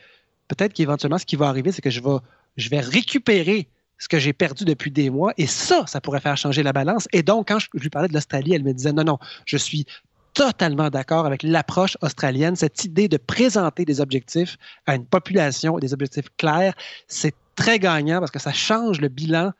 peut-être 0.48 0.74
qu'éventuellement, 0.74 1.18
ce 1.18 1.26
qui 1.26 1.36
va 1.36 1.48
arriver, 1.48 1.72
c'est 1.72 1.82
que 1.82 1.90
je 1.90 2.00
vais, 2.00 2.18
je 2.56 2.68
vais 2.68 2.80
récupérer 2.80 3.68
ce 3.98 4.08
que 4.08 4.18
j'ai 4.18 4.32
perdu 4.32 4.64
depuis 4.64 4.90
des 4.90 5.08
mois. 5.08 5.32
Et 5.38 5.46
ça, 5.46 5.86
ça 5.86 6.00
pourrait 6.00 6.20
faire 6.20 6.36
changer 6.36 6.62
la 6.62 6.72
balance. 6.72 7.08
Et 7.12 7.22
donc, 7.22 7.48
quand 7.48 7.58
je, 7.58 7.68
lui 7.74 7.88
parlais 7.88 8.08
de 8.08 8.14
l'Australie, 8.14 8.52
elle 8.52 8.64
me 8.64 8.74
disait 8.74 8.92
non, 8.92 9.04
non, 9.04 9.18
je 9.46 9.56
suis 9.56 9.86
totalement 10.34 10.90
d'accord 10.90 11.24
avec 11.24 11.42
l'approche 11.42 11.96
australienne, 12.02 12.56
cette 12.56 12.84
idée 12.84 13.08
de 13.08 13.16
présenter 13.16 13.86
des 13.86 14.02
objectifs 14.02 14.58
à 14.84 14.94
une 14.94 15.06
population, 15.06 15.78
des 15.78 15.94
objectifs 15.94 16.26
clairs, 16.36 16.74
c'est 17.08 17.34
très 17.54 17.78
gagnant 17.78 18.18
parce 18.18 18.30
que 18.30 18.38
ça 18.38 18.52
change 18.52 19.00
le 19.00 19.08
bilan 19.08 19.52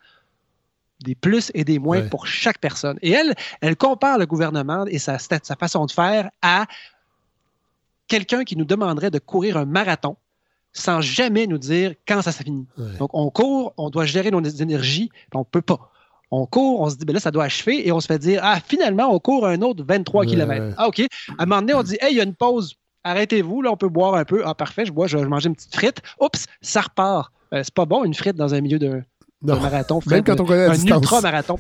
des 1.01 1.15
plus 1.15 1.51
et 1.55 1.65
des 1.65 1.79
moins 1.79 2.03
pour 2.09 2.27
chaque 2.27 2.59
personne. 2.59 2.99
Et 3.03 3.11
elle, 3.11 3.35
elle 3.61 3.77
compare 3.77 4.19
le 4.19 4.27
gouvernement 4.27 4.87
et 4.87 4.99
sa, 4.99 5.19
sa 5.19 5.57
façon 5.57 5.87
de 5.87 5.93
faire 5.93 6.31
à 6.43 6.67
quelqu'un 8.09 8.45
qui 8.45 8.57
nous 8.57 8.65
demanderait 8.65 9.11
de 9.11 9.19
courir 9.19 9.57
un 9.57 9.65
marathon 9.65 10.17
sans 10.73 11.01
jamais 11.01 11.47
nous 11.47 11.59
dire 11.59 11.95
quand 12.07 12.23
ça 12.23 12.33
s'est 12.33 12.45
fini. 12.45 12.67
Donc, 12.99 13.11
on 13.15 13.31
court, 13.31 13.73
on 13.77 13.91
doit 13.91 14.05
gérer 14.05 14.31
nos 14.31 14.43
énergies, 14.43 15.11
on 15.35 15.41
ne 15.41 15.45
peut 15.45 15.63
pas. 15.63 15.91
On 16.31 16.45
court, 16.45 16.81
on 16.81 16.91
se 16.91 16.97
dit, 16.97 17.05
ben 17.05 17.15
là, 17.15 17.21
ça 17.21 17.31
doit 17.31 17.45
achever, 17.45 17.87
et 17.87 17.93
on 17.93 18.01
se 18.01 18.07
fait 18.07 18.19
dire, 18.19 18.41
ah, 18.43 18.59
finalement, 18.67 19.15
on 19.15 19.19
court 19.19 19.47
un 19.47 19.63
autre 19.63 19.85
23 19.87 20.27
km. 20.27 20.75
Ah, 20.77 20.89
OK. 20.89 21.01
À 21.01 21.43
un 21.43 21.47
moment 21.47 21.63
donné, 21.63 21.75
on 21.75 21.83
dit, 21.83 21.97
hey, 22.01 22.13
il 22.13 22.17
y 22.17 22.21
a 22.21 22.25
une 22.25 22.35
pause, 22.35 22.75
arrêtez-vous, 23.05 23.63
là, 23.63 23.71
on 23.73 23.77
peut 23.77 23.89
boire 23.89 24.15
un 24.15 24.25
peu. 24.25 24.43
Ah, 24.45 24.55
parfait, 24.55 24.85
je 24.85 24.93
bois, 24.93 25.07
je 25.07 25.17
vais 25.17 25.25
manger 25.25 25.49
une 25.49 25.55
petite 25.55 25.75
frite. 25.75 26.03
Oups, 26.21 26.47
ça 26.61 26.83
repart. 26.83 27.33
Euh, 27.55 27.63
c'est 27.63 27.75
pas 27.75 27.87
bon, 27.87 28.05
une 28.05 28.15
frite 28.15 28.37
dans 28.37 28.55
un 28.55 28.61
milieu 28.61 28.79
de, 28.79 29.03
marathon. 29.55 30.01
Même 30.07 30.25
quand 30.25 30.41
on 30.41 30.45
connaît 30.45 30.67
la 30.67 30.73
un 30.73 31.01
ultra-marathon. 31.01 31.59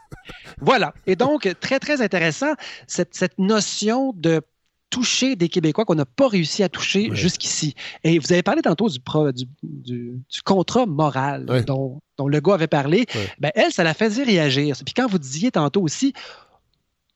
voilà. 0.60 0.92
Et 1.06 1.16
donc, 1.16 1.48
très, 1.60 1.78
très 1.78 2.02
intéressant, 2.02 2.52
cette, 2.86 3.14
cette 3.14 3.38
notion 3.38 4.12
de 4.16 4.42
toucher 4.90 5.36
des 5.36 5.48
Québécois 5.48 5.86
qu'on 5.86 5.94
n'a 5.94 6.04
pas 6.04 6.28
réussi 6.28 6.62
à 6.62 6.68
toucher 6.68 7.08
jusqu'ici. 7.14 7.74
Et 8.04 8.18
vous 8.18 8.30
avez 8.32 8.42
parlé 8.42 8.60
tantôt 8.60 8.88
du, 8.90 9.46
du, 9.62 10.20
contrat 10.44 10.84
moral 10.84 11.64
dont, 11.66 12.00
dont 12.18 12.28
Legault 12.28 12.52
avait 12.52 12.66
parlé. 12.66 13.06
Ben, 13.40 13.50
elle, 13.54 13.72
ça 13.72 13.84
la 13.84 13.94
faisait 13.94 14.22
réagir. 14.22 14.76
Puis 14.84 14.92
quand 14.94 15.06
vous 15.08 15.18
disiez 15.18 15.50
tantôt 15.50 15.80
aussi, 15.80 16.12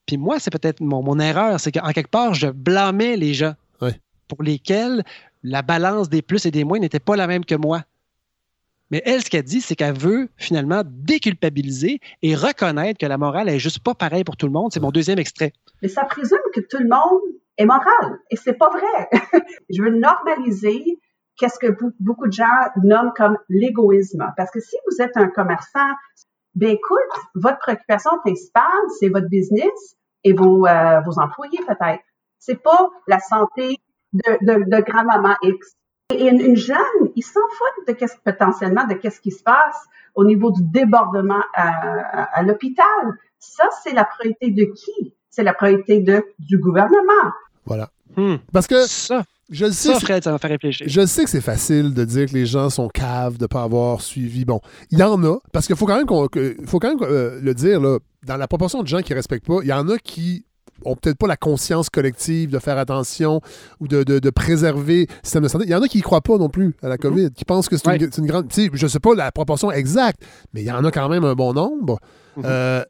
puis 0.07 0.17
moi, 0.17 0.39
c'est 0.39 0.51
peut-être 0.51 0.81
mon, 0.81 1.03
mon, 1.03 1.19
erreur, 1.19 1.61
c'est 1.61 1.71
qu'en 1.71 1.93
quelque 1.93 2.11
part, 2.11 2.33
je 2.33 2.47
blâmais 2.49 3.17
les 3.17 3.35
gens 3.35 3.55
pour 4.29 4.43
lesquels 4.43 5.05
la 5.45 5.63
balance 5.63 6.09
des 6.09 6.23
plus 6.23 6.47
et 6.47 6.51
des 6.51 6.65
moins 6.65 6.79
n'était 6.79 6.99
pas 6.99 7.15
la 7.15 7.27
même 7.27 7.45
que 7.45 7.55
moi. 7.55 7.83
Mais 8.91 9.03
elle, 9.05 9.23
ce 9.23 9.31
qu'elle 9.31 9.43
dit, 9.43 9.61
c'est 9.61 9.75
qu'elle 9.75 9.99
veut 9.99 10.29
finalement 10.37 10.83
déculpabiliser 10.87 12.01
et 12.23 12.35
reconnaître 12.35 12.99
que 12.99 13.07
la 13.07 13.19
morale 13.19 13.49
est 13.49 13.59
juste 13.59 13.81
pas 13.81 13.95
pareille 13.95 14.25
pour 14.25 14.37
tout 14.37 14.47
le 14.47 14.53
monde. 14.53 14.73
C'est 14.73 14.81
mon 14.81 14.93
deuxième 14.93 15.19
extrait. 15.19 15.53
Mais 15.83 15.89
ça 15.89 16.05
présume 16.05 16.39
que 16.55 16.61
tout 16.61 16.79
le 16.79 16.89
monde 16.89 17.21
est 17.59 17.67
moral. 17.67 18.19
Et 18.31 18.37
c'est 18.37 18.55
pas 18.55 18.71
vrai. 18.71 19.09
je 19.71 19.83
veux 19.83 19.91
normaliser 19.91 21.01
qu'est-ce 21.37 21.59
que 21.59 21.77
beaucoup 22.01 22.27
de 22.27 22.33
gens 22.33 22.45
nomment 22.83 23.13
comme 23.15 23.39
l'égoïsme. 23.49 24.33
Parce 24.37 24.51
que 24.51 24.61
si 24.61 24.77
vous 24.89 25.03
êtes 25.03 25.17
un 25.17 25.29
commerçant, 25.29 25.91
ben 26.55 26.71
écoute, 26.71 26.99
votre 27.35 27.59
préoccupation 27.59 28.13
principale, 28.25 28.63
c'est 28.99 29.09
votre 29.09 29.29
business 29.29 29.97
et 30.25 30.33
vos, 30.33 30.67
euh, 30.67 31.01
vos 31.01 31.19
employés 31.19 31.61
peut-être. 31.67 32.03
C'est 32.39 32.63
pas 32.63 32.91
la 33.07 33.21
santé 33.21 33.77
de, 34.13 34.39
de, 34.41 34.65
de 34.65 34.83
grand-maman 34.83 35.35
X. 35.43 35.77
Et 36.15 36.29
une, 36.29 36.57
jeune, 36.57 36.77
ils 37.17 37.23
s'en 37.23 37.41
foutent 37.51 37.89
de 37.89 37.93
qu'est-ce 37.93 38.17
potentiellement 38.25 38.87
de 38.87 38.95
qu'est-ce 38.95 39.21
qui 39.21 39.33
se 39.33 39.43
passe 39.43 39.77
au 40.15 40.25
niveau 40.25 40.51
du 40.51 40.63
débordement 40.63 41.43
à, 41.55 42.23
à 42.33 42.43
l'hôpital. 42.43 42.87
Ça, 43.39 43.65
c'est 43.83 43.93
la 43.93 44.05
priorité 44.05 44.51
de 44.51 44.65
qui? 44.65 45.15
C'est 45.31 45.43
la 45.43 45.53
priorité 45.53 46.01
de, 46.01 46.25
du 46.39 46.59
gouvernement. 46.59 47.33
Voilà. 47.65 47.91
Hmm. 48.17 48.37
Parce 48.53 48.67
que 48.67 48.87
ça, 48.87 49.25
je 49.51 49.67
sais, 49.71 49.93
ça, 49.93 50.01
Fred, 50.01 50.25
ça 50.25 50.33
va 50.33 50.39
faire 50.39 50.51
réfléchir. 50.51 50.87
Je 50.89 51.07
sais 51.07 51.25
que 51.25 51.31
c'est 51.31 51.41
facile 51.41 51.95
de 51.95 52.05
dire 52.05 52.27
que 52.27 52.35
les 52.35 52.47
gens 52.47 52.71
sont 52.71 52.89
caves 52.89 53.37
de 53.37 53.45
ne 53.45 53.47
pas 53.47 53.63
avoir 53.63 54.01
suivi. 54.01 54.45
Bon, 54.45 54.61
il 54.91 54.99
y 54.99 55.03
en 55.03 55.23
a, 55.25 55.39
parce 55.53 55.67
qu'il 55.67 55.77
faut 55.77 55.87
quand 55.87 55.97
même, 55.97 56.09
faut 56.67 56.79
quand 56.79 56.97
même 56.97 57.03
euh, 57.03 57.41
le 57.41 57.55
dire, 57.55 57.81
là, 57.81 57.99
dans 58.25 58.37
la 58.37 58.49
proportion 58.49 58.83
de 58.83 58.89
gens 58.89 59.01
qui 59.01 59.13
ne 59.13 59.17
respectent 59.17 59.47
pas, 59.47 59.59
il 59.63 59.69
y 59.69 59.73
en 59.73 59.89
a 59.89 59.99
qui 59.99 60.47
ont 60.85 60.97
peut-être 60.97 61.19
pas 61.19 61.27
la 61.27 61.37
conscience 61.37 61.91
collective 61.91 62.51
de 62.51 62.59
faire 62.59 62.79
attention 62.79 63.41
ou 63.81 63.89
de, 63.89 64.03
de, 64.03 64.31
préserver 64.31 65.07
le 65.07 65.15
système 65.23 65.43
de 65.43 65.49
santé. 65.49 65.65
Il 65.67 65.71
y 65.71 65.75
en 65.75 65.83
a 65.83 65.89
qui 65.89 65.99
ne 65.99 66.03
croient 66.03 66.21
pas 66.21 66.37
non 66.37 66.49
plus 66.49 66.75
à 66.83 66.89
la 66.89 66.99
COVID, 66.99 67.31
qui 67.33 67.45
pensent 67.45 67.69
que 67.69 67.77
c'est 67.77 67.97
une, 67.97 68.11
une, 68.19 68.27
grande... 68.27 68.53
Je 68.53 68.85
ne 68.85 68.89
sais 68.89 69.01
pas 69.01 69.15
la 69.15 69.33
proportion 69.33 69.71
exacte, 69.73 70.23
mais 70.53 70.63
il 70.63 70.67
y 70.67 70.73
en 70.73 70.85
a 70.85 70.91
quand 70.91 71.09
même 71.09 71.25
un 71.25 71.35
bon 71.35 71.53
nombre. 71.55 71.99
Mm-hmm. 72.37 72.43
Euh, 72.45 72.85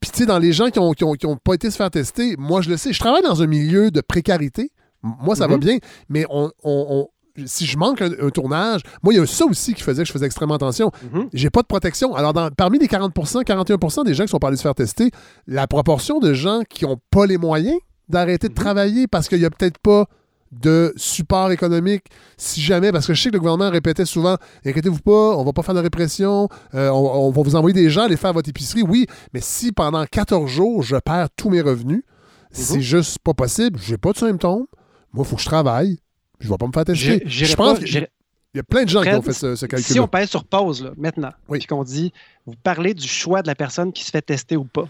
puis, 0.00 0.10
tu 0.10 0.18
sais, 0.18 0.26
dans 0.26 0.38
les 0.38 0.52
gens 0.52 0.70
qui 0.70 0.78
n'ont 0.78 0.92
qui 0.92 1.26
ont, 1.26 1.36
pas 1.36 1.54
été 1.54 1.70
se 1.70 1.76
faire 1.76 1.90
tester, 1.90 2.36
moi, 2.38 2.60
je 2.60 2.70
le 2.70 2.76
sais. 2.76 2.92
Je 2.92 3.00
travaille 3.00 3.22
dans 3.22 3.42
un 3.42 3.46
milieu 3.46 3.90
de 3.90 4.00
précarité. 4.00 4.70
Moi, 5.02 5.34
ça 5.34 5.46
va 5.46 5.54
mhm. 5.54 5.60
bien. 5.60 5.78
Mais 6.08 6.26
on, 6.28 7.08
si 7.46 7.66
je 7.66 7.76
manque 7.78 8.02
un, 8.02 8.30
tournage, 8.30 8.82
moi, 9.02 9.12
il 9.12 9.18
y 9.18 9.20
a 9.20 9.26
ça 9.26 9.44
aussi 9.44 9.74
qui 9.74 9.82
faisait 9.82 10.02
que 10.02 10.08
je 10.08 10.12
faisais 10.12 10.26
extrêmement 10.26 10.54
attention. 10.54 10.90
Mhm. 11.12 11.28
J'ai 11.32 11.50
pas 11.50 11.62
de 11.62 11.66
protection. 11.66 12.14
Alors, 12.14 12.32
parmi 12.56 12.78
les 12.78 12.86
40% 12.86 13.44
41% 13.44 14.04
des 14.04 14.14
gens 14.14 14.24
qui 14.24 14.30
sont 14.30 14.38
pas 14.38 14.48
allés 14.48 14.56
se 14.56 14.62
faire 14.62 14.74
tester, 14.74 15.10
la 15.46 15.66
proportion 15.66 16.18
de 16.18 16.32
gens 16.32 16.62
qui 16.68 16.84
n'ont 16.84 16.98
pas 17.10 17.26
les 17.26 17.38
moyens 17.38 17.78
d'arrêter 18.08 18.48
de 18.48 18.52
mhm. 18.52 18.58
travailler 18.58 19.06
parce 19.06 19.28
qu'il 19.28 19.38
n'y 19.38 19.44
a 19.44 19.50
peut-être 19.50 19.78
pas 19.78 20.06
de 20.52 20.92
support 20.96 21.52
économique 21.52 22.06
si 22.36 22.60
jamais, 22.60 22.90
parce 22.90 23.06
que 23.06 23.14
je 23.14 23.22
sais 23.22 23.28
que 23.28 23.34
le 23.34 23.40
gouvernement 23.40 23.70
répétait 23.70 24.04
souvent 24.04 24.36
inquiétez-vous 24.64 24.98
pas, 24.98 25.36
on 25.36 25.44
va 25.44 25.52
pas 25.52 25.62
faire 25.62 25.74
de 25.74 25.80
répression, 25.80 26.48
euh, 26.74 26.88
on, 26.90 27.30
va 27.30 27.42
vous 27.42 27.54
envoyer 27.54 27.74
des 27.74 27.88
gens 27.88 28.02
aller 28.02 28.16
faire 28.16 28.32
votre 28.32 28.48
épicerie, 28.48 28.82
oui, 28.82 29.06
mais 29.32 29.40
si 29.40 29.70
pendant 29.70 30.04
14 30.04 30.50
jours 30.50 30.82
je 30.82 30.96
perds 30.96 31.28
tous 31.36 31.50
mes 31.50 31.60
revenus, 31.60 32.02
c'est 32.50 32.76
mhm. 32.76 32.82
juste 32.82 33.18
pas 33.20 33.32
possible, 33.32 33.78
j'ai 33.80 33.96
pas 33.96 34.12
de 34.12 34.18
symptômes, 34.18 34.66
moi 35.12 35.24
il 35.24 35.28
faut 35.28 35.36
que 35.36 35.42
je 35.42 35.46
travaille, 35.46 35.98
je 36.40 36.48
vais 36.48 36.56
pas 36.56 36.66
me 36.66 36.72
faire 36.72 36.84
tester. 36.84 37.22
Je 37.26 37.54
pense 37.54 37.78
qu'il 37.78 38.08
y 38.54 38.58
a 38.58 38.62
plein 38.62 38.84
de 38.84 38.88
gens 38.88 39.02
qui 39.02 39.10
ont 39.10 39.22
fait 39.22 39.32
ce, 39.32 39.66
calcul. 39.66 39.92
Si 39.92 40.00
on 40.00 40.08
pèse 40.08 40.30
sur 40.30 40.44
pause 40.44 40.82
là, 40.82 40.92
maintenant, 40.96 41.32
oui. 41.48 41.58
puis 41.58 41.66
qu'on 41.66 41.84
dit 41.84 42.12
vous 42.46 42.54
parlez 42.62 42.94
du 42.94 43.06
choix 43.06 43.42
de 43.42 43.46
la 43.46 43.54
personne 43.54 43.92
qui 43.92 44.04
se 44.04 44.10
fait 44.10 44.22
tester 44.22 44.56
ou 44.56 44.64
pas, 44.64 44.88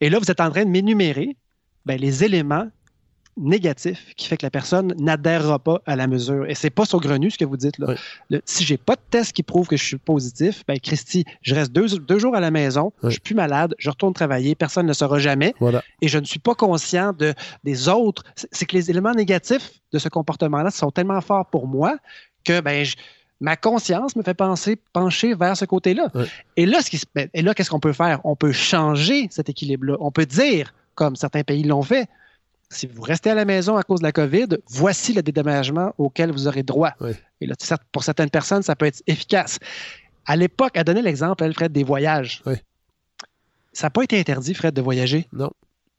et 0.00 0.10
là 0.10 0.18
vous 0.18 0.30
êtes 0.30 0.40
en 0.40 0.50
train 0.50 0.64
de 0.64 0.70
m'énumérer 0.70 1.36
ben, 1.84 1.98
les 1.98 2.24
éléments 2.24 2.68
négatif 3.36 4.14
qui 4.16 4.26
fait 4.26 4.36
que 4.36 4.46
la 4.46 4.50
personne 4.50 4.94
n'adhérera 4.98 5.58
pas 5.58 5.80
à 5.86 5.96
la 5.96 6.06
mesure. 6.06 6.46
Et 6.48 6.54
c'est 6.54 6.70
pas 6.70 6.84
saugrenu 6.84 7.30
ce 7.30 7.38
que 7.38 7.44
vous 7.44 7.56
dites 7.56 7.78
là. 7.78 7.94
Si 8.44 8.56
si 8.56 8.64
j'ai 8.64 8.78
pas 8.78 8.94
de 8.96 9.00
test 9.10 9.32
qui 9.32 9.42
prouve 9.42 9.68
que 9.68 9.76
je 9.76 9.84
suis 9.84 9.98
positif, 9.98 10.64
ben 10.66 10.80
Christy, 10.80 11.26
je 11.42 11.54
reste 11.54 11.72
deux, 11.72 12.18
jours 12.18 12.34
à 12.34 12.40
la 12.40 12.50
maison, 12.50 12.90
je 13.02 13.10
suis 13.10 13.20
plus 13.20 13.34
malade, 13.34 13.74
je 13.78 13.90
retourne 13.90 14.14
travailler, 14.14 14.54
personne 14.54 14.86
ne 14.86 14.94
saura 14.94 15.18
jamais. 15.18 15.54
Et 16.00 16.08
je 16.08 16.18
ne 16.18 16.24
suis 16.24 16.38
pas 16.38 16.54
conscient 16.54 17.12
de, 17.12 17.34
des 17.64 17.88
autres. 17.88 18.24
C'est 18.34 18.64
que 18.64 18.74
les 18.74 18.90
éléments 18.90 19.12
négatifs 19.12 19.72
de 19.92 19.98
ce 19.98 20.08
comportement-là 20.08 20.70
sont 20.70 20.90
tellement 20.90 21.20
forts 21.20 21.46
pour 21.46 21.66
moi 21.66 21.98
que 22.44 22.60
ben 22.60 22.86
ma 23.40 23.56
conscience 23.56 24.16
me 24.16 24.22
fait 24.22 24.34
penser, 24.34 24.78
pencher 24.92 25.34
vers 25.34 25.56
ce 25.56 25.66
côté-là. 25.66 26.10
Et 26.56 26.64
là, 26.64 26.80
ce 26.80 26.90
qui, 26.90 27.00
ben, 27.14 27.28
et 27.34 27.42
là, 27.42 27.54
qu'est-ce 27.54 27.70
qu'on 27.70 27.80
peut 27.80 27.92
faire? 27.92 28.20
On 28.24 28.36
peut 28.36 28.52
changer 28.52 29.28
cet 29.30 29.50
équilibre-là. 29.50 29.96
On 30.00 30.10
peut 30.10 30.26
dire, 30.26 30.72
comme 30.94 31.16
certains 31.16 31.42
pays 31.42 31.62
l'ont 31.62 31.82
fait, 31.82 32.08
si 32.70 32.86
vous 32.86 33.02
restez 33.02 33.30
à 33.30 33.34
la 33.34 33.44
maison 33.44 33.76
à 33.76 33.82
cause 33.82 34.00
de 34.00 34.04
la 34.04 34.12
COVID, 34.12 34.48
voici 34.68 35.12
le 35.12 35.22
dédommagement 35.22 35.94
auquel 35.98 36.32
vous 36.32 36.48
aurez 36.48 36.62
droit. 36.62 36.92
Et 37.40 37.46
là, 37.46 37.54
pour 37.92 38.04
certaines 38.04 38.30
personnes, 38.30 38.62
ça 38.62 38.74
peut 38.76 38.86
être 38.86 39.02
efficace. 39.06 39.58
À 40.24 40.36
l'époque, 40.36 40.72
elle 40.74 40.84
donnait 40.84 41.02
l'exemple, 41.02 41.44
elle, 41.44 41.54
Fred, 41.54 41.72
des 41.72 41.84
voyages. 41.84 42.42
Ça 43.72 43.86
n'a 43.86 43.90
pas 43.90 44.02
été 44.02 44.18
interdit, 44.18 44.54
Fred, 44.54 44.74
de 44.74 44.82
voyager. 44.82 45.28
Non. 45.32 45.50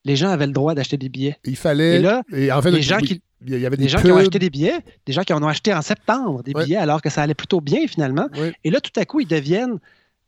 Les 0.03 0.15
gens 0.15 0.30
avaient 0.30 0.47
le 0.47 0.53
droit 0.53 0.74
d'acheter 0.74 0.97
des 0.97 1.09
billets. 1.09 1.38
Il 1.43 1.55
fallait. 1.55 1.97
Et 1.97 1.99
là, 1.99 2.24
en 2.51 2.61
fait, 2.61 2.72
les 2.72 2.82
gens 2.82 2.97
qui. 2.97 3.22
Il 3.45 3.59
y 3.59 3.65
avait 3.68 3.78
des 3.78 3.84
Des 3.84 3.89
gens 3.89 4.01
qui 4.01 4.11
ont 4.11 4.18
acheté 4.18 4.39
des 4.39 4.49
billets, 4.49 4.80
des 5.05 5.13
gens 5.13 5.22
qui 5.22 5.32
en 5.32 5.43
ont 5.43 5.47
acheté 5.47 5.72
en 5.72 5.84
septembre 5.84 6.41
des 6.41 6.53
billets 6.53 6.78
alors 6.78 7.03
que 7.03 7.09
ça 7.09 7.22
allait 7.22 7.36
plutôt 7.36 7.61
bien 7.61 7.88
finalement. 7.88 8.28
Et 8.63 8.72
là, 8.72 8.82
tout 8.82 8.99
à 8.99 9.05
coup, 9.05 9.20
ils 9.20 9.28
deviennent 9.28 9.80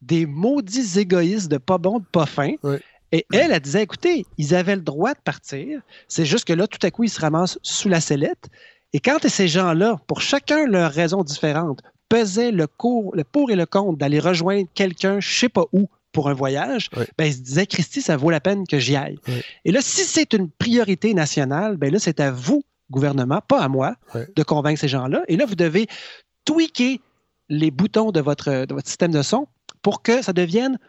des 0.02 0.26
maudits 0.26 1.00
égoïstes 1.00 1.50
de 1.50 1.58
pas 1.58 1.78
bons, 1.78 2.00
de 2.00 2.06
pas. 2.06 2.28
Ouais. 2.64 2.80
Et 3.12 3.26
elle, 3.34 3.52
elle 3.52 3.60
disait, 3.60 3.84
écoutez, 3.84 4.26
ils 4.38 4.56
avaient 4.56 4.76
le 4.76 4.82
droit 4.82 5.14
de 5.14 5.20
partir. 5.20 5.82
C'est 6.08 6.26
juste 6.26 6.46
que 6.46 6.54
là, 6.54 6.68
tout 6.68 6.80
à 6.86 6.92
coup, 6.92 7.04
ils 7.04 7.10
se 7.10 7.20
ramassent 7.20 7.58
sous 7.64 7.90
la 7.90 8.02
sellette. 8.02 8.50
Et 8.94 9.00
quand 9.00 9.28
ces 9.28 9.48
gens-là, 9.48 10.00
pour 10.08 10.22
chacun 10.22 10.66
leurs 10.66 10.92
raisons 10.92 11.24
différentes, 11.24 11.82
pesaient 12.08 12.52
le, 12.52 12.68
cours, 12.68 13.16
le 13.16 13.24
pour 13.24 13.52
et 13.52 13.56
le 13.56 13.66
contre 13.66 13.98
d'aller 13.98 14.20
rejoindre 14.20 14.68
quelqu'un, 14.74 15.20
je 15.20 15.32
sais 15.32 15.50
pas 15.50 15.66
où, 15.74 15.88
pour 16.12 16.28
un 16.28 16.34
voyage, 16.34 16.90
ben, 17.18 17.26
ils 17.26 17.34
se 17.34 17.40
disaient, 17.40 17.68
Christy, 17.68 18.02
ça 18.02 18.18
vaut 18.18 18.32
la 18.32 18.40
peine 18.40 18.66
que 18.66 18.80
j'y 18.80 18.96
aille. 18.96 19.20
Et 19.64 19.72
là, 19.72 19.80
si 19.82 20.04
c'est 20.04 20.34
une 20.34 20.50
priorité 20.50 21.14
nationale, 21.14 21.78
ben 21.78 21.92
là, 21.92 22.00
c'est 22.00 22.20
à 22.20 22.32
vous, 22.32 22.64
gouvernement, 22.90 23.42
pas 23.48 23.62
à 23.62 23.68
moi, 23.68 23.96
de 24.36 24.44
convaincre 24.44 24.80
ces 24.80 24.88
gens-là. 24.88 25.24
Et 25.28 25.38
là, 25.38 25.46
vous 25.46 25.56
devez 25.56 25.88
tweaker 26.46 27.00
les 27.50 27.70
boutons 27.70 28.12
de 28.12 28.22
votre, 28.22 28.66
de 28.66 28.74
votre 28.74 28.88
système 28.88 29.12
de 29.12 29.22
son 29.22 29.48
pour 29.82 30.02
que 30.02 30.22
ça 30.24 30.34
devienne 30.34 30.80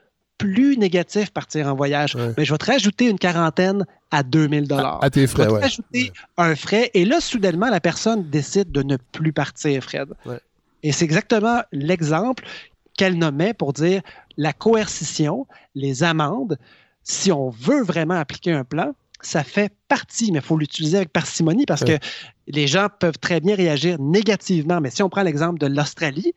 plus 0.40 0.78
négatif 0.78 1.30
partir 1.30 1.68
en 1.68 1.74
voyage. 1.74 2.14
Ouais. 2.16 2.32
Mais 2.38 2.46
je 2.46 2.52
vais 2.52 2.58
te 2.58 2.64
rajouter 2.64 3.10
une 3.10 3.18
quarantaine 3.18 3.84
à 4.10 4.22
2000 4.22 4.66
dollars. 4.66 5.04
À 5.04 5.10
tes 5.10 5.22
Je 5.22 5.26
frais, 5.26 5.42
vais 5.42 5.48
te 5.48 5.54
ouais. 5.54 5.60
rajouter 5.60 6.12
un 6.38 6.56
frais. 6.56 6.90
Et 6.94 7.04
là, 7.04 7.20
soudainement, 7.20 7.68
la 7.68 7.80
personne 7.80 8.28
décide 8.30 8.72
de 8.72 8.82
ne 8.82 8.96
plus 8.96 9.34
partir, 9.34 9.84
Fred. 9.84 10.08
Ouais. 10.24 10.40
Et 10.82 10.92
c'est 10.92 11.04
exactement 11.04 11.60
l'exemple 11.72 12.44
qu'elle 12.96 13.18
nommait 13.18 13.52
pour 13.52 13.74
dire 13.74 14.00
la 14.38 14.54
coercition, 14.54 15.46
les 15.74 16.02
amendes, 16.02 16.56
si 17.02 17.30
on 17.30 17.50
veut 17.50 17.82
vraiment 17.82 18.14
appliquer 18.14 18.52
un 18.52 18.64
plan, 18.64 18.94
ça 19.20 19.44
fait 19.44 19.70
partie, 19.88 20.32
mais 20.32 20.38
il 20.38 20.44
faut 20.44 20.56
l'utiliser 20.56 20.96
avec 20.96 21.12
parcimonie 21.12 21.66
parce 21.66 21.84
que 21.84 21.98
les 22.46 22.66
gens 22.66 22.86
peuvent 22.98 23.18
très 23.18 23.40
bien 23.40 23.54
réagir 23.54 24.00
négativement. 24.00 24.80
Mais 24.80 24.88
si 24.88 25.02
on 25.02 25.10
prend 25.10 25.22
l'exemple 25.22 25.58
de 25.58 25.66
l'Australie, 25.66 26.32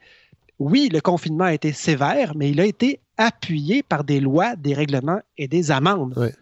oui, 0.59 0.89
le 0.91 0.99
confinement 0.99 1.45
a 1.45 1.53
été 1.53 1.71
sévère, 1.71 2.33
mais 2.35 2.49
il 2.49 2.59
a 2.59 2.65
été 2.65 2.99
appuyé 3.17 3.83
par 3.83 4.03
des 4.03 4.19
lois, 4.19 4.55
des 4.55 4.73
règlements 4.73 5.21
et 5.37 5.47
des 5.47 5.71
amendes. 5.71 6.33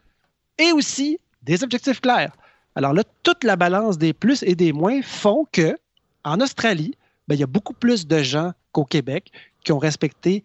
Et 0.57 0.71
aussi 0.71 1.19
des 1.43 1.63
objectifs 1.63 2.01
clairs. 2.01 2.35
Alors 2.75 2.93
là, 2.93 3.03
toute 3.23 3.43
la 3.43 3.55
balance 3.55 3.97
des 3.97 4.13
plus 4.13 4.43
et 4.43 4.55
des 4.55 4.71
moins 4.71 5.01
font 5.01 5.45
que, 5.51 5.77
en 6.23 6.39
Australie, 6.39 6.95
ben, 7.27 7.35
il 7.35 7.39
y 7.39 7.43
a 7.43 7.47
beaucoup 7.47 7.73
plus 7.73 8.07
de 8.07 8.21
gens 8.21 8.53
qu'au 8.71 8.85
Québec 8.85 9.31
qui 9.63 9.71
ont 9.71 9.79
respecté 9.79 10.43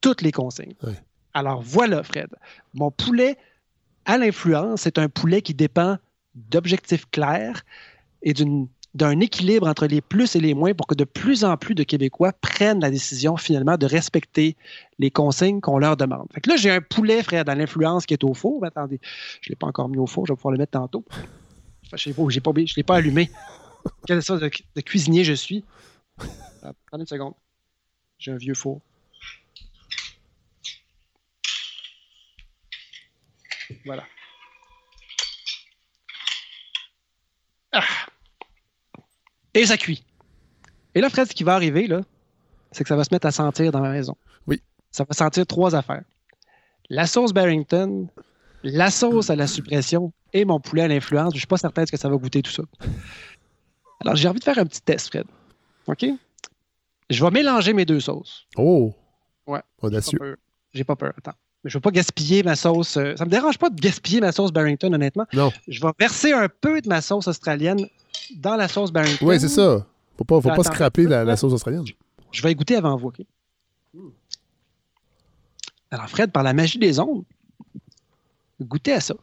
toutes 0.00 0.22
les 0.22 0.32
consignes. 0.32 0.74
Alors 1.34 1.60
voilà, 1.62 2.02
Fred. 2.02 2.28
Mon 2.74 2.90
poulet 2.90 3.36
à 4.04 4.16
l'influence, 4.16 4.82
c'est 4.82 4.98
un 4.98 5.08
poulet 5.08 5.42
qui 5.42 5.54
dépend 5.54 5.98
d'objectifs 6.34 7.04
clairs 7.10 7.62
et 8.22 8.32
d'une 8.32 8.68
d'un 8.94 9.20
équilibre 9.20 9.68
entre 9.68 9.86
les 9.86 10.00
plus 10.00 10.34
et 10.34 10.40
les 10.40 10.54
moins 10.54 10.74
pour 10.74 10.86
que 10.86 10.94
de 10.94 11.04
plus 11.04 11.44
en 11.44 11.56
plus 11.56 11.74
de 11.74 11.82
Québécois 11.82 12.32
prennent 12.32 12.80
la 12.80 12.90
décision 12.90 13.36
finalement 13.36 13.76
de 13.76 13.86
respecter 13.86 14.56
les 14.98 15.10
consignes 15.10 15.60
qu'on 15.60 15.78
leur 15.78 15.96
demande. 15.96 16.26
Fait 16.32 16.40
que 16.40 16.50
là, 16.50 16.56
j'ai 16.56 16.70
un 16.70 16.80
poulet, 16.80 17.22
frère, 17.22 17.44
dans 17.44 17.54
l'influence 17.54 18.06
qui 18.06 18.14
est 18.14 18.24
au 18.24 18.34
four. 18.34 18.64
Attendez, 18.64 18.98
je 19.40 19.48
ne 19.48 19.52
l'ai 19.52 19.56
pas 19.56 19.66
encore 19.66 19.88
mis 19.88 19.98
au 19.98 20.06
four, 20.06 20.26
je 20.26 20.32
vais 20.32 20.36
pouvoir 20.36 20.52
le 20.52 20.58
mettre 20.58 20.72
tantôt. 20.72 21.04
Pas, 21.90 21.96
je 21.96 22.10
ne 22.10 22.76
l'ai 22.76 22.82
pas 22.82 22.96
allumé. 22.96 23.30
Quelle 24.06 24.22
sorte 24.22 24.42
de, 24.42 24.50
de 24.74 24.80
cuisinier 24.80 25.24
je 25.24 25.34
suis? 25.34 25.64
Attendez 26.62 27.02
une 27.02 27.06
seconde. 27.06 27.34
J'ai 28.18 28.32
un 28.32 28.36
vieux 28.36 28.54
four. 28.54 28.80
Voilà. 33.84 34.04
Ah. 37.72 37.84
Et 39.58 39.66
ça 39.66 39.76
cuit. 39.76 40.04
Et 40.94 41.00
là, 41.00 41.10
Fred, 41.10 41.26
ce 41.26 41.34
qui 41.34 41.42
va 41.42 41.56
arriver, 41.56 41.88
là, 41.88 42.02
c'est 42.70 42.84
que 42.84 42.88
ça 42.88 42.94
va 42.94 43.02
se 43.02 43.12
mettre 43.12 43.26
à 43.26 43.32
sentir 43.32 43.72
dans 43.72 43.80
ma 43.80 43.90
maison. 43.90 44.16
Oui. 44.46 44.62
Ça 44.92 45.02
va 45.02 45.12
sentir 45.12 45.44
trois 45.48 45.74
affaires. 45.74 46.04
La 46.90 47.08
sauce 47.08 47.32
Barrington, 47.32 48.06
la 48.62 48.88
sauce 48.92 49.30
à 49.30 49.36
la 49.36 49.48
suppression 49.48 50.12
et 50.32 50.44
mon 50.44 50.60
poulet 50.60 50.82
à 50.82 50.88
l'influence. 50.88 51.32
Je 51.32 51.38
ne 51.38 51.40
suis 51.40 51.48
pas 51.48 51.56
certain 51.56 51.82
de 51.82 51.86
ce 51.88 51.92
que 51.92 51.98
ça 51.98 52.08
va 52.08 52.16
goûter 52.16 52.40
tout 52.40 52.52
ça. 52.52 52.62
Alors, 54.00 54.14
j'ai 54.14 54.28
envie 54.28 54.38
de 54.38 54.44
faire 54.44 54.58
un 54.58 54.64
petit 54.64 54.80
test, 54.80 55.08
Fred. 55.08 55.26
OK? 55.88 56.06
Je 57.10 57.24
vais 57.24 57.30
mélanger 57.32 57.72
mes 57.72 57.84
deux 57.84 57.98
sauces. 57.98 58.46
Oh! 58.56 58.94
Ouais. 59.44 59.62
Audacieux. 59.82 60.36
J'ai 60.72 60.84
pas 60.84 60.94
peur. 60.94 61.14
Attends. 61.18 61.36
Mais 61.64 61.70
je 61.70 61.76
ne 61.76 61.78
veux 61.78 61.82
pas 61.82 61.90
gaspiller 61.90 62.42
ma 62.42 62.54
sauce. 62.56 62.96
euh, 62.96 63.16
Ça 63.16 63.24
me 63.24 63.30
dérange 63.30 63.58
pas 63.58 63.68
de 63.70 63.80
gaspiller 63.80 64.20
ma 64.20 64.30
sauce 64.32 64.52
Barrington, 64.52 64.92
honnêtement. 64.92 65.26
Non. 65.32 65.50
Je 65.66 65.80
vais 65.80 65.88
verser 65.98 66.32
un 66.32 66.48
peu 66.48 66.80
de 66.80 66.88
ma 66.88 67.00
sauce 67.00 67.26
australienne 67.28 67.86
dans 68.36 68.54
la 68.56 68.68
sauce 68.68 68.92
Barrington. 68.92 69.26
Oui, 69.26 69.40
c'est 69.40 69.48
ça. 69.48 69.84
Faut 70.16 70.24
pas, 70.24 70.40
faut 70.40 70.48
pas 70.54 70.62
scraper 70.64 71.04
la, 71.04 71.24
la 71.24 71.36
sauce 71.36 71.52
australienne. 71.52 71.84
Je 72.32 72.42
vais 72.42 72.52
y 72.52 72.54
goûter 72.54 72.76
avant 72.76 72.96
vous, 72.96 73.08
OK? 73.08 73.20
Alors, 75.90 76.08
Fred, 76.08 76.30
par 76.32 76.42
la 76.42 76.52
magie 76.52 76.78
des 76.78 77.00
ondes, 77.00 77.24
goûtez 78.60 78.92
à 78.92 79.00
ça. 79.00 79.14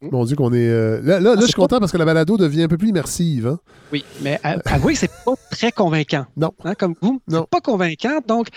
Mon 0.00 0.24
Dieu, 0.24 0.36
qu'on 0.36 0.52
est. 0.52 0.68
euh, 0.68 1.00
Là, 1.02 1.20
là, 1.20 1.34
là, 1.34 1.40
je 1.40 1.46
suis 1.46 1.54
content 1.54 1.80
parce 1.80 1.90
que 1.92 1.96
la 1.96 2.04
balado 2.04 2.36
devient 2.36 2.62
un 2.62 2.68
peu 2.68 2.78
plus 2.78 2.88
immersive. 2.90 3.46
Hein? 3.48 3.58
Oui, 3.92 4.04
mais 4.22 4.38
a- 4.42 4.58
avouez 4.66 4.92
que 4.94 5.00
c'est 5.00 5.10
pas 5.24 5.34
très 5.50 5.72
convaincant. 5.72 6.26
Non. 6.36 6.52
Hein, 6.64 6.74
comme 6.74 6.94
vous, 7.00 7.20
Non. 7.28 7.40
c'est 7.42 7.50
pas 7.50 7.60
convaincant. 7.60 8.20
Donc, 8.26 8.48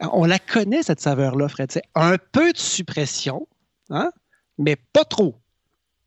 on 0.00 0.24
la 0.24 0.38
connaît, 0.38 0.82
cette 0.82 1.00
saveur-là, 1.00 1.48
Fred. 1.48 1.70
C'est 1.70 1.82
un 1.94 2.16
peu 2.32 2.52
de 2.52 2.58
suppression, 2.58 3.46
hein, 3.90 4.10
mais 4.58 4.76
pas 4.76 5.04
trop. 5.04 5.36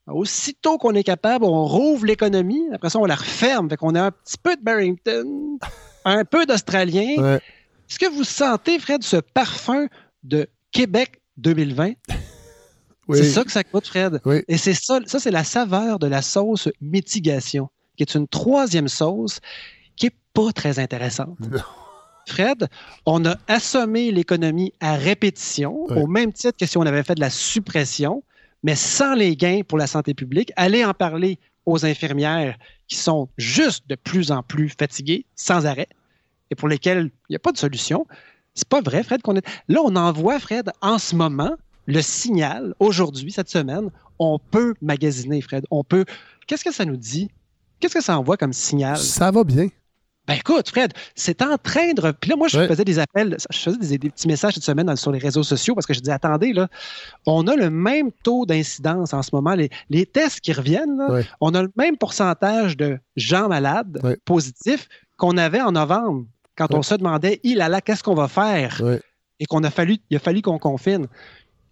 Aussitôt 0.07 0.77
qu'on 0.77 0.93
est 0.95 1.03
capable, 1.03 1.45
on 1.45 1.65
rouvre 1.65 2.05
l'économie. 2.05 2.63
Après 2.73 2.89
ça, 2.89 2.99
on 2.99 3.05
la 3.05 3.15
referme. 3.15 3.69
Fait 3.69 3.77
qu'on 3.77 3.95
a 3.95 4.03
un 4.03 4.11
petit 4.11 4.37
peu 4.37 4.55
de 4.55 4.61
Barrington, 4.61 5.57
un 6.05 6.25
peu 6.25 6.45
d'Australien. 6.45 7.15
Ouais. 7.17 7.41
Est-ce 7.89 7.99
que 7.99 8.09
vous 8.09 8.23
sentez, 8.23 8.79
Fred, 8.79 9.03
ce 9.03 9.17
parfum 9.17 9.87
de 10.23 10.47
Québec 10.71 11.21
2020? 11.37 11.93
Oui. 13.09 13.17
C'est 13.17 13.31
ça 13.31 13.43
que 13.43 13.51
ça 13.51 13.65
coûte, 13.65 13.85
Fred. 13.85 14.21
Oui. 14.23 14.43
Et 14.47 14.57
c'est 14.57 14.73
ça, 14.73 15.01
ça 15.05 15.19
c'est 15.19 15.29
la 15.29 15.43
saveur 15.43 15.99
de 15.99 16.07
la 16.07 16.21
sauce 16.21 16.69
mitigation, 16.79 17.67
qui 17.97 18.03
est 18.03 18.15
une 18.15 18.29
troisième 18.29 18.87
sauce 18.87 19.41
qui 19.97 20.05
est 20.05 20.15
pas 20.33 20.53
très 20.53 20.79
intéressante. 20.79 21.37
Non. 21.41 21.59
Fred, 22.27 22.67
on 23.05 23.25
a 23.25 23.35
assommé 23.47 24.11
l'économie 24.11 24.73
à 24.79 24.95
répétition, 24.95 25.85
au 25.85 26.07
même 26.07 26.31
titre 26.33 26.57
que 26.57 26.65
si 26.65 26.77
on 26.77 26.83
avait 26.83 27.03
fait 27.03 27.15
de 27.15 27.21
la 27.21 27.29
suppression, 27.29 28.23
mais 28.63 28.75
sans 28.75 29.13
les 29.13 29.35
gains 29.35 29.61
pour 29.67 29.77
la 29.77 29.87
santé 29.87 30.13
publique. 30.13 30.51
Allez 30.55 30.85
en 30.85 30.93
parler 30.93 31.37
aux 31.65 31.85
infirmières 31.85 32.57
qui 32.87 32.95
sont 32.95 33.29
juste 33.37 33.87
de 33.87 33.95
plus 33.95 34.31
en 34.31 34.43
plus 34.43 34.69
fatiguées, 34.69 35.25
sans 35.35 35.65
arrêt, 35.65 35.89
et 36.49 36.55
pour 36.55 36.67
lesquelles 36.67 37.11
il 37.29 37.31
n'y 37.31 37.35
a 37.35 37.39
pas 37.39 37.51
de 37.51 37.57
solution. 37.57 38.05
C'est 38.53 38.67
pas 38.67 38.81
vrai, 38.81 39.03
Fred, 39.03 39.21
qu'on 39.21 39.35
est. 39.35 39.45
Là, 39.67 39.81
on 39.83 39.95
envoie, 39.95 40.39
Fred, 40.39 40.71
en 40.81 40.99
ce 40.99 41.15
moment, 41.15 41.55
le 41.85 42.01
signal, 42.01 42.75
aujourd'hui, 42.79 43.31
cette 43.31 43.49
semaine, 43.49 43.89
on 44.19 44.39
peut 44.39 44.75
magasiner, 44.81 45.41
Fred. 45.41 45.65
On 45.71 45.83
peut. 45.83 46.05
Qu'est-ce 46.47 46.63
que 46.63 46.73
ça 46.73 46.85
nous 46.85 46.97
dit? 46.97 47.29
Qu'est-ce 47.79 47.95
que 47.95 48.03
ça 48.03 48.17
envoie 48.17 48.37
comme 48.37 48.53
signal? 48.53 48.97
Ça 48.97 49.31
va 49.31 49.43
bien. 49.43 49.67
Ben 50.27 50.35
écoute, 50.35 50.69
Fred, 50.69 50.93
c'est 51.15 51.41
en 51.41 51.57
train 51.57 51.93
de. 51.93 52.11
Puis 52.11 52.29
là, 52.29 52.37
moi, 52.37 52.47
je 52.47 52.57
faisais 52.65 52.85
des 52.85 52.97
appels, 52.97 53.35
je 53.51 53.57
faisais 53.57 53.77
des, 53.77 53.97
des 53.97 54.09
petits 54.09 54.27
messages 54.27 54.53
cette 54.53 54.63
semaine 54.63 54.95
sur 54.95 55.11
les 55.11 55.19
réseaux 55.19 55.43
sociaux 55.43 55.75
parce 55.75 55.85
que 55.85 55.93
je 55.93 55.99
dis 55.99 56.11
attendez, 56.11 56.53
là, 56.53 56.69
on 57.25 57.45
a 57.47 57.55
le 57.55 57.69
même 57.69 58.11
taux 58.23 58.45
d'incidence 58.45 59.13
en 59.13 59.21
ce 59.21 59.31
moment. 59.33 59.53
Les, 59.53 59.69
les 59.89 60.05
tests 60.05 60.39
qui 60.39 60.53
reviennent, 60.53 60.97
là, 60.97 61.07
on 61.41 61.53
a 61.53 61.61
le 61.61 61.71
même 61.75 61.97
pourcentage 61.97 62.77
de 62.77 62.99
gens 63.17 63.49
malades 63.49 63.99
positifs 64.23 64.87
qu'on 65.17 65.37
avait 65.37 65.61
en 65.61 65.73
novembre 65.73 66.25
quand 66.55 66.73
on 66.73 66.83
se 66.83 66.95
demandait, 66.95 67.39
il 67.43 67.57
là 67.57 67.67
là, 67.67 67.81
qu'est-ce 67.81 68.03
qu'on 68.03 68.13
va 68.13 68.27
faire? 68.27 68.79
Et 69.39 69.45
qu'on 69.45 69.63
a 69.63 69.71
fallu, 69.71 69.97
il 70.09 70.15
a 70.15 70.19
fallu 70.19 70.41
qu'on 70.41 70.59
confine. 70.59 71.07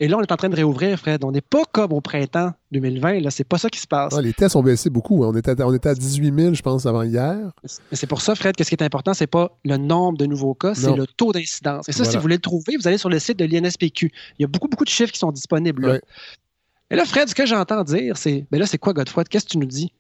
Et 0.04 0.08
là, 0.08 0.18
on 0.18 0.22
est 0.22 0.32
en 0.32 0.36
train 0.36 0.50
de 0.50 0.56
réouvrir, 0.56 0.98
Fred. 0.98 1.24
On 1.24 1.32
n'est 1.32 1.42
pas 1.42 1.62
comme 1.72 1.94
au 1.94 2.02
printemps 2.02 2.52
2020. 2.72 3.20
Là, 3.20 3.30
c'est 3.30 3.44
pas 3.44 3.60
ça 3.60 3.70
qui 3.70 3.80
se 3.80 3.86
passe. 3.88 4.16
Ah, 4.18 4.22
les 4.22 4.34
tests 4.34 4.56
ont 4.56 4.64
baissé 4.64 4.90
beaucoup. 4.90 5.24
hein. 5.24 5.30
On 5.32 5.38
était, 5.38 5.62
à, 5.62 5.68
on 5.68 5.74
était 5.74 5.90
à 5.90 5.94
18 5.94 6.34
000, 6.36 6.54
je 6.56 6.62
pense, 6.64 6.88
avant 6.88 7.04
hier. 7.04 7.38
Mais 7.64 7.70
c'est 7.96 8.08
pour 8.08 8.22
ça, 8.22 8.34
Fred, 8.34 8.56
que 8.56 8.64
ce 8.64 8.70
qui 8.70 8.76
est 8.76 8.82
important, 8.84 9.14
c'est 9.14 9.28
pas 9.28 9.56
le 9.64 9.78
nombre 9.78 10.18
de 10.18 10.26
nouveaux 10.26 10.56
cas, 10.56 10.74
c'est 10.74 10.96
le 10.96 11.06
taux 11.06 11.32
d'incidence. 11.32 11.88
Et 11.88 11.92
ça, 11.92 12.00
Voilà. 12.00 12.10
si 12.12 12.18
vous 12.18 12.22
voulez 12.24 12.36
le 12.38 12.42
trouver, 12.42 12.78
vous 12.78 12.88
allez 12.88 12.98
sur 12.98 13.10
le 13.10 13.20
site 13.20 13.38
de 13.38 13.46
l'INSPQ. 13.46 14.12
Il 14.40 14.42
y 14.42 14.46
a 14.46 14.48
beaucoup, 14.48 14.68
beaucoup 14.68 14.86
de 14.86 14.90
chiffres 14.90 15.12
qui 15.14 15.20
sont 15.20 15.32
disponibles. 15.32 15.84
là. 15.86 15.94
Ouais. 15.94 16.02
Et 16.90 16.96
là, 16.96 17.06
Fred, 17.06 17.30
ce 17.30 17.36
que 17.36 17.46
j'entends 17.46 17.84
dire, 17.84 18.18
c'est 18.18 18.46
ben 18.52 18.60
là, 18.60 18.66
c'est 18.66 18.80
quoi, 18.80 18.94
Godefroy? 18.94 19.24
Qu'est-ce 19.26 19.46
que 19.46 19.52
tu 19.52 19.58
nous 19.60 19.68
dis? 19.68 19.94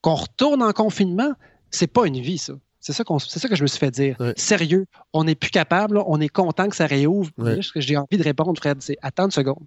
Qu'on 0.00 0.14
retourne 0.14 0.62
en 0.62 0.72
confinement, 0.72 1.32
c'est 1.70 1.86
pas 1.92 2.06
une 2.06 2.18
vie, 2.20 2.38
ça. 2.38 2.54
C'est 2.82 2.92
ça, 2.92 3.04
qu'on- 3.04 3.18
c'est 3.20 3.38
ça 3.38 3.48
que 3.48 3.54
je 3.54 3.62
me 3.62 3.68
suis 3.68 3.78
fait 3.78 3.90
dire. 3.92 4.16
Ouais. 4.20 4.34
Sérieux, 4.36 4.86
on 5.14 5.24
n'est 5.24 5.34
plus 5.36 5.50
capable, 5.50 5.94
là, 5.94 6.04
on 6.06 6.20
est 6.20 6.28
content 6.28 6.68
que 6.68 6.76
ça 6.76 6.86
réouvre. 6.86 7.30
Ouais. 7.38 7.62
Ce 7.62 7.72
que 7.72 7.80
j'ai 7.80 7.96
envie 7.96 8.18
de 8.18 8.22
répondre, 8.24 8.58
Fred, 8.58 8.82
c'est 8.82 8.98
attends 9.02 9.26
une 9.26 9.30
seconde. 9.30 9.64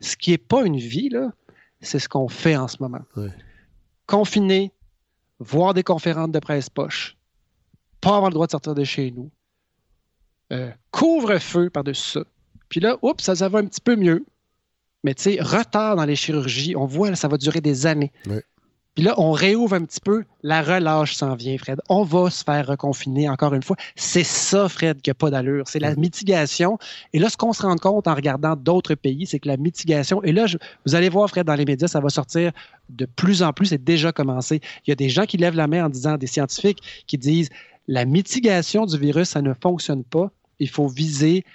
Ce 0.00 0.14
qui 0.14 0.30
n'est 0.30 0.38
pas 0.38 0.62
une 0.64 0.76
vie, 0.76 1.10
c'est 1.80 1.98
ce 1.98 2.08
qu'on 2.08 2.28
fait 2.28 2.56
en 2.56 2.68
ce 2.68 2.76
moment. 2.80 3.00
Ouais. 3.16 3.30
Confiner, 4.06 4.72
voir 5.38 5.72
des 5.74 5.82
conférences 5.82 6.30
de 6.30 6.38
presse 6.38 6.68
poche, 6.68 7.16
pas 8.00 8.16
avoir 8.16 8.30
le 8.30 8.34
droit 8.34 8.46
de 8.46 8.52
sortir 8.52 8.74
de 8.74 8.84
chez 8.84 9.10
nous, 9.10 9.30
euh, 10.52 10.70
couvre-feu 10.90 11.70
par-dessus 11.70 12.10
ça. 12.10 12.20
Puis 12.68 12.80
là, 12.80 12.98
oups, 13.02 13.22
ça, 13.24 13.34
ça 13.36 13.48
va 13.48 13.58
un 13.60 13.66
petit 13.66 13.80
peu 13.80 13.96
mieux. 13.96 14.24
Mais 15.02 15.14
tu 15.14 15.22
sais, 15.22 15.38
retard 15.40 15.96
dans 15.96 16.04
les 16.04 16.14
chirurgies, 16.16 16.76
on 16.76 16.84
voit, 16.84 17.08
là, 17.08 17.16
ça 17.16 17.26
va 17.28 17.38
durer 17.38 17.62
des 17.62 17.86
années. 17.86 18.12
Puis 19.00 19.06
là, 19.06 19.14
on 19.16 19.32
réouvre 19.32 19.72
un 19.76 19.84
petit 19.86 19.98
peu, 19.98 20.24
la 20.42 20.60
relâche 20.60 21.14
s'en 21.14 21.34
vient, 21.34 21.56
Fred. 21.56 21.80
On 21.88 22.02
va 22.02 22.28
se 22.28 22.44
faire 22.44 22.66
reconfiner 22.66 23.30
encore 23.30 23.54
une 23.54 23.62
fois. 23.62 23.76
C'est 23.96 24.24
ça, 24.24 24.68
Fred, 24.68 25.00
qui 25.00 25.08
n'a 25.08 25.14
pas 25.14 25.30
d'allure. 25.30 25.68
C'est 25.68 25.78
la 25.78 25.96
mitigation. 25.96 26.78
Et 27.14 27.18
là, 27.18 27.30
ce 27.30 27.38
qu'on 27.38 27.54
se 27.54 27.62
rend 27.62 27.76
compte 27.76 28.06
en 28.06 28.14
regardant 28.14 28.56
d'autres 28.56 28.94
pays, 28.94 29.24
c'est 29.24 29.38
que 29.38 29.48
la 29.48 29.56
mitigation, 29.56 30.22
et 30.22 30.32
là, 30.32 30.44
vous 30.84 30.94
allez 30.94 31.08
voir, 31.08 31.30
Fred, 31.30 31.46
dans 31.46 31.54
les 31.54 31.64
médias, 31.64 31.88
ça 31.88 32.00
va 32.00 32.10
sortir 32.10 32.52
de 32.90 33.06
plus 33.06 33.42
en 33.42 33.54
plus, 33.54 33.68
c'est 33.68 33.82
déjà 33.82 34.12
commencé. 34.12 34.60
Il 34.86 34.90
y 34.90 34.92
a 34.92 34.96
des 34.96 35.08
gens 35.08 35.24
qui 35.24 35.38
lèvent 35.38 35.56
la 35.56 35.66
main 35.66 35.86
en 35.86 35.88
disant, 35.88 36.18
des 36.18 36.26
scientifiques 36.26 36.82
qui 37.06 37.16
disent, 37.16 37.48
la 37.88 38.04
mitigation 38.04 38.84
du 38.84 38.98
virus, 38.98 39.30
ça 39.30 39.40
ne 39.40 39.54
fonctionne 39.62 40.04
pas. 40.04 40.30
Il 40.58 40.68
faut 40.68 40.88
viser 40.88 41.46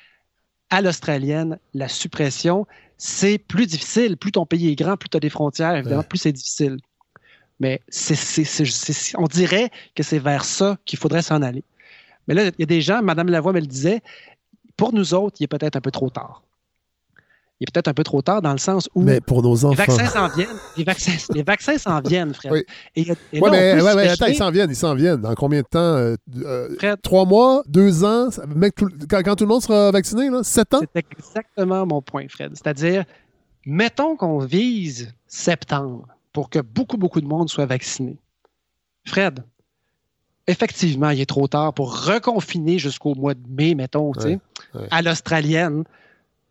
à 0.72 0.82
l'australienne 0.82 1.60
la 1.76 1.90
suppression. 1.90 2.66
C'est 2.98 3.38
plus 3.38 3.68
difficile. 3.68 4.18
Plus 4.18 4.32
ton 4.32 4.48
pays 4.48 4.72
est 4.72 4.76
grand, 4.76 4.98
plus 4.98 5.10
tu 5.10 5.18
as 5.18 5.20
des 5.20 5.30
frontières, 5.30 5.76
évidemment, 5.76 6.02
plus 6.02 6.18
c'est 6.18 6.32
difficile. 6.32 6.78
Mais 7.60 7.82
on 9.18 9.28
dirait 9.28 9.70
que 9.96 10.04
c'est 10.04 10.20
vers 10.20 10.44
ça 10.44 10.78
qu'il 10.86 11.00
faudrait 11.00 11.22
s'en 11.22 11.42
aller. 11.42 11.64
Mais 12.28 12.34
là, 12.34 12.46
il 12.46 12.54
y 12.60 12.64
a 12.64 12.66
des 12.66 12.82
gens, 12.82 13.02
Mme 13.02 13.30
Lavoie 13.30 13.54
me 13.54 13.60
le 13.60 13.68
disait, 13.68 14.02
pour 14.76 14.94
nous 14.94 15.14
autres, 15.14 15.38
il 15.40 15.46
est 15.46 15.48
peut-être 15.48 15.76
un 15.76 15.82
peu 15.82 15.92
trop 15.92 16.10
tard. 16.10 16.42
Il 17.62 17.64
est 17.64 17.72
peut-être 17.72 17.88
un 17.88 17.94
peu 17.94 18.04
trop 18.04 18.22
tard 18.22 18.42
dans 18.42 18.52
le 18.52 18.58
sens 18.58 18.90
où. 18.96 19.02
Mais 19.02 19.22
pour 19.22 19.42
nos 19.42 19.64
enfants. 19.64 19.84
Les 19.88 19.94
vaccins 19.94 20.08
s'en 20.08 20.28
viennent. 20.28 20.58
Les 21.34 21.44
vaccins, 21.44 21.78
s'en 21.78 22.02
viennent, 22.02 22.34
frère. 22.34 22.52
Oui. 22.52 22.66
mais 22.98 23.82
ouais, 23.82 24.10
attends, 24.10 24.26
ils 24.26 24.36
s'en 24.36 24.52
viennent. 24.52 24.70
Ils 24.70 24.76
s'en 24.76 24.94
viennent. 24.94 25.22
Dans 25.22 25.34
combien 25.36 25.62
de 25.62 25.68
temps 25.68 25.80
euh, 25.80 26.18
euh, 26.36 26.96
Trois 27.02 27.24
mois 27.26 27.64
Deux 27.66 28.04
ans 28.04 28.28
quand, 29.10 29.36
tout 29.36 29.46
le 29.46 29.50
monde 29.50 29.62
sera 29.62 29.90
vacciné, 29.92 30.30
là, 30.30 30.44
sept 30.44 30.74
ans? 30.74 30.82
C'est 30.82 31.06
exactement 31.18 31.86
mon 31.86 32.02
point, 32.02 32.26
Fred. 32.28 32.52
C'est-à-dire, 32.56 33.06
mettons 33.66 34.18
qu'on 34.18 34.40
vise 34.40 35.14
septembre 35.26 36.15
pour 36.36 36.50
que 36.50 36.60
beaucoup, 36.60 36.98
beaucoup 36.98 37.22
de 37.22 37.28
monde 37.28 37.48
soit 37.48 37.66
vacciné. 37.66 38.18
Fred, 39.06 39.46
effectivement, 40.48 41.12
il 41.12 41.22
est 41.22 41.26
trop 41.26 41.48
tard 41.48 41.74
pour 41.74 42.08
reconfiner 42.08 42.78
jusqu'au 42.78 43.16
mois 43.16 43.36
de 43.36 43.48
mai, 43.48 43.74
mettons, 43.74 44.12
à 44.92 45.02
l'australienne. 45.02 45.86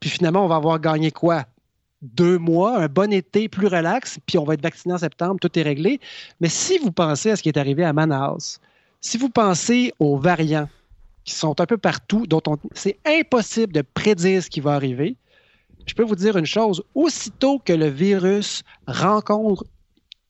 Puis 0.01 0.09
finalement, 0.09 0.43
on 0.43 0.49
va 0.49 0.57
avoir 0.57 0.81
gagné 0.81 1.11
quoi? 1.11 1.45
Deux 2.01 2.39
mois, 2.39 2.79
un 2.79 2.87
bon 2.89 3.13
été 3.13 3.51
plus 3.51 3.67
relax, 3.67 4.19
puis 4.25 4.39
on 4.39 4.45
va 4.45 4.55
être 4.55 4.63
vacciné 4.63 4.95
en 4.95 4.99
septembre, 4.99 5.39
tout 5.39 5.59
est 5.59 5.63
réglé. 5.63 6.01
Mais 6.41 6.49
si 6.49 6.79
vous 6.79 6.91
pensez 6.91 7.33
à 7.33 7.37
ce 7.37 7.43
qui 7.43 7.51
est 7.51 7.59
arrivé 7.59 7.85
à 7.85 7.93
Manaus, 7.93 8.61
si 9.03 9.19
vous 9.19 9.29
pensez 9.29 9.93
aux 9.99 10.17
variants 10.17 10.71
qui 11.25 11.35
sont 11.35 11.61
un 11.61 11.67
peu 11.67 11.77
partout, 11.77 12.27
dont 12.27 12.41
c'est 12.73 12.99
impossible 13.05 13.75
de 13.75 13.83
prédire 13.83 14.43
ce 14.43 14.49
qui 14.49 14.61
va 14.61 14.73
arriver, 14.73 15.17
je 15.85 15.93
peux 15.93 16.05
vous 16.05 16.17
dire 16.17 16.39
une 16.39 16.47
chose, 16.47 16.83
aussitôt 16.95 17.59
que 17.59 17.75
le 17.75 17.89
virus 17.89 18.63
rencontre 18.87 19.67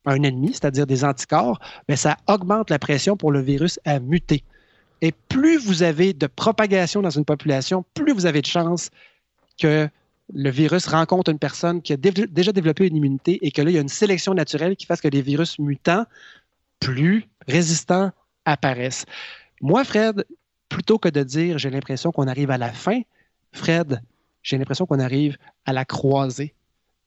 un 0.05 0.23
ennemi, 0.23 0.51
c'est-à-dire 0.53 0.87
des 0.87 1.05
anticorps, 1.05 1.61
mais 1.89 1.97
ça 1.97 2.17
augmente 2.27 2.71
la 2.71 2.79
pression 2.79 3.17
pour 3.17 3.33
le 3.33 3.41
virus 3.41 3.81
à 3.85 4.01
muter. 4.01 4.45
Et 5.01 5.13
plus 5.29 5.59
vous 5.59 5.83
avez 5.83 6.13
de 6.13 6.27
propagation 6.27 7.03
dans 7.03 7.11
une 7.11 7.25
population, 7.25 7.85
plus 7.95 8.13
vous 8.13 8.27
avez 8.27 8.41
de 8.41 8.47
chances 8.47 8.91
que 9.59 9.89
le 10.33 10.51
virus 10.51 10.87
rencontre 10.87 11.31
une 11.31 11.39
personne 11.39 11.83
qui 11.83 11.93
a 11.93 11.97
déjà 11.97 12.53
développé 12.53 12.87
une 12.87 12.97
immunité 12.97 13.39
et 13.43 13.51
que 13.51 13.61
là, 13.61 13.71
il 13.71 13.75
y 13.75 13.79
a 13.79 13.83
une 13.83 13.89
sélection 13.89 14.33
naturelle 14.33 14.77
qui 14.77 14.87
fasse 14.87 15.01
que 15.01 15.09
les 15.09 15.21
virus 15.21 15.59
mutants 15.59 16.07
plus 16.81 17.29
résistants 17.47 18.11
apparaissent. 18.45 19.05
Moi, 19.61 19.85
Fred, 19.85 20.25
plutôt 20.69 20.99
que 20.99 21.09
de 21.09 21.23
dire 21.23 21.59
j'ai 21.59 21.71
l'impression 21.71 22.11
qu'on 22.11 22.27
arrive 22.27 22.51
à 22.51 22.59
la 22.59 22.73
fin, 22.73 23.01
Fred, 23.53 24.01
j'ai 24.43 24.59
l'impression 24.59 24.87
qu'on 24.87 25.01
arrive 25.01 25.37
à 25.67 25.73
la 25.73 25.85
croisée 25.85 26.55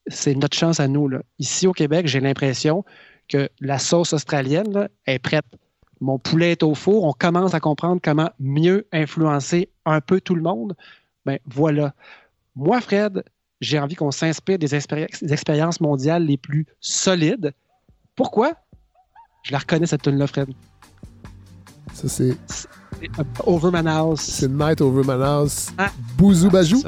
c'est 0.08 0.34
notre 0.34 0.56
chance 0.56 0.80
à 0.80 0.88
nous. 0.88 1.08
Là. 1.08 1.22
Ici 1.38 1.66
au 1.66 1.72
Québec, 1.72 2.06
j'ai 2.06 2.20
l'impression 2.20 2.84
que 3.28 3.48
la 3.60 3.78
sauce 3.78 4.12
australienne 4.12 4.88
est 5.06 5.18
prête. 5.18 5.44
Mon 6.00 6.18
poulet 6.18 6.52
est 6.52 6.62
au 6.62 6.74
four. 6.74 7.04
On 7.04 7.12
commence 7.12 7.54
à 7.54 7.60
comprendre 7.60 8.00
comment 8.02 8.30
mieux 8.38 8.86
influencer 8.92 9.68
un 9.84 10.00
peu 10.00 10.20
tout 10.20 10.34
le 10.34 10.42
monde. 10.42 10.74
Ben 11.26 11.38
voilà. 11.46 11.94
Moi, 12.56 12.80
Fred, 12.80 13.22
j'ai 13.60 13.78
envie 13.78 13.96
qu'on 13.96 14.10
s'inspire 14.10 14.58
des, 14.58 14.74
expériences 14.74 15.80
mondiales 15.80 16.24
les 16.24 16.36
plus 16.36 16.66
solides. 16.80 17.52
Pourquoi? 18.14 18.52
Je 19.42 19.52
la 19.52 19.58
reconnais, 19.58 19.86
cette 19.86 20.02
tune-là, 20.02 20.26
Fred. 20.26 20.48
Ça, 21.94 22.08
c'est. 22.08 22.36
Over 23.46 23.70
House. 23.86 24.20
C'est 24.20 24.48
Night 24.48 24.80
Over 24.80 25.04
Manaus. 25.04 25.70
Ah, 25.78 25.90
Bouzou 26.16 26.50
Bajou. 26.50 26.82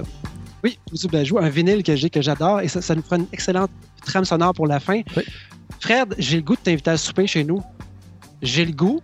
Oui, 0.62 0.78
Bajou, 1.10 1.38
un 1.38 1.48
vinyle 1.48 1.82
que 1.82 1.96
j'ai 1.96 2.10
que 2.10 2.20
j'adore 2.20 2.60
et 2.60 2.68
ça, 2.68 2.82
ça, 2.82 2.94
nous 2.94 3.02
fera 3.02 3.16
une 3.16 3.26
excellente 3.32 3.70
trame 4.04 4.24
sonore 4.24 4.52
pour 4.52 4.66
la 4.66 4.80
fin. 4.80 5.00
Fred, 5.80 6.14
j'ai 6.18 6.36
le 6.36 6.42
goût 6.42 6.56
de 6.56 6.60
t'inviter 6.60 6.90
à 6.90 6.96
souper 6.96 7.26
chez 7.26 7.44
nous. 7.44 7.62
J'ai 8.42 8.64
le 8.64 8.72
goût 8.72 9.00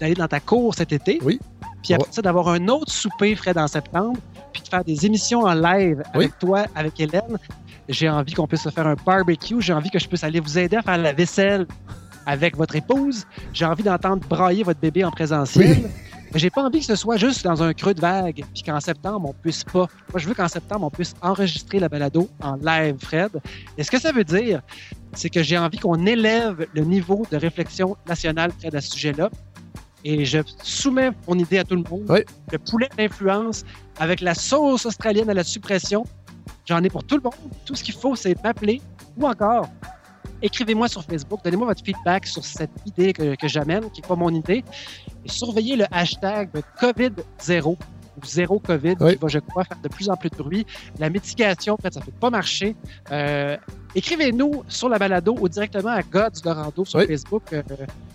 d'aller 0.00 0.14
dans 0.14 0.28
ta 0.28 0.40
cour 0.40 0.74
cet 0.74 0.92
été. 0.92 1.18
Oui. 1.22 1.38
Puis 1.82 1.94
après 1.94 2.08
ça, 2.10 2.22
d'avoir 2.22 2.48
un 2.48 2.66
autre 2.68 2.90
souper, 2.90 3.34
Fred, 3.36 3.56
en 3.58 3.68
septembre, 3.68 4.18
puis 4.52 4.62
de 4.62 4.68
faire 4.68 4.82
des 4.82 5.06
émissions 5.06 5.42
en 5.42 5.54
live 5.54 6.02
avec 6.12 6.36
toi, 6.38 6.66
avec 6.74 6.98
Hélène. 6.98 7.38
J'ai 7.88 8.08
envie 8.08 8.32
qu'on 8.32 8.48
puisse 8.48 8.62
se 8.62 8.70
faire 8.70 8.86
un 8.86 8.96
barbecue. 8.96 9.60
J'ai 9.60 9.72
envie 9.72 9.90
que 9.90 9.98
je 9.98 10.08
puisse 10.08 10.24
aller 10.24 10.40
vous 10.40 10.58
aider 10.58 10.76
à 10.76 10.82
faire 10.82 10.98
la 10.98 11.12
vaisselle 11.12 11.66
avec 12.26 12.56
votre 12.56 12.74
épouse. 12.74 13.24
J'ai 13.52 13.64
envie 13.64 13.84
d'entendre 13.84 14.26
brailler 14.28 14.64
votre 14.64 14.80
bébé 14.80 15.04
en 15.04 15.12
présentiel. 15.12 15.84
Oui. 15.84 15.86
Mais 16.32 16.40
j'ai 16.40 16.50
pas 16.50 16.62
envie 16.62 16.80
que 16.80 16.86
ce 16.86 16.96
soit 16.96 17.16
juste 17.16 17.44
dans 17.44 17.62
un 17.62 17.72
creux 17.72 17.94
de 17.94 18.00
vague, 18.00 18.44
puis 18.52 18.62
qu'en 18.62 18.80
septembre, 18.80 19.28
on 19.28 19.32
puisse 19.32 19.64
pas. 19.64 19.86
Moi, 20.12 20.18
je 20.18 20.28
veux 20.28 20.34
qu'en 20.34 20.48
septembre, 20.48 20.86
on 20.86 20.90
puisse 20.90 21.14
enregistrer 21.22 21.78
la 21.78 21.88
balado 21.88 22.28
en 22.42 22.56
live, 22.56 22.96
Fred. 23.00 23.40
Et 23.78 23.84
ce 23.84 23.90
que 23.90 24.00
ça 24.00 24.12
veut 24.12 24.24
dire, 24.24 24.60
c'est 25.14 25.30
que 25.30 25.42
j'ai 25.42 25.58
envie 25.58 25.78
qu'on 25.78 26.06
élève 26.06 26.66
le 26.74 26.82
niveau 26.82 27.26
de 27.30 27.36
réflexion 27.36 27.96
nationale 28.08 28.52
près 28.52 28.70
de 28.70 28.80
ce 28.80 28.90
sujet-là. 28.90 29.30
Et 30.04 30.24
je 30.24 30.38
soumets 30.62 31.10
mon 31.26 31.38
idée 31.38 31.58
à 31.58 31.64
tout 31.64 31.76
le 31.76 31.82
monde. 31.88 32.24
Le 32.52 32.58
poulet 32.58 32.88
d'influence 32.96 33.64
avec 33.98 34.20
la 34.20 34.34
sauce 34.34 34.86
australienne 34.86 35.30
à 35.30 35.34
la 35.34 35.44
suppression. 35.44 36.04
J'en 36.66 36.82
ai 36.82 36.90
pour 36.90 37.04
tout 37.04 37.16
le 37.16 37.22
monde. 37.22 37.34
Tout 37.64 37.74
ce 37.74 37.82
qu'il 37.82 37.94
faut, 37.94 38.14
c'est 38.14 38.40
m'appeler 38.42 38.80
ou 39.16 39.26
encore 39.26 39.68
écrivez-moi 40.42 40.88
sur 40.88 41.02
Facebook, 41.02 41.40
donnez-moi 41.44 41.68
votre 41.68 41.84
feedback 41.84 42.26
sur 42.26 42.44
cette 42.44 42.70
idée 42.86 43.12
que, 43.12 43.48
j'amène, 43.48 43.90
qui 43.90 44.00
n'est 44.00 44.08
pas 44.08 44.16
mon 44.16 44.30
idée. 44.30 44.64
Et 45.24 45.28
surveillez 45.28 45.76
le 45.76 45.84
hashtag 45.90 46.50
COVID-0 46.80 47.76
ou 48.16 48.24
zéro 48.24 48.58
COVID, 48.58 48.96
qui 48.96 49.14
va, 49.16 49.28
je 49.28 49.38
crois, 49.38 49.64
faire 49.64 49.78
de 49.82 49.88
plus 49.88 50.08
en 50.08 50.16
plus 50.16 50.30
de 50.30 50.36
bruit. 50.36 50.66
La 50.98 51.10
mitigation, 51.10 51.74
en 51.74 51.76
fait, 51.76 51.92
ça 51.92 52.00
ne 52.00 52.06
peut 52.06 52.12
pas 52.12 52.30
marcher. 52.30 52.74
Euh, 53.12 53.56
écrivez-nous 53.94 54.64
sur 54.68 54.88
la 54.88 54.98
balado 54.98 55.36
ou 55.40 55.48
directement 55.48 55.90
à 55.90 56.02
Gods 56.02 56.40
Dorando 56.42 56.84
sur 56.84 57.02
Facebook. 57.02 57.52
Euh, 57.52 57.62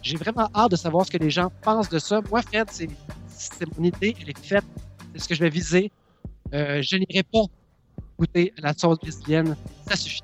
j'ai 0.01 0.17
vraiment 0.17 0.49
hâte 0.55 0.71
de 0.71 0.75
savoir 0.75 1.05
ce 1.05 1.11
que 1.11 1.17
les 1.17 1.29
gens 1.29 1.51
pensent 1.61 1.89
de 1.89 1.99
ça. 1.99 2.21
Moi, 2.29 2.41
Fred, 2.41 2.67
c'est 2.71 2.89
mon 3.77 3.83
idée, 3.83 4.15
elle 4.21 4.29
est 4.29 4.39
faite. 4.39 4.65
C'est 5.13 5.23
ce 5.23 5.27
que 5.27 5.35
je 5.35 5.41
vais 5.41 5.49
viser. 5.49 5.91
Euh, 6.53 6.81
je 6.81 6.97
n'irai 6.97 7.23
pas 7.23 7.43
goûter 8.17 8.53
la 8.57 8.73
sauce 8.73 8.99
brésilienne. 8.99 9.55
Ça 9.87 9.95
suffit. 9.95 10.23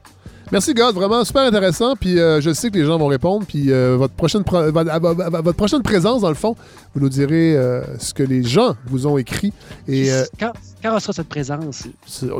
Merci, 0.51 0.73
God. 0.73 0.95
Vraiment 0.95 1.23
super 1.23 1.43
intéressant. 1.43 1.95
Puis 1.95 2.19
euh, 2.19 2.41
je 2.41 2.53
sais 2.53 2.69
que 2.69 2.77
les 2.77 2.85
gens 2.85 2.97
vont 2.97 3.07
répondre. 3.07 3.45
Puis 3.45 3.71
euh, 3.71 3.97
votre, 3.97 4.13
prochaine 4.13 4.43
votre 4.43 5.51
prochaine 5.53 5.81
présence, 5.81 6.21
dans 6.21 6.29
le 6.29 6.35
fond, 6.35 6.55
vous 6.93 7.01
nous 7.01 7.09
direz 7.09 7.55
euh, 7.55 7.81
ce 7.99 8.13
que 8.13 8.23
les 8.23 8.43
gens 8.43 8.75
vous 8.85 9.07
ont 9.07 9.17
écrit. 9.17 9.53
Et, 9.87 10.09
quand, 10.39 10.53
quand 10.81 10.99
sera 10.99 11.13
cette 11.13 11.29
présence? 11.29 11.83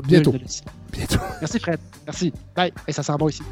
Bientôt. 0.08 0.34
Bientôt. 0.92 1.20
Merci, 1.42 1.60
Fred. 1.60 1.80
Merci. 2.06 2.34
Bye. 2.56 2.72
Et 2.88 2.92
ça 2.92 3.04
sent 3.04 3.14
bon 3.20 3.30
ici. 3.30 3.44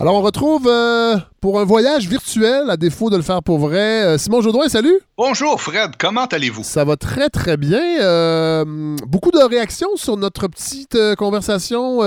Alors, 0.00 0.14
on 0.14 0.22
retrouve 0.22 0.66
euh, 0.66 1.18
pour 1.42 1.60
un 1.60 1.64
voyage 1.64 2.08
virtuel, 2.08 2.70
à 2.70 2.78
défaut 2.78 3.10
de 3.10 3.18
le 3.18 3.22
faire 3.22 3.42
pour 3.42 3.58
vrai, 3.58 4.02
euh, 4.02 4.16
Simon 4.16 4.40
Jodoin, 4.40 4.66
salut! 4.70 4.98
Bonjour 5.18 5.60
Fred, 5.60 5.90
comment 5.98 6.24
allez-vous? 6.24 6.64
Ça 6.64 6.86
va 6.86 6.96
très 6.96 7.28
très 7.28 7.58
bien. 7.58 7.82
Euh, 8.00 8.64
beaucoup 9.06 9.30
de 9.30 9.46
réactions 9.46 9.96
sur 9.96 10.16
notre 10.16 10.48
petite 10.48 10.96
conversation 11.18 11.98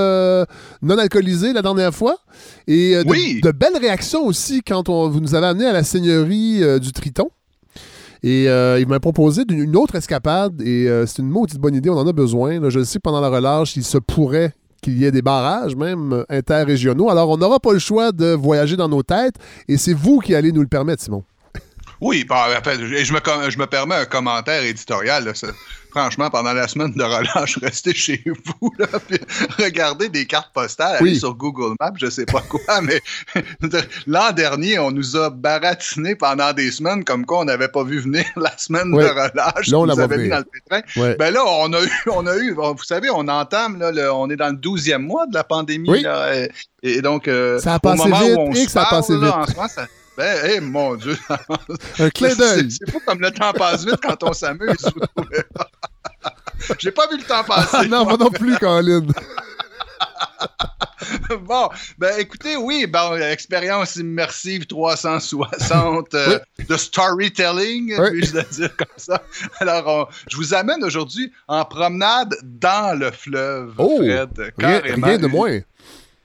non 0.81 0.97
alcoolisée 0.97 1.53
la 1.53 1.61
dernière 1.61 1.93
fois. 1.93 2.17
Et 2.65 2.95
de, 2.95 3.51
belles 3.51 3.77
réactions 3.79 4.25
aussi 4.25 4.63
quand 4.63 4.89
on, 4.89 5.07
vous 5.07 5.19
nous 5.19 5.35
avez 5.35 5.45
amené 5.45 5.67
à 5.67 5.73
la 5.73 5.83
seigneurie 5.83 6.63
du 6.79 6.93
Triton. 6.93 7.29
Et 8.23 8.45
il 8.45 8.87
m'a 8.87 8.99
proposé 8.99 9.43
une 9.47 9.75
autre 9.75 9.93
escapade 9.93 10.59
et 10.63 10.87
c'est 11.05 11.19
une 11.19 11.29
maudite 11.29 11.59
bonne 11.59 11.75
idée, 11.75 11.91
on 11.91 11.97
en 11.99 12.07
a 12.07 12.13
besoin. 12.13 12.59
je 12.71 12.83
sais 12.83 12.97
que 12.97 13.03
pendant 13.03 13.21
la 13.21 13.29
relâche, 13.29 13.77
il 13.77 13.83
se 13.83 13.99
pourrait 13.99 14.55
qu'il 14.83 14.97
y 14.99 15.05
ait 15.05 15.11
des 15.11 15.23
barrages, 15.23 15.75
même 15.75 16.13
euh, 16.13 16.25
interrégionaux. 16.29 17.09
Alors, 17.09 17.29
on 17.29 17.37
n'aura 17.37 17.59
pas 17.59 17.73
le 17.73 17.79
choix 17.79 18.11
de 18.11 18.33
voyager 18.33 18.75
dans 18.75 18.89
nos 18.89 19.01
têtes 19.01 19.35
et 19.67 19.77
c'est 19.77 19.93
vous 19.93 20.19
qui 20.19 20.35
allez 20.35 20.51
nous 20.51 20.61
le 20.61 20.67
permettre, 20.67 21.01
Simon. 21.01 21.23
Oui, 22.03 22.23
bah, 22.25 22.47
je, 22.65 23.03
je 23.03 23.13
me, 23.13 23.19
com- 23.19 23.49
je 23.49 23.57
me 23.57 23.65
permets 23.67 23.95
un 23.95 24.05
commentaire 24.05 24.61
éditorial. 24.63 25.25
là, 25.25 25.33
ça- 25.33 25.47
franchement, 25.91 26.29
pendant 26.31 26.53
la 26.53 26.67
semaine 26.67 26.91
de 26.93 27.03
relâche, 27.03 27.57
restez 27.61 27.93
chez 27.93 28.23
vous, 28.25 28.73
là, 28.79 28.87
puis 29.07 29.19
regardez 29.59 30.09
des 30.09 30.25
cartes 30.25 30.51
postales, 30.51 30.97
Oui. 31.01 31.19
sur 31.19 31.35
Google 31.35 31.75
Maps, 31.79 31.91
je 31.97 32.09
sais 32.09 32.25
pas 32.25 32.41
quoi, 32.41 32.81
mais 32.81 32.99
l'an 34.07 34.31
dernier, 34.31 34.79
on 34.79 34.89
nous 34.91 35.15
a 35.15 35.29
baratiné 35.29 36.15
pendant 36.15 36.51
des 36.53 36.71
semaines 36.71 37.03
comme 37.03 37.25
quoi 37.25 37.39
on 37.39 37.45
n'avait 37.45 37.67
pas 37.67 37.83
vu 37.83 37.99
venir 37.99 38.25
la 38.35 38.57
semaine 38.57 38.91
de 38.91 38.97
relâche. 39.03 39.67
Là, 39.67 39.77
on 39.77 39.85
la 39.85 39.93
venir. 40.07 40.29
dans 40.31 40.37
le 40.39 40.45
pétrin. 40.45 41.01
Ouais. 41.01 41.15
Ben 41.17 41.31
là, 41.33 41.43
on 41.45 41.71
a 41.73 41.83
eu, 41.83 41.89
on 42.11 42.25
a 42.25 42.35
eu, 42.37 42.53
vous 42.53 42.83
savez, 42.83 43.09
on 43.11 43.27
entame, 43.27 43.77
là, 43.79 43.91
le- 43.91 44.11
on 44.11 44.29
est 44.29 44.35
dans 44.35 44.49
le 44.49 44.57
12e 44.57 44.97
mois 44.97 45.27
de 45.27 45.33
la 45.35 45.43
pandémie. 45.43 45.89
Oui. 45.89 46.01
là, 46.01 46.35
et, 46.35 46.49
et 46.81 47.01
donc, 47.01 47.27
euh, 47.27 47.59
Ça 47.59 47.73
a 47.73 47.77
au 47.77 47.79
passé 47.79 48.03
moment 48.09 48.19
vite 48.19 48.35
où 48.35 48.39
on 48.41 48.53
se 48.55 48.65
que 48.65 48.71
ça 48.71 48.81
a 48.81 48.85
parle, 48.89 49.01
passé 49.01 49.13
vite. 49.13 49.23
en 49.31 49.45
ce 49.45 49.55
moment, 49.55 49.67
ça- 49.67 49.87
ben, 50.17 50.37
eh, 50.45 50.59
mon 50.59 50.95
Dieu. 50.95 51.17
Un 51.99 52.09
clin 52.09 52.35
d'œil. 52.35 52.69
C'est 52.71 52.89
fou 52.91 52.99
comme 53.05 53.19
le 53.19 53.31
temps 53.31 53.53
passe 53.53 53.85
vite 53.85 53.99
quand 54.01 54.21
on 54.23 54.33
s'amuse. 54.33 54.77
pas? 55.15 55.25
J'ai 56.79 56.91
pas 56.91 57.07
vu 57.07 57.17
le 57.17 57.23
temps 57.23 57.43
passer. 57.43 57.69
Ah 57.73 57.83
non, 57.85 58.05
moi 58.05 58.15
non 58.17 58.29
plus, 58.29 58.57
Colin. 58.57 59.01
bon, 61.41 61.69
ben 61.97 62.13
écoutez, 62.17 62.55
oui, 62.55 62.87
bon, 62.87 63.15
expérience 63.21 63.95
immersive 63.97 64.65
360 64.67 66.13
euh, 66.13 66.39
de 66.69 66.77
storytelling, 66.77 67.95
Oui. 67.99 68.09
puis-je 68.11 68.35
le 68.35 68.43
dire 68.43 68.75
comme 68.77 68.87
ça. 68.97 69.21
Alors, 69.59 69.87
on- 69.87 70.07
je 70.29 70.37
vous 70.37 70.53
amène 70.53 70.83
aujourd'hui 70.83 71.31
en 71.47 71.65
promenade 71.65 72.35
dans 72.43 72.97
le 72.97 73.11
fleuve, 73.11 73.73
Oh, 73.77 73.97
Fred. 73.97 74.53
Rien, 74.57 74.79
rien 74.79 75.17
de 75.17 75.27
moins. 75.27 75.59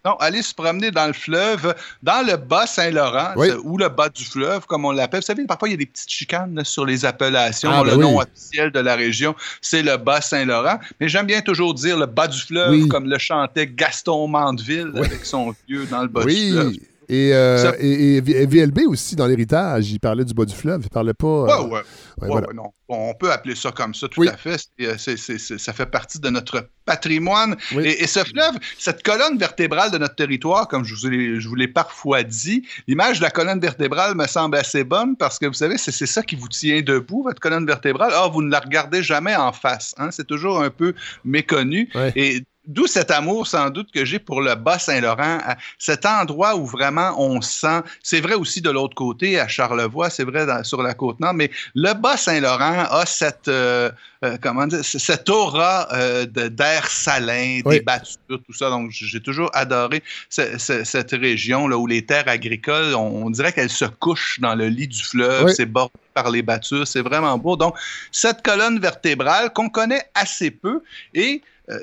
Non, 0.09 0.17
aller 0.21 0.41
se 0.41 0.55
promener 0.55 0.91
dans 0.91 1.07
le 1.07 1.13
fleuve, 1.13 1.75
dans 2.03 2.27
le 2.27 2.39
bas 2.39 2.67
Saint-Laurent, 2.67 3.33
Oui. 3.37 3.49
c'est- 3.49 3.57
ou 3.63 3.77
le 3.77 3.91
bas 3.91 4.09
du 4.09 4.25
fleuve, 4.25 4.65
comme 4.67 4.87
on 4.87 4.93
l'appelle. 4.93 5.21
Vous 5.21 5.27
savez, 5.27 5.45
parfois, 5.45 5.69
il 5.69 5.73
y 5.73 5.75
a 5.75 5.77
des 5.77 5.85
petites 5.85 6.11
chicanes 6.11 6.55
là, 6.55 6.65
sur 6.65 6.87
les 6.87 7.05
appellations. 7.05 7.71
Ah, 7.71 7.83
le 7.85 7.91
ben 7.91 7.97
oui. 7.97 8.03
nom 8.05 8.19
officiel 8.21 8.71
de 8.71 8.81
la 8.81 8.97
région, 8.97 9.35
c'est 9.61 9.83
le 9.83 9.99
bas 9.99 10.23
Saint-Laurent. 10.23 10.79
Mais 10.99 11.09
j'aime 11.11 11.27
bien 11.27 11.43
toujours 11.43 11.75
dire 11.75 11.99
le 11.99 12.07
bas 12.07 12.27
du 12.27 12.41
fleuve, 12.41 12.71
Oui. 12.71 12.89
comme 12.89 13.07
le 13.11 13.19
chantait 13.19 13.67
Gaston 13.67 14.27
Mandeville 14.29 14.93
avec 14.97 15.27
son 15.27 15.55
vieux 15.69 15.85
dans 15.85 16.01
le 16.01 16.09
bas 16.09 16.25
du 16.25 16.53
fleuve. 16.53 16.73
Et, 17.09 17.33
euh, 17.35 17.57
Ça- 17.73 17.75
et, 17.81 18.17
et 18.17 18.21
VLB 18.21 18.81
aussi, 18.87 19.17
dans 19.17 19.27
l'héritage, 19.27 19.91
il 19.91 19.99
parlait 19.99 20.25
du 20.25 20.35
bas 20.35 20.45
du 20.45 20.55
fleuve. 20.55 20.81
Il 20.85 20.91
parlait 20.91 21.15
pas. 21.15 21.27
euh, 21.27 21.47
Ouais, 21.47 21.53
ouais. 21.55 21.71
ouais, 21.71 21.79
Ouais, 22.21 22.29
voilà. 22.29 22.47
ouais, 22.49 22.55
non. 22.55 22.73
Bon, 22.89 23.11
on 23.11 23.15
peut 23.15 23.31
appeler 23.33 23.55
ça 23.55 23.71
comme 23.71 23.95
ça, 23.95 24.09
tout 24.09 24.21
Oui. 24.21 24.29
à 24.29 24.37
fait. 24.37 24.61
Euh, 24.81 24.97
ça 24.97 25.73
fait 25.73 25.87
partie 25.87 26.19
de 26.19 26.29
notre 26.31 26.69
patrimoine. 26.87 27.57
Oui. 27.75 27.85
Et, 27.87 28.03
et 28.03 28.07
ce 28.07 28.21
fleuve, 28.21 28.55
cette 28.79 29.03
colonne 29.03 29.37
vertébrale 29.39 29.91
de 29.91 29.99
notre 29.99 30.15
territoire, 30.15 30.69
comme 30.69 30.85
je 30.85 30.95
vous 30.95 31.09
l'ai, 31.09 31.41
je 31.41 31.49
vous 31.49 31.55
l'ai 31.55 31.69
parfois 31.69 32.23
dit, 32.23 32.67
l'image 32.87 33.19
de 33.19 33.25
la 33.25 33.31
colonne 33.31 33.61
vertébrale 33.61 34.15
me 34.15 34.27
semble 34.27 34.57
assez 34.57 34.85
bonne 34.85 35.17
parce 35.17 35.39
que 35.39 35.47
vous 35.47 35.53
savez, 35.55 35.77
c'est, 35.79 35.93
c'est 35.93 36.07
ça 36.07 36.23
qui 36.23 36.35
vous 36.37 36.49
tient 36.49 36.81
debout, 36.81 37.23
votre 37.23 37.41
colonne 37.41 37.67
vertébrale. 37.67 38.13
Or, 38.15 38.33
vous 38.33 38.43
ne 38.43 38.51
la 38.51 38.61
regardez 38.61 39.03
jamais 39.03 39.37
en 39.37 39.53
face. 39.53 39.95
hein. 39.99 40.11
C'est 40.11 40.27
toujours 40.27 40.63
un 40.63 40.71
peu 40.71 40.95
méconnu. 41.25 41.91
Et 42.17 42.43
D'où 42.69 42.87
cet 42.87 43.11
amour, 43.11 43.47
sans 43.47 43.71
doute, 43.71 43.91
que 43.91 44.05
j'ai 44.05 44.19
pour 44.19 44.43
le 44.43 44.55
Bas-Saint-Laurent, 44.55 45.39
cet 45.79 46.05
endroit 46.05 46.55
où 46.55 46.67
vraiment 46.67 47.15
on 47.19 47.41
sent. 47.41 47.81
C'est 48.03 48.21
vrai 48.21 48.35
aussi 48.35 48.61
de 48.61 48.69
l'autre 48.71 48.95
côté, 48.95 49.41
à 49.41 49.49
Charlevoix, 49.49 50.11
c'est 50.11 50.25
vrai 50.25 50.45
dans- 50.45 50.63
sur 50.63 50.83
la 50.83 50.93
côte 50.93 51.19
nord, 51.19 51.33
mais 51.33 51.51
le 51.75 51.95
Bas-Saint-Laurent 51.95 52.85
a 52.91 53.07
cette, 53.07 53.49
euh, 53.49 53.91
euh, 54.23 54.37
comment 54.43 54.67
dire, 54.67 54.85
cette 54.85 55.31
aura 55.31 55.89
euh, 55.95 56.27
de- 56.27 56.49
d'air 56.49 56.87
salin, 56.91 57.61
Oui. 57.65 57.77
des 57.77 57.81
battures, 57.81 58.17
tout 58.29 58.53
ça. 58.53 58.69
Donc, 58.69 58.91
j'ai 58.91 59.21
toujours 59.21 59.49
adoré 59.55 60.03
ce- 60.29 60.59
ce- 60.59 60.85
cette 60.85 61.13
région 61.13 61.69
là 61.69 61.79
où 61.79 61.87
les 61.87 62.05
terres 62.05 62.29
agricoles, 62.29 62.95
on, 62.95 63.25
on 63.27 63.31
dirait 63.31 63.53
qu'elles 63.53 63.71
se 63.71 63.87
couchent 63.87 64.41
dans 64.41 64.55
le 64.55 64.69
lit 64.69 64.89
du 64.89 65.03
fleuve. 65.03 65.47
Oui. 65.47 65.53
C'est 65.57 65.65
bordé 65.65 65.93
par 66.13 66.31
les 66.31 66.43
battures, 66.43 66.87
c'est 66.87 67.01
vraiment 67.01 67.39
beau. 67.39 67.57
Donc, 67.57 67.75
cette 68.13 68.43
colonne 68.43 68.79
vertébrale 68.79 69.55
qu'on 69.55 69.71
connaît 69.71 70.03
assez 70.15 70.51
peu 70.51 70.83
et 71.15 71.41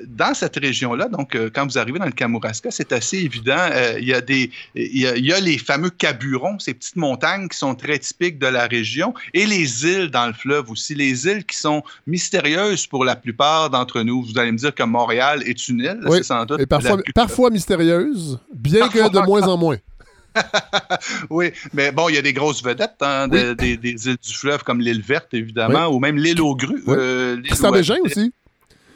dans 0.08 0.34
cette 0.34 0.56
région-là, 0.58 1.08
donc 1.10 1.36
euh, 1.36 1.50
quand 1.54 1.66
vous 1.66 1.78
arrivez 1.78 2.00
dans 2.00 2.06
le 2.06 2.12
Kamouraska, 2.12 2.72
c'est 2.72 2.92
assez 2.92 3.18
évident. 3.20 3.56
euh, 3.72 3.98
Il 4.00 4.08
y, 4.08 4.14
a 4.14 4.22
des, 4.22 4.50
il 4.74 4.98
y 5.00 5.06
a, 5.08 5.16
il 5.16 5.26
y 5.26 5.32
a 5.32 5.40
les 5.40 5.58
fameux 5.58 5.92
caburons, 5.92 6.58
ces 6.60 6.74
petites 6.74 6.96
montagnes 6.96 7.48
qui 7.48 7.58
sont 7.58 7.76
très 7.76 8.00
typiques 8.00 8.40
de 8.40 8.48
la 8.48 8.66
région, 8.68 9.14
et 9.34 9.46
les 9.46 9.86
îles 9.86 10.10
dans 10.10 10.26
le 10.28 10.34
fleuve 10.34 10.72
aussi, 10.72 10.96
les 10.96 11.28
îles 11.28 11.46
qui 11.46 11.58
sont 11.58 11.84
mystérieuses 12.08 12.88
pour 12.88 13.06
la 13.06 13.16
plupart 13.16 13.70
d'entre 13.70 14.02
nous. 14.02 14.24
Vous 14.24 14.38
allez 14.40 14.52
me 14.52 14.58
dire 14.58 14.74
que 14.74 14.84
Montréal 14.84 15.44
est 15.46 15.68
une 15.68 15.80
île, 15.80 16.00
Oui, 16.06 16.18
c'est 16.18 16.24
sans 16.24 16.46
doute. 16.46 16.60
Et 16.60 16.66
parfois, 16.66 16.98
parfois 17.14 17.50
mystérieuse, 17.52 18.40
bien 18.54 18.88
que 18.90 19.00
Parfois 19.00 19.22
de 19.22 19.26
moins 19.28 19.44
en 19.48 19.58
moins. 19.58 19.78
Oui, 21.30 21.52
mais 21.74 21.92
bon, 21.92 22.10
il 22.10 22.16
y 22.16 22.18
a 22.18 22.22
des 22.22 22.34
grosses 22.34 22.64
vedettes 22.64 22.96
hein, 23.02 23.28
de- 23.28 23.54
des, 23.54 23.78
des 23.78 24.08
îles 24.08 24.18
du 24.22 24.34
fleuve, 24.34 24.64
comme 24.64 24.80
l'île 24.82 25.02
verte, 25.02 25.34
évidemment, 25.34 25.88
ou 25.88 26.00
même 26.00 26.18
l'île 26.18 26.42
aux 26.42 26.56
grues. 26.56 26.84
Euh, 26.88 27.36
l'île 27.36 27.44
Christian 27.46 27.70
où 27.70 27.74
Bégin 27.74 27.96
habitait- 27.96 28.20
aussi, 28.20 28.34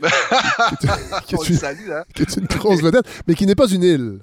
qui 1.28 1.36
est 1.36 1.50
une- 1.50 1.58
salue, 1.58 1.92
hein? 1.92 2.04
qui 2.14 2.22
est 2.24 2.38
une 2.38 2.46
grosse 2.46 2.82
vedette, 2.82 3.06
mais 3.28 3.36
qui 3.36 3.46
n'est 3.46 3.56
pas 3.56 3.68
une 3.68 3.84
île. 3.84 4.20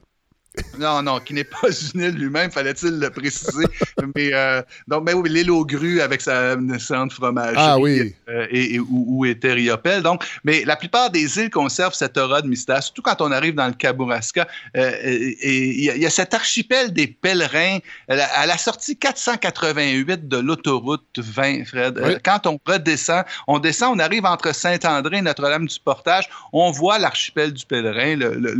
Non, 0.78 1.02
non, 1.02 1.20
qui 1.20 1.32
n'est 1.34 1.44
pas 1.44 1.68
une 1.94 2.00
île 2.02 2.14
lui-même, 2.16 2.50
fallait-il 2.50 2.98
le 2.98 3.10
préciser. 3.10 3.66
mais 4.14 4.30
euh, 4.34 4.62
donc, 4.88 5.04
ben 5.06 5.14
oui, 5.14 5.28
l'île 5.30 5.50
aux 5.50 5.64
grues 5.64 6.00
avec 6.00 6.20
sa 6.20 6.56
naissante 6.56 7.12
fromagerie 7.12 7.54
Ah 7.58 7.78
oui. 7.78 8.14
euh, 8.28 8.46
et, 8.50 8.74
et 8.74 8.78
où, 8.80 9.04
où 9.08 9.24
était 9.24 9.52
Riopelle. 9.52 10.02
Donc, 10.02 10.22
mais 10.44 10.64
la 10.64 10.76
plupart 10.76 11.10
des 11.10 11.38
îles 11.38 11.50
conservent 11.50 11.94
cette 11.94 12.16
aura 12.18 12.42
de 12.42 12.48
mystère, 12.48 12.82
surtout 12.82 13.02
quand 13.02 13.20
on 13.22 13.32
arrive 13.32 13.54
dans 13.54 13.66
le 13.68 13.72
Kamouraska. 13.74 14.46
Euh, 14.76 14.92
et 15.02 15.68
il 15.68 15.84
y, 15.84 15.90
a- 15.90 15.96
il 15.96 16.02
y 16.02 16.06
a 16.06 16.10
cet 16.10 16.34
archipel 16.34 16.92
des 16.92 17.06
pèlerins 17.06 17.78
à 18.08 18.16
la, 18.16 18.24
à 18.26 18.46
la 18.46 18.58
sortie 18.58 18.96
488 18.96 20.28
de 20.28 20.36
l'autoroute 20.38 21.04
20, 21.18 21.64
Fred. 21.66 21.98
Euh, 21.98 22.08
Oui. 22.08 22.14
quand 22.24 22.46
on 22.46 22.58
redescend, 22.66 23.24
on 23.46 23.58
descend, 23.58 23.96
on 23.96 23.98
arrive 23.98 24.24
entre 24.26 24.54
Saint-André 24.54 25.18
et 25.18 25.22
Notre-Dame 25.22 25.66
du 25.66 25.76
Portage, 25.82 26.28
on 26.52 26.70
voit 26.70 26.98
l'archipel 26.98 27.52
du 27.52 27.64
pèlerin. 27.64 28.16
Le, 28.16 28.34
le- 28.34 28.54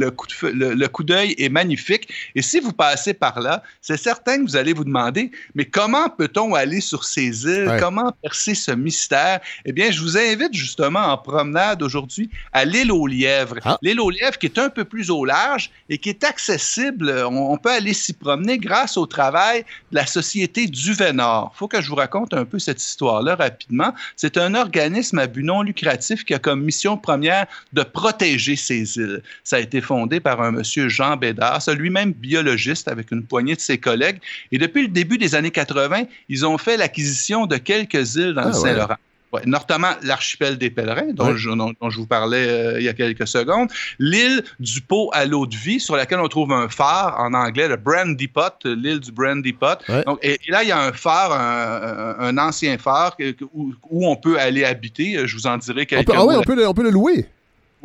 le 0.75 0.89
coup 0.89 1.05
d'œil 1.05 1.35
est 1.39 1.49
magnifique. 1.49 1.86
Et 2.35 2.43
si 2.43 2.61
vous 2.61 2.73
passez 2.73 3.15
par 3.15 3.41
là, 3.41 3.63
c'est 3.81 3.97
certain 3.97 4.39
que 4.39 4.43
vous 4.43 4.57
allez 4.57 4.73
vous 4.73 4.85
demander, 4.85 5.31
mais 5.55 5.65
comment 5.65 6.09
peut-on 6.09 6.55
aller 6.55 6.81
sur 6.81 7.05
ces 7.05 7.45
îles? 7.45 7.69
Ouais. 7.69 7.81
Comment 7.81 8.13
percer 8.23 8.55
ce 8.55 8.73
mystère? 8.73 9.41
Eh 9.65 9.73
bien, 9.73 9.91
je 9.91 10.01
vous 10.01 10.17
invite 10.17 10.53
justement 10.53 11.01
en 11.01 11.19
promenade 11.19 11.83
aujourd'hui 11.83 12.31
à 12.53 12.65
l'île 12.65 12.93
aux 12.93 13.07
lièvres. 13.07 13.59
Ah. 13.65 13.79
L'île 13.83 14.01
aux 14.01 14.11
lièvres 14.11 14.39
qui 14.39 14.47
est 14.47 14.59
un 14.59 14.69
peu 14.69 14.85
plus 14.85 15.11
au 15.11 15.25
large 15.25 15.71
et 15.89 15.99
qui 15.99 16.09
est 16.09 16.25
accessible. 16.25 17.11
On, 17.27 17.53
on 17.53 17.57
peut 17.57 17.73
aller 17.73 17.93
s'y 17.93 18.13
promener 18.13 18.59
grâce 18.59 18.97
au 18.97 19.07
travail 19.07 19.65
de 19.91 19.97
la 19.97 20.07
Société 20.07 20.67
du 20.67 20.93
Vénard. 20.93 21.53
Il 21.55 21.59
faut 21.59 21.69
que 21.69 21.81
je 21.81 21.89
vous 21.89 21.95
raconte 21.95 22.35
un 22.35 22.45
peu 22.45 22.59
cette 22.59 22.83
histoire-là 22.83 23.37
rapidement. 23.37 23.93
C'est 24.17 24.37
un 24.37 24.55
organisme 24.55 25.19
à 25.19 25.27
but 25.27 25.43
non 25.43 25.63
lucratif 25.63 26.25
qui 26.25 26.35
a 26.35 26.39
comme 26.39 26.63
mission 26.63 26.97
première 26.97 27.47
de 27.73 27.83
protéger 27.83 28.57
ces 28.57 28.97
îles. 28.97 29.23
Ça 29.45 29.57
a 29.57 29.61
été 29.61 29.81
fondé 29.81 30.21
par 30.21 30.41
un 30.41 30.51
monsieur 30.51 30.89
Jean 30.89 31.17
Bédard, 31.17 31.63
lui-même 31.77 32.13
biologiste 32.13 32.89
avec 32.89 33.11
une 33.13 33.23
poignée 33.25 33.55
de 33.55 33.61
ses 33.61 33.79
collègues. 33.79 34.19
Et 34.53 34.59
depuis 34.59 34.83
le 34.83 34.89
début 34.89 35.19
des 35.19 35.35
années 35.35 35.51
80, 35.51 36.05
ils 36.29 36.45
ont 36.47 36.59
fait 36.59 36.77
l'acquisition 36.77 37.47
de 37.47 37.57
quelques 37.57 38.17
îles 38.17 38.35
dans 38.35 38.43
Ah 38.43 38.49
le. 38.49 38.53
Saint-Laurent. 38.55 38.97
Ouais, 39.33 39.43
notamment 39.45 39.91
l'archipel 40.05 40.57
des 40.57 40.71
pèlerins, 40.71 41.13
dont, 41.13 41.35
je, 41.37 41.51
dont- 41.51 41.73
dont 41.81 41.91
je 41.91 41.97
vous 41.99 42.07
parlais 42.07 42.47
euh, 42.49 42.79
il 42.79 42.85
y 42.85 42.89
a 42.89 42.93
quelques 42.93 43.27
secondes, 43.27 43.69
l'île 43.99 44.45
du 44.61 44.81
pot 44.81 45.11
à 45.13 45.25
l'eau 45.25 45.47
de 45.47 45.57
vie, 45.57 45.81
sur 45.81 45.97
laquelle 45.97 46.21
on 46.21 46.29
trouve 46.29 46.53
un 46.53 46.69
phare, 46.69 47.17
en 47.19 47.35
anglais, 47.35 47.67
le 47.67 47.75
Brandy 47.77 48.29
Pot, 48.29 48.55
l'île 48.65 49.01
du 49.01 49.11
Brandy 49.11 49.53
Pot. 49.53 49.81
Donc, 50.07 50.21
et, 50.23 50.39
et 50.47 50.51
là, 50.53 50.63
il 50.63 50.69
y 50.69 50.73
a 50.73 50.81
un 50.81 50.93
phare, 50.93 51.33
un, 51.33 52.39
ancien 52.39 52.79
phare 52.79 53.17
où, 53.53 53.75
où 53.91 54.09
on 54.09 54.15
peut 54.15 54.39
aller 54.39 54.65
habiter. 54.65 55.27
Je 55.27 55.35
vous 55.35 55.49
en 55.49 55.57
dirai 55.59 55.83
On 55.83 55.85
quelques 55.87 56.07
peut, 56.07 56.13
ah 56.17 56.25
ouais, 56.25 56.37
on 56.37 56.43
peut, 56.43 56.55
le, 56.55 56.69
on 56.69 56.73
peut 56.75 56.85
le 56.85 56.91
louer. 56.91 57.27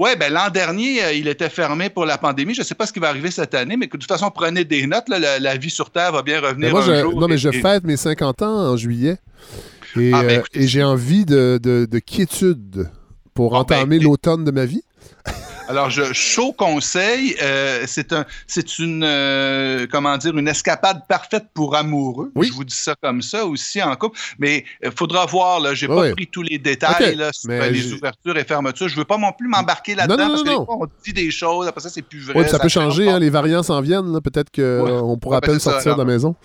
Oui, 0.04 0.10
ben 0.20 0.34
l'an 0.34 0.50
dernier, 0.50 1.04
euh, 1.04 1.14
il 1.14 1.28
était 1.28 1.50
fermé 1.50 1.90
pour 1.90 2.06
la 2.06 2.18
pandémie. 2.18 2.54
Je 2.56 2.62
ne 2.62 2.66
sais 2.66 2.76
pas 2.76 2.86
ce 2.88 2.94
qui 2.94 3.00
va 3.00 3.10
arriver 3.10 3.30
cette 3.32 3.54
année, 3.54 3.78
mais 3.78 3.88
que, 3.88 3.98
de 3.98 4.02
toute 4.02 4.12
façon, 4.12 4.32
prenez 4.32 4.66
des 4.66 4.88
notes. 4.88 5.08
là, 5.10 5.20
la, 5.20 5.40
la 5.40 5.56
vie 5.58 5.70
sur 5.70 5.92
Terre 5.92 6.12
va 6.12 6.22
bien 6.24 6.40
revenir 6.42 6.68
Mais 6.68 6.72
moi, 6.72 6.82
un 6.82 6.86
je, 6.86 7.02
jour. 7.02 7.20
non, 7.20 7.28
mais 7.28 7.36
Et- 7.36 7.38
je 7.38 7.52
fête 7.52 7.84
mes 7.84 7.98
50 7.98 8.42
ans 8.42 8.72
en 8.72 8.78
juillet. 8.78 9.18
Et, 9.98 10.12
Ah, 10.14 10.24
ben, 10.24 10.40
euh, 10.40 10.44
et 10.54 10.68
j'ai 10.68 10.84
envie 10.84 11.26
de, 11.26 11.60
de- 11.62 11.86
de 11.90 12.00
quiétude 12.00 12.90
pour 13.34 13.56
Ah, 13.56 13.64
ben, 13.68 13.78
entamer 13.78 14.00
l'automne 14.00 14.44
de 14.44 14.52
ma 14.52 14.66
vie. 14.66 14.84
Alors, 15.72 15.90
je 15.90 16.12
chaud 16.14 16.52
conseil. 16.54 17.36
euh, 17.42 17.84
c'est 17.88 18.12
un, 18.14 18.26
c'est 18.46 18.78
une, 18.80 19.04
euh, 19.06 19.88
comment 19.92 20.18
dire, 20.18 20.38
une 20.38 20.48
escapade 20.48 21.02
parfaite 21.08 21.46
pour 21.54 21.76
amoureux. 21.76 22.32
Oui. 22.36 22.48
Je 22.48 22.54
vous 22.54 22.64
dis 22.66 22.76
ça 22.76 22.94
comme 23.02 23.22
ça 23.22 23.46
aussi 23.46 23.82
en 23.82 23.96
couple. 23.96 24.20
Mais 24.38 24.66
il 24.84 24.92
faudra 24.92 25.26
voir. 25.26 25.60
Là, 25.62 25.74
j'ai 25.74 25.88
Ouais, 25.88 25.96
pas 25.96 26.02
ouais. 26.02 26.12
pris 26.14 26.28
tous 26.28 26.42
les 26.44 26.58
détails 26.58 27.16
là, 27.16 27.32
sur 27.34 27.50
mais 27.50 27.62
euh, 27.62 27.70
les 27.70 27.94
ouvertures 27.94 28.38
et 28.38 28.44
fermetures. 28.44 28.88
Je 28.90 28.96
veux 28.98 29.06
pas 29.06 29.18
non 29.18 29.32
plus 29.32 29.48
m'embarquer 29.48 29.96
là-dedans 29.96 30.18
Non, 30.18 30.24
non, 30.24 30.30
parce 30.32 30.42
que 30.44 30.48
non, 30.48 30.54
des 30.54 30.60
non. 30.60 30.66
fois, 30.66 30.78
on 30.82 30.88
dit 31.04 31.14
des 31.14 31.32
choses. 31.32 31.68
Après 31.68 31.82
ça, 31.82 31.90
c'est 31.90 32.02
plus 32.02 32.20
vrai. 32.20 32.34
Oui, 32.36 32.42
puis 32.44 32.52
ça 32.52 32.60
peut 32.60 32.70
changer, 32.70 33.10
hein, 33.10 33.20
les 33.20 33.30
variants 33.30 33.64
s'en 33.64 33.80
viennent. 33.82 34.20
Peut-être 34.22 34.52
qu'on 34.54 34.62
Ouais. 35.12 35.18
pourra 35.22 35.38
à 35.38 35.40
Ouais, 35.40 35.48
ben, 35.48 35.52
peine 35.54 35.60
ça, 35.60 35.72
sortir 35.72 35.94
de 35.96 36.00
la 36.00 36.06
maison. 36.06 36.36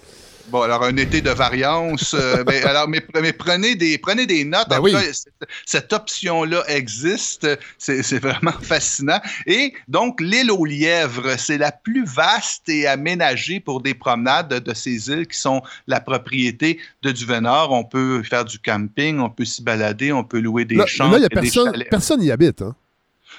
Bon, 0.49 0.63
alors 0.63 0.85
un 0.85 0.97
été 0.97 1.21
de 1.21 1.31
variance. 1.31 2.15
euh, 2.15 2.45
ben, 2.47 2.65
alors, 2.65 2.89
mais, 2.89 3.05
mais 3.21 3.33
prenez 3.33 3.75
des 3.75 3.99
prenez 3.99 4.27
des 4.27 4.45
notes. 4.45 4.69
Ben 4.69 4.79
oui. 4.81 4.93
cas, 4.93 5.01
cette, 5.13 5.33
cette 5.65 5.93
option-là 5.93 6.63
existe. 6.69 7.49
C'est 7.79 8.19
vraiment 8.19 8.53
fascinant. 8.63 9.21
Et 9.47 9.75
donc, 9.89 10.21
l'île 10.21 10.51
aux 10.51 10.65
lièvres, 10.65 11.37
c'est 11.39 11.59
la 11.59 11.73
plus 11.73 12.05
vaste 12.05 12.69
et 12.69 12.87
aménagée 12.87 13.61
pour 13.61 13.81
des 13.83 13.95
promenades 13.95 14.49
de, 14.49 14.59
de 14.61 14.75
ces 14.75 15.09
îles 15.09 15.27
qui 15.27 15.39
sont 15.39 15.63
la 15.87 16.01
propriété 16.01 16.79
de 17.03 17.11
Duvenor. 17.11 17.73
On 17.73 17.85
peut 17.85 18.23
faire 18.23 18.45
du 18.45 18.59
camping, 18.59 19.19
on 19.21 19.31
peut 19.31 19.45
s'y 19.45 19.63
balader, 19.63 20.13
on 20.13 20.23
peut 20.25 20.39
louer 20.41 20.65
des 20.65 20.77
Là, 20.77 20.87
champs. 20.87 21.11
là, 21.11 21.19
n'y 21.19 21.25
a 21.25 21.29
des 21.29 21.35
personne, 21.35 21.73
chalets. 21.73 21.91
personne 21.91 22.23
y 22.23 22.31
habite. 22.31 22.63
Hein? 22.63 22.75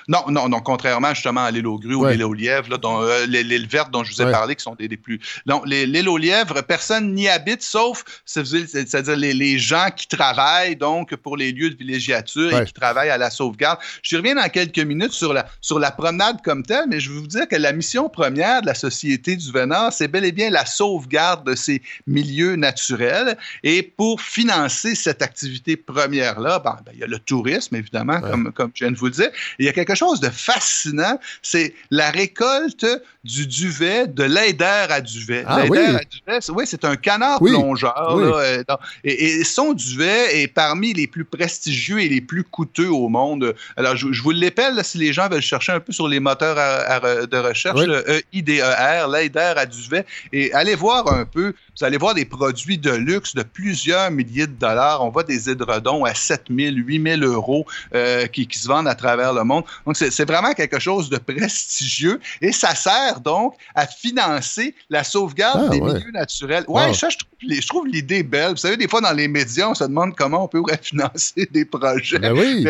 Non, 0.08 0.24
non, 0.30 0.48
non, 0.48 0.60
contrairement 0.62 1.14
justement 1.14 1.44
à 1.44 1.52
l'île 1.52 1.68
aux 1.68 1.78
grues 1.80 1.96
ou 1.96 2.04
Ouais. 2.04 2.14
l'île 2.14 2.24
aux 2.24 2.34
lièvres, 2.34 2.70
là, 2.70 2.78
dont, 2.78 3.02
euh, 3.02 3.26
l'île 3.26 3.68
verte 3.68 3.92
dont 3.92 4.04
je 4.04 4.14
vous 4.14 4.22
ai 4.22 4.26
Ouais. 4.26 4.32
parlé, 4.32 4.56
qui 4.56 4.64
sont 4.64 4.76
des, 4.76 4.88
des 4.88 4.96
plus. 4.98 5.20
Non, 5.46 5.62
l'île 5.66 6.08
aux 6.08 6.18
lièvres, 6.18 6.62
personne 6.62 7.14
n'y 7.14 7.28
habite, 7.28 7.62
sauf, 7.62 8.04
c'est- 8.26 8.46
c'est-à-dire 8.68 9.18
les, 9.18 9.34
les 9.34 9.60
gens 9.60 9.90
qui 9.96 10.08
travaillent 10.08 10.76
donc 10.78 11.16
pour 11.18 11.36
les 11.36 11.52
lieux 11.52 11.70
de 11.70 11.76
villégiature 11.76 12.54
Ouais. 12.54 12.64
et 12.64 12.66
qui 12.66 12.74
travaillent 12.74 13.10
à 13.10 13.18
la 13.18 13.30
sauvegarde. 13.30 13.80
Je 14.02 14.16
reviens 14.18 14.36
dans 14.36 14.48
quelques 14.50 14.80
minutes 14.80 15.12
sur 15.12 15.34
la, 15.34 15.46
sur 15.62 15.80
la 15.80 15.92
promenade 15.92 16.42
comme 16.44 16.64
telle, 16.64 16.86
mais 16.88 17.00
je 17.00 17.12
veux 17.12 17.20
vous 17.20 17.28
dire 17.28 17.48
que 17.48 17.56
la 17.58 17.74
mission 17.74 18.08
première 18.10 18.62
de 18.62 18.68
la 18.68 18.76
Société 18.76 19.36
du 19.36 19.52
Vénard, 19.52 19.92
c'est 19.92 20.08
bel 20.08 20.24
et 20.26 20.32
bien 20.32 20.50
la 20.50 20.66
sauvegarde 20.66 21.46
de 21.46 21.56
ces 21.56 21.82
milieux 22.06 22.56
naturels. 22.56 23.38
Et 23.64 23.84
pour 23.84 24.22
financer 24.22 24.96
cette 24.96 25.22
activité 25.22 25.76
première-là, 25.76 26.60
ben, 26.60 26.78
ben, 26.86 26.92
il 26.94 27.00
y 27.00 27.04
a 27.04 27.08
le 27.08 27.20
tourisme, 27.20 27.76
évidemment, 27.76 28.22
comme, 28.22 28.52
comme 28.54 28.72
je 28.74 28.86
viens 28.86 28.92
de 28.92 28.98
vous 28.98 29.06
le 29.08 29.12
dire. 29.12 29.30
Il 29.60 29.66
y 29.66 29.70
a 29.70 29.74
quelque 29.74 29.96
chose 29.98 30.20
de 30.20 30.30
fascinant, 30.30 31.20
c'est 31.42 31.74
la 31.92 32.10
récolte 32.12 32.86
du 33.24 33.46
duvet, 33.48 34.08
de 34.08 34.24
l'aider 34.24 34.64
à 34.90 35.02
duvet. 35.02 35.44
Ah, 35.48 35.62
l'aider 35.64 35.70
oui. 35.90 35.96
à 35.96 36.04
duvet, 36.06 36.38
c'est, 36.42 36.52
oui, 36.52 36.64
c'est 36.66 36.86
un 36.86 36.96
canard 36.96 37.42
Oui. 37.42 37.52
plongeur. 37.52 38.14
Oui. 38.16 38.24
là, 38.24 38.38
euh, 38.38 38.64
et, 39.04 39.26
et 39.40 39.44
son 39.44 39.74
duvet 39.74 40.42
est 40.42 40.48
parmi 40.48 40.94
les 40.94 41.08
plus 41.08 41.26
prestigieux 41.26 42.00
et 42.00 42.08
les 42.10 42.22
plus 42.22 42.44
coûteux 42.44 42.90
au 42.90 43.10
monde. 43.10 43.56
Alors, 43.76 43.96
je, 43.96 44.12
je 44.12 44.22
vous 44.24 44.32
l'épelle 44.32 44.76
là, 44.76 44.84
si 44.84 44.98
les 44.98 45.12
gens 45.14 45.28
veulent 45.28 45.42
chercher 45.42 45.74
un 45.74 45.80
peu 45.80 45.92
sur 45.92 46.08
les 46.08 46.20
moteurs 46.20 46.58
à- 46.58 46.96
à- 46.96 47.26
de 47.26 47.38
recherche, 47.38 47.80
le 47.82 48.04
E 48.08 48.22
EIDER, 48.34 49.06
l'aider 49.12 49.54
à 49.58 49.66
duvet, 49.66 50.06
et 50.32 50.54
allez 50.54 50.76
voir 50.76 51.12
un 51.12 51.26
peu. 51.26 51.54
Vous 51.80 51.86
allez 51.86 51.98
voir 51.98 52.14
des 52.16 52.26
produits 52.26 52.78
de 52.78 52.92
luxe 52.92 53.36
de 53.36 53.44
plusieurs 53.44 54.10
milliers 54.10 54.48
de 54.48 54.54
dollars. 54.54 55.04
On 55.04 55.10
voit 55.10 55.24
des 55.24 55.50
édredons 55.50 56.06
à 56.06 56.14
7 56.16 56.46
000, 56.50 56.72
8 56.76 57.20
000 57.20 57.22
euros 57.22 57.66
euh, 57.94 58.26
qui, 58.28 58.48
qui 58.48 58.58
se 58.58 58.68
vendent 58.68 58.88
à 58.88 58.96
travers 58.96 59.34
le 59.34 59.44
monde. 59.44 59.64
Donc, 59.88 59.96
c'est 59.96 60.28
vraiment 60.28 60.54
quelque 60.54 60.80
chose 60.80 61.10
de 61.10 61.18
prestigieux 61.18 62.20
et 62.42 62.52
ça 62.52 62.76
sert 62.76 63.22
donc 63.22 63.56
à 63.74 63.88
financer 63.88 64.76
la 64.90 65.04
sauvegarde 65.04 65.64
Ah, 65.68 65.70
des 65.70 65.80
ouais. 65.80 65.94
milieux 65.94 66.12
naturels. 66.12 66.66
Ouais, 66.68 66.88
Wow. 66.88 66.94
ça, 66.94 67.10
je 67.10 67.18
trouve, 67.18 67.30
les- 67.42 67.62
je 67.62 67.68
trouve 67.68 67.88
l'idée 67.88 68.22
belle. 68.22 68.52
Vous 68.52 68.58
savez, 68.58 68.76
des 68.78 68.88
fois, 68.90 69.00
dans 69.02 69.14
les 69.14 69.28
médias, 69.30 69.70
on 69.70 69.74
se 69.74 69.86
demande 69.86 70.14
comment 70.16 70.44
on 70.44 70.48
pourrait 70.50 70.78
financer 70.84 71.48
des 71.52 71.64
projets. 71.66 72.20
Ben 72.20 72.34
oui. 72.34 72.68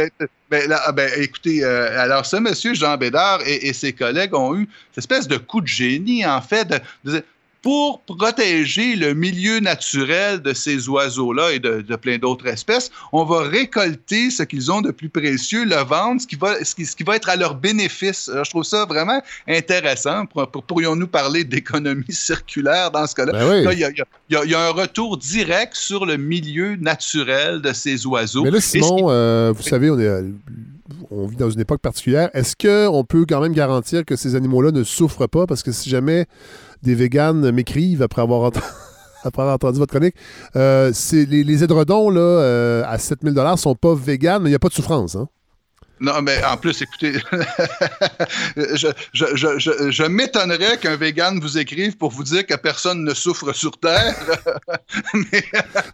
Ben, 0.49 0.69
là, 0.69 0.81
ah, 0.85 0.91
ben, 0.93 1.09
écoutez, 1.17 1.63
euh, 1.63 1.99
alors 1.99 2.25
ce 2.25 2.37
monsieur 2.37 2.73
Jean 2.73 2.95
Bédard 2.97 3.39
et, 3.45 3.67
et 3.67 3.73
ses 3.73 3.91
collègues 3.93 4.33
ont 4.33 4.55
eu 4.55 4.69
cette 4.91 4.99
espèce 4.99 5.27
de 5.27 5.37
coup 5.37 5.59
de 5.59 5.67
génie, 5.67 6.25
en 6.25 6.41
fait, 6.41 6.69
de, 7.03 7.23
pour 7.61 8.01
protéger 8.01 8.95
le 8.95 9.13
milieu 9.13 9.59
naturel 9.59 10.41
de 10.41 10.53
ces 10.53 10.87
oiseaux-là 10.87 11.51
et 11.51 11.59
de, 11.59 11.81
de 11.81 11.95
plein 11.95 12.17
d'autres 12.17 12.47
espèces, 12.47 12.91
on 13.11 13.23
va 13.25 13.41
récolter 13.41 14.29
ce 14.29 14.43
qu'ils 14.43 14.71
ont 14.71 14.81
de 14.81 14.91
plus 14.91 15.09
précieux, 15.09 15.65
le 15.65 15.75
vendre, 15.83 16.21
ce 16.21 16.27
qui 16.27 16.35
va, 16.35 16.63
ce 16.63 16.75
qui, 16.75 16.85
ce 16.85 16.95
qui 16.95 17.03
va 17.03 17.15
être 17.15 17.29
à 17.29 17.35
leur 17.35 17.55
bénéfice. 17.55 18.29
Alors, 18.29 18.45
je 18.45 18.49
trouve 18.51 18.63
ça 18.63 18.85
vraiment 18.85 19.21
intéressant. 19.47 20.25
Pour- 20.27 20.47
pour- 20.49 20.63
Pourrions-nous 20.63 21.07
parler 21.07 21.43
d'économie 21.43 22.05
circulaire 22.09 22.91
dans 22.91 23.05
ce 23.07 23.15
cas-là? 23.15 23.31
Ben 23.33 23.49
oui. 23.49 23.63
Là, 23.63 23.73
il 23.73 23.79
y, 23.79 23.83
a, 23.83 23.89
il 23.89 23.97
y 23.97 24.01
a- 24.01 24.05
il 24.29 24.33
y 24.33 24.37
a- 24.37 24.43
il 24.45 24.51
y 24.51 24.55
a 24.55 24.61
un 24.67 24.71
retour 24.71 25.17
direct 25.17 25.75
sur 25.75 26.05
le 26.05 26.17
milieu 26.17 26.75
naturel 26.75 27.61
de 27.61 27.73
ces 27.73 28.05
oiseaux. 28.05 28.43
Mais 28.43 28.51
là, 28.51 28.61
ce 28.61 28.71
qui- 28.77 28.83
Simon, 28.83 29.07
euh, 29.09 29.51
vous 29.55 29.63
savez, 29.63 29.89
on, 29.89 29.99
est, 29.99 30.05
euh, 30.05 30.29
on 31.11 31.25
vit 31.27 31.35
dans 31.37 31.49
une 31.49 31.59
époque 31.59 31.81
particulière. 31.81 32.29
Est-ce 32.33 32.55
qu'on 32.55 33.03
peut 33.03 33.25
quand 33.27 33.41
même 33.41 33.53
garantir 33.53 34.05
que 34.05 34.15
ces 34.15 34.35
animaux-là 34.35 34.71
ne 34.71 34.83
souffrent 34.83 35.27
pas? 35.27 35.47
Parce 35.47 35.63
que 35.63 35.71
si 35.71 35.89
jamais 35.89 36.25
des 36.83 36.95
véganes 36.95 37.51
m'écrivent 37.51 38.01
après 38.01 38.21
avoir, 38.21 38.41
ent- 38.43 38.51
après 39.23 39.41
avoir 39.41 39.55
entendu 39.55 39.79
votre 39.79 39.93
chronique, 39.93 40.15
euh, 40.55 40.91
les, 41.11 41.43
les 41.43 41.63
édredons 41.63 42.09
là, 42.09 42.19
euh, 42.21 42.83
à 42.85 42.97
7000 42.97 43.33
ne 43.33 43.55
sont 43.55 43.75
pas 43.75 43.95
véganes, 43.95 44.41
mais 44.43 44.49
il 44.49 44.51
n'y 44.51 44.55
a 44.55 44.59
pas 44.59 44.69
de 44.69 44.73
souffrance. 44.73 45.15
Hein? 45.15 45.27
Non, 45.99 46.21
mais 46.21 46.43
en 46.45 46.57
plus, 46.57 46.79
écoutez, 46.83 47.13
je, 48.55 48.87
je, 49.13 49.25
je, 49.33 49.57
je, 49.57 49.89
je 49.89 50.03
m'étonnerais 50.03 50.77
qu'un 50.77 50.95
vegan 50.95 51.39
vous 51.39 51.57
écrive 51.57 51.97
pour 51.97 52.11
vous 52.11 52.23
dire 52.23 52.45
que 52.45 52.53
personne 52.55 53.03
ne 53.03 53.13
souffre 53.15 53.51
sur 53.53 53.77
Terre. 53.79 54.15
Mais, 55.15 55.43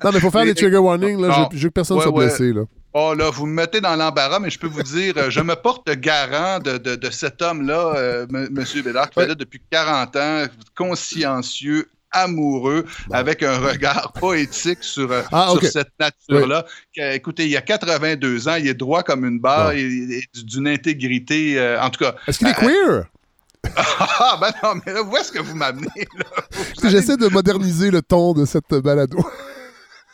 Non, 0.04 0.12
mais 0.12 0.16
il 0.16 0.20
faut 0.20 0.30
faire 0.32 0.42
Mais- 0.42 0.48
des 0.48 0.56
trigger 0.56 0.78
warnings. 0.78 1.22
Là, 1.22 1.50
je, 1.54 1.58
veux 1.64 1.70
que 1.70 1.74
personne 1.74 1.98
Ouais, 1.98 2.04
soit 2.04 2.12
ouais. 2.12 2.26
blessé. 2.28 2.52
Là. 2.52 2.64
Oh 2.94 3.14
là, 3.14 3.30
vous 3.30 3.46
me 3.46 3.54
mettez 3.54 3.82
dans 3.82 3.96
l'embarras, 3.96 4.40
mais 4.40 4.50
je 4.50 4.60
peux 4.60 4.68
vous 4.68 4.84
dire, 4.84 5.14
euh, 5.18 5.30
je 5.30 5.42
me 5.42 5.56
porte 5.56 5.90
garant 5.92 6.60
de, 6.60 6.78
de, 6.78 6.96
de 6.96 7.10
cet 7.10 7.42
homme-là, 7.42 7.94
euh, 7.96 8.26
M. 8.34 8.50
Monsieur 8.52 8.82
Bédard, 8.84 9.10
qui 9.10 9.20
Ouais. 9.20 9.26
fait 9.26 9.30
là 9.30 9.36
depuis 9.36 9.62
40 9.72 10.16
ans, 10.16 10.46
consciencieux, 10.76 11.90
amoureux, 12.12 12.86
Bon. 13.08 13.16
avec 13.16 13.42
un 13.42 13.58
regard 13.58 14.14
poétique 14.20 14.84
sur, 14.84 15.12
euh, 15.12 15.22
Ah, 15.32 15.50
sur 15.52 15.64
cette 15.64 15.90
nature-là. 16.00 16.66
Écoutez, 16.96 17.48
il 17.48 17.58
a 17.58 17.62
82 17.62 18.48
ans, 18.48 18.56
il 18.56 18.68
est 18.68 18.74
droit 18.76 19.02
comme 19.04 19.26
une 19.26 19.40
barre, 19.40 19.72
Bon. 19.72 19.78
il 19.78 20.14
est 20.14 20.46
d'une 20.46 20.68
intégrité, 20.68 21.60
euh, 21.60 21.82
en 21.82 21.90
tout 21.90 22.04
cas. 22.04 22.16
Est-ce 22.28 22.38
qu'il 22.40 22.48
est 22.48 22.54
queer? 22.54 23.06
Ah, 23.78 24.38
ben 24.42 24.52
non, 24.62 24.82
mais 24.86 24.92
là, 24.94 25.02
où 25.04 25.16
est-ce 25.16 25.32
que 25.32 25.40
vous 25.40 25.56
m'amenez? 25.56 25.88
J'essaie 26.84 27.16
de 27.16 27.28
moderniser 27.30 27.92
le 27.92 28.02
ton 28.02 28.34
de 28.34 28.46
cette 28.46 28.74
balado. 28.76 29.26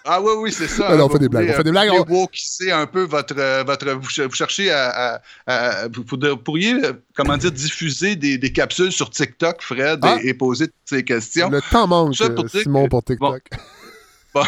Ah 0.06 0.22
oui, 0.22 0.32
oui, 0.38 0.52
c'est 0.52 0.68
ça. 0.68 0.88
Alors, 0.88 1.06
on 1.06 1.08
Vous 1.10 1.14
fait 1.14 1.20
des 1.20 1.30
blagues, 1.30 1.50
on 1.50 1.54
fait 1.54 1.64
des 1.64 1.70
euh, 1.70 1.72
blagues, 1.74 1.90
vous 1.90 2.06
on- 2.16 2.22
wokiser 2.22 2.72
un 2.72 2.86
peu 2.88 3.04
votre, 3.04 3.36
euh, 3.38 3.64
votre 3.66 3.92
vous, 3.92 4.10
ch- 4.10 4.28
vous 4.28 4.34
cherchez 4.36 4.72
à, 4.72 5.16
à- 5.16 5.22
à- 5.46 5.88
vous, 5.90 6.04
pourriez, 6.38 6.74
euh, 6.74 6.94
comment 7.16 7.38
dire, 7.38 7.52
diffuser 7.52 8.16
des, 8.16 8.38
des 8.38 8.52
capsules 8.54 8.92
sur 8.92 9.10
TikTok, 9.10 9.62
Fred, 9.62 10.00
Ah. 10.02 10.18
et, 10.24 10.30
et 10.30 10.34
poser 10.34 10.68
toutes 10.68 10.76
ces 10.86 11.04
questions. 11.04 11.50
Le 11.50 11.62
temps 11.70 11.86
manque, 11.88 12.16
Ça 12.16 12.30
pour 12.30 12.46
euh, 12.46 12.48
dire 12.48 12.62
Simon, 12.62 12.86
que- 12.86 12.90
pour 12.90 13.04
TikTok. 13.04 13.44
Bon, 13.52 13.58
bon, 14.34 14.44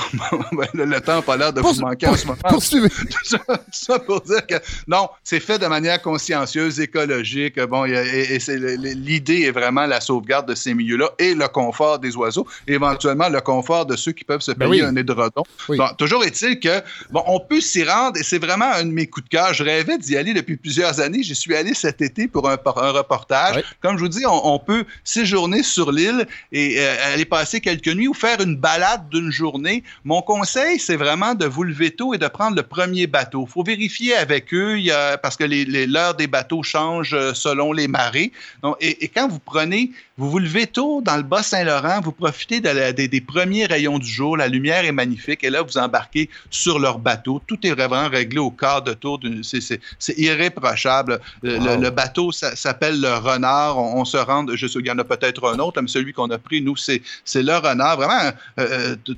ben, 0.52 0.68
le, 0.74 0.86
le 0.86 1.02
temps 1.02 1.16
n'a 1.16 1.22
pas 1.24 1.38
l'air 1.38 1.52
de 1.54 1.60
Pour- 1.62 1.74
vous 1.74 1.82
manquer 1.82 2.06
pour- 2.06 2.14
en 2.16 2.18
ce 2.18 2.28
moment. 2.28 2.38
Poursuivez. 2.50 2.90
tout 2.90 3.06
ça, 3.24 3.38
tout 3.40 3.56
ça 3.72 4.00
pour 4.00 4.22
dire 4.22 4.46
que 4.46 4.56
non, 4.88 5.10
c'est 5.24 5.40
fait 5.40 5.58
de 5.58 5.66
manière 5.66 6.02
consciencieuse, 6.02 6.80
écologique. 6.80 7.60
Bon, 7.62 7.86
et, 7.86 7.92
et 7.92 8.40
c'est 8.40 8.58
l'idée 8.60 9.42
est 9.44 9.52
vraiment 9.52 9.86
la 9.88 10.00
sauvegarde 10.02 10.48
de 10.50 10.56
ces 10.56 10.74
milieux-là 10.74 11.10
et 11.20 11.34
le 11.34 11.48
confort 11.48 11.98
des 12.00 12.16
oiseaux, 12.16 12.48
et 12.68 12.74
éventuellement 12.74 13.28
le 13.30 13.42
confort 13.42 13.86
de 13.86 13.96
ceux 13.96 14.12
qui 14.12 14.24
peuvent 14.24 14.42
se 14.42 14.52
Ben 14.52 14.70
payer 14.70 14.84
oui. 14.84 14.88
un 14.88 14.96
édredon. 14.96 15.44
Oui. 15.70 15.78
Bon, 15.78 15.88
toujours 15.98 16.24
est-il 16.24 16.60
que 16.60 16.82
bon, 17.10 17.24
on 17.28 17.40
peut 17.40 17.62
s'y 17.62 17.84
rendre 17.84 18.18
et 18.20 18.24
c'est 18.24 18.40
vraiment 18.40 18.72
un 18.72 18.86
de 18.86 18.92
mes 18.92 19.08
coups 19.08 19.26
de 19.26 19.30
cœur. 19.30 19.54
Je 19.54 19.64
rêvais 19.64 19.98
d'y 19.98 20.16
aller 20.16 20.34
depuis 20.34 20.58
plusieurs 20.58 21.00
années. 21.00 21.24
J'y 21.24 21.36
suis 21.36 21.56
allé 21.56 21.74
cet 21.74 22.02
été 22.02 22.28
pour 22.28 22.48
un, 22.50 22.58
por- 22.58 22.84
un 22.84 22.92
reportage. 22.92 23.64
Comme 23.82 23.96
je 23.98 24.02
vous 24.04 24.10
dis, 24.10 24.26
on, 24.28 24.54
on 24.54 24.60
peut 24.60 24.86
séjourner 25.04 25.64
sur 25.64 25.92
l'île 25.92 26.28
et 26.52 26.76
euh, 26.80 27.14
aller 27.14 27.26
passer 27.26 27.62
quelques 27.62 27.88
nuits 27.88 28.08
ou 28.08 28.14
faire 28.14 28.42
une 28.42 28.58
balade 28.58 29.10
d'une 29.10 29.32
journée. 29.32 29.71
Mon 30.04 30.22
conseil, 30.22 30.80
c'est 30.80 30.96
vraiment 30.96 31.34
de 31.36 31.46
vous 31.46 31.64
lever 31.64 31.92
tôt 31.92 32.14
et 32.14 32.18
de 32.18 32.28
prendre 32.28 32.56
le 32.56 32.64
premier 32.64 33.08
bateau. 33.08 33.46
Il 33.48 33.52
faut 33.52 33.64
vérifier 33.64 34.16
avec 34.16 34.54
eux 34.54 34.78
parce 35.22 35.36
que 35.36 35.46
l'heure 35.88 36.16
des 36.16 36.28
bateaux 36.28 36.64
change 36.64 37.14
euh, 37.14 37.34
selon 37.34 37.74
les 37.74 37.88
marées. 37.88 38.32
Et 38.80 39.08
quand 39.08 39.28
vous 39.28 39.40
prenez, 39.40 39.92
vous 40.22 40.30
vous 40.30 40.40
levez 40.40 40.68
tôt 40.68 41.02
dans 41.02 41.18
le 41.18 41.24
bas 41.24 41.42
Saint-Laurent, 41.44 42.00
vous 42.02 42.12
profitez 42.12 42.60
de 42.62 42.70
la- 42.70 42.94
des, 42.94 43.08
des 43.08 43.22
premiers 43.22 43.66
rayons 43.66 43.98
du 43.98 44.08
jour, 44.08 44.38
la 44.38 44.48
lumière 44.48 44.86
est 44.86 44.92
magnifique 44.92 45.44
et 45.44 45.50
là, 45.50 45.64
vous 45.64 45.78
embarquez 45.80 46.30
sur 46.52 46.78
leur 46.80 47.00
bateau. 47.00 47.42
Tout 47.48 47.58
est 47.66 47.72
vraiment 47.72 48.08
réglé 48.08 48.38
au 48.38 48.52
quart 48.52 48.82
de 48.84 48.94
tour. 48.94 49.20
C'est, 49.42 49.80
irréprochable. 50.18 51.20
Le, 51.42 51.58
Wow. 51.58 51.66
le- 51.66 51.76
le 51.82 51.90
bateau 51.90 52.32
s'appelle 52.32 53.02
le 53.02 53.14
Renard. 53.16 53.78
On, 53.78 54.02
on 54.02 54.06
se 54.06 54.18
rend, 54.18 54.46
je 54.54 54.68
sais, 54.68 54.80
il 54.80 54.86
y 54.88 54.92
en 54.92 55.00
a 55.00 55.04
peut-être 55.04 55.44
un 55.52 55.58
autre, 55.60 55.82
mais 55.82 55.88
celui 55.88 56.14
qu'on 56.14 56.30
a 56.30 56.38
pris, 56.38 56.62
nous, 56.62 56.76
c'est, 56.76 57.02
le 57.36 57.56
Renard. 57.58 57.98
Vraiment, 57.98 58.32
euh, 58.60 58.96
t- 59.04 59.14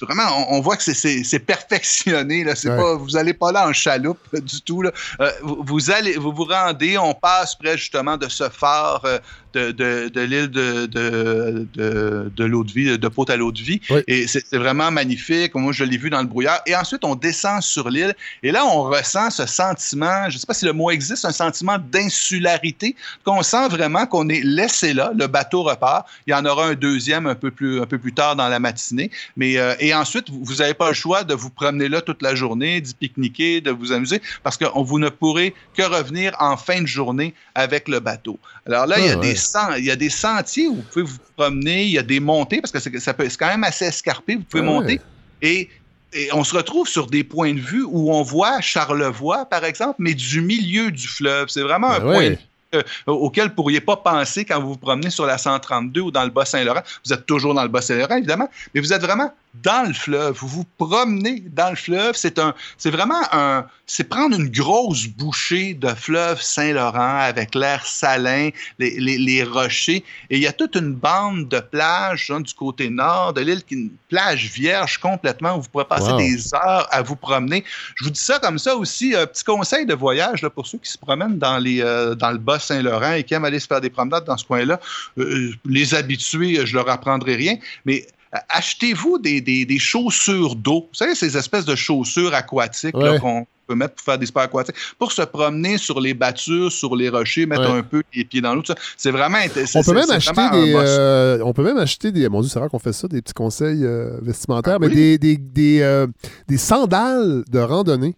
vraiment 0.00 0.22
on, 0.48 0.56
on 0.56 0.60
voit 0.60 0.76
que 0.76 0.82
c'est, 0.82 1.38
perfectionné. 1.38 2.44
Là. 2.44 2.54
C'est 2.56 2.70
Ouais. 2.70 2.76
pas, 2.76 2.94
vous 2.94 3.10
n'allez 3.10 3.34
pas 3.34 3.52
là 3.52 3.68
en 3.68 3.72
chaloupe 3.72 4.18
euh, 4.34 4.40
du 4.40 4.60
tout. 4.62 4.82
Là. 4.82 4.90
Euh, 5.20 5.30
vous, 5.42 5.62
vous 5.66 5.90
allez, 5.90 6.14
vous 6.16 6.32
vous 6.32 6.44
rendez, 6.44 6.96
on 6.98 7.14
passe 7.14 7.54
près 7.56 7.76
justement 7.76 8.16
de 8.16 8.28
ce 8.28 8.48
phare 8.48 9.02
euh, 9.04 9.18
de, 9.54 9.70
de, 9.72 10.08
de 10.08 10.20
l'île 10.20 10.48
de, 10.48 10.86
de, 10.86 11.66
de, 11.74 12.32
de 12.34 12.44
l'eau 12.44 12.64
de 12.64 12.70
vie, 12.72 12.98
de 12.98 13.08
Pôte 13.08 13.30
à 13.30 13.36
l'eau 13.36 13.52
de 13.52 13.60
vie. 13.60 13.80
Oui. 13.90 14.00
Et 14.06 14.26
c'est, 14.26 14.54
vraiment 14.54 14.90
magnifique. 14.90 15.54
Moi, 15.54 15.72
je 15.72 15.84
l'ai 15.84 15.96
vu 15.96 16.10
dans 16.10 16.20
le 16.20 16.26
brouillard. 16.26 16.60
Et 16.66 16.76
ensuite, 16.76 17.04
on 17.04 17.14
descend 17.14 17.62
sur 17.62 17.88
l'île. 17.90 18.14
Et 18.42 18.52
là, 18.52 18.64
on 18.66 18.84
ressent 18.84 19.30
ce 19.30 19.46
sentiment, 19.46 20.28
je 20.28 20.34
ne 20.36 20.38
sais 20.40 20.46
pas 20.46 20.54
si 20.54 20.64
le 20.64 20.72
mot 20.72 20.90
existe, 20.90 21.24
un 21.24 21.32
sentiment 21.32 21.78
d'insularité, 21.78 22.94
qu'on 23.24 23.42
sent 23.42 23.68
vraiment 23.68 24.06
qu'on 24.06 24.28
est 24.28 24.42
laissé 24.44 24.92
là. 24.92 25.12
Le 25.18 25.26
bateau 25.26 25.62
repart. 25.62 26.06
Il 26.26 26.30
y 26.30 26.34
en 26.34 26.44
aura 26.44 26.66
un 26.68 26.74
deuxième 26.74 27.26
un 27.26 27.34
peu 27.34 27.50
plus, 27.50 27.80
un 27.80 27.86
peu 27.86 27.98
plus 27.98 28.12
tard 28.12 28.36
dans 28.36 28.48
la 28.48 28.58
matinée. 28.58 29.10
Mais, 29.36 29.56
euh, 29.58 29.74
et 29.80 29.94
ensuite, 29.94 30.26
vous 30.30 30.56
n'avez 30.56 30.74
pas 30.74 30.88
le 30.88 30.94
choix 30.94 31.24
de 31.24 31.34
vous 31.34 31.50
promener 31.50 31.88
là 31.88 32.00
toute 32.00 32.22
la 32.22 32.34
journée, 32.34 32.80
d'y 32.80 32.94
pique-niquer, 32.94 33.60
de 33.60 33.70
vous 33.70 33.92
amuser, 33.92 34.20
parce 34.42 34.56
que 34.56 34.64
vous 34.74 34.98
ne 34.98 35.08
pourrez 35.08 35.54
que 35.76 35.82
revenir 35.82 36.34
en 36.38 36.56
fin 36.56 36.80
de 36.82 36.86
journée 36.86 37.34
avec 37.54 37.88
le 37.88 38.00
bateau. 38.00 38.38
Alors 38.66 38.86
là, 38.86 38.98
il 38.98 39.06
y 39.06 39.08
a 39.08 39.12
Ah, 39.12 39.16
ouais. 39.16 39.28
des 39.28 39.36
il 39.78 39.84
y 39.84 39.90
a 39.90 39.96
des 39.96 40.10
sentiers 40.10 40.68
où 40.68 40.76
vous 40.76 40.82
pouvez 40.82 41.04
vous 41.04 41.18
promener, 41.36 41.84
il 41.84 41.90
y 41.90 41.98
a 41.98 42.02
des 42.02 42.20
montées, 42.20 42.60
parce 42.60 42.72
que 42.72 42.78
c'est 42.78 42.98
ça 43.00 43.14
peut- 43.14 43.28
c'est 43.28 43.38
quand 43.38 43.48
même 43.48 43.64
assez 43.64 43.84
escarpé, 43.86 44.36
vous 44.36 44.42
pouvez 44.42 44.62
Ah 44.62 44.66
ouais. 44.66 44.72
monter. 44.72 45.00
Et, 45.42 45.68
et 46.12 46.28
on 46.32 46.44
se 46.44 46.54
retrouve 46.56 46.88
sur 46.88 47.06
des 47.06 47.24
points 47.24 47.54
de 47.54 47.60
vue 47.60 47.84
où 47.84 48.12
on 48.12 48.22
voit 48.22 48.60
Charlevoix, 48.60 49.46
par 49.46 49.64
exemple, 49.64 49.96
mais 49.98 50.14
du 50.14 50.40
milieu 50.40 50.90
du 50.90 51.06
fleuve. 51.08 51.48
C'est 51.48 51.62
vraiment 51.62 51.90
un 51.92 52.00
Ben 52.00 52.12
point 52.12 52.24
de 52.24 52.34
vue 52.34 52.38
euh, 52.74 52.82
auquel 53.06 53.44
vous 53.44 53.50
ne 53.50 53.54
pourriez 53.54 53.80
pas 53.80 53.96
penser 53.96 54.44
quand 54.44 54.60
vous 54.60 54.68
vous 54.70 54.76
promenez 54.76 55.10
sur 55.10 55.26
la 55.26 55.38
132 55.38 56.00
ou 56.02 56.10
dans 56.12 56.22
le 56.24 56.30
Bas-Saint-Laurent. 56.30 56.82
Vous 57.04 57.12
êtes 57.12 57.26
toujours 57.26 57.52
dans 57.54 57.62
le 57.64 57.68
Bas-Saint-Laurent, 57.68 58.16
évidemment, 58.16 58.48
mais 58.74 58.80
vous 58.80 58.92
êtes 58.92 59.02
vraiment 59.02 59.32
dans 59.54 59.86
le 59.86 59.92
fleuve. 59.92 60.36
Vous 60.38 60.46
vous 60.48 60.64
promenez 60.78 61.40
dans 61.50 61.70
le 61.70 61.76
fleuve. 61.76 62.14
C'est 62.14 62.38
un, 62.38 62.54
c'est 62.78 62.90
vraiment 62.90 63.20
un, 63.32 63.66
c'est 63.86 64.04
prendre 64.04 64.38
une 64.38 64.48
grosse 64.48 65.06
bouchée 65.08 65.74
de 65.74 65.88
fleuve 65.88 66.40
Saint-Laurent 66.40 67.18
avec 67.18 67.54
l'air 67.54 67.84
salin, 67.84 68.50
les, 68.78 68.98
les- 69.00 69.18
les 69.18 69.42
rochers. 69.42 70.04
Et 70.30 70.36
il 70.36 70.40
y 70.42 70.46
a 70.46 70.52
toute 70.52 70.76
une 70.76 70.92
bande 70.94 71.48
de 71.48 71.58
plages 71.58 72.30
hein, 72.30 72.40
du 72.40 72.54
côté 72.54 72.88
nord 72.90 73.32
de 73.32 73.40
l'île, 73.40 73.64
qui 73.64 73.74
est 73.74 73.78
une 73.78 73.90
plage 74.08 74.46
vierge 74.50 74.98
complètement 74.98 75.56
où 75.56 75.62
vous 75.62 75.68
pourrez 75.68 75.84
passer 75.84 76.10
Wow. 76.12 76.18
des 76.18 76.54
heures 76.54 76.88
à 76.90 77.02
vous 77.02 77.16
promener. 77.16 77.64
Je 77.96 78.04
vous 78.04 78.10
dis 78.10 78.20
ça 78.20 78.38
comme 78.38 78.58
ça 78.58 78.76
aussi, 78.76 79.14
un 79.16 79.26
petit 79.26 79.44
conseil 79.44 79.84
de 79.84 79.94
voyage 79.94 80.42
là, 80.42 80.50
pour 80.50 80.66
ceux 80.66 80.78
qui 80.78 80.90
se 80.90 80.98
promènent 80.98 81.38
dans, 81.38 81.58
les, 81.58 81.80
euh, 81.82 82.14
dans 82.14 82.30
le 82.30 82.38
bas 82.38 82.58
Saint-Laurent 82.58 83.12
et 83.14 83.24
qui 83.24 83.34
aiment 83.34 83.44
aller 83.44 83.60
se 83.60 83.66
faire 83.66 83.80
des 83.80 83.90
promenades 83.90 84.24
dans 84.24 84.36
ce 84.36 84.44
coin-là. 84.44 84.80
Euh, 85.18 85.50
les 85.64 85.94
habitués, 85.94 86.64
je 86.64 86.74
leur 86.74 86.88
apprendrai 86.88 87.34
rien, 87.34 87.56
mais 87.84 88.06
euh, 88.06 88.10
achetez-vous 88.48 89.18
des, 89.18 89.40
des- 89.40 89.64
des 89.64 89.78
chaussures 89.78 90.54
d'eau? 90.56 90.86
Vous 90.90 90.94
savez, 90.94 91.14
ces 91.14 91.36
espèces 91.36 91.64
de 91.64 91.74
chaussures 91.74 92.34
aquatiques 92.34 92.96
Ouais. 92.96 93.18
qu'on 93.18 93.46
peut 93.66 93.74
mettre 93.74 93.94
pour 93.94 94.04
faire 94.04 94.18
des 94.18 94.26
sports 94.26 94.42
aquatiques, 94.42 94.74
pour 94.98 95.12
se 95.12 95.22
promener 95.22 95.78
sur 95.78 96.00
les 96.00 96.14
battures, 96.14 96.70
sur 96.72 96.96
les 96.96 97.08
rochers, 97.08 97.46
mettre 97.46 97.70
Ouais. 97.72 97.78
un 97.78 97.82
peu 97.82 98.02
les 98.14 98.24
pieds 98.24 98.40
dans 98.40 98.54
l'eau. 98.54 98.62
C'est 98.96 99.10
vraiment 99.10 99.38
intéressant. 99.38 99.80
On 99.80 99.82
peut, 99.84 99.94
même 99.94 100.10
acheter 100.10 100.50
des, 100.52 100.74
euh, 100.74 101.38
on 101.44 101.52
peut 101.52 101.62
même 101.64 101.78
acheter 101.78 102.12
des. 102.12 102.28
Mon 102.28 102.40
Dieu, 102.40 102.50
c'est 102.52 102.58
rare 102.58 102.68
qu'on 102.68 102.78
fait 102.78 102.92
ça, 102.92 103.06
des 103.08 103.22
petits 103.22 103.32
conseils 103.34 103.84
euh, 103.84 104.18
vestimentaires, 104.22 104.74
Ah 104.76 104.78
mais 104.80 104.88
oui? 104.88 104.94
des, 104.94 105.18
des, 105.18 105.36
des, 105.36 105.80
euh, 105.82 106.06
des 106.48 106.58
sandales 106.58 107.44
de 107.50 107.58
randonnée. 107.58 108.16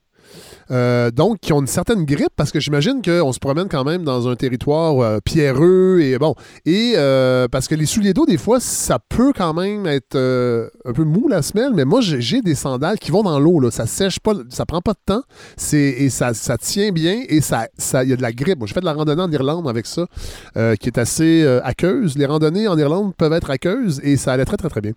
Euh, 0.70 1.10
donc, 1.10 1.40
qui 1.40 1.52
ont 1.52 1.60
une 1.60 1.66
certaine 1.66 2.04
grippe, 2.04 2.32
parce 2.36 2.50
que 2.50 2.60
j'imagine 2.60 3.02
qu'on 3.02 3.32
se 3.32 3.38
promène 3.38 3.68
quand 3.68 3.84
même 3.84 4.04
dans 4.04 4.28
un 4.28 4.36
territoire 4.36 5.00
euh, 5.00 5.18
pierreux 5.24 6.00
et 6.00 6.18
bon. 6.18 6.34
Et 6.64 6.94
euh, 6.96 7.48
parce 7.48 7.68
que 7.68 7.74
les 7.74 7.86
souliers 7.86 8.14
d'eau, 8.14 8.26
des 8.26 8.38
fois, 8.38 8.60
ça 8.60 8.98
peut 8.98 9.32
quand 9.34 9.54
même 9.54 9.86
être 9.86 10.16
un 10.16 10.92
peu 10.92 11.04
mou 11.04 11.28
la 11.28 11.42
semelle, 11.42 11.72
mais 11.74 11.84
moi, 11.84 12.00
j'ai 12.00 12.40
des 12.42 12.54
sandales 12.54 12.98
qui 12.98 13.10
vont 13.10 13.22
dans 13.22 13.38
l'eau, 13.38 13.60
là. 13.60 13.70
Ça 13.70 13.86
sèche 13.86 14.20
pas, 14.20 14.34
ça 14.48 14.66
prend 14.66 14.80
pas 14.80 14.92
de 14.92 14.98
temps, 15.04 15.22
c'est 15.56 15.78
et 15.78 16.10
ça, 16.10 16.34
ça 16.34 16.58
tient 16.58 16.90
bien 16.92 17.22
et 17.28 17.40
ça, 17.40 17.68
ça, 17.76 18.04
il 18.04 18.10
y 18.10 18.12
a 18.12 18.16
de 18.16 18.22
la 18.22 18.32
grippe. 18.32 18.58
Moi, 18.58 18.66
j'ai 18.66 18.74
fait 18.74 18.80
de 18.80 18.84
la 18.84 18.92
randonnée 18.92 19.22
en 19.22 19.30
Irlande 19.30 19.68
avec 19.68 19.86
ça, 19.86 20.06
qui 20.54 20.88
est 20.88 20.98
assez 20.98 21.46
aqueuse. 21.64 22.16
Les 22.16 22.26
randonnées 22.26 22.68
en 22.68 22.78
Irlande 22.78 23.14
peuvent 23.16 23.32
être 23.32 23.50
aqueuses 23.50 24.00
et 24.02 24.16
ça 24.16 24.32
allait 24.32 24.44
très, 24.44 24.56
très, 24.56 24.68
très 24.68 24.80
bien. 24.80 24.92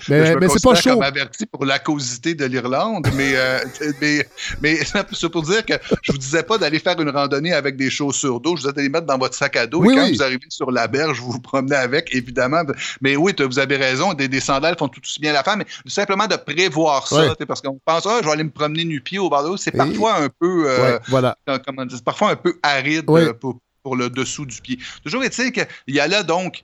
je 0.00 0.12
Mais, 0.12 0.48
c'est 0.48 0.62
pas 0.62 0.74
chaud. 0.74 0.90
comme 0.90 1.02
averti 1.02 1.46
pour 1.46 1.64
l'aquosité 1.64 2.34
de 2.34 2.44
l'Irlande, 2.44 3.06
mais, 3.16 3.34
mais, 4.00 4.26
mais 4.62 4.83
c'est 4.84 5.28
pour 5.28 5.42
dire 5.42 5.64
que 5.64 5.74
je 6.02 6.12
vous 6.12 6.18
disais 6.18 6.42
pas 6.42 6.58
d'aller 6.58 6.78
faire 6.78 7.00
une 7.00 7.10
randonnée 7.10 7.52
avec 7.52 7.76
des 7.76 7.90
chaussures 7.90 8.40
d'eau, 8.40 8.56
je 8.56 8.62
vous 8.62 8.68
disais 8.68 8.72
d'aller 8.74 8.88
mettre 8.88 9.06
dans 9.06 9.18
votre 9.18 9.34
sac 9.34 9.56
à 9.56 9.66
dos 9.66 9.80
Oui, 9.80 9.92
et 9.92 9.96
quand 9.96 10.04
oui. 10.04 10.16
vous 10.16 10.22
arrivez 10.22 10.46
sur 10.48 10.70
la 10.70 10.86
berge, 10.86 11.20
vous 11.20 11.32
vous 11.32 11.40
promenez 11.40 11.76
avec, 11.76 12.14
évidemment. 12.14 12.62
Mais 13.00 13.16
oui, 13.16 13.32
vous 13.38 13.58
avez 13.58 13.76
raison, 13.76 14.12
des, 14.14 14.28
des 14.28 14.40
sandales 14.40 14.76
font 14.78 14.88
tout 14.88 15.00
aussi 15.02 15.20
bien 15.20 15.32
l'affaire, 15.32 15.56
mais 15.56 15.66
simplement 15.86 16.26
de 16.26 16.36
prévoir 16.36 17.06
ça, 17.08 17.16
Ouais. 17.28 17.46
parce 17.46 17.60
qu'on 17.60 17.78
pense, 17.84 18.06
ah, 18.06 18.18
je 18.20 18.26
vais 18.26 18.32
aller 18.32 18.44
me 18.44 18.50
promener 18.50 18.84
nu-pied 18.84 19.18
au 19.18 19.28
bord 19.30 19.42
de 19.42 19.48
l'eau, 19.48 19.56
c'est 19.56 19.74
Et- 19.74 19.78
parfois 19.78 20.16
un 20.16 20.28
peu... 20.28 20.64
euh, 20.68 20.94
Ouais, 20.94 21.00
voilà. 21.08 21.36
comment 21.66 21.84
dire, 21.86 21.96
c'est 21.96 22.04
parfois 22.04 22.30
un 22.30 22.36
peu 22.36 22.58
aride 22.62 23.04
euh, 23.08 23.32
pour, 23.32 23.58
pour 23.82 23.96
le 23.96 24.10
dessous 24.10 24.46
du 24.46 24.60
pied. 24.60 24.78
Toujours 25.04 25.22
est-il 25.24 25.52
qu'il 25.52 25.66
y 25.88 26.00
a 26.00 26.06
là 26.08 26.22
donc 26.22 26.62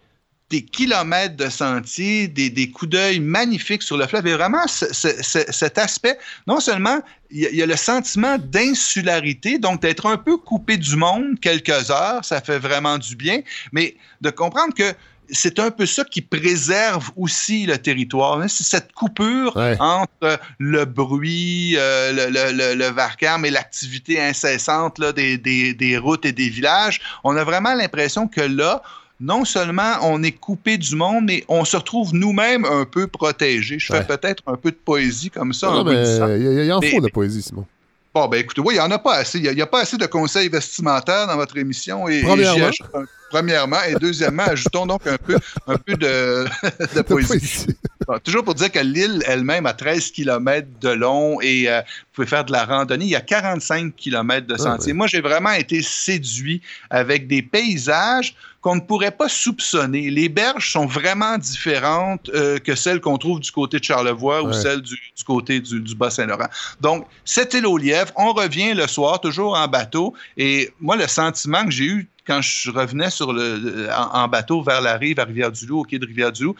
des 0.50 0.62
kilomètres 0.62 1.36
de 1.36 1.48
sentiers, 1.48 2.26
des, 2.26 2.50
des 2.50 2.70
coups 2.70 2.90
d'œil 2.90 3.20
magnifiques 3.20 3.82
sur 3.82 3.96
le 3.96 4.06
fleuve. 4.06 4.26
Et 4.26 4.34
vraiment, 4.34 4.66
ce- 4.66 4.92
ce- 4.92 5.22
ce- 5.22 5.50
cet 5.52 5.78
aspect, 5.78 6.18
non 6.46 6.58
seulement 6.58 7.00
il 7.30 7.38
y, 7.42 7.46
a, 7.46 7.50
il 7.50 7.56
y 7.56 7.62
a 7.62 7.66
le 7.66 7.76
sentiment 7.76 8.36
d'insularité, 8.38 9.58
donc 9.58 9.82
d'être 9.82 10.06
un 10.06 10.16
peu 10.16 10.36
coupé 10.36 10.76
du 10.76 10.96
monde 10.96 11.38
quelques 11.40 11.90
heures, 11.90 12.24
ça 12.24 12.40
fait 12.40 12.58
vraiment 12.58 12.98
du 12.98 13.14
bien, 13.14 13.40
mais 13.72 13.94
de 14.20 14.30
comprendre 14.30 14.74
que 14.74 14.92
c'est 15.32 15.60
un 15.60 15.70
peu 15.70 15.86
ça 15.86 16.02
qui 16.02 16.22
préserve 16.22 17.12
aussi 17.16 17.64
le 17.64 17.78
territoire. 17.78 18.40
hein. 18.40 18.48
C'est 18.48 18.64
cette 18.64 18.90
coupure 18.92 19.54
Ouais. 19.56 19.76
entre 19.78 20.40
le 20.58 20.84
bruit, 20.84 21.76
euh, 21.76 22.10
le, 22.12 22.26
le, 22.32 22.50
le, 22.50 22.74
le 22.74 22.86
vacarme 22.90 23.44
et 23.44 23.50
l'activité 23.50 24.20
incessante 24.20 24.98
là, 24.98 25.12
des, 25.12 25.38
des, 25.38 25.72
des 25.74 25.96
routes 25.98 26.24
et 26.26 26.32
des 26.32 26.48
villages. 26.48 27.00
On 27.22 27.36
a 27.36 27.44
vraiment 27.44 27.74
l'impression 27.74 28.26
que 28.26 28.40
là, 28.40 28.82
non 29.20 29.44
seulement 29.44 29.94
on 30.02 30.22
est 30.22 30.32
coupé 30.32 30.78
du 30.78 30.96
monde, 30.96 31.24
mais 31.26 31.44
on 31.48 31.64
se 31.64 31.76
retrouve 31.76 32.14
nous-mêmes 32.14 32.64
un 32.64 32.84
peu 32.84 33.06
protégés. 33.06 33.78
Je 33.78 33.92
Ouais. 33.92 34.00
fais 34.02 34.16
peut-être 34.16 34.42
un 34.46 34.56
peu 34.56 34.70
de 34.70 34.76
poésie 34.82 35.30
comme 35.30 35.52
ça. 35.52 35.68
Non, 35.68 35.84
il 35.90 36.64
y, 36.66 36.72
en 36.72 36.80
faut 36.80 36.98
de 37.00 37.04
mais- 37.04 37.10
poésie, 37.10 37.42
Simon. 37.42 37.66
Bon, 38.12 38.26
ben 38.26 38.38
écoutez, 38.40 38.60
oui, 38.60 38.74
il 38.74 38.78
n'y 38.78 38.82
en 38.82 38.90
a 38.90 38.98
pas 38.98 39.14
assez. 39.18 39.38
Il 39.38 39.54
n'y 39.54 39.62
a, 39.62 39.66
pas 39.68 39.82
assez 39.82 39.96
de 39.96 40.04
conseils 40.06 40.48
vestimentaires 40.48 41.28
dans 41.28 41.36
votre 41.36 41.56
émission. 41.58 42.08
Et, 42.08 42.18
et 42.18 42.22
Premièrement. 42.22 42.66
un- 42.94 43.04
premièrement. 43.30 43.76
Et 43.88 43.94
deuxièmement, 43.94 44.42
ajoutons 44.42 44.84
donc 44.86 45.06
un 45.06 45.16
peu, 45.16 45.36
un 45.68 45.76
peu 45.76 45.94
de, 45.94 46.44
de 46.80 46.96
De 46.96 47.02
poésie. 47.02 47.28
poésie. 47.28 47.66
Bon, 48.06 48.18
toujours 48.18 48.44
pour 48.44 48.54
dire 48.54 48.72
que 48.72 48.78
l'île 48.78 49.22
elle-même 49.26 49.66
a 49.66 49.74
13 49.74 50.10
km 50.12 50.66
de 50.80 50.88
long 50.88 51.38
et 51.42 51.68
euh, 51.68 51.80
vous 51.80 52.06
pouvez 52.14 52.26
faire 52.26 52.44
de 52.44 52.52
la 52.52 52.64
randonnée. 52.64 53.04
Il 53.04 53.10
y 53.10 53.16
a 53.16 53.20
45 53.20 53.94
km 53.94 54.46
de 54.46 54.56
sentiers. 54.56 54.92
ouais. 54.92 54.96
Moi, 54.96 55.06
j'ai 55.06 55.20
vraiment 55.20 55.52
été 55.52 55.82
séduit 55.82 56.62
avec 56.88 57.26
des 57.28 57.42
paysages 57.42 58.34
qu'on 58.60 58.74
ne 58.76 58.80
pourrait 58.80 59.10
pas 59.10 59.28
soupçonner. 59.28 60.10
Les 60.10 60.28
berges 60.28 60.72
sont 60.72 60.86
vraiment 60.86 61.38
différentes 61.38 62.28
euh, 62.34 62.58
que 62.58 62.74
celles 62.74 63.00
qu'on 63.00 63.16
trouve 63.16 63.40
du 63.40 63.50
côté 63.50 63.78
de 63.78 63.84
Charlevoix 63.84 64.42
ou 64.42 64.52
celles 64.52 64.82
du, 64.82 64.94
du 65.16 65.24
côté 65.24 65.60
du, 65.60 65.80
du 65.80 65.94
Bas-Saint-Laurent. 65.94 66.48
Donc, 66.80 67.06
cette 67.24 67.54
île 67.54 67.66
aux 67.66 67.78
lièvres, 67.78 68.12
on 68.16 68.32
revient 68.32 68.74
le 68.74 68.86
soir, 68.86 69.20
toujours 69.20 69.56
en 69.56 69.66
bateau. 69.66 70.14
Et 70.36 70.70
moi, 70.80 70.96
le 70.96 71.06
sentiment 71.06 71.64
que 71.64 71.70
j'ai 71.70 71.84
eu 71.84 72.08
quand 72.30 72.40
je 72.42 72.70
revenais 72.70 73.10
sur 73.10 73.32
le, 73.32 73.88
en, 73.92 74.22
en 74.22 74.28
bateau 74.28 74.62
vers 74.62 74.80
la 74.80 74.96
rive 74.96 75.18
à 75.18 75.24
Rivière-du-Loup, 75.24 75.80
au 75.80 75.82
quai 75.82 75.98
de 75.98 76.06
Rivière-du-Loup, 76.06 76.54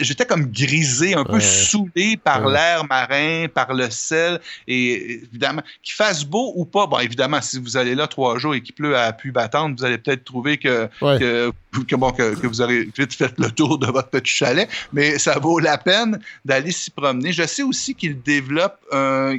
j'étais 0.00 0.24
comme 0.24 0.46
grisé, 0.46 1.14
un 1.14 1.24
peu 1.24 1.34
Ouais. 1.34 1.40
saoulé 1.40 2.16
par 2.16 2.44
Ouais. 2.46 2.54
l'air 2.54 2.86
marin, 2.88 3.46
par 3.52 3.74
le 3.74 3.90
sel, 3.90 4.40
et 4.66 5.20
évidemment, 5.24 5.62
qu'il 5.82 5.94
fasse 5.94 6.24
beau 6.24 6.52
ou 6.56 6.64
pas, 6.64 6.86
bon, 6.86 6.98
évidemment, 6.98 7.40
si 7.42 7.58
vous 7.58 7.76
allez 7.76 7.94
là 7.94 8.06
trois 8.06 8.38
jours 8.38 8.54
et 8.54 8.62
qu'il 8.62 8.74
pleut 8.74 8.96
à 8.96 9.12
pluie 9.12 9.32
battante, 9.32 9.78
vous 9.78 9.84
allez 9.84 9.98
peut-être 9.98 10.24
trouver 10.24 10.56
que, 10.56 10.88
Ouais. 11.02 11.18
que, 11.18 11.52
que, 11.86 11.96
bon, 11.96 12.10
que, 12.10 12.34
que 12.40 12.46
vous 12.46 12.60
aurez 12.62 12.88
vite 12.96 13.12
fait 13.14 13.32
le 13.38 13.50
tour 13.50 13.78
de 13.78 13.86
votre 13.86 14.08
petit 14.08 14.32
chalet, 14.32 14.68
mais 14.94 15.18
ça 15.18 15.38
vaut 15.38 15.58
la 15.58 15.76
peine 15.76 16.18
d'aller 16.46 16.72
s'y 16.72 16.90
promener. 16.90 17.32
Je 17.32 17.46
sais 17.46 17.62
aussi 17.62 17.94
qu'il 17.94 18.20
développe, 18.22 18.78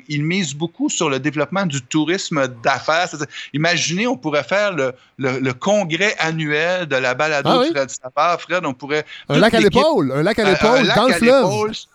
il 0.08 0.24
mise 0.24 0.54
beaucoup 0.54 0.90
sur 0.90 1.10
le 1.10 1.20
développement 1.20 1.66
du 1.66 1.82
tourisme 1.82 2.48
d'affaires. 2.64 3.10
Imaginez, 3.54 4.06
on 4.08 4.18
pourrait 4.18 4.44
faire 4.44 4.74
le, 4.74 4.94
le, 5.18 5.31
le 5.40 5.54
congrès 5.54 6.16
annuel 6.20 6.86
de 6.88 6.96
la 6.96 7.14
balado 7.14 7.50
Ah 7.52 7.56
de 7.56 7.60
oui? 7.62 7.70
Fred 7.72 7.90
Savard. 7.90 8.42
Fred, 8.42 8.66
on 8.66 8.74
pourrait... 8.74 9.06
Un 9.30 9.40
lac 9.40 9.54
à 9.54 9.60
l'équipe- 9.60 9.76
l'épaule, 9.76 10.12
un 10.14 10.24
lac 10.24 10.38
à 10.40 10.44
l'épaule 10.50 10.88
dans 10.96 11.08
le 11.08 11.14
fleuve. 11.14 11.46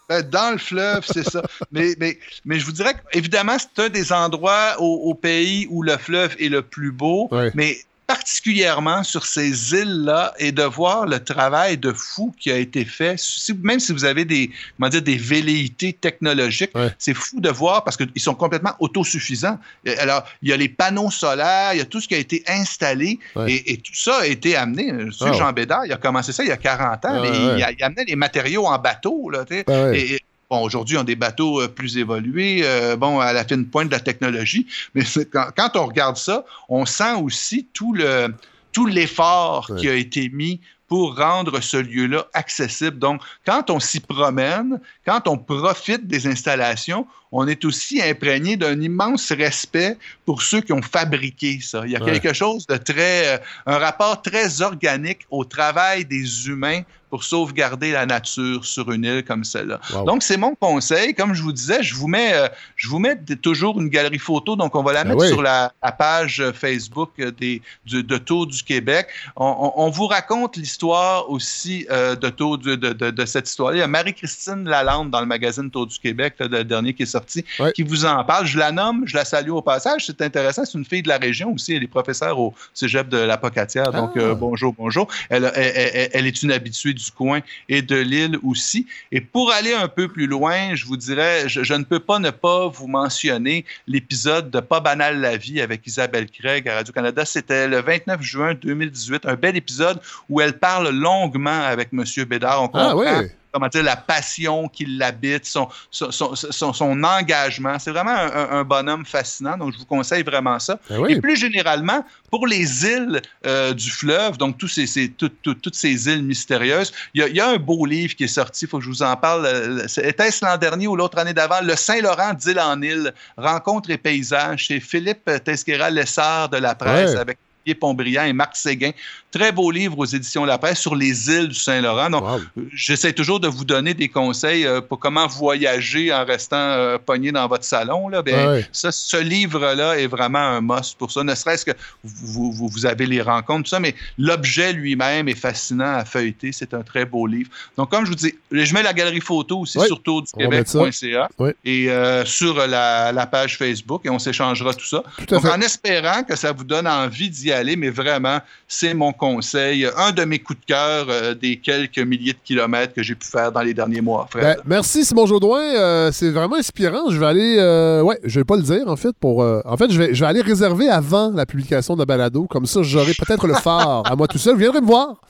ben, 0.09 0.23
dans 0.23 0.53
le 0.53 0.59
fleuve, 0.59 1.05
c'est 1.13 1.29
ça. 1.29 1.43
mais, 1.73 1.95
mais, 1.99 2.19
mais 2.45 2.59
je 2.59 2.65
vous 2.67 2.73
dirais 2.73 2.95
qu'évidemment, 3.13 3.57
c'est 3.59 3.85
un 3.85 3.89
des 3.89 4.13
endroits 4.13 4.77
au, 4.79 5.11
au 5.11 5.15
pays 5.15 5.67
où 5.71 5.83
le 5.83 5.97
fleuve 5.97 6.37
est 6.39 6.49
le 6.49 6.63
plus 6.63 6.93
beau, 6.93 7.29
mais 7.55 7.79
particulièrement 8.07 9.03
sur 9.03 9.27
ces 9.27 9.73
îles-là 9.73 10.35
et 10.39 10.53
de 10.53 10.63
voir 10.63 11.07
le 11.07 11.23
travail 11.23 11.79
de 11.79 11.93
fou 11.93 12.35
qui 12.39 12.51
a 12.51 12.57
été 12.57 12.85
fait, 12.85 13.19
Si- 13.19 13.55
même 13.63 13.81
si 13.81 13.93
vous 13.93 14.05
avez 14.05 14.25
des, 14.25 14.51
comment 14.77 14.89
dire, 14.89 15.03
des 15.03 15.17
velléités 15.17 15.93
technologiques, 15.93 16.71
Ouais. 16.75 16.91
c'est 16.99 17.15
fou 17.15 17.41
de 17.41 17.51
voir 17.51 17.85
parce 17.85 17.97
qu'ils 17.97 18.11
sont 18.21 18.35
complètement 18.35 18.75
autosuffisants. 18.81 19.59
Et 19.85 19.97
Alors, 19.99 20.25
il 20.43 20.49
y 20.51 20.53
a 20.53 20.57
les 20.57 20.69
panneaux 20.69 21.11
solaires, 21.11 21.71
il 21.75 21.79
y 21.79 21.81
a 21.81 21.85
tout 21.85 22.01
ce 22.01 22.09
qui 22.09 22.15
a 22.15 22.19
été 22.19 22.43
installé 22.47 23.19
Ouais. 23.35 23.53
et, 23.53 23.73
et 23.73 23.77
tout 23.79 23.95
ça 23.95 24.19
a 24.21 24.27
été 24.27 24.57
amené. 24.57 24.93
Ah 25.21 25.25
ouais. 25.31 25.35
Jean 25.39 25.53
Bédard, 25.53 25.87
il 25.87 25.93
a 25.93 25.97
commencé 25.97 26.33
ça 26.33 26.43
il 26.45 26.49
y 26.49 26.53
a 26.53 26.57
40 26.57 27.05
ans, 27.05 27.09
Ah 27.13 27.21
mais 27.23 27.29
il, 27.31 27.75
il 27.79 27.83
amenait 27.85 28.05
les 28.07 28.17
matériaux 28.17 28.67
en 28.67 28.79
bateau. 28.79 29.31
Là. 29.31 29.45
Ah 29.69 29.95
et, 29.95 30.21
bon, 30.51 30.61
aujourd'hui, 30.63 30.97
on 30.97 31.01
a 31.01 31.05
des 31.05 31.17
bateaux 31.17 31.61
euh, 31.61 31.69
plus 31.69 31.99
évolués, 31.99 32.61
euh, 32.65 32.97
bon, 32.97 33.21
à 33.21 33.33
la 33.33 33.45
fine 33.45 33.67
pointe 33.67 33.89
de 33.89 33.93
la 33.93 34.01
technologie, 34.01 34.67
mais 34.95 35.05
quand, 35.33 35.49
quand 35.57 35.77
on 35.77 35.87
regarde 35.87 36.17
ça, 36.17 36.45
on 36.69 36.87
sent 36.87 37.15
aussi 37.23 37.67
tout 37.73 37.93
le 37.93 38.35
tout 38.73 38.87
l'effort 38.87 39.71
Ouais. 39.71 39.81
qui 39.81 39.89
a 39.89 39.95
été 39.95 40.29
mis 40.29 40.61
pour 40.87 41.17
rendre 41.17 41.61
ce 41.61 41.79
lieu-là 41.79 42.27
accessible. 42.35 42.99
Donc, 42.99 43.23
quand 43.45 43.71
on 43.71 43.81
s'y 43.81 44.01
promène, 44.01 44.81
quand 45.05 45.27
on 45.29 45.39
profite 45.39 46.07
des 46.07 46.27
installations, 46.27 47.07
on 47.39 47.47
est 47.47 47.65
aussi 47.65 48.01
imprégné 48.03 48.57
d'un 48.57 48.79
immense 48.81 49.31
respect 49.33 49.97
pour 50.25 50.39
ceux 50.43 50.61
qui 50.63 50.73
ont 50.73 50.83
fabriqué 50.83 51.59
ça. 51.63 51.83
Il 51.87 51.93
y 51.93 51.97
a 51.97 52.03
Ouais. 52.03 52.13
quelque 52.13 52.33
chose 52.33 52.67
de 52.67 52.77
très, 52.77 53.35
euh, 53.35 53.39
un 53.67 53.79
rapport 53.79 54.23
très 54.23 54.63
organique 54.63 55.23
au 55.31 55.45
travail 55.45 56.05
des 56.05 56.49
humains 56.49 56.83
pour 57.09 57.23
sauvegarder 57.23 57.93
la 57.93 58.05
nature 58.05 58.65
sur 58.65 58.91
une 58.91 59.05
île 59.05 59.23
comme 59.25 59.45
celle-là. 59.45 59.79
Wow. 59.95 60.05
Donc, 60.07 60.25
c'est 60.25 60.37
mon 60.37 60.57
conseil. 60.57 61.15
Comme 61.15 61.35
je 61.35 61.43
vous 61.43 61.53
disais, 61.53 61.81
je 61.81 61.95
vous 61.95 62.09
mets, 62.09 62.33
euh, 62.35 62.49
je 62.75 62.89
vous 62.89 62.99
mets 62.99 63.17
toujours 63.41 63.81
une 63.81 63.89
galerie 63.89 64.19
photo. 64.19 64.57
Donc, 64.57 64.75
on 64.75 64.83
va 64.83 64.93
la 64.93 65.05
Ben 65.05 65.11
mettre 65.11 65.23
oui. 65.23 65.29
sur 65.29 65.41
la, 65.41 65.73
la 65.85 65.93
page 65.93 66.41
euh, 66.41 66.53
Facebook 66.53 67.11
des, 67.39 67.63
du- 67.87 68.03
de 68.03 68.19
Tour 68.19 68.49
du 68.49 68.61
Québec. 68.65 69.07
On, 69.37 69.47
on- 69.47 69.85
on 69.87 69.91
vous 69.91 70.09
raconte 70.09 70.57
l'histoire 70.57 71.31
aussi 71.31 71.87
euh, 71.91 72.17
de, 72.17 72.29
Tour 72.29 72.59
de, 72.59 72.75
de- 72.75 73.25
cette 73.25 73.49
histoire. 73.49 73.73
Il 73.73 73.79
y 73.79 73.83
a 73.83 73.87
Marie-Christine 73.87 74.65
Lalande 74.69 75.11
dans 75.11 75.21
le 75.21 75.27
magazine 75.27 75.71
Tour 75.71 75.87
du 75.87 75.99
Québec, 76.01 76.35
là, 76.41 76.49
le 76.49 76.65
dernier 76.65 76.93
qui 76.93 77.05
est 77.05 77.07
sorti, 77.07 77.26
Ouais. 77.59 77.73
qui 77.73 77.83
vous 77.83 78.05
en 78.05 78.25
parle. 78.25 78.47
Je 78.47 78.59
la 78.59 78.73
nomme, 78.73 79.05
je 79.07 79.17
la 79.17 79.25
salue 79.25 79.51
au 79.51 79.63
passage. 79.63 80.07
C'est 80.07 80.21
intéressant. 80.23 80.65
C'est 80.65 80.77
une 80.79 80.85
fille 80.85 81.03
de 81.03 81.09
la 81.09 81.19
région 81.19 81.53
aussi. 81.53 81.75
Elle 81.75 81.83
est 81.83 81.87
professeure 81.89 82.39
au 82.39 82.55
cégep 82.75 83.09
de 83.09 83.19
la 83.19 83.37
Pocatière. 83.39 83.93
Donc, 83.93 84.13
Ah. 84.17 84.21
euh, 84.21 84.35
bonjour, 84.35 84.73
bonjour. 84.77 85.09
Elle, 85.31 85.51
elle- 85.55 85.73
elle- 85.95 86.11
elle 86.13 86.27
est 86.27 86.43
une 86.43 86.53
habituée 86.53 86.93
du 86.95 87.11
coin 87.11 87.41
et 87.69 87.83
de 87.83 87.97
l'île 87.97 88.39
aussi. 88.43 88.87
Et 89.13 89.21
pour 89.21 89.53
aller 89.53 89.73
un 89.75 89.89
peu 89.89 90.09
plus 90.09 90.27
loin, 90.27 90.75
je 90.75 90.85
vous 90.87 90.97
dirais, 90.97 91.49
je, 91.49 91.63
je 91.63 91.75
ne 91.75 91.85
peux 91.85 92.01
pas 92.01 92.19
ne 92.19 92.31
pas 92.31 92.69
vous 92.69 92.87
mentionner 92.87 93.65
l'épisode 93.87 94.51
de 94.51 94.61
Pas 94.61 94.81
banal 94.81 95.21
la 95.21 95.37
vie 95.37 95.61
avec 95.61 95.87
Isabelle 95.87 96.27
Craig 96.31 96.69
à 96.69 96.75
Radio-Canada. 96.77 97.25
C'était 97.25 97.69
le 97.69 97.81
29 97.81 98.21
juin 98.23 98.55
2018, 98.55 99.27
un 99.27 99.35
bel 99.35 99.57
épisode 99.57 100.01
où 100.29 100.41
elle 100.41 100.59
parle 100.59 100.89
longuement 100.91 101.63
avec 101.63 101.89
M. 101.93 102.05
Bédard. 102.29 102.63
On 102.63 102.69
comprend 102.69 102.91
Ah 102.91 102.97
oui. 103.23 103.29
Comment 103.57 103.69
dire, 103.69 103.83
la 103.83 103.97
passion 103.97 104.69
qui 104.69 104.85
l'habite, 104.87 105.47
son, 105.47 105.69
son, 105.91 106.11
son, 106.13 106.35
son- 106.35 106.73
son 106.73 107.03
engagement. 107.03 107.79
C'est 107.79 107.91
vraiment 107.91 108.15
un, 108.15 108.65
bonhomme 108.65 109.07
fascinant, 109.07 109.57
donc 109.57 109.73
je 109.73 109.79
vous 109.79 109.85
conseille 109.87 110.23
vraiment 110.23 110.59
ça. 110.59 110.79
Ben 110.91 110.99
oui. 110.99 111.13
Et 111.13 111.21
plus 111.21 111.37
généralement, 111.37 112.05
pour 112.31 112.47
les 112.47 112.85
îles 112.85 113.23
euh, 113.47 113.73
du 113.73 113.91
fleuve, 113.91 114.37
donc 114.37 114.59
tous 114.59 114.69
ces, 114.69 114.87
ces- 114.87 115.09
toutes- 115.11 115.75
ces 115.75 116.09
îles 116.09 116.23
mystérieuses, 116.23 116.93
il 117.15 117.21
y, 117.21 117.25
a, 117.25 117.29
il 117.29 117.37
y 117.37 117.41
a 117.41 117.49
un 117.49 117.57
beau 117.57 117.87
livre 117.87 118.15
qui 118.15 118.25
est 118.25 118.29
sorti, 118.29 118.65
il 118.67 118.69
faut 118.69 118.79
que 118.79 118.85
je 118.85 118.91
vous 118.91 119.03
en 119.03 119.17
parle. 119.17 119.47
euh, 119.47 119.87
Était-ce 120.03 120.45
l'an 120.45 120.57
dernier 120.59 120.87
ou 120.87 120.97
l'autre 120.97 121.19
année 121.19 121.33
d'avant? 121.35 121.61
Le 121.63 121.77
Saint-Laurent 121.77 122.35
d'île 122.35 122.61
en 122.61 122.81
île, 122.83 123.15
rencontres 123.39 123.91
et 123.91 123.99
paysages, 123.99 124.65
chez 124.65 124.81
Philippe 124.81 125.31
Tesquera 125.45 125.89
Lessard 125.91 126.49
de 126.51 126.59
la 126.59 126.75
presse 126.75 127.13
Ouais. 127.13 127.17
avec 127.19 127.39
Pontbriand 127.75 128.25
et 128.25 128.33
Marc 128.33 128.57
Séguin. 128.57 128.91
Très 129.31 129.53
beau 129.53 129.71
livre 129.71 129.99
aux 129.99 130.05
éditions 130.07 130.45
La 130.45 130.57
Presse 130.57 130.79
sur 130.81 130.95
les 130.95 131.29
îles 131.29 131.49
du 131.49 131.55
Saint-Laurent. 131.55 132.09
Donc, 132.11 132.25
Wow. 132.27 132.41
J'essaie 132.73 133.13
toujours 133.13 133.39
de 133.41 133.49
vous 133.49 133.65
donner 133.65 133.93
des 133.95 134.09
conseils 134.09 134.67
euh, 134.67 134.81
pour 134.81 134.99
comment 134.99 135.27
voyager 135.27 136.13
en 136.13 136.25
restant 136.25 136.57
euh, 136.57 136.97
pogné 136.99 137.33
dans 137.33 137.47
votre 137.47 137.65
salon. 137.65 138.09
Là. 138.09 138.23
Ouais, 138.25 138.67
ça, 138.73 138.91
ce 138.93 139.17
livre-là 139.19 139.99
est 139.99 140.07
vraiment 140.07 140.39
un 140.39 140.61
must 140.61 140.97
pour 140.99 141.11
ça. 141.13 141.23
Ne 141.23 141.35
serait-ce 141.35 141.65
que 141.65 141.73
vous, 142.03 142.51
vous- 142.53 142.69
vous 142.69 142.87
avez 142.87 143.07
les 143.07 143.21
rencontres, 143.21 143.65
tout 143.65 143.71
ça, 143.71 143.81
mais 143.81 143.95
l'objet 144.19 144.73
lui-même 144.73 145.29
est 145.29 145.35
fascinant 145.39 145.95
à 145.97 146.05
feuilleter. 146.05 146.53
C'est 146.53 146.73
un 146.75 146.83
très 146.83 147.05
beau 147.05 147.27
livre. 147.27 147.51
Donc, 147.77 147.91
comme 147.91 148.05
je 148.05 148.11
vous 148.11 148.17
dis, 148.17 148.35
je 148.51 148.73
mets 148.75 148.83
la 148.83 148.93
galerie 148.93 149.21
photo 149.21 149.59
aussi 149.61 149.79
Ouais, 149.79 149.87
sur 149.87 150.03
tourduquebec.ca 150.03 151.29
Ouais. 151.39 151.55
et 151.65 151.91
euh, 151.91 152.25
sur 152.25 152.67
la, 152.67 153.13
la 153.13 153.27
page 153.27 153.59
Facebook 153.59 154.03
et 154.05 154.11
on 154.11 154.19
s'échangera 154.19 154.73
tout 154.75 154.87
ça. 154.87 155.03
Tout 155.19 155.27
Donc, 155.35 155.43
fait. 155.43 155.51
en 155.51 155.61
espérant 155.61 156.23
que 156.23 156.37
ça 156.37 156.53
vous 156.53 156.65
donne 156.65 156.87
envie 156.87 157.29
d'y 157.31 157.53
aller, 157.53 157.56
mais 157.77 157.91
vraiment, 157.91 158.39
c'est 158.69 158.95
mon 158.95 159.13
conseil. 159.13 159.87
Un 159.97 160.13
de 160.13 160.25
mes 160.25 160.39
coups 160.39 160.61
de 160.61 160.65
cœur 160.67 161.07
euh, 161.09 161.35
des 161.35 161.57
quelques 161.57 161.99
milliers 161.99 162.33
de 162.33 162.39
kilomètres 162.45 162.95
que 162.95 163.03
j'ai 163.03 163.15
pu 163.15 163.27
faire 163.27 163.53
dans 163.53 163.63
les 163.63 163.75
derniers 163.75 164.01
mois, 164.01 164.27
Fred. 164.31 164.43
Ben, 164.45 164.57
merci 164.65 165.05
Simon 165.05 165.27
Jaudoin, 165.27 165.61
Euh, 165.61 166.11
c'est 166.13 166.31
vraiment 166.31 166.57
inspirant. 166.57 167.11
Je 167.11 167.19
vais 167.19 167.27
aller, 167.27 167.57
euh, 167.59 168.03
ouais, 168.03 168.19
je 168.25 168.41
vais 168.41 168.45
pas 168.45 168.57
le 168.57 168.63
dire 168.63 168.89
en 168.89 168.97
fait 168.97 169.15
pour, 169.19 169.43
euh, 169.43 169.61
en 169.65 169.77
fait, 169.77 169.91
je 169.91 169.99
vais, 169.99 170.15
je 170.15 170.21
vais 170.21 170.27
aller 170.27 170.43
réserver 170.43 170.89
avant 170.89 171.31
la 171.35 171.47
publication 171.47 171.95
de 171.95 172.01
la 172.01 172.07
balado, 172.07 172.47
comme 172.47 172.67
ça 172.67 172.83
j'aurai 172.83 173.13
peut-être 173.15 173.47
le 173.47 173.55
phare 173.67 174.03
à 174.05 174.17
moi 174.17 174.29
tout 174.29 174.39
seul. 174.39 174.55
Vous 174.55 174.61
viendrez 174.61 174.81
me 174.81 174.87
voir 174.87 175.21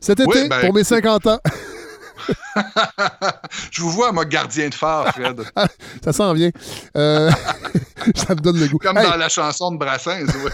cet 0.00 0.20
été 0.20 0.28
Oui, 0.42 0.48
ben, 0.48 0.60
pour 0.60 0.74
mes 0.74 0.84
50 0.84 1.26
ans. 1.26 1.38
Je 3.70 3.80
vous 3.82 3.90
vois, 3.90 4.12
moi, 4.12 4.24
gardien 4.24 4.68
de 4.68 4.74
phare, 4.74 5.08
Fred. 5.14 5.42
Ça 6.04 6.12
s'en 6.12 6.32
vient. 6.32 6.50
Euh, 6.96 7.30
ça 8.14 8.34
me 8.34 8.40
donne 8.40 8.58
le 8.58 8.68
goût. 8.68 8.78
Comme 8.78 8.96
Hey, 8.98 9.08
dans 9.10 9.16
la 9.16 9.28
chanson 9.28 9.72
de 9.72 9.78
Brassens, 9.78 10.26
ouais. 10.26 10.50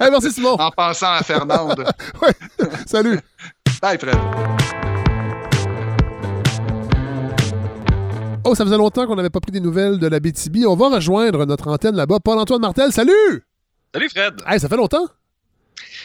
hey, 0.00 0.10
merci 0.10 0.30
Simon. 0.32 0.54
en 0.54 0.70
pensant 0.70 1.12
à 1.12 1.22
Fernande. 1.22 1.84
Salut. 2.86 3.18
Bye, 3.80 3.98
Fred. 3.98 4.16
Oh, 8.44 8.54
ça 8.56 8.64
faisait 8.64 8.76
longtemps 8.76 9.06
qu'on 9.06 9.14
n'avait 9.16 9.30
pas 9.30 9.40
pris 9.40 9.52
des 9.52 9.60
nouvelles 9.60 9.98
de 9.98 10.06
la 10.08 10.18
BTB. 10.18 10.66
On 10.66 10.74
va 10.74 10.88
rejoindre 10.88 11.46
notre 11.46 11.68
antenne 11.68 11.94
là-bas. 11.94 12.18
Paul-Antoine 12.24 12.60
Martel, 12.60 12.92
salut! 12.92 13.44
Salut 13.94 14.08
Fred! 14.08 14.34
Hey, 14.46 14.58
ça 14.58 14.68
fait 14.68 14.76
longtemps? 14.76 15.06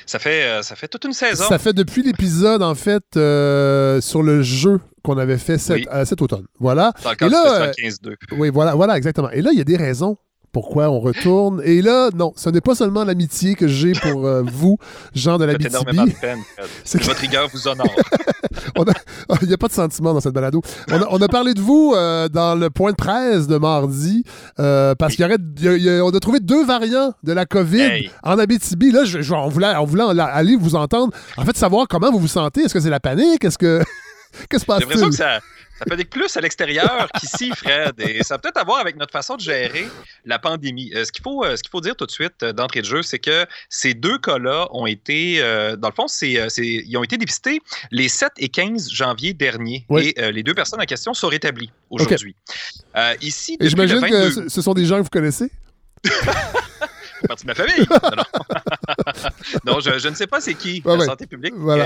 Ça 0.08 0.20
fait, 0.20 0.44
euh, 0.44 0.62
ça 0.64 0.76
fait 0.76 0.88
toute 0.88 1.04
une 1.06 1.14
saison. 1.14 1.44
Ça 1.48 1.60
fait 1.60 1.74
depuis 1.74 2.02
l'épisode, 2.02 2.64
en 2.64 2.76
fait, 2.76 3.04
euh, 3.18 4.00
sur 4.02 4.24
le 4.24 4.42
jeu 4.42 4.80
qu'on 5.04 5.18
avait 5.18 5.38
fait 5.38 5.58
cet, 5.58 5.76
Oui. 5.76 5.88
euh, 5.94 6.06
cet 6.06 6.22
automne. 6.22 6.46
Voilà. 6.60 6.94
Dans 7.04 7.12
le 7.12 7.26
Et 7.26 7.30
là, 7.30 7.68
du 7.68 7.82
Festival 7.84 8.16
15-2. 8.16 8.16
Oui, 8.38 8.50
voilà, 8.50 8.74
voilà, 8.76 8.98
exactement. 8.98 9.30
Et 9.32 9.42
là, 9.42 9.52
il 9.52 9.58
y 9.58 9.62
a 9.62 9.66
des 9.66 9.78
raisons 9.78 10.18
pourquoi 10.62 10.90
on 10.90 11.00
retourne. 11.00 11.62
Et 11.64 11.84
là, 11.84 12.10
non, 12.16 12.34
ce 12.36 12.50
n'est 12.50 12.62
pas 12.62 12.74
seulement 12.74 13.04
l'amitié 13.04 13.54
que 13.54 13.68
j'ai 13.68 13.92
pour 13.92 14.26
euh, 14.26 14.42
vous, 14.52 14.78
gens 15.14 15.38
de 15.38 15.46
la 15.46 15.54
Ça 15.54 15.60
fait 15.60 15.68
énormément 15.68 16.06
de 16.06 16.12
peine, 16.12 16.40
Fred. 16.58 16.68
C'est 16.84 17.04
Votre 17.04 17.20
rigueur 17.20 17.48
vous 17.54 17.68
honore. 17.68 17.96
Il 19.42 19.48
n'y 19.48 19.54
a 19.54 19.58
pas 19.58 19.68
de 19.68 19.74
sentiment 19.74 20.14
dans 20.16 20.20
cette 20.20 20.34
balado. 20.34 20.62
On 20.92 20.96
a, 21.02 21.08
on 21.12 21.22
a 21.22 21.28
parlé 21.28 21.54
de 21.54 21.62
vous 21.62 21.94
euh, 21.96 22.28
dans 22.28 22.56
le 22.56 22.70
point 22.72 22.92
de 22.92 22.96
presse 22.96 23.46
de 23.48 23.58
mardi 23.58 24.24
euh, 24.60 24.96
parce 24.96 25.16
qu'il 25.16 25.24
y 25.24 25.28
aurait, 25.28 25.38
il 25.78 25.84
y 25.84 25.90
a- 25.90 26.00
a- 26.00 26.04
on 26.04 26.10
a 26.10 26.20
trouvé 26.20 26.40
deux 26.40 26.66
variants 26.66 27.14
de 27.24 27.34
la 27.34 27.46
COVID 27.46 27.80
Hey. 27.82 28.12
en 28.24 28.40
Abitibi. 28.40 28.92
Là, 28.92 29.04
je, 29.06 29.22
je- 29.22 29.34
on, 29.34 29.48
voulait, 29.50 29.76
on 29.80 29.86
voulait 29.86 30.04
aller 30.20 30.56
vous 30.56 30.76
entendre. 30.76 31.14
En 31.38 31.46
fait, 31.46 31.56
savoir 31.56 31.88
comment 31.88 32.12
vous 32.12 32.20
vous 32.20 32.28
sentez. 32.28 32.62
Est-ce 32.62 32.74
que 32.74 32.80
c'est 32.80 32.90
la 32.90 33.00
panique? 33.00 33.44
Est-ce 33.46 33.58
que. 33.60 33.82
Qu'est-ce 34.50 34.66
qui 34.66 34.72
se 34.72 34.78
J'ai 34.80 34.80
l'impression 34.86 35.10
que 35.10 35.16
ça, 35.16 35.40
ça 35.80 35.86
panique 35.86 36.10
plus 36.10 36.36
à 36.38 36.42
l'extérieur 36.42 37.08
qu'ici, 37.20 37.52
Fred. 37.56 37.94
Et 38.00 38.24
ça 38.24 38.36
a 38.36 38.38
peut-être 38.40 38.58
à 38.58 38.64
voir 38.64 38.80
avec 38.80 38.96
notre 38.98 39.12
façon 39.12 39.36
de 39.36 39.42
gérer 39.42 39.88
la 40.26 40.40
pandémie. 40.40 40.92
Euh, 40.96 41.06
ce 41.06 41.12
qu'il 41.12 41.22
faut, 41.24 41.44
euh, 41.46 41.56
ce 41.56 41.62
qu'il 41.64 41.70
faut 41.70 41.82
dire 41.82 41.96
tout 41.96 42.06
de 42.06 42.12
suite 42.12 42.42
euh, 42.44 42.54
d'entrée 42.54 42.82
de 42.82 42.86
jeu, 42.88 43.02
c'est 43.04 43.20
que 43.20 43.46
ces 43.70 43.94
deux 43.94 44.18
cas-là 44.18 44.68
ont 44.72 44.86
été, 44.88 45.40
dans 45.78 45.90
le 45.90 45.94
fond, 45.96 46.08
c'est, 46.08 46.50
c'est- 46.50 46.66
ils 46.66 46.98
ont 46.98 47.04
été 47.04 47.18
dépistés 47.18 47.60
les 47.92 48.10
7 48.10 48.32
et 48.38 48.50
15 48.50 48.90
janvier 48.92 49.34
dernier. 49.34 49.86
Oui. 49.90 50.14
Et 50.16 50.32
les 50.32 50.44
deux 50.44 50.54
personnes 50.56 50.82
en 50.82 50.86
question 50.86 51.14
sont 51.14 51.28
rétablies 51.28 51.72
aujourd'hui. 51.90 52.36
Euh, 52.96 53.14
ici, 53.22 53.58
Et 53.60 53.70
j'imagine 53.70 54.00
22 54.00 54.30
que 54.44 54.50
ce- 54.50 54.62
sont 54.62 54.74
des 54.74 54.86
gens 54.86 54.98
que 54.98 55.04
vous 55.04 55.10
connaissez? 55.10 55.52
partie 57.28 57.46
de 57.46 57.48
ma 57.48 57.56
famille. 57.56 57.88
Non, 57.90 58.12
non. 58.16 58.24
Non, 59.66 59.80
je, 59.80 59.98
je 60.00 60.08
ne 60.08 60.16
sais 60.16 60.28
pas 60.28 60.40
c'est 60.42 60.54
qui, 60.54 60.82
la 60.86 60.96
ouais. 60.96 61.06
santé 61.06 61.26
publique, 61.28 61.54
Voilà. 61.58 61.86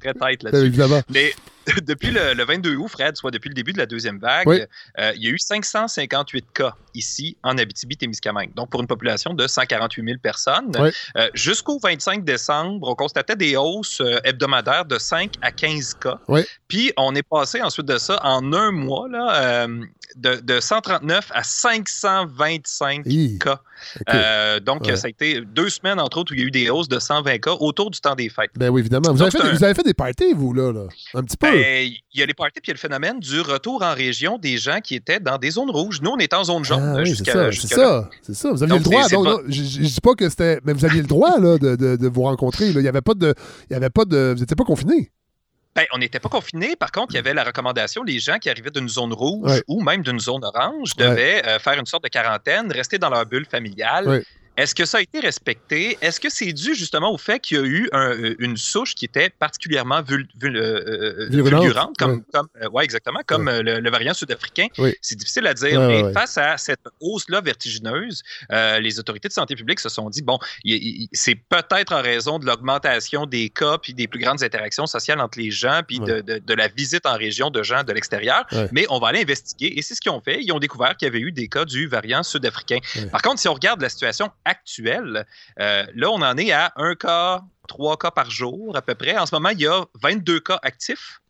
très 0.00 0.12
tête 0.14 0.16
Euh, 0.16 0.36
là-dessus. 0.50 0.66
évidemment. 0.66 1.02
Mais 1.10 1.32
depuis 1.82 2.10
le, 2.10 2.34
le 2.34 2.44
22 2.44 2.76
août, 2.76 2.88
Fred, 2.88 3.16
soit 3.16 3.30
depuis 3.30 3.48
le 3.48 3.54
début 3.54 3.72
de 3.72 3.78
la 3.78 3.86
deuxième 3.86 4.18
vague, 4.18 4.46
Oui. 4.46 4.60
euh, 4.98 5.12
il 5.16 5.22
y 5.22 5.26
a 5.28 5.30
eu 5.30 5.38
558 5.38 6.46
cas 6.52 6.74
ici 6.94 7.36
en 7.42 7.56
Abitibi-Témiscamingue. 7.58 8.54
Donc, 8.54 8.70
pour 8.70 8.80
une 8.80 8.86
population 8.86 9.34
de 9.34 9.46
148 9.46 10.04
000 10.04 10.18
personnes. 10.22 10.70
Oui. 10.78 10.90
Euh, 11.16 11.28
Jusqu'au 11.34 11.78
25 11.78 12.24
décembre, 12.24 12.88
on 12.88 12.94
constatait 12.94 13.36
des 13.36 13.56
hausses 13.56 14.00
euh, 14.00 14.18
hebdomadaires 14.24 14.84
de 14.84 14.98
5 14.98 15.32
à 15.42 15.50
15 15.52 15.94
cas. 15.94 16.18
Oui. 16.28 16.42
Puis, 16.68 16.92
on 16.96 17.14
est 17.14 17.22
passé 17.22 17.60
ensuite 17.62 17.86
de 17.86 17.98
ça, 17.98 18.18
en 18.22 18.52
un 18.52 18.70
mois, 18.70 19.08
là, 19.08 19.64
euh, 19.66 19.84
de, 20.16 20.36
de 20.36 20.60
139 20.60 21.30
à 21.34 21.42
525 21.42 23.02
Hi. 23.06 23.38
cas. 23.38 23.60
Donc, 24.60 24.82
Ouais. 24.86 24.96
ça 24.96 25.06
a 25.06 25.10
été 25.10 25.40
deux 25.40 25.68
semaines, 25.70 25.98
entre 26.00 26.18
autres, 26.18 26.32
où 26.32 26.34
il 26.34 26.40
y 26.40 26.44
a 26.44 26.46
eu 26.46 26.50
des 26.50 26.70
hausses 26.70 26.88
de 26.88 26.98
120 26.98 27.38
cas 27.38 27.52
autour 27.58 27.90
du 27.90 28.00
temps 28.00 28.14
des 28.14 28.28
fêtes. 28.28 28.50
Ben 28.56 28.68
oui, 28.70 28.80
évidemment. 28.80 29.12
Vous 29.12 29.18
Donc, 29.18 29.34
avez, 29.34 29.42
fait, 29.42 29.48
un- 29.50 29.52
vous 29.56 29.64
avez 29.64 29.74
fait 29.74 29.82
des 29.82 29.94
parties, 29.94 30.32
vous, 30.34 30.52
là, 30.52 30.72
là. 30.72 30.86
Un 31.14 31.22
petit 31.22 31.36
peu. 31.36 31.50
Ben, 31.50 31.53
il 31.54 32.00
y 32.14 32.22
a 32.22 32.26
les 32.26 32.34
parties 32.34 32.60
puis 32.60 32.64
il 32.66 32.68
y 32.68 32.70
a 32.72 32.74
le 32.74 32.78
phénomène 32.78 33.20
du 33.20 33.40
retour 33.40 33.82
en 33.82 33.94
région 33.94 34.38
des 34.38 34.56
gens 34.56 34.80
qui 34.80 34.94
étaient 34.94 35.20
dans 35.20 35.38
des 35.38 35.50
zones 35.50 35.70
rouges. 35.70 36.00
Nous, 36.02 36.10
on 36.10 36.18
était 36.18 36.36
en 36.36 36.44
zone 36.44 36.64
jaune 36.64 36.80
Ah 36.82 36.94
euh, 36.96 36.98
oui, 37.00 37.06
jusqu'à 37.06 37.32
ça, 37.32 37.52
c'est 37.52 37.66
ça, 37.68 38.10
c'est 38.22 38.34
ça. 38.34 38.50
Vous 38.50 38.62
aviez 38.62 38.76
Donc, 38.76 38.84
le 38.86 38.90
droit. 38.90 39.08
donc, 39.08 39.24
non, 39.26 39.38
je, 39.48 39.60
dis 39.80 40.00
pas 40.02 40.14
que 40.14 40.28
c'était, 40.28 40.60
mais 40.64 40.72
vous 40.72 40.84
aviez 40.84 41.00
le 41.02 41.06
droit 41.08 41.38
là, 41.38 41.58
de, 41.58 41.76
de- 41.76 41.96
de 41.96 42.08
vous 42.08 42.22
rencontrer. 42.22 42.72
là. 42.72 42.80
Il 42.80 42.84
y 42.84 42.88
avait 42.88 43.00
pas 43.02 43.14
de, 43.14 43.34
il 43.70 43.72
y 43.72 43.76
avait 43.76 43.90
pas 43.90 44.04
de, 44.04 44.32
vous 44.34 44.40
n'étiez 44.40 44.56
pas 44.56 44.64
confinés. 44.64 45.10
Ben, 45.76 45.84
on 45.92 45.98
n'était 45.98 46.20
pas 46.20 46.28
confinés. 46.28 46.76
Par 46.76 46.92
contre, 46.92 47.14
il 47.14 47.16
y 47.16 47.18
avait 47.18 47.34
la 47.34 47.42
recommandation 47.42 48.04
les 48.04 48.20
gens 48.20 48.38
qui 48.38 48.48
arrivaient 48.48 48.70
d'une 48.70 48.88
zone 48.88 49.12
rouge 49.12 49.50
Ouais. 49.50 49.62
ou 49.66 49.82
même 49.82 50.02
d'une 50.02 50.20
zone 50.20 50.44
orange 50.44 50.92
Ouais. 50.98 51.08
devaient 51.08 51.42
euh, 51.46 51.58
faire 51.58 51.78
une 51.80 51.86
sorte 51.86 52.04
de 52.04 52.08
quarantaine, 52.08 52.70
rester 52.70 52.98
dans 52.98 53.10
leur 53.10 53.26
bulle 53.26 53.44
familiale. 53.44 54.08
Ouais. 54.08 54.24
Est-ce 54.56 54.74
que 54.74 54.84
ça 54.84 54.98
a 54.98 55.00
été 55.00 55.20
respecté? 55.20 55.98
Est-ce 56.00 56.20
que 56.20 56.28
c'est 56.30 56.52
dû 56.52 56.74
justement 56.74 57.12
au 57.12 57.18
fait 57.18 57.40
qu'il 57.40 57.56
y 57.56 57.60
a 57.60 57.64
eu 57.64 57.88
un- 57.92 58.10
euh, 58.12 58.34
une 58.38 58.56
souche 58.56 58.94
qui 58.94 59.04
était 59.04 59.28
particulièrement 59.30 60.00
vul- 60.02 60.28
vul- 60.40 60.56
euh, 60.56 60.84
euh, 60.86 61.28
comme, 61.98 62.10
ouais. 62.12 62.22
comme 62.32 62.48
euh, 62.62 62.68
ouais, 62.70 62.84
exactement, 62.84 63.20
comme 63.26 63.48
le, 63.62 63.80
le 63.80 63.90
variant 63.90 64.14
sud-africain? 64.14 64.66
Oui. 64.78 64.94
C'est 65.02 65.16
difficile 65.16 65.46
à 65.46 65.54
dire, 65.54 65.80
mais 65.80 66.12
face 66.12 66.38
à 66.38 66.56
cette 66.56 66.84
hausse-là 67.00 67.40
vertigineuse, 67.40 68.22
euh, 68.52 68.78
les 68.80 68.98
autorités 69.00 69.28
de 69.28 69.32
santé 69.32 69.56
publique 69.56 69.80
se 69.80 69.88
sont 69.88 70.08
dit, 70.10 70.22
bon, 70.22 70.38
c'est 71.12 71.34
peut-être 71.34 71.92
en 71.92 72.02
raison 72.02 72.38
de 72.38 72.46
l'augmentation 72.46 73.26
des 73.26 73.48
cas 73.48 73.78
puis 73.78 73.94
des 73.94 74.06
plus 74.06 74.20
grandes 74.20 74.42
interactions 74.42 74.86
sociales 74.86 75.20
entre 75.20 75.38
les 75.38 75.50
gens 75.50 75.80
puis 75.86 75.98
de, 75.98 76.20
de- 76.20 76.38
de 76.38 76.54
la 76.54 76.68
visite 76.68 77.06
en 77.06 77.16
région 77.16 77.50
de 77.50 77.62
gens 77.62 77.82
de 77.84 77.92
l'extérieur, 77.92 78.46
mais 78.72 78.86
on 78.90 78.98
va 78.98 79.08
aller 79.08 79.22
investiguer. 79.22 79.72
Et 79.76 79.82
c'est 79.82 79.94
ce 79.94 80.00
qu'ils 80.00 80.12
ont 80.12 80.20
fait. 80.20 80.42
Ils 80.42 80.52
ont 80.52 80.58
découvert 80.58 80.96
qu'il 80.96 81.06
y 81.06 81.10
avait 81.10 81.20
eu 81.20 81.32
des 81.32 81.48
cas 81.48 81.64
du 81.64 81.86
variant 81.86 82.22
sud-africain. 82.22 82.78
Par 83.10 83.22
contre, 83.22 83.40
si 83.40 83.48
on 83.48 83.54
regarde 83.54 83.80
la 83.80 83.88
situation 83.88 84.30
actuelle, 84.44 85.26
euh, 85.60 85.84
là, 85.94 86.10
on 86.10 86.22
en 86.22 86.36
est 86.36 86.52
à 86.52 86.72
un 86.76 86.94
cas, 86.94 87.42
trois 87.68 87.96
cas 87.96 88.10
par 88.10 88.30
jour 88.30 88.76
à 88.76 88.82
peu 88.82 88.94
près. 88.94 89.16
En 89.16 89.26
ce 89.26 89.34
moment, 89.34 89.50
il 89.50 89.60
y 89.60 89.66
a 89.66 89.84
22 90.02 90.40
cas 90.40 90.58
actifs. 90.62 91.20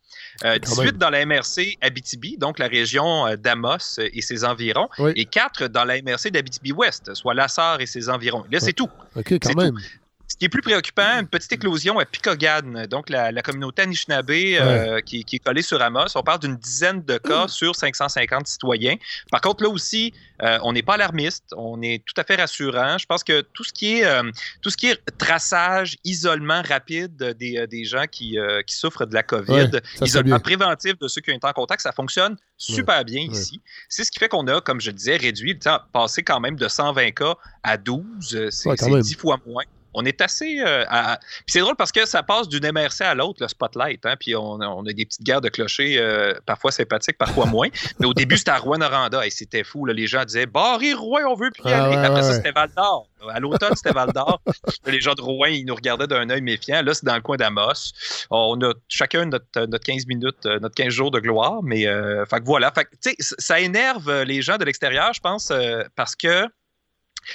Euh, 0.43 0.55
Quand 0.61 0.69
18 0.81 0.83
même. 0.85 0.91
dans 0.97 1.09
la 1.09 1.25
MRC 1.25 1.77
Abitibi, 1.79 2.37
donc 2.37 2.59
la 2.59 2.67
région 2.67 3.25
euh, 3.25 3.37
d'Amos 3.37 3.99
et 3.99 4.21
ses 4.21 4.43
environs, 4.43 4.89
Oui. 4.99 5.13
et 5.15 5.23
4 5.25 5.67
dans 5.67 5.85
la 5.85 6.01
MRC 6.01 6.29
d'Abitibi-Ouest, 6.29 7.13
soit 7.13 7.33
Lassar 7.33 7.79
et 7.79 7.85
ses 7.85 8.09
environs. 8.09 8.43
Là, 8.51 8.59
c'est 8.59 8.73
tout. 8.73 8.89
OK, 9.15 9.33
quand 9.39 9.55
même. 9.55 9.77
Ce 10.35 10.37
qui 10.37 10.45
est 10.47 10.49
plus 10.49 10.61
préoccupant, 10.61 11.17
une 11.21 11.27
petite 11.27 11.53
éclosion 11.53 11.97
à 11.97 12.03
Picogan, 12.03 12.87
donc 12.87 13.09
la, 13.09 13.31
la 13.31 13.41
communauté 13.41 13.83
Anishinaabe 13.83 14.31
euh, 14.31 14.99
qui, 14.99 15.23
qui 15.23 15.37
est 15.37 15.39
collée 15.39 15.61
sur 15.61 15.81
Amos. 15.81 16.07
On 16.15 16.23
parle 16.23 16.39
d'une 16.39 16.57
dizaine 16.57 17.01
de 17.05 17.17
cas 17.17 17.47
sur 17.47 17.73
550 17.73 18.45
citoyens. 18.45 18.95
Par 19.31 19.39
contre, 19.39 19.63
là 19.63 19.69
aussi, 19.69 20.13
euh, 20.43 20.59
on 20.63 20.73
n'est 20.73 20.81
pas 20.83 20.95
alarmiste, 20.95 21.45
on 21.55 21.81
est 21.81 22.03
tout 22.05 22.19
à 22.19 22.25
fait 22.25 22.35
rassurant. 22.35 22.97
Je 22.97 23.05
pense 23.05 23.23
que 23.23 23.39
tout 23.53 23.63
ce 23.63 23.71
qui 23.71 23.99
est, 23.99 24.05
euh, 24.05 24.29
tout 24.61 24.69
ce 24.69 24.75
qui 24.75 24.87
est 24.87 24.99
traçage, 25.17 25.95
isolement 26.03 26.61
rapide 26.67 27.15
des, 27.39 27.65
des 27.67 27.85
gens 27.85 28.03
qui, 28.11 28.37
qui 28.67 28.75
souffrent 28.75 29.05
de 29.05 29.13
la 29.13 29.23
COVID, 29.23 29.45
Ouais, 29.45 29.81
isolement 30.01 30.35
préventif 30.41 30.99
de 30.99 31.07
ceux 31.07 31.21
qui 31.21 31.31
ont 31.31 31.35
été 31.35 31.47
en 31.47 31.53
contact, 31.53 31.81
ça 31.81 31.93
fonctionne 31.93 32.35
super 32.57 33.05
bien 33.05 33.21
ici. 33.21 33.61
C'est 33.87 34.03
ce 34.03 34.11
qui 34.11 34.19
fait 34.19 34.27
qu'on 34.27 34.45
a, 34.47 34.59
comme 34.59 34.81
je 34.81 34.89
le 34.89 34.97
disais, 34.97 35.15
réduit 35.15 35.53
le 35.53 35.59
temps, 35.59 35.79
passé 35.93 36.23
quand 36.23 36.41
même 36.41 36.57
de 36.57 36.67
120 36.67 37.11
cas 37.11 37.35
à 37.63 37.77
12. 37.77 38.03
euh, 38.35 38.49
C'est 38.51 38.67
Ouais, 38.69 38.75
quand 38.75 38.85
c'est 38.85 38.91
même. 38.91 39.01
10 39.01 39.13
fois 39.15 39.39
moins. 39.45 39.63
On 39.95 40.05
est 40.05 40.21
assez. 40.21 40.59
euh, 40.59 40.83
à- 40.89 41.17
Puis 41.17 41.45
c'est 41.53 41.59
drôle 41.59 41.75
parce 41.75 41.91
que 41.91 42.05
ça 42.05 42.21
passe 42.21 42.47
d'une 42.49 42.65
MRC 42.71 43.01
à 43.01 43.15
l'autre, 43.15 43.41
le 43.41 43.47
spotlight. 43.47 44.05
Hein, 44.05 44.15
puis 44.19 44.35
on, 44.35 44.59
a- 44.61 44.67
on 44.67 44.85
a 44.85 44.93
des 44.93 45.05
petites 45.05 45.23
guerres 45.23 45.41
de 45.41 45.49
clochers, 45.49 45.97
euh, 45.99 46.33
parfois 46.45 46.71
sympathiques, 46.71 47.17
parfois 47.17 47.45
moins. 47.45 47.69
Mais 47.99 48.05
au 48.05 48.13
début, 48.13 48.37
c'était 48.37 48.51
à 48.51 48.57
Rouen-Noranda. 48.57 49.25
Et 49.25 49.29
c'était 49.29 49.63
fou. 49.63 49.85
là. 49.85 49.93
Les 49.93 50.07
gens 50.07 50.23
disaient 50.25 50.45
Barry, 50.45 50.93
Rouen, 50.93 51.21
on 51.29 51.35
veut 51.35 51.49
plus 51.51 51.63
y 51.69 51.73
Ah 51.73 51.85
aller. 51.85 51.95
ouais, 51.95 52.05
Après 52.05 52.23
ça, 52.23 52.33
c'était 52.33 52.51
Val 52.51 52.69
d'Or. 52.75 53.07
À 53.29 53.39
l'automne, 53.39 53.73
c'était 53.75 53.91
Val 53.93 54.11
d'Or. 54.13 54.41
les 54.85 54.99
gens 55.01 55.13
de 55.15 55.21
Rouen, 55.21 55.47
ils 55.47 55.65
nous 55.65 55.73
regardaient 55.75 56.07
d'un 56.07 56.29
œil 56.29 56.41
méfiant. 56.41 56.81
Là, 56.83 56.93
c'est 56.93 57.05
dans 57.05 57.15
le 57.15 57.21
coin 57.21 57.37
d'Amos. 57.37 57.91
On 58.29 58.59
a 58.61 58.73
chacun 58.87 59.25
notre, 59.25 59.65
notre 59.65 59.83
15 59.83 60.05
minutes, 60.07 60.45
euh, 60.45 60.59
notre 60.59 60.75
15 60.75 60.89
jours 60.89 61.09
de 61.11 61.19
gloire. 61.19 61.61
Mais 61.63 61.87
euh, 61.87 62.25
fait 62.25 62.39
que 62.39 62.45
voilà. 62.45 62.71
Fait 62.71 62.85
que, 62.85 62.89
ça 63.19 63.59
énerve 63.59 64.21
les 64.23 64.41
gens 64.41 64.57
de 64.57 64.65
l'extérieur, 64.65 65.11
je 65.13 65.21
pense, 65.21 65.51
parce 65.95 66.15
que 66.15 66.45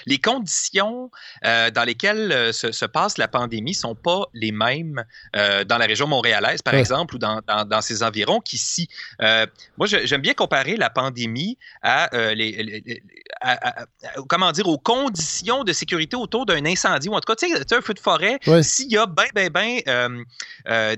les 0.06 0.18
conditions 0.18 1.10
euh, 1.44 1.70
dans 1.70 1.84
lesquelles 1.84 2.32
euh, 2.32 2.52
se, 2.52 2.72
se 2.72 2.84
passe 2.84 3.18
la 3.18 3.28
pandémie 3.28 3.74
sont 3.74 3.94
pas 3.94 4.22
les 4.34 4.52
mêmes 4.52 5.04
euh, 5.36 5.64
dans 5.64 5.78
la 5.78 5.86
région 5.86 6.06
montréalaise, 6.06 6.62
par 6.62 6.74
Ouais. 6.74 6.80
exemple, 6.80 7.16
ou 7.16 7.18
dans, 7.18 7.40
dans, 7.46 7.64
dans 7.64 7.80
ses 7.80 8.02
environs 8.02 8.40
qu'ici. 8.40 8.88
Euh, 9.22 9.46
moi, 9.76 9.86
j'aime 9.86 10.20
bien 10.20 10.34
comparer 10.34 10.76
la 10.76 10.90
pandémie 10.90 11.58
à, 11.82 12.08
les, 12.34 12.34
les- 12.34 12.82
les- 12.86 13.02
à- 13.40 13.68
à- 13.68 13.82
à- 13.82 13.86
comment 14.28 14.52
dire, 14.52 14.66
aux 14.68 14.78
conditions 14.78 15.64
de 15.64 15.72
sécurité 15.72 16.16
autour 16.16 16.46
d'un 16.46 16.64
incendie, 16.66 17.08
ou 17.08 17.14
en 17.14 17.20
tout 17.20 17.32
cas, 17.32 17.36
tu 17.36 17.48
sais, 17.48 17.74
un 17.74 17.80
feu 17.80 17.94
de 17.94 17.98
forêt, 18.00 18.38
Ouais. 18.46 18.62
s'il 18.62 18.90
y 18.90 18.96
a 18.96 19.06
ben, 19.06 19.26
ben, 19.34 19.50
ben 19.50 19.80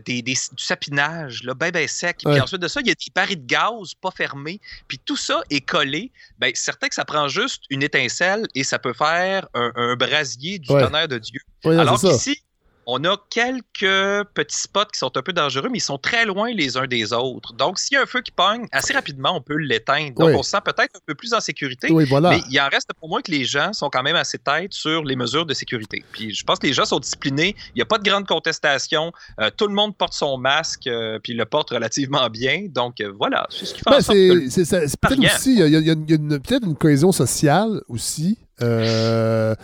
des, 0.04 0.22
des- 0.22 0.32
du 0.32 0.62
sapinage, 0.64 1.42
là, 1.44 1.54
ben, 1.54 1.70
ben 1.70 1.86
sec, 1.88 2.18
puis 2.24 2.40
ensuite 2.40 2.60
de 2.60 2.68
ça, 2.68 2.80
il 2.80 2.88
y 2.88 2.90
a 2.90 2.94
des 2.94 3.00
barils 3.14 3.36
de 3.40 3.46
gaz 3.46 3.94
pas 4.00 4.10
fermés, 4.10 4.60
puis 4.88 4.98
tout 5.04 5.16
ça 5.16 5.42
est 5.50 5.60
collé, 5.60 6.10
ben, 6.38 6.50
certain 6.54 6.88
que 6.88 6.94
ça 6.94 7.04
prend 7.04 7.28
juste 7.28 7.62
une 7.70 7.82
étincelle 7.82 8.46
et 8.54 8.64
ça 8.64 8.78
peut 8.82 8.92
faire 8.92 9.48
un, 9.54 9.72
un 9.74 9.96
brasier 9.96 10.58
du 10.58 10.70
Ouais. 10.72 10.82
tonnerre 10.82 11.08
de 11.08 11.18
Dieu. 11.18 11.40
Ouais, 11.64 11.78
Alors 11.78 11.98
qu'ici, 12.00 12.36
on 12.84 13.04
a 13.04 13.16
quelques 13.30 14.26
petits 14.34 14.60
spots 14.60 14.86
qui 14.92 14.98
sont 14.98 15.16
un 15.16 15.22
peu 15.22 15.32
dangereux, 15.32 15.68
mais 15.70 15.78
ils 15.78 15.82
sont 15.82 15.98
très 15.98 16.24
loin 16.26 16.50
les 16.52 16.76
uns 16.76 16.88
des 16.88 17.12
autres. 17.12 17.52
Donc, 17.54 17.78
s'il 17.78 17.94
y 17.94 17.96
a 17.96 18.02
un 18.02 18.06
feu 18.06 18.22
qui 18.22 18.32
pogne, 18.32 18.66
assez 18.72 18.92
rapidement, 18.92 19.36
on 19.36 19.40
peut 19.40 19.54
l'éteindre. 19.56 20.14
Donc, 20.14 20.28
Oui. 20.30 20.34
on 20.36 20.42
se 20.42 20.50
sent 20.50 20.58
peut-être 20.64 20.96
un 20.96 21.00
peu 21.06 21.14
plus 21.14 21.32
en 21.32 21.38
sécurité. 21.40 21.92
Oui, 21.92 22.04
voilà. 22.06 22.30
Mais 22.30 22.40
il 22.50 22.60
en 22.60 22.68
reste 22.68 22.90
pour 22.98 23.08
moi 23.08 23.22
que 23.22 23.30
les 23.30 23.44
gens 23.44 23.72
sont 23.72 23.88
quand 23.88 24.02
même 24.02 24.16
assez 24.16 24.36
têtes 24.38 24.72
sur 24.74 25.04
les 25.04 25.14
mesures 25.14 25.46
de 25.46 25.54
sécurité. 25.54 26.04
Puis 26.10 26.34
je 26.34 26.42
pense 26.42 26.58
que 26.58 26.66
les 26.66 26.72
gens 26.72 26.84
sont 26.84 26.98
disciplinés. 26.98 27.54
Il 27.68 27.76
n'y 27.76 27.82
a 27.82 27.86
pas 27.86 27.98
de 27.98 28.02
grande 28.08 28.26
contestation. 28.26 29.12
Euh, 29.40 29.50
tout 29.56 29.68
le 29.68 29.74
monde 29.74 29.96
porte 29.96 30.14
son 30.14 30.36
masque, 30.36 30.88
euh, 30.88 31.20
puis 31.22 31.34
il 31.34 31.36
le 31.38 31.44
porte 31.44 31.70
relativement 31.70 32.28
bien. 32.30 32.66
Donc 32.68 33.00
euh, 33.00 33.12
voilà, 33.16 33.46
c'est 33.50 33.64
ce 33.66 33.74
qui 33.74 33.80
fait 33.80 33.90
en 33.90 33.92
Ben, 33.92 34.00
sorte 34.00 34.18
que 34.18 34.48
c'est 34.50 35.00
peut-être 35.00 35.36
aussi, 35.36 35.54
il 35.56 35.68
y 35.68 35.90
a, 35.90 35.94
peut-être 35.94 36.66
une 36.66 36.76
cohésion 36.76 37.12
sociale 37.12 37.80
aussi, 37.86 38.38
euh, 38.60 39.54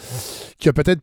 qui 0.58 0.68
a 0.68 0.72
peut-être 0.72 1.00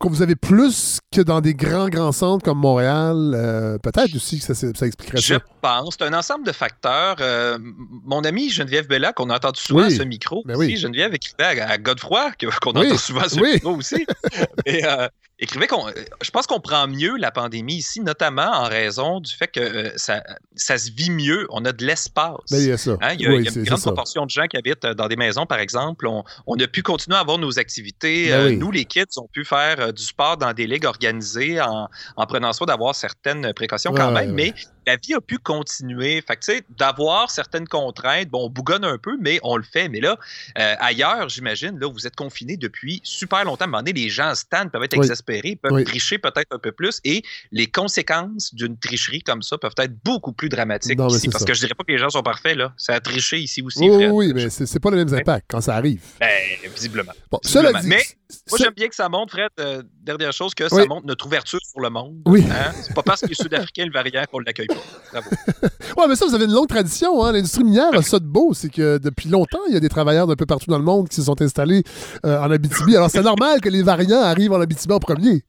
que 0.00 0.06
vous 0.08 0.20
avez 0.20 0.36
plus 0.36 0.98
que 1.10 1.22
dans 1.22 1.40
des 1.40 1.54
grands, 1.54 1.88
grands 1.88 2.12
centres 2.12 2.44
comme 2.44 2.58
Montréal. 2.58 3.32
euh, 3.34 3.78
peut-être 3.78 4.14
aussi 4.14 4.38
que 4.38 4.44
ça, 4.44 4.54
ça 4.54 4.86
expliquerait 4.86 5.16
Je 5.18 5.34
ça. 5.34 5.40
pense. 5.62 5.96
C'est 5.98 6.04
un 6.04 6.12
ensemble 6.12 6.44
de 6.46 6.52
facteurs. 6.52 7.16
Euh, 7.20 7.58
mon 8.04 8.20
amie 8.20 8.50
Geneviève 8.50 8.86
Bella, 8.86 9.14
qu'on 9.14 9.30
a 9.30 9.36
entendu 9.36 9.60
souvent 9.60 9.86
Oui. 9.86 9.94
à 9.94 9.96
ce 9.96 10.02
micro, 10.02 10.42
Ben 10.44 10.56
aussi, 10.56 10.66
oui. 10.68 10.76
Geneviève 10.76 11.14
écrivait 11.14 11.60
à, 11.60 11.70
à 11.70 11.78
Godefroy, 11.78 12.32
qu'on 12.60 12.72
Oui. 12.78 12.88
entend 12.88 12.98
souvent 12.98 13.22
à 13.22 13.28
ce 13.30 13.40
micro 13.40 13.76
aussi. 13.76 14.06
Euh, 14.68 15.08
écrivait 15.38 15.66
qu'on. 15.66 15.88
euh, 15.88 15.92
Je 16.22 16.30
pense 16.30 16.46
qu'on 16.46 16.60
prend 16.60 16.86
mieux 16.88 17.16
la 17.16 17.30
pandémie 17.30 17.76
ici, 17.76 18.00
notamment 18.00 18.50
en 18.50 18.64
raison 18.68 19.20
du 19.20 19.34
fait 19.34 19.48
que 19.48 19.60
euh, 19.60 19.90
ça, 19.96 20.22
ça 20.56 20.78
se 20.78 20.90
vit 20.90 21.10
mieux. 21.10 21.46
On 21.50 21.64
a 21.64 21.72
de 21.72 21.84
l'espace. 21.84 22.34
Ben, 22.50 22.58
il 22.58 22.68
y 22.68 22.72
a 22.72 22.78
ça. 22.78 22.96
Hein, 23.00 23.14
il 23.14 23.20
y 23.22 23.26
a, 23.26 23.30
Oui, 23.30 23.36
il 23.40 23.44
y 23.44 23.48
a 23.48 23.50
c'est- 23.50 23.60
une 23.60 23.64
grande 23.66 23.80
proportion 23.80 24.24
de 24.24 24.30
gens 24.30 24.46
qui 24.46 24.56
habitent 24.56 24.84
euh, 24.84 24.94
dans 24.94 25.08
des 25.08 25.16
maisons, 25.16 25.46
par 25.46 25.58
exemple. 25.58 26.06
On, 26.06 26.24
on 26.46 26.56
a 26.58 26.66
pu 26.66 26.82
continuer 26.82 27.16
à 27.16 27.20
avoir 27.20 27.38
nos 27.38 27.58
activités. 27.58 28.28
Ben 28.28 28.34
Euh, 28.40 28.46
oui. 28.48 28.56
Nous, 28.56 28.70
les 28.70 28.84
kids, 28.84 29.04
on 29.16 29.26
pu 29.28 29.44
faire 29.44 29.76
euh, 29.80 29.92
du 29.92 30.02
sport 30.02 30.36
dans 30.36 30.52
des 30.52 30.66
ligues 30.66 30.86
organisées 30.86 31.60
en, 31.60 31.88
en 32.16 32.26
prenant 32.26 32.52
soin 32.52 32.66
d'avoir 32.66 32.94
certaines 32.94 33.52
précautions 33.54 33.92
quand 33.92 34.10
même. 34.10 34.30
ouais. 34.34 34.52
Mais 34.52 34.54
la 34.88 34.96
vie 34.96 35.14
a 35.14 35.20
pu 35.20 35.38
continuer. 35.38 36.22
Fait 36.26 36.36
que, 36.36 36.40
tu 36.44 36.52
sais, 36.56 36.62
d'avoir 36.70 37.30
certaines 37.30 37.68
contraintes, 37.68 38.28
bon, 38.28 38.46
on 38.46 38.50
bougonne 38.50 38.84
un 38.84 38.96
peu, 38.98 39.16
mais 39.20 39.38
on 39.42 39.56
le 39.56 39.62
fait. 39.62 39.88
Mais 39.88 40.00
là, 40.00 40.16
euh, 40.58 40.74
ailleurs, 40.80 41.28
j'imagine, 41.28 41.78
là, 41.78 41.88
vous 41.88 42.06
êtes 42.06 42.16
confinés 42.16 42.56
depuis 42.56 43.00
super 43.04 43.44
longtemps. 43.44 43.64
À 43.64 43.68
un 43.68 43.70
moment 43.70 43.82
donné, 43.82 43.92
les 43.92 44.08
gens 44.08 44.30
en 44.30 44.34
stand 44.34 44.70
peuvent 44.70 44.82
être 44.82 44.94
Oui. 44.96 45.04
exaspérés, 45.04 45.56
peuvent 45.56 45.72
Oui. 45.72 45.84
tricher 45.84 46.18
peut-être 46.18 46.48
un 46.52 46.58
peu 46.58 46.72
plus. 46.72 47.00
Et 47.04 47.22
les 47.52 47.66
conséquences 47.66 48.54
d'une 48.54 48.78
tricherie 48.78 49.22
comme 49.22 49.42
ça 49.42 49.58
peuvent 49.58 49.72
être 49.78 49.92
beaucoup 50.04 50.32
plus 50.32 50.48
dramatiques 50.48 50.98
Non, 50.98 51.08
ici. 51.08 51.28
Parce 51.28 51.42
ça. 51.44 51.46
que 51.46 51.54
je 51.54 51.60
dirais 51.60 51.74
pas 51.74 51.84
que 51.84 51.92
les 51.92 51.98
gens 51.98 52.10
sont 52.10 52.22
parfaits, 52.22 52.56
là. 52.56 52.72
Ça 52.76 52.94
a 52.94 53.00
triché 53.00 53.38
ici 53.38 53.60
aussi, 53.62 53.88
Oui, 53.88 54.06
oui, 54.06 54.32
mais 54.34 54.48
c'est 54.48 54.80
pas 54.80 54.90
les 54.90 54.96
mêmes 55.04 55.12
impacts 55.14 55.46
quand 55.50 55.60
ça 55.60 55.74
arrive. 55.76 56.00
Ben, 56.20 56.28
visiblement. 56.74 57.12
Bon, 57.30 57.38
Visiblement. 57.44 57.68
cela 57.70 57.80
dit, 57.82 57.88
Mais 57.88 58.02
Moi, 58.50 58.58
j'aime 58.62 58.74
bien 58.74 58.88
que 58.88 58.94
ça 58.94 59.08
montre, 59.08 59.32
Fred, 59.32 59.48
euh, 59.60 59.82
dernière 60.02 60.32
chose, 60.32 60.54
que 60.54 60.64
Oui. 60.64 60.82
ça 60.82 60.86
montre 60.86 61.06
notre 61.06 61.26
ouverture 61.26 61.60
sur 61.62 61.80
le 61.80 61.88
monde. 61.90 62.16
Oui. 62.26 62.44
Hein? 62.50 62.72
C'est 62.82 62.94
pas 62.94 63.02
parce 63.02 63.20
qu'il 63.20 63.30
est 63.32 63.42
sud-africain 63.42 63.86
le 63.86 63.92
variant 63.92 64.22
qu'on 64.30 64.38
l'accueille 64.40 64.66
pas. 64.66 64.77
Ouais, 65.96 66.04
mais 66.08 66.16
ça, 66.16 66.26
vous 66.26 66.34
avez 66.34 66.44
une 66.44 66.52
longue 66.52 66.68
tradition. 66.68 67.24
Hein? 67.24 67.32
L'industrie 67.32 67.64
minière 67.64 67.92
a 67.94 68.02
ça 68.02 68.18
de 68.18 68.26
beau. 68.26 68.52
C'est 68.54 68.68
que 68.68 68.98
depuis 68.98 69.28
longtemps, 69.28 69.58
il 69.68 69.74
y 69.74 69.76
a 69.76 69.80
des 69.80 69.88
travailleurs 69.88 70.26
d'un 70.26 70.36
peu 70.36 70.46
partout 70.46 70.70
dans 70.70 70.78
le 70.78 70.84
monde 70.84 71.08
qui 71.08 71.16
se 71.16 71.22
sont 71.22 71.40
installés 71.40 71.82
euh, 72.24 72.38
en 72.40 72.50
Abitibi. 72.50 72.96
Alors, 72.96 73.10
c'est 73.10 73.22
normal 73.22 73.60
que 73.60 73.68
les 73.68 73.82
variants 73.82 74.20
arrivent 74.20 74.52
en 74.52 74.60
Abitibi 74.60 74.92
en 74.94 74.98
premier. 74.98 75.44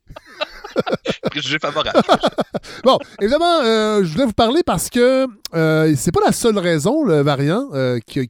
Préjugé 1.32 1.58
favorable. 1.60 2.00
Bon, 2.84 2.98
évidemment, 3.22 3.60
euh, 3.64 4.04
je 4.04 4.12
voulais 4.12 4.26
vous 4.26 4.34
parler 4.34 4.62
parce 4.66 4.90
que 4.90 5.28
euh, 5.56 5.94
c'est 5.98 6.12
pas 6.12 6.22
la 6.26 6.32
seule 6.32 6.58
raison, 6.58 7.04
le 7.04 7.22
variant, 7.22 7.68
euh, 7.74 8.00
qui, 8.06 8.26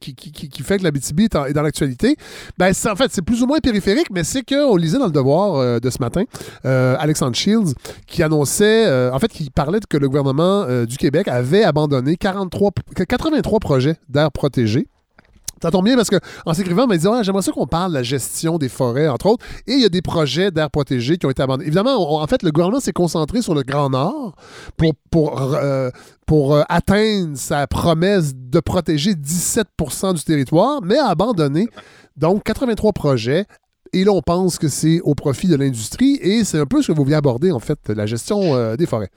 fait 0.62 0.78
que 0.78 0.82
est, 1.24 1.36
en- 1.36 1.44
est 1.46 1.52
dans 1.52 1.62
l'actualité. 1.62 2.16
Ben, 2.58 2.72
en 2.90 2.96
fait, 2.96 3.10
c'est 3.12 3.22
plus 3.22 3.42
ou 3.42 3.46
moins 3.46 3.58
périphérique, 3.58 4.08
mais 4.10 4.24
c'est 4.24 4.42
qu'on 4.42 4.76
lisait 4.76 4.98
dans 4.98 5.06
le 5.06 5.12
Devoir 5.12 5.56
euh, 5.56 5.78
de 5.78 5.90
ce 5.90 5.98
matin, 6.00 6.24
Alexandre 6.64 7.36
Shields, 7.36 7.74
qui 8.06 8.22
annonçait, 8.22 9.10
en 9.10 9.18
fait, 9.18 9.28
qui 9.28 9.50
parlait 9.50 9.80
que 9.88 9.96
le 9.96 10.08
gouvernement 10.08 10.66
du 10.84 10.96
Québec 10.96 11.28
avait 11.28 11.64
abandonné 11.64 12.16
43, 12.16 12.70
83 13.08 13.60
projets 13.60 13.96
d'aires 14.08 14.32
protégées. 14.32 14.86
Ça 15.62 15.70
tombe 15.70 15.84
bien 15.84 15.96
parce 15.96 16.08
qu'en 16.10 16.54
s'écrivant, 16.54 16.84
il 16.84 16.88
m'a 16.88 16.96
dit 16.96 17.06
Ah, 17.06 17.22
J'aimerais 17.22 17.42
ça 17.42 17.52
qu'on 17.52 17.66
parle 17.66 17.90
de 17.90 17.96
la 17.96 18.02
gestion 18.02 18.56
des 18.58 18.68
forêts, 18.68 19.08
entre 19.08 19.26
autres. 19.26 19.44
Et 19.66 19.72
il 19.74 19.80
y 19.80 19.84
a 19.84 19.88
des 19.88 20.02
projets 20.02 20.50
d'aires 20.50 20.70
protégées 20.70 21.18
qui 21.18 21.26
ont 21.26 21.30
été 21.30 21.42
abandonnés. 21.42 21.66
Évidemment, 21.66 21.96
on- 21.98 22.20
en 22.22 22.26
fait, 22.26 22.42
le 22.42 22.50
gouvernement 22.50 22.80
s'est 22.80 22.92
concentré 22.92 23.42
sur 23.42 23.54
le 23.54 23.62
Grand 23.62 23.90
Nord 23.90 24.34
pour, 24.76 24.92
pour, 25.10 25.54
euh, 25.54 25.90
pour 26.26 26.54
euh, 26.54 26.62
atteindre 26.68 27.36
sa 27.36 27.66
promesse 27.66 28.32
de 28.34 28.60
protéger 28.60 29.14
17% 29.14 30.14
du 30.14 30.22
territoire, 30.22 30.80
mais 30.82 30.96
a 30.98 31.08
abandonné 31.08 31.68
donc 32.16 32.42
83 32.44 32.92
projets. 32.92 33.44
Et 33.92 34.04
là, 34.04 34.12
on 34.12 34.22
pense 34.22 34.56
que 34.58 34.68
c'est 34.68 35.00
au 35.02 35.14
profit 35.16 35.48
de 35.48 35.56
l'industrie 35.56 36.16
et 36.22 36.44
c'est 36.44 36.58
un 36.60 36.66
peu 36.66 36.80
ce 36.80 36.88
que 36.88 36.92
vous 36.96 37.02
vouliez 37.02 37.16
aborder, 37.16 37.50
en 37.50 37.58
fait, 37.58 37.88
la 37.88 38.06
gestion 38.06 38.54
euh, 38.54 38.76
des 38.76 38.86
forêts. 38.86 39.10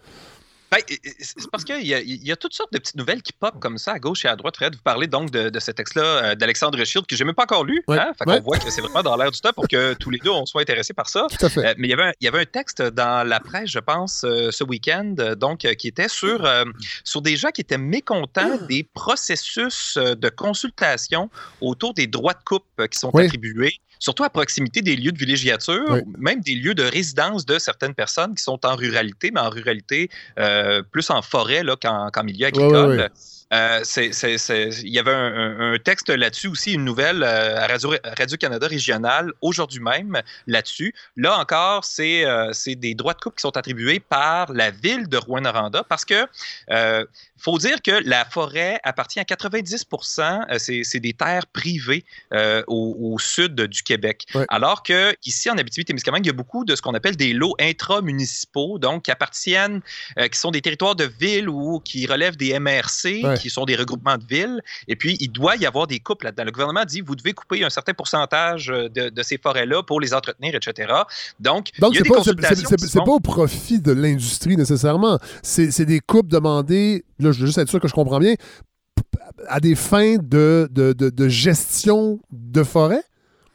Ben, 0.73 0.95
c'est 1.19 1.49
parce 1.51 1.63
qu'il 1.63 1.85
y, 1.85 1.93
a- 1.93 2.01
il 2.01 2.23
y 2.27 2.31
a 2.31 2.35
toutes 2.35 2.53
sortes 2.53 2.73
de 2.73 2.79
petites 2.79 2.95
nouvelles 2.95 3.21
qui 3.21 3.33
pop 3.33 3.59
comme 3.59 3.77
ça 3.77 3.93
à 3.93 3.99
gauche 3.99 4.25
et 4.25 4.27
à 4.27 4.35
droite. 4.35 4.55
Fred, 4.55 4.75
vous 4.75 4.81
parlez 4.81 5.07
donc 5.07 5.29
de, 5.31 5.49
de 5.49 5.59
ce 5.59 5.71
texte-là 5.71 6.03
euh, 6.03 6.35
d'Alexandre 6.35 6.83
Shield 6.83 7.05
que 7.05 7.15
j'ai 7.15 7.23
même 7.25 7.35
pas 7.35 7.43
encore 7.43 7.63
lu. 7.63 7.83
Ouais, 7.87 7.97
Hein? 7.99 8.11
Fait 8.17 8.27
ouais. 8.29 8.37
qu'on 8.37 8.43
voit 8.43 8.57
que 8.59 8.69
c'est 8.71 8.81
vraiment 8.81 9.03
dans 9.03 9.15
l'air 9.15 9.31
du 9.31 9.39
temps 9.39 9.53
pour 9.53 9.67
que 9.67 9.93
tous 9.93 10.09
les 10.09 10.19
deux 10.19 10.29
on 10.31 10.45
soit 10.45 10.61
intéressés 10.61 10.93
par 10.93 11.07
ça. 11.09 11.27
Tout 11.37 11.45
à 11.45 11.49
fait. 11.49 11.65
Euh, 11.65 11.73
mais 11.77 11.87
il 11.87 11.91
y, 11.91 11.93
avait 11.93 12.03
un, 12.03 12.13
il 12.21 12.25
y 12.25 12.27
avait 12.27 12.39
un 12.41 12.45
texte 12.45 12.81
dans 12.81 13.27
la 13.27 13.39
presse, 13.39 13.69
je 13.69 13.79
pense, 13.79 14.23
euh, 14.23 14.51
ce 14.51 14.63
week-end, 14.63 15.15
donc, 15.37 15.65
euh, 15.65 15.73
qui 15.73 15.87
était 15.87 16.09
sur, 16.09 16.49
sur 17.03 17.21
des 17.21 17.35
gens 17.37 17.49
qui 17.49 17.61
étaient 17.61 17.77
mécontents 17.77 18.57
des 18.67 18.83
processus 18.83 19.97
de 19.97 20.29
consultation 20.29 21.29
autour 21.61 21.93
des 21.93 22.07
droits 22.07 22.33
de 22.33 22.43
coupe 22.45 22.65
qui 22.89 22.97
sont 22.99 23.11
Oui. 23.13 23.25
attribués, 23.25 23.73
surtout 24.03 24.25
à 24.25 24.29
proximité 24.29 24.81
des 24.81 24.97
lieux 24.97 25.13
de 25.13 25.17
villégiature, 25.17 25.85
Oui. 25.89 26.01
même 26.17 26.41
des 26.41 26.55
lieux 26.55 26.75
de 26.75 26.83
résidence 26.83 27.45
de 27.45 27.57
certaines 27.57 27.93
personnes 27.93 28.35
qui 28.35 28.43
sont 28.43 28.59
en 28.65 28.75
ruralité, 28.75 29.31
mais 29.31 29.39
en 29.39 29.49
ruralité 29.49 30.09
euh, 30.37 30.83
plus 30.91 31.09
en 31.09 31.21
forêt 31.21 31.63
là, 31.63 31.77
qu'en 31.81 32.09
qu'en 32.11 32.23
milieu 32.25 32.47
agricole. 32.47 33.09
Euh, 33.53 33.81
il 33.97 34.89
y 34.89 34.99
avait 34.99 35.11
un, 35.11 35.33
un- 35.59 35.73
un 35.73 35.77
texte 35.77 36.09
là-dessus 36.09 36.47
aussi, 36.47 36.73
une 36.73 36.85
nouvelle 36.85 37.23
euh, 37.23 37.57
à 37.59 37.67
Radio- 37.67 37.93
Radio-Canada 38.17 38.67
régionale 38.67 39.31
aujourd'hui 39.41 39.79
même 39.79 40.21
là-dessus. 40.47 40.93
Là 41.17 41.37
encore, 41.39 41.85
c'est 41.85 42.25
euh, 42.25 42.51
des 42.65 42.95
droits 42.95 43.13
de 43.13 43.19
coupe 43.19 43.35
qui 43.35 43.41
sont 43.41 43.55
attribués 43.55 43.99
par 43.99 44.51
la 44.53 44.71
ville 44.71 45.07
de 45.07 45.17
Rouen-Noranda 45.17 45.83
parce 45.87 46.05
que 46.05 46.25
faut 47.37 47.57
dire 47.57 47.81
que 47.81 47.91
la 48.05 48.23
forêt 48.25 48.79
appartient 48.83 49.19
à 49.19 49.25
90 49.25 49.85
euh, 50.49 50.57
c'est 50.57 50.81
c'est 50.83 50.99
des 51.01 51.13
terres 51.13 51.45
privées 51.47 52.05
euh, 52.33 52.63
au, 52.67 52.95
au 53.13 53.19
sud 53.19 53.55
du 53.55 53.83
Québec. 53.83 54.25
Alors 54.49 54.81
que 54.83 55.13
ici 55.25 55.49
en 55.49 55.57
Abitibi-Témiscamingue, 55.57 56.25
il 56.25 56.27
y 56.27 56.31
a 56.31 56.33
beaucoup 56.33 56.63
de 56.65 56.75
ce 56.75 56.81
qu'on 56.81 56.93
appelle 56.93 57.17
des 57.17 57.33
lots 57.33 57.55
intramunicipaux, 57.59 58.79
donc 58.79 59.03
qui 59.03 59.11
appartiennent, 59.11 59.81
euh, 60.19 60.27
qui 60.27 60.39
sont 60.39 60.51
des 60.51 60.61
territoires 60.61 60.95
de 60.95 61.03
ville 61.19 61.49
ou 61.49 61.79
qui 61.79 62.05
relèvent 62.07 62.37
des 62.37 62.57
MRC. 62.59 63.21
Qui 63.43 63.49
sont 63.49 63.65
des 63.65 63.75
regroupements 63.75 64.17
de 64.17 64.25
villes. 64.25 64.61
Et 64.87 64.95
puis, 64.95 65.17
il 65.19 65.29
doit 65.29 65.55
y 65.57 65.65
avoir 65.65 65.85
des 65.85 65.99
coupes 65.99 66.23
là-dedans. 66.23 66.45
Le 66.45 66.51
gouvernement 66.51 66.85
dit, 66.85 67.01
vous 67.01 67.15
devez 67.15 67.33
couper 67.33 67.63
un 67.63 67.69
certain 67.69 67.93
pourcentage 67.93 68.69
euh, 68.71 68.89
de, 68.89 69.09
de 69.09 69.23
ces 69.23 69.37
forêts-là 69.37 69.83
pour 69.83 69.99
les 70.01 70.13
entretenir, 70.13 70.55
etc. 70.55 70.91
Donc, 71.39 71.69
Donc, 71.79 71.93
c'est 71.95 72.03
pas, 72.07 72.23
sont- 72.23 73.03
pas 73.03 73.11
au 73.11 73.19
profit 73.19 73.79
de 73.79 73.91
l'industrie 73.91 74.55
nécessairement. 74.57 75.19
C'est 75.41 75.85
des 75.85 75.99
coupes 75.99 76.29
demandées, 76.29 77.03
là, 77.19 77.31
je 77.31 77.39
veux 77.41 77.45
juste 77.47 77.57
être 77.57 77.69
sûr 77.69 77.79
que 77.79 77.87
je 77.87 77.93
comprends 77.93 78.19
bien, 78.19 78.35
à 79.47 79.59
des 79.59 79.75
fins 79.75 80.15
de, 80.17 80.67
de, 80.71 80.93
de- 80.93 81.09
de 81.09 81.27
gestion 81.27 82.19
de 82.31 82.63
forêt? 82.63 83.03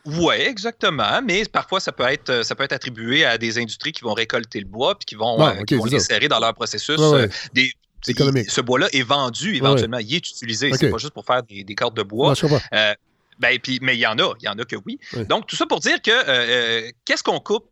Oui, 0.06 0.34
exactement. 0.36 1.20
Mais 1.22 1.42
parfois, 1.44 1.80
ça 1.80 1.92
peut 1.92 2.04
être, 2.04 2.42
ça 2.44 2.54
peut 2.54 2.64
être 2.64 2.72
attribué 2.72 3.24
à 3.26 3.36
des 3.36 3.58
industries 3.58 3.92
qui 3.92 4.02
vont 4.02 4.14
récolter 4.14 4.58
le 4.60 4.66
bois 4.66 4.94
puis 4.98 5.04
qui 5.04 5.14
vont, 5.16 5.38
Ouais, 5.38 5.56
euh, 5.58 5.60
ok, 5.60 5.66
qui 5.66 5.74
vont 5.74 5.98
serrer 5.98 6.28
dans 6.28 6.38
leur 6.40 6.54
processus. 6.54 6.96
Ouais, 6.98 7.10
ouais. 7.10 7.20
euh, 7.24 7.28
des, 7.52 7.72
Économique. 8.06 8.44
il- 8.48 8.50
ce 8.52 8.60
bois-là 8.60 8.88
est 8.92 9.02
vendu 9.02 9.54
éventuellement. 9.56 9.98
Il 9.98 10.14
est 10.14 10.18
utilisé. 10.18 10.70
C'est 10.74 10.86
Ok. 10.86 10.92
pas 10.92 10.98
juste 10.98 11.12
pour 11.14 11.24
faire 11.24 11.42
des, 11.42 11.64
des 11.64 11.74
cordes 11.74 11.96
de 11.96 12.02
bois. 12.02 12.34
Je 12.34 12.42
comprends. 12.42 12.60
Euh, 12.72 12.94
ben, 13.38 13.58
puis, 13.60 13.78
mais 13.82 13.96
il 13.96 14.00
y 14.00 14.06
en 14.06 14.18
a, 14.18 14.34
il 14.40 14.44
y 14.44 14.48
en 14.48 14.58
a 14.58 14.64
que 14.64 14.76
oui. 14.86 14.98
Oui. 15.14 15.24
Donc, 15.26 15.46
tout 15.46 15.56
ça 15.56 15.66
pour 15.66 15.80
dire 15.80 16.00
que 16.02 16.10
euh, 16.10 16.24
euh, 16.28 16.90
qu'est-ce 17.04 17.22
qu'on 17.22 17.40
coupe? 17.40 17.66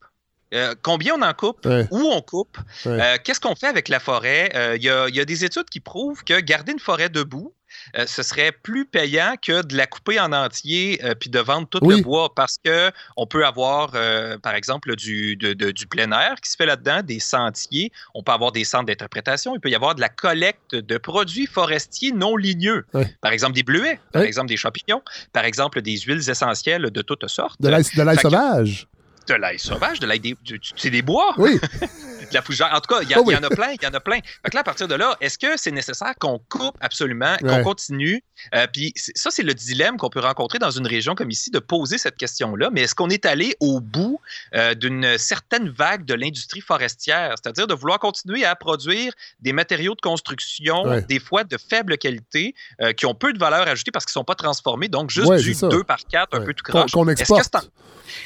Euh, 0.54 0.74
combien 0.80 1.14
on 1.16 1.22
en 1.22 1.34
coupe? 1.34 1.64
Ouais. 1.66 1.86
Où 1.90 1.98
on 2.12 2.20
coupe? 2.22 2.56
Ouais. 2.84 2.92
Euh, 3.00 3.16
qu'est-ce 3.22 3.40
qu'on 3.40 3.56
fait 3.56 3.66
avec 3.66 3.88
la 3.88 3.98
forêt? 3.98 4.76
Il 4.76 4.82
y, 4.82 4.88
a, 4.88 5.08
il 5.08 5.14
y 5.16 5.20
a 5.20 5.24
des 5.24 5.44
études 5.44 5.68
qui 5.68 5.80
prouvent 5.80 6.22
que 6.22 6.38
garder 6.40 6.70
une 6.72 6.78
forêt 6.78 7.08
debout, 7.08 7.52
euh, 7.96 8.04
ce 8.06 8.22
serait 8.22 8.52
plus 8.52 8.84
payant 8.86 9.34
que 9.40 9.62
de 9.62 9.76
la 9.76 9.86
couper 9.86 10.18
en 10.20 10.32
entier 10.32 11.00
euh, 11.04 11.14
puis 11.14 11.30
de 11.30 11.38
vendre 11.38 11.68
tout 11.68 11.78
Oui. 11.82 11.96
le 11.98 12.02
bois 12.02 12.32
parce 12.34 12.56
que 12.64 12.90
on 13.16 13.26
peut 13.26 13.44
avoir, 13.46 13.92
euh, 13.94 14.38
par 14.38 14.54
exemple, 14.54 14.96
du, 14.96 15.36
de- 15.36 15.52
de- 15.52 15.70
du 15.70 15.86
plein 15.86 16.10
air 16.12 16.36
qui 16.42 16.50
se 16.50 16.56
fait 16.56 16.66
là-dedans, 16.66 17.02
des 17.02 17.20
sentiers, 17.20 17.92
on 18.14 18.22
peut 18.22 18.32
avoir 18.32 18.52
des 18.52 18.64
centres 18.64 18.86
d'interprétation, 18.86 19.54
il 19.54 19.60
peut 19.60 19.70
y 19.70 19.74
avoir 19.74 19.94
de 19.94 20.00
la 20.00 20.08
collecte 20.08 20.74
de 20.74 20.98
produits 20.98 21.46
forestiers 21.46 22.12
non 22.12 22.36
ligneux, 22.36 22.84
par 23.20 23.32
exemple 23.32 23.54
des 23.54 23.62
bleuets, 23.62 24.00
par 24.12 24.22
exemple 24.22 24.48
des 24.48 24.56
champignons, 24.56 25.02
par 25.32 25.44
exemple 25.44 25.82
des 25.82 25.96
huiles 25.98 26.28
essentielles 26.28 26.90
de 26.90 27.02
toutes 27.02 27.28
sortes, 27.28 27.60
De 27.60 27.68
l'ail 27.68 27.84
sauvage. 28.18 28.86
De 29.28 29.34
l'ail 29.34 29.58
sauvage, 29.58 30.00
de 30.00 30.06
l'ail 30.06 30.20
des, 30.20 30.36
c'est 30.76 30.90
des 30.90 31.02
bois 31.02 31.34
Oui. 31.38 31.58
de 31.80 32.34
la 32.34 32.42
fougère. 32.42 32.70
En 32.72 32.80
tout 32.80 32.92
cas, 32.94 33.02
il 33.02 33.08
y, 33.08 33.14
a- 33.14 33.18
Oh 33.20 33.22
oui. 33.24 33.34
il 33.34 33.36
y 33.36 33.38
en 33.38 33.42
a 33.44 33.50
plein, 33.50 33.70
il 33.72 33.82
y 33.82 33.86
en 33.86 33.94
a 33.94 34.00
plein. 34.00 34.16
Fait 34.42 34.50
que 34.50 34.54
là, 34.56 34.60
à 34.60 34.64
partir 34.64 34.88
de 34.88 34.94
là, 34.94 35.16
est-ce 35.20 35.38
que 35.38 35.56
c'est 35.56 35.70
nécessaire 35.70 36.14
qu'on 36.18 36.40
coupe 36.48 36.76
absolument, 36.80 37.36
qu'on 37.40 37.62
continue? 37.62 38.22
Euh, 38.54 38.66
puis 38.72 38.92
ça, 38.96 39.30
c'est 39.30 39.42
le 39.42 39.54
dilemme 39.54 39.96
qu'on 39.96 40.10
peut 40.10 40.20
rencontrer 40.20 40.58
dans 40.58 40.70
une 40.70 40.86
région 40.86 41.14
comme 41.14 41.30
ici, 41.30 41.50
de 41.50 41.58
poser 41.58 41.98
cette 41.98 42.16
question-là. 42.16 42.70
Mais 42.72 42.82
est-ce 42.82 42.94
qu'on 42.94 43.10
est 43.10 43.26
allé 43.26 43.54
au 43.60 43.80
bout 43.80 44.20
euh, 44.54 44.74
d'une 44.74 45.16
certaine 45.18 45.68
vague 45.70 46.04
de 46.04 46.14
l'industrie 46.14 46.60
forestière? 46.60 47.34
C'est-à-dire 47.42 47.66
de 47.66 47.74
vouloir 47.74 47.98
continuer 47.98 48.44
à 48.44 48.54
produire 48.56 49.12
des 49.40 49.52
matériaux 49.52 49.94
de 49.94 50.00
construction, 50.00 50.82
Ouais. 50.84 51.02
des 51.02 51.18
fois 51.20 51.44
de 51.44 51.56
faible 51.58 51.96
qualité, 51.98 52.54
euh, 52.80 52.92
qui 52.92 53.06
ont 53.06 53.14
peu 53.14 53.32
de 53.32 53.38
valeur 53.38 53.66
ajoutée 53.68 53.90
parce 53.90 54.04
qu'ils 54.04 54.10
ne 54.10 54.20
sont 54.20 54.24
pas 54.24 54.34
transformés, 54.34 54.88
donc 54.88 55.10
juste 55.10 55.28
Ouais, 55.28 55.38
du 55.38 55.54
c'est 55.54 55.60
ça. 55.60 55.68
2 55.68 55.84
par 55.84 55.98
4, 56.10 56.36
un 56.36 56.44
peu 56.44 56.52
tout 56.54 56.62
croche. 56.64 56.90
qu'on 56.92 57.08
exporte. 57.08 57.56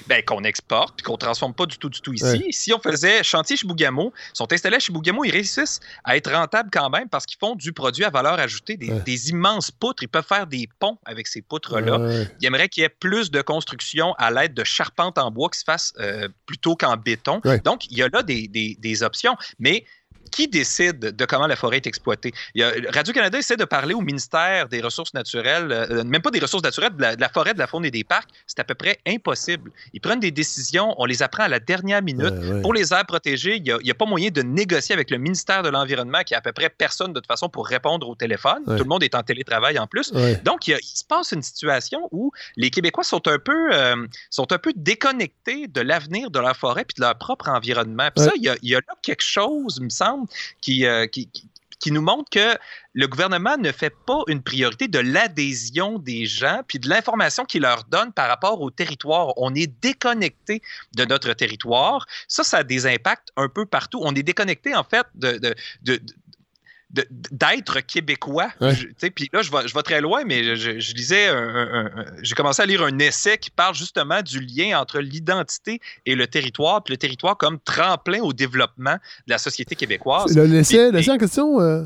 ben, 0.09 0.22
qu'on 0.24 0.43
exporte 0.44 0.89
puis 0.96 1.02
qu'on 1.04 1.16
transforme 1.16 1.54
pas 1.54 1.66
du 1.66 1.78
tout, 1.78 1.88
du 1.88 2.00
tout 2.00 2.12
ici. 2.12 2.24
Ouais. 2.24 2.46
Si 2.52 2.72
on 2.72 2.78
faisait 2.80 3.22
chantier 3.22 3.56
Chibougamau, 3.56 4.12
ils 4.16 4.36
sont 4.36 4.52
installés 4.52 4.76
à 4.76 4.78
Chibougamau, 4.78 5.24
ils 5.24 5.30
réussissent 5.30 5.80
à 6.04 6.16
être 6.16 6.30
rentables 6.32 6.70
quand 6.72 6.90
même 6.90 7.08
parce 7.08 7.26
qu'ils 7.26 7.38
font 7.38 7.54
du 7.56 7.72
produit 7.72 8.04
à 8.04 8.10
valeur 8.10 8.38
ajoutée, 8.38 8.76
des, 8.76 8.90
Ouais. 8.90 9.00
des 9.00 9.30
immenses 9.30 9.70
poutres. 9.70 10.02
Ils 10.02 10.08
peuvent 10.08 10.26
faire 10.26 10.46
des 10.46 10.68
ponts 10.78 10.98
avec 11.04 11.26
ces 11.26 11.42
poutres-là. 11.42 11.98
Ouais. 11.98 12.28
Ils 12.40 12.46
aimeraient 12.46 12.68
qu'il 12.68 12.82
y 12.82 12.86
ait 12.86 12.88
plus 12.88 13.30
de 13.30 13.40
construction 13.42 14.14
à 14.18 14.30
l'aide 14.30 14.54
de 14.54 14.64
charpentes 14.64 15.18
en 15.18 15.30
bois 15.30 15.48
qui 15.50 15.58
se 15.60 15.64
fassent 15.64 15.92
euh, 16.00 16.28
plutôt 16.46 16.76
qu'en 16.76 16.96
béton. 16.96 17.40
Donc, 17.64 17.86
il 17.90 17.96
y 17.98 18.02
a 18.02 18.08
là 18.08 18.22
des, 18.22 18.48
des- 18.48 18.76
des 18.78 19.02
options. 19.02 19.36
Mais 19.58 19.84
qui 20.31 20.48
décide 20.48 20.98
de 20.98 21.24
comment 21.24 21.47
la 21.47 21.57
forêt 21.57 21.77
est 21.77 21.86
exploitée? 21.86 22.32
Radio-Canada 22.89 23.39
essaie 23.39 23.57
de 23.57 23.65
parler 23.65 23.94
au 23.94 24.01
ministère 24.01 24.69
des 24.69 24.81
Ressources 24.81 25.15
naturelles, 25.15 25.70
euh, 25.70 26.05
même 26.05 26.23
pas 26.23 26.31
des 26.31 26.40
ressources 26.40 26.62
naturelles, 26.62 26.94
de 26.97 27.02
la, 27.02 27.16
de 27.16 27.20
la 27.20 27.28
forêt, 27.28 27.55
de 27.55 27.59
la 27.59 27.66
faune 27.66 27.85
et 27.85 27.90
des 27.90 28.05
parcs. 28.05 28.28
C'est 28.47 28.59
à 28.61 28.65
peu 28.65 28.74
près 28.74 28.98
impossible. 29.07 29.70
Ils 29.93 30.01
prennent 30.01 30.20
des 30.20 30.31
décisions, 30.31 30.94
on 30.98 31.05
les 31.05 31.23
apprend 31.23 31.44
à 31.44 31.48
la 31.48 31.61
dernière 31.61 32.02
minute. 32.02 32.31
Ouais, 32.32 32.52
ouais. 32.52 32.61
Pour 32.62 32.74
les 32.74 32.93
aires 32.93 33.07
protégées, 33.07 33.57
il 33.57 33.62
n'y 33.62 33.90
a, 33.90 33.94
pas 33.94 34.07
moyen 34.07 34.31
de 34.31 34.43
négocier 34.43 34.94
avec 34.94 35.11
le 35.11 35.19
ministère 35.19 35.62
de 35.62 35.69
l'Environnement, 35.69 36.23
qui 36.24 36.35
a 36.35 36.39
à 36.39 36.40
peu 36.40 36.52
près 36.52 36.70
personne 36.70 37.12
de 37.12 37.20
toute 37.20 37.27
façon 37.27 37.48
pour 37.48 37.66
répondre 37.66 38.09
au 38.09 38.15
téléphone. 38.15 38.62
Ouais. 38.66 38.77
Tout 38.77 38.85
le 38.85 38.89
monde 38.89 39.02
est 39.02 39.15
en 39.15 39.23
télétravail 39.23 39.78
en 39.78 39.86
plus. 39.86 40.12
Donc, 40.44 40.66
il, 40.66 40.73
y 40.73 40.74
a- 40.74 40.78
il 40.78 40.97
se 40.98 41.05
passe 41.05 41.32
une 41.32 41.43
situation 41.43 42.09
où 42.11 42.32
les 42.57 42.70
Québécois 42.70 43.05
sont 43.05 43.27
un 43.28 43.39
peu, 43.39 43.70
euh, 43.73 44.07
sont 44.31 44.51
un 44.52 44.59
peu 44.59 44.73
déconnectés 44.77 45.66
de 45.69 45.81
l'avenir 45.81 46.31
de 46.31 46.39
leur 46.39 46.57
forêt 46.57 46.85
puis 46.85 46.94
de 46.97 47.02
leur 47.02 47.16
propre 47.16 47.48
environnement. 47.48 48.09
Puis 48.15 48.24
ça, 48.24 48.32
il 48.36 48.43
y, 48.43 48.48
a, 48.48 48.57
il 48.62 48.70
y 48.70 48.74
a 48.74 48.78
là 48.78 48.94
quelque 49.02 49.23
chose, 49.23 49.77
il 49.81 49.85
me 49.85 49.90
semble, 49.90 50.19
qui, 50.60 50.86
euh, 50.86 51.06
qui, 51.06 51.28
qui- 51.28 51.48
qui 51.78 51.92
nous 51.92 52.02
montre 52.02 52.28
que 52.28 52.59
le 52.92 53.06
gouvernement 53.09 53.56
ne 53.56 53.72
fait 53.72 53.88
pas 54.06 54.18
une 54.26 54.42
priorité 54.42 54.86
de 54.86 54.98
l'adhésion 54.98 55.98
des 55.98 56.26
gens 56.26 56.60
puis 56.68 56.78
de 56.78 56.86
l'information 56.90 57.47
qu'il 57.47 57.62
leur 57.62 57.84
donne 57.84 58.12
par 58.12 58.28
rapport 58.28 58.60
au 58.60 58.70
territoire. 58.70 59.32
On 59.38 59.55
est 59.55 59.66
déconnecté 59.80 60.60
de 60.94 61.06
notre 61.06 61.32
territoire. 61.32 62.06
Ça, 62.28 62.44
ça 62.44 62.59
a 62.59 62.64
des 62.64 62.86
impacts 62.86 63.28
un 63.36 63.48
peu 63.48 63.64
partout. 63.64 63.98
On 64.02 64.14
est 64.14 64.22
déconnecté, 64.22 64.74
en 64.74 64.84
fait, 64.84 65.06
de- 65.14 65.40
d'être 66.92 67.80
québécois. 67.80 68.48
Puis 69.14 69.30
là, 69.32 69.42
je 69.42 69.50
vais, 69.50 69.68
je 69.68 69.74
vais 69.74 69.82
très 69.82 70.00
loin, 70.00 70.22
mais 70.26 70.56
je, 70.56 70.80
je- 70.80 70.94
lisais, 70.94 71.28
j'ai 72.22 72.34
commencé 72.34 72.62
à 72.62 72.66
lire 72.66 72.82
un 72.82 72.98
essai 72.98 73.38
qui 73.38 73.50
parle 73.50 73.74
justement 73.74 74.22
du 74.22 74.40
lien 74.40 74.78
entre 74.80 74.98
l'identité 74.98 75.80
et 76.04 76.14
le 76.16 76.26
territoire, 76.26 76.82
puis 76.82 76.92
le 76.92 76.98
territoire 76.98 77.36
comme 77.36 77.58
tremplin 77.60 78.20
au 78.20 78.32
développement 78.32 78.94
de 78.94 79.30
la 79.30 79.38
société 79.38 79.76
québécoise. 79.76 80.34
L'essai 80.90 81.10
en 81.12 81.18
question, 81.18 81.60
euh, 81.60 81.84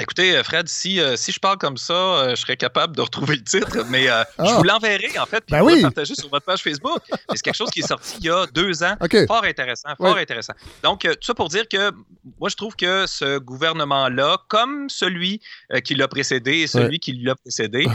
Écoutez, 0.00 0.36
euh, 0.36 0.42
Fred, 0.44 0.68
si, 0.68 1.00
euh, 1.00 1.16
si 1.16 1.32
je 1.32 1.40
parle 1.40 1.56
comme 1.58 1.76
ça, 1.78 1.92
euh, 1.94 2.30
je 2.30 2.36
serais 2.36 2.56
capable 2.56 2.94
de 2.94 3.00
retrouver 3.00 3.36
le 3.36 3.42
titre, 3.42 3.78
mais 3.88 4.08
euh, 4.08 4.22
je 4.38 4.44
Ah. 4.44 4.56
vous 4.58 4.62
l'enverrai, 4.62 5.18
en 5.18 5.26
fait, 5.26 5.40
puis 5.40 5.52
Ben 5.52 5.60
vous 5.62 5.68
oui. 5.70 5.82
partager 5.82 6.14
sur 6.14 6.28
votre 6.28 6.44
page 6.44 6.62
Facebook. 6.62 7.00
C'est 7.34 7.40
quelque 7.42 7.56
chose 7.56 7.70
qui 7.70 7.80
est 7.80 7.86
sorti 7.86 8.16
il 8.20 8.26
y 8.26 8.30
a 8.30 8.46
deux 8.52 8.82
ans. 8.82 8.94
Fort 9.26 9.44
intéressant, 9.44 9.88
fort 9.96 10.16
intéressant. 10.18 10.52
Donc, 10.82 11.00
tout 11.02 11.16
ça 11.22 11.34
pour 11.34 11.48
dire 11.48 11.66
que 11.68 11.90
moi, 12.38 12.48
je 12.50 12.56
trouve 12.56 12.76
que 12.76 13.06
ce 13.06 13.38
gouvernement-là, 13.38 14.36
comme 14.48 14.88
celui 14.90 15.40
qui 15.84 15.94
l'a 15.94 16.08
précédé 16.08 16.58
et 16.58 16.66
celui 16.66 16.98
qui 16.98 17.12
l'a 17.14 17.34
précédé, 17.34 17.86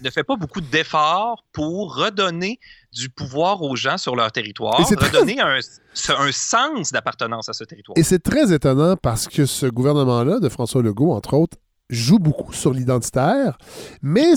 ne 0.00 0.10
fait 0.10 0.24
pas 0.24 0.36
beaucoup 0.36 0.60
d'efforts 0.60 1.44
pour 1.52 1.94
redonner 1.96 2.58
du 2.96 3.10
pouvoir 3.10 3.60
aux 3.62 3.76
gens 3.76 3.98
sur 3.98 4.16
leur 4.16 4.32
territoire, 4.32 4.80
Et 4.80 4.84
c'est 4.84 4.96
très- 4.96 5.08
redonner 5.08 5.38
un, 5.40 5.58
un 5.58 6.32
sens 6.32 6.92
d'appartenance 6.92 7.48
à 7.48 7.52
ce 7.52 7.62
territoire. 7.64 7.96
Et 7.98 8.02
c'est 8.02 8.22
très 8.22 8.52
étonnant 8.54 8.96
parce 8.96 9.28
que 9.28 9.44
ce 9.44 9.66
gouvernement-là, 9.66 10.40
de 10.40 10.48
François 10.48 10.82
Legault, 10.82 11.12
entre 11.12 11.34
autres, 11.34 11.58
joue 11.88 12.18
beaucoup 12.18 12.52
sur 12.52 12.72
l'identitaire, 12.72 13.56
mais 14.02 14.32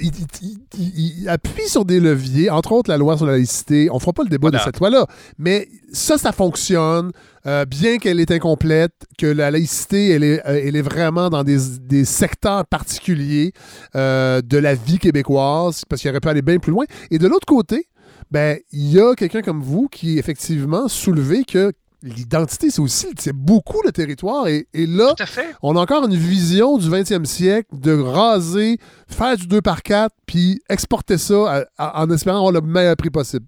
il, 0.00 0.10
il- 0.42 0.58
il- 0.76 1.18
il 1.20 1.28
appuie 1.28 1.68
sur 1.68 1.84
des 1.84 2.00
leviers, 2.00 2.50
entre 2.50 2.72
autres 2.72 2.90
la 2.90 2.96
loi 2.96 3.16
sur 3.16 3.24
la 3.24 3.32
laïcité. 3.34 3.88
On 3.92 4.00
fera 4.00 4.12
pas 4.12 4.24
le 4.24 4.28
débat 4.30 4.50
de 4.50 4.58
cette 4.58 4.80
loi-là, 4.80 5.06
mais 5.38 5.68
ça, 5.92 6.18
ça 6.18 6.32
fonctionne, 6.32 7.12
euh, 7.46 7.64
bien 7.66 7.98
qu'elle 7.98 8.18
est 8.18 8.32
incomplète, 8.32 8.94
que 9.16 9.26
la 9.26 9.52
laïcité, 9.52 10.08
elle 10.10 10.24
est, 10.24 10.44
euh, 10.44 10.60
elle 10.66 10.74
est 10.74 10.82
vraiment 10.82 11.30
dans 11.30 11.44
des, 11.44 11.58
des 11.82 12.04
secteurs 12.04 12.66
particuliers 12.66 13.52
euh, 13.94 14.40
de 14.42 14.58
la 14.58 14.74
vie 14.74 14.98
québécoise, 14.98 15.84
parce 15.88 16.00
qu'il 16.02 16.10
aurait 16.10 16.18
pu 16.18 16.28
aller 16.28 16.42
bien 16.42 16.58
plus 16.58 16.72
loin. 16.72 16.84
Et 17.12 17.18
de 17.18 17.28
l'autre 17.28 17.46
côté, 17.46 17.86
ben, 18.30 18.58
il 18.72 18.90
y 18.92 19.00
a 19.00 19.14
quelqu'un 19.14 19.42
comme 19.42 19.62
vous 19.62 19.88
qui, 19.88 20.18
effectivement, 20.18 20.88
soulevé 20.88 21.44
que 21.44 21.72
l'identité, 22.02 22.70
c'est 22.70 22.80
aussi, 22.80 23.08
c'est 23.18 23.32
beaucoup 23.32 23.82
le 23.84 23.90
territoire. 23.90 24.46
Et, 24.46 24.68
et 24.72 24.86
là, 24.86 25.14
on 25.62 25.76
a 25.76 25.80
encore 25.80 26.04
une 26.04 26.14
vision 26.14 26.78
du 26.78 26.88
20e 26.88 27.24
siècle 27.24 27.68
de 27.72 27.98
raser, 27.98 28.78
faire 29.08 29.36
du 29.36 29.46
2 29.48 29.60
par 29.62 29.82
4 29.82 30.14
puis 30.26 30.60
exporter 30.68 31.18
ça 31.18 31.64
à- 31.78 31.98
à- 31.98 32.02
en 32.02 32.10
espérant 32.10 32.36
avoir 32.38 32.52
le 32.52 32.60
meilleur 32.60 32.96
prix 32.96 33.10
possible. 33.10 33.46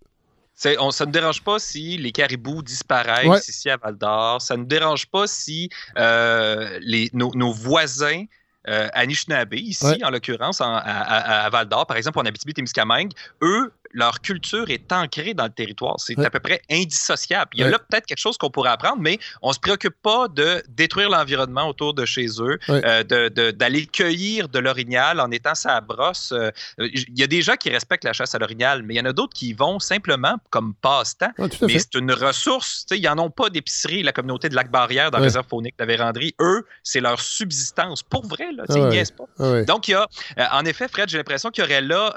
On, 0.78 0.90
ça 0.90 1.06
ne 1.06 1.12
dérange 1.12 1.42
pas 1.42 1.58
si 1.58 1.96
les 1.96 2.12
caribous 2.12 2.62
disparaissent 2.62 3.26
Ouais. 3.26 3.38
ici 3.48 3.70
à 3.70 3.76
Val 3.78 3.96
d'Or. 3.96 4.42
Ça 4.42 4.56
ne 4.58 4.64
dérange 4.64 5.06
pas 5.06 5.26
si 5.26 5.70
euh, 5.96 6.78
les, 6.82 7.08
nos, 7.14 7.30
nos 7.34 7.52
voisins 7.52 8.24
euh, 8.68 8.88
Anishinaabe, 8.92 9.54
ici, 9.54 9.86
Ouais. 9.86 10.04
en 10.04 10.10
l'occurrence, 10.10 10.60
en- 10.60 10.74
à, 10.74 10.80
à- 10.80 11.44
à 11.46 11.50
Val 11.50 11.66
d'Or, 11.66 11.86
par 11.86 11.96
exemple, 11.96 12.18
en 12.18 12.26
Abitibi-Témiscamingue, 12.26 13.12
eux, 13.42 13.72
leur 13.92 14.20
culture 14.20 14.70
est 14.70 14.92
ancrée 14.92 15.34
dans 15.34 15.44
le 15.44 15.50
territoire. 15.50 15.96
C'est 15.98 16.16
Ouais. 16.18 16.26
à 16.26 16.30
peu 16.30 16.40
près 16.40 16.62
indissociable. 16.70 17.50
Il 17.54 17.60
y 17.60 17.62
a 17.62 17.66
Ouais. 17.66 17.72
là 17.72 17.78
peut-être 17.78 18.06
quelque 18.06 18.18
chose 18.18 18.36
qu'on 18.38 18.50
pourrait 18.50 18.70
apprendre, 18.70 18.98
mais 19.00 19.18
on 19.42 19.48
ne 19.48 19.54
se 19.54 19.58
préoccupe 19.60 19.96
pas 20.02 20.28
de 20.28 20.62
détruire 20.68 21.10
l'environnement 21.10 21.68
autour 21.68 21.94
de 21.94 22.04
chez 22.04 22.26
eux, 22.40 22.58
Ouais. 22.68 22.82
euh, 22.84 23.28
d'aller 23.52 23.86
cueillir 23.86 24.48
de 24.48 24.58
l'orignal 24.58 25.20
en 25.20 25.30
étant 25.30 25.54
sa 25.54 25.80
brosse. 25.80 26.32
Euh, 26.32 26.50
Il 26.78 27.18
y 27.18 27.22
a 27.22 27.26
des 27.26 27.42
gens 27.42 27.56
qui 27.56 27.70
respectent 27.70 28.04
la 28.04 28.12
chasse 28.12 28.34
à 28.34 28.38
l'orignal, 28.38 28.82
mais 28.82 28.94
il 28.94 28.96
y 28.98 29.00
en 29.00 29.04
a 29.06 29.12
d'autres 29.12 29.34
qui 29.34 29.48
y 29.48 29.52
vont 29.52 29.78
simplement 29.78 30.36
comme 30.50 30.74
passe-temps. 30.74 31.32
Mais 31.62 31.78
c'est 31.78 31.94
une 31.94 32.12
ressource. 32.12 32.86
Ils 32.90 33.02
n'en 33.02 33.18
ont 33.18 33.30
pas 33.30 33.50
d'épicerie, 33.50 34.02
la 34.02 34.12
communauté 34.12 34.48
de 34.48 34.54
Lac-Barrière 34.54 35.10
dans 35.10 35.18
la 35.18 35.24
réserve 35.24 35.46
faunique 35.48 35.76
de 35.78 35.84
la 35.84 35.86
Vérandrie. 35.86 36.34
Eux, 36.40 36.66
c'est 36.82 37.00
leur 37.00 37.20
subsistance. 37.20 38.02
Pour 38.02 38.26
vrai, 38.26 38.52
là, 38.52 38.64
Ah 38.68 38.74
ils 38.76 38.88
niaisent 38.88 39.10
pas. 39.10 39.24
Ah. 39.38 39.62
Donc, 39.62 39.88
il 39.88 39.92
y 39.92 39.94
a, 39.94 40.06
euh, 40.38 40.44
en 40.52 40.64
effet, 40.64 40.88
Fred, 40.88 41.08
j'ai 41.08 41.18
l'impression 41.18 41.50
qu'il 41.50 41.62
y 41.64 41.66
aurait 41.66 41.80
là, 41.80 42.14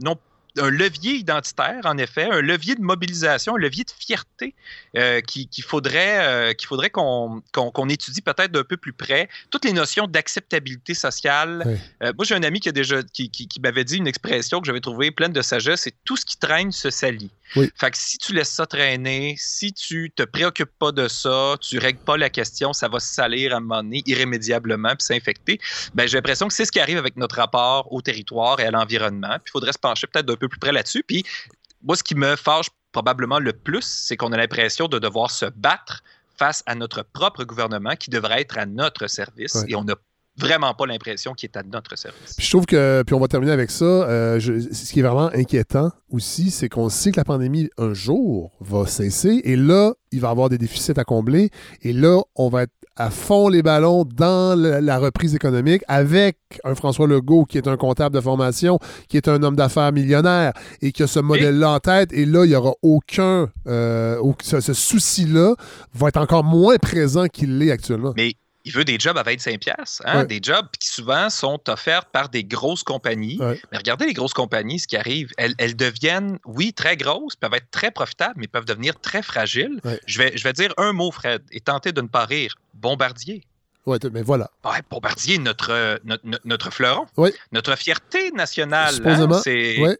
non 0.00 0.16
un 0.58 0.70
levier 0.70 1.14
identitaire, 1.14 1.80
en 1.84 1.98
effet, 1.98 2.24
un 2.30 2.40
levier 2.40 2.74
de 2.74 2.80
mobilisation, 2.82 3.56
un 3.56 3.58
levier 3.58 3.84
de 3.84 3.90
fierté 3.90 4.54
euh, 4.96 5.20
qui- 5.20 5.46
qu'il 5.48 5.64
faudrait 5.64 6.18
euh, 6.26 6.52
qu'il 6.54 6.66
faudrait 6.66 6.90
qu'on 6.90 7.42
étudie 7.88 8.22
peut-être 8.22 8.52
d'un 8.52 8.64
peu 8.64 8.76
plus 8.76 8.92
près. 8.92 9.28
Toutes 9.50 9.64
les 9.64 9.72
notions 9.72 10.06
d'acceptabilité 10.06 10.94
sociale. 10.94 11.62
Euh, 12.02 12.12
moi, 12.16 12.24
j'ai 12.24 12.34
un 12.34 12.42
ami 12.42 12.60
qui, 12.60 12.68
a 12.68 12.72
déjà, 12.72 13.02
qui, 13.02 13.30
qui- 13.30 13.48
qui 13.48 13.60
m'avait 13.60 13.84
dit 13.84 13.96
une 13.96 14.06
expression 14.06 14.60
que 14.60 14.66
j'avais 14.66 14.80
trouvée 14.80 15.10
pleine 15.10 15.32
de 15.32 15.42
sagesse, 15.42 15.82
c'est 15.82 15.94
tout 16.04 16.16
ce 16.16 16.24
qui 16.24 16.36
traîne 16.36 16.72
se 16.72 16.90
salit. 16.90 17.30
Oui. 17.54 17.70
Fait 17.76 17.90
que 17.90 17.98
si 17.98 18.18
tu 18.18 18.32
laisses 18.32 18.50
ça 18.50 18.66
traîner, 18.66 19.36
si 19.38 19.72
tu 19.72 20.10
te 20.14 20.22
préoccupes 20.24 20.72
pas 20.78 20.92
de 20.92 21.08
ça, 21.08 21.54
tu 21.60 21.78
règles 21.78 22.00
pas 22.00 22.16
la 22.16 22.30
question, 22.30 22.72
ça 22.72 22.88
va 22.88 22.98
salir 22.98 23.54
à 23.54 23.58
un 23.58 23.60
moment 23.60 23.82
donné 23.82 24.02
irrémédiablement 24.06 24.96
puis 24.96 25.04
s'infecter. 25.04 25.60
Ben, 25.94 26.08
j'ai 26.08 26.16
l'impression 26.16 26.48
que 26.48 26.54
c'est 26.54 26.64
ce 26.64 26.72
qui 26.72 26.80
arrive 26.80 26.98
avec 26.98 27.16
notre 27.16 27.36
rapport 27.36 27.92
au 27.92 28.02
territoire 28.02 28.58
et 28.60 28.64
à 28.64 28.70
l'environnement. 28.70 29.38
Puis 29.44 29.48
il 29.48 29.52
faudrait 29.52 29.72
se 29.72 29.78
pencher 29.78 30.06
peut-être 30.06 30.26
d'un 30.26 30.36
peu 30.36 30.48
plus 30.48 30.58
près 30.58 30.72
là-dessus. 30.72 31.04
Puis 31.06 31.24
moi, 31.82 31.96
ce 31.96 32.02
qui 32.02 32.14
me 32.14 32.36
fâche 32.36 32.66
probablement 32.92 33.38
le 33.38 33.52
plus, 33.52 33.84
c'est 33.84 34.16
qu'on 34.16 34.32
a 34.32 34.36
l'impression 34.36 34.88
de 34.88 34.98
devoir 34.98 35.30
se 35.30 35.46
battre 35.46 36.02
face 36.38 36.62
à 36.66 36.74
notre 36.74 37.02
propre 37.02 37.44
gouvernement 37.44 37.96
qui 37.96 38.10
devrait 38.10 38.42
être 38.42 38.58
à 38.58 38.66
notre 38.66 39.06
service 39.06 39.64
et 39.68 39.74
on 39.74 39.84
n'a 39.84 39.94
vraiment 40.38 40.74
pas 40.74 40.86
l'impression 40.86 41.32
qu'il 41.34 41.48
est 41.48 41.56
à 41.56 41.62
notre 41.62 41.96
service. 41.96 42.34
Puis 42.36 42.44
je 42.46 42.50
trouve 42.50 42.66
que, 42.66 43.02
puis 43.06 43.14
on 43.14 43.20
va 43.20 43.28
terminer 43.28 43.52
avec 43.52 43.70
ça, 43.70 43.84
euh, 43.84 44.38
je- 44.40 44.60
ce 44.72 44.92
qui 44.92 45.00
est 45.00 45.02
vraiment 45.02 45.30
inquiétant 45.34 45.90
aussi, 46.10 46.50
c'est 46.50 46.68
qu'on 46.68 46.88
sait 46.88 47.10
que 47.12 47.16
la 47.16 47.24
pandémie, 47.24 47.68
un 47.78 47.94
jour, 47.94 48.52
va 48.60 48.86
cesser, 48.86 49.40
et 49.44 49.56
là, 49.56 49.94
il 50.12 50.20
va 50.20 50.28
y 50.28 50.30
avoir 50.30 50.48
des 50.48 50.58
déficits 50.58 50.92
à 50.98 51.04
combler, 51.04 51.50
et 51.82 51.92
là, 51.92 52.20
on 52.36 52.48
va 52.48 52.64
être 52.64 52.72
à 52.98 53.10
fond 53.10 53.48
les 53.50 53.62
ballons 53.62 54.04
dans 54.06 54.58
la 54.58 54.98
reprise 54.98 55.34
économique 55.34 55.82
avec 55.86 56.38
un 56.64 56.74
François 56.74 57.06
Legault 57.06 57.44
qui 57.44 57.58
est 57.58 57.68
un 57.68 57.76
comptable 57.76 58.14
de 58.14 58.22
formation, 58.22 58.78
qui 59.10 59.18
est 59.18 59.28
un 59.28 59.42
homme 59.42 59.54
d'affaires 59.56 59.92
millionnaire, 59.92 60.52
et 60.80 60.92
qui 60.92 61.02
a 61.02 61.06
ce 61.06 61.20
modèle-là 61.20 61.72
en 61.72 61.78
tête, 61.78 62.10
et 62.14 62.24
là, 62.24 62.44
il 62.44 62.48
n'y 62.48 62.54
aura 62.54 62.72
aucun, 62.82 63.50
euh, 63.66 64.18
ce, 64.42 64.60
ce 64.60 64.72
souci-là 64.72 65.54
va 65.92 66.08
être 66.08 66.16
encore 66.16 66.44
moins 66.44 66.76
présent 66.76 67.26
qu'il 67.26 67.58
l'est 67.58 67.70
actuellement. 67.70 68.14
Mais 68.16 68.32
il 68.66 68.72
veut 68.72 68.84
des 68.84 68.98
jobs 68.98 69.16
à 69.16 69.22
25 69.22 69.60
pièces, 69.60 70.02
hein? 70.04 70.18
Ouais. 70.18 70.26
des 70.26 70.40
jobs 70.42 70.66
qui 70.80 70.88
souvent 70.88 71.30
sont 71.30 71.60
offerts 71.68 72.06
par 72.06 72.28
des 72.28 72.42
grosses 72.42 72.82
compagnies. 72.82 73.38
Ouais. 73.40 73.60
Mais 73.70 73.78
regardez 73.78 74.06
les 74.06 74.12
grosses 74.12 74.34
compagnies, 74.34 74.80
ce 74.80 74.88
qui 74.88 74.96
arrive, 74.96 75.32
elles, 75.38 75.54
elles 75.58 75.76
deviennent, 75.76 76.40
oui, 76.44 76.72
très 76.72 76.96
grosses, 76.96 77.36
peuvent 77.36 77.54
être 77.54 77.70
très 77.70 77.92
profitables, 77.92 78.34
mais 78.36 78.48
peuvent 78.48 78.64
devenir 78.64 78.98
très 79.00 79.22
fragiles. 79.22 79.80
Ouais. 79.84 80.00
Je, 80.06 80.18
vais, 80.18 80.36
je 80.36 80.42
vais 80.42 80.52
dire 80.52 80.74
un 80.78 80.92
mot, 80.92 81.12
Fred, 81.12 81.42
et 81.52 81.60
tenter 81.60 81.92
de 81.92 82.00
ne 82.00 82.08
pas 82.08 82.24
rire. 82.24 82.56
Bombardier. 82.74 83.44
Ouais, 83.86 83.98
mais 84.12 84.22
voilà. 84.22 84.50
Ouais, 84.64 84.80
Bombardier, 84.90 85.38
notre, 85.38 85.70
euh, 85.70 85.96
notre, 86.04 86.24
notre- 86.44 86.72
fleuron, 86.72 87.06
notre 87.52 87.76
fierté 87.76 88.32
nationale. 88.32 88.94
Supposément, 88.94 89.36
hein, 89.36 89.40
c'est, 89.44 89.78
Ouais. 89.80 89.96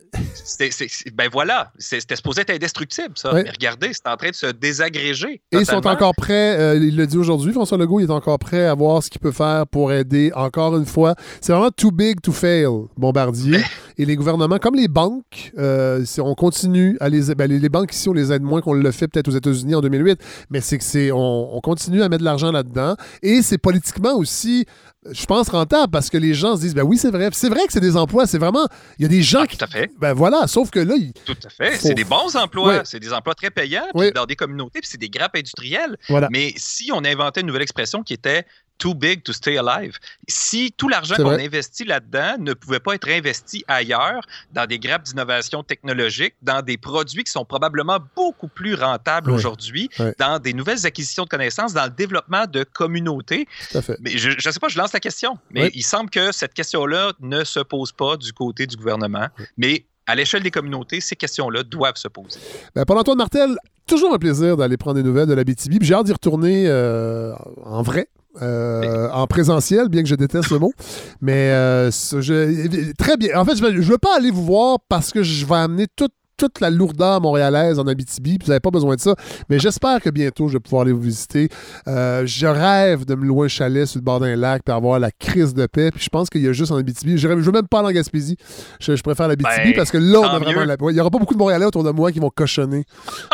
ben 1.15 1.29
voilà, 1.33 1.73
c'était 1.79 2.17
supposé 2.17 2.41
être 2.41 2.51
indestructible, 2.51 3.13
ça. 3.15 3.33
Mais 3.33 3.49
regardez, 3.49 3.93
c'est 3.93 4.09
en 4.09 4.17
train 4.17 4.31
de 4.31 4.35
se 4.35 4.47
désagréger. 4.47 5.41
Et 5.53 5.59
ils 5.59 5.67
sont 5.67 5.87
encore 5.87 6.15
prêts, 6.17 6.59
euh, 6.59 6.77
il 6.77 6.97
le 6.97 7.07
dit 7.07 7.17
aujourd'hui, 7.17 7.53
François 7.53 7.79
Legault, 7.79 8.01
il 8.01 8.07
est 8.07 8.11
encore 8.11 8.39
prêt 8.41 8.67
à 8.67 8.75
voir 8.75 9.03
ce 9.03 9.11
qu'il 9.11 9.21
peut 9.21 9.33
faire 9.33 9.67
pour 9.69 9.93
aider 9.93 10.33
encore 10.35 10.77
une 10.77 10.87
fois. 10.87 11.15
C'est 11.41 11.53
vraiment 11.53 11.71
too 11.71 11.93
big 11.93 12.21
to 12.21 12.33
fail, 12.33 12.67
Bombardier. 12.97 13.61
Et 13.99 14.05
les 14.05 14.17
gouvernements, 14.17 14.59
comme 14.59 14.75
les 14.75 14.89
banques, 14.89 15.53
euh, 15.59 16.05
on 16.19 16.35
continue 16.35 16.97
à 17.01 17.09
les, 17.09 17.35
ben, 17.35 17.51
les, 17.51 17.69
banques 17.69 17.95
ici, 17.95 18.09
on 18.09 18.13
les 18.13 18.33
aide 18.33 18.43
moins 18.43 18.61
qu'on 18.61 18.75
le 18.75 18.91
fait 18.91 19.09
peut-être 19.09 19.29
aux 19.29 19.37
États-Unis 19.37 19.75
en 19.75 19.81
2008, 19.81 20.21
mais 20.51 20.61
c'est 20.61 20.77
que 20.77 20.85
c'est, 20.85 21.13
on, 21.13 21.57
on 21.57 21.61
continue 21.61 22.03
à 22.03 22.09
mettre 22.09 22.21
de 22.21 22.25
l'argent 22.25 22.53
là-dedans. 22.53 22.97
Et 23.23 23.41
c'est 23.43 23.59
politiquement 23.81 24.15
aussi, 24.17 24.65
je 25.11 25.25
pense, 25.27 25.49
rentable 25.49 25.91
parce 25.91 26.09
que 26.11 26.17
les 26.17 26.35
gens 26.35 26.57
se 26.57 26.63
disent, 26.63 26.75
ben 26.75 26.83
oui, 26.83 26.97
c'est 26.99 27.11
vrai. 27.11 27.29
C'est 27.33 27.49
vrai 27.49 27.61
que 27.67 27.73
c'est 27.73 27.81
des 27.81 27.97
emplois, 27.97 28.27
c'est 28.27 28.39
vraiment, 28.39 28.67
il 28.99 29.03
y 29.03 29.05
a 29.05 29.09
des 29.09 29.23
gens 29.23 29.41
Ah, 29.43 29.47
qui, 29.47 29.57
tout 29.57 29.65
à 29.65 29.69
fait. 29.69 29.91
ben 29.99 30.13
voilà, 30.15 30.47
sauf 30.47 30.71
que 30.71 30.81
là, 30.81 30.95
Tout 31.25 31.37
à 31.45 31.49
fait. 31.51 31.73
Faut- 31.73 31.89
C'est 31.89 31.95
des 31.95 32.05
bons 32.05 32.35
emplois. 32.37 32.79
Ouais. 32.79 32.81
C'est 32.85 33.01
des 33.01 33.13
emplois 33.13 33.35
très 33.35 33.51
payants 33.51 33.87
dans 34.15 34.27
des 34.27 34.37
communautés, 34.37 34.81
puis 34.81 34.89
c'est 34.91 34.99
des 35.01 35.11
grappes 35.11 35.37
industrielles. 35.37 35.97
voilà. 36.09 36.29
Mais 36.33 36.53
si 36.57 36.91
on 36.93 37.05
inventait 37.05 37.41
une 37.43 37.47
nouvelle 37.49 37.63
expression 37.63 38.03
qui 38.03 38.15
était 38.15 38.45
too 38.79 38.95
big 38.95 39.23
to 39.23 39.33
stay 39.33 39.57
alive, 39.59 39.99
si 40.29 40.73
tout 40.77 40.89
l'argent 40.89 41.17
qu'on 41.17 41.31
investit 41.31 41.85
là-dedans 41.85 42.37
ne 42.39 42.53
pouvait 42.53 42.81
pas 42.81 42.95
être 42.95 43.09
investi 43.09 43.65
ailleurs, 43.69 44.21
dans 44.53 44.67
des 44.67 44.79
grappes 44.79 45.05
d'innovation 45.05 45.63
technologique, 45.63 46.35
dans 46.43 46.63
des 46.63 46.77
produits 46.77 47.25
qui 47.25 47.33
sont 47.33 47.45
probablement 47.45 47.99
beaucoup 48.15 48.49
plus 48.49 48.75
rentables 48.75 49.31
aujourd'hui, 49.31 49.89
dans 50.19 50.39
des 50.39 50.53
nouvelles 50.53 50.85
acquisitions 50.87 51.25
de 51.25 51.29
connaissances, 51.29 51.73
dans 51.73 51.85
le 51.85 51.91
développement 51.91 52.47
de 52.47 52.65
communautés, 52.65 53.47
Tout 53.71 53.79
à 53.79 53.83
fait. 53.83 53.97
mais 54.01 54.17
je 54.17 54.31
ne 54.31 54.53
sais 54.53 54.61
pas, 54.61 54.69
je 54.69 54.79
lance 54.79 54.93
la 54.93 55.01
question. 55.01 55.39
Mais 55.51 55.65
Oui. 55.65 55.71
il 55.75 55.83
semble 55.83 56.11
que 56.11 56.33
cette 56.33 56.55
question-là 56.55 57.13
ne 57.21 57.45
se 57.45 57.61
pose 57.61 57.93
pas 57.93 58.17
du 58.17 58.33
côté 58.33 58.67
du 58.67 58.77
gouvernement. 58.77 59.29
Mais 59.57 59.87
à 60.07 60.15
l'échelle 60.15 60.43
des 60.43 60.51
communautés, 60.51 61.01
ces 61.01 61.17
questions-là 61.17 61.63
doivent 61.65 61.97
se 61.97 62.09
poser. 62.09 62.39
Ben, 62.75 62.85
Paul-Antoine 62.85 63.19
Martel, 63.19 63.57
toujours 63.87 64.15
un 64.15 64.19
plaisir 64.19 64.57
d'aller 64.57 64.77
prendre 64.77 64.97
des 64.97 65.03
nouvelles 65.03 65.27
de 65.29 65.35
la 65.35 65.43
BTB. 65.45 65.83
J'ai 65.83 65.95
hâte 65.95 66.07
d'y 66.07 66.13
retourner 66.13 66.67
euh, 66.69 67.35
en 67.65 67.83
vrai. 67.83 68.09
Euh, 68.43 69.09
en 69.13 69.27
présentiel, 69.27 69.89
bien 69.89 70.03
que 70.03 70.09
je 70.09 70.15
déteste 70.15 70.51
le 70.51 70.59
mot. 70.59 70.73
Mais 71.21 71.51
euh, 71.53 71.91
je- 71.91 72.93
très 72.95 73.17
bien. 73.17 73.39
En 73.41 73.45
fait, 73.45 73.57
je 73.57 73.65
ne 73.65 73.81
veux 73.83 73.99
pas 73.99 74.17
aller 74.17 74.31
vous 74.31 74.45
voir 74.45 74.79
parce 74.89 75.11
que 75.13 75.23
je 75.23 75.45
vais 75.47 75.55
amener 75.55 75.87
toute, 75.97 76.13
toute 76.37 76.61
la 76.61 76.69
lourdeur 76.69 77.19
montréalaise 77.23 77.79
en 77.79 77.87
Abitibi, 77.87 78.37
puis 78.37 78.45
vous 78.47 78.51
n'avez 78.51 78.61
pas 78.61 78.71
besoin 78.71 78.95
de 78.95 79.01
ça. 79.01 79.15
Mais 79.49 79.59
j'espère 79.59 80.03
que 80.03 80.11
bientôt, 80.11 80.49
je 80.49 80.55
vais 80.55 80.61
pouvoir 80.61 80.83
aller 80.83 80.93
vous 80.93 81.01
visiter. 81.01 81.49
Euh, 81.89 82.25
je 82.27 82.47
rêve 82.47 83.07
de 83.07 83.15
me 83.15 83.25
louer 83.25 83.47
un 83.47 83.49
chalet 83.49 83.87
sur 83.87 83.99
le 84.01 84.05
bord 84.05 84.21
d'un 84.21 84.37
lac, 84.37 84.63
puis 84.63 84.75
avoir 84.75 84.99
la 84.99 85.11
crise 85.11 85.55
de 85.55 85.65
paix. 85.67 85.91
Puis 85.91 86.05
je 86.05 86.09
pense 86.11 86.29
qu'il 86.29 86.43
y 86.43 86.49
a 86.49 86.53
juste 86.53 86.73
en 86.73 86.77
Abitibi. 86.77 87.17
Je 87.17 87.27
ne 87.29 87.35
veux 87.37 87.53
même 87.53 87.67
pas 87.67 87.79
aller 87.79 87.89
en 87.89 87.93
Gaspésie. 87.93 88.37
Je, 88.81 88.95
je 88.97 89.03
préfère 89.03 89.29
l'Abitibi 89.29 89.69
Ben, 89.71 89.77
parce 89.77 89.91
que 89.91 89.97
là, 89.99 90.19
on 90.21 90.25
a 90.25 90.39
vraiment... 90.39 90.65
la- 90.65 90.77
Il 90.91 90.95
n'y 90.95 91.01
aura 91.01 91.11
pas 91.11 91.19
beaucoup 91.19 91.33
de 91.35 91.39
Montréalais 91.39 91.65
autour 91.65 91.85
de 91.85 91.91
moi 91.91 92.13
qui 92.13 92.19
vont 92.19 92.31
cochonner 92.31 92.85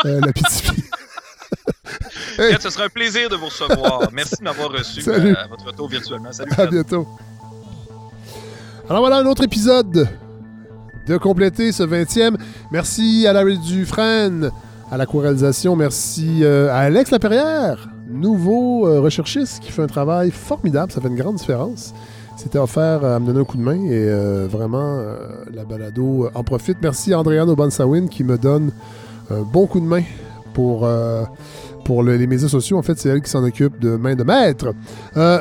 l'Abitibi. 0.05 0.83
Hey. 2.37 2.55
Ce 2.59 2.69
sera 2.71 2.85
un 2.85 2.89
plaisir 2.89 3.29
de 3.29 3.35
vous 3.35 3.45
recevoir. 3.45 4.09
Merci 4.13 4.35
de 4.39 4.43
m'avoir 4.43 4.71
reçu 4.71 5.01
Salut. 5.01 5.33
euh, 5.33 5.43
à 5.43 5.47
votre 5.47 5.65
retour 5.65 5.87
virtuellement. 5.87 6.31
Salut, 6.31 6.51
À 6.51 6.55
Fred. 6.55 6.69
bientôt. 6.71 7.07
Alors 8.89 9.01
voilà 9.01 9.17
un 9.17 9.25
autre 9.25 9.43
épisode 9.43 10.07
de 11.07 11.17
compléter 11.17 11.71
ce 11.71 11.83
20e. 11.83 12.35
Merci 12.71 13.25
à 13.27 13.33
Larry 13.33 13.57
Dufresne 13.59 14.49
à 14.91 14.97
la 14.97 15.05
co-réalisation. 15.05 15.75
Merci 15.75 16.39
euh, 16.43 16.69
à 16.71 16.77
Alex 16.79 17.11
Laperrière, 17.11 17.87
nouveau 18.09 18.87
euh, 18.87 18.99
recherchiste 18.99 19.59
qui 19.61 19.71
fait 19.71 19.83
un 19.83 19.87
travail 19.87 20.31
formidable. 20.31 20.91
Ça 20.91 21.01
fait 21.01 21.07
une 21.09 21.15
grande 21.15 21.35
différence. 21.35 21.93
C'était 22.35 22.57
offert 22.59 23.05
à 23.05 23.19
me 23.19 23.27
donner 23.27 23.41
un 23.41 23.43
coup 23.45 23.57
de 23.57 23.61
main 23.61 23.75
et 23.85 23.89
euh, 23.91 24.47
vraiment, 24.49 25.03
la 25.53 25.63
balado 25.65 26.29
en 26.33 26.43
profite. 26.43 26.77
Merci 26.81 27.13
à 27.13 27.19
Andréane 27.19 27.49
Obansawin 27.49 28.07
qui 28.07 28.23
me 28.23 28.37
donne 28.39 28.71
un 29.29 29.41
bon 29.41 29.67
coup 29.67 29.79
de 29.79 29.85
main 29.85 30.01
pour, 30.53 30.85
euh, 30.85 31.23
pour 31.85 32.03
le- 32.03 32.15
les 32.17 32.27
médias 32.27 32.47
sociaux. 32.47 32.77
En 32.77 32.81
fait, 32.81 32.97
c'est 32.97 33.09
elle 33.09 33.21
qui 33.21 33.29
s'en 33.29 33.43
occupe 33.43 33.79
de 33.79 33.95
main 33.95 34.15
de 34.15 34.23
maître. 34.23 34.73
Euh, 35.17 35.39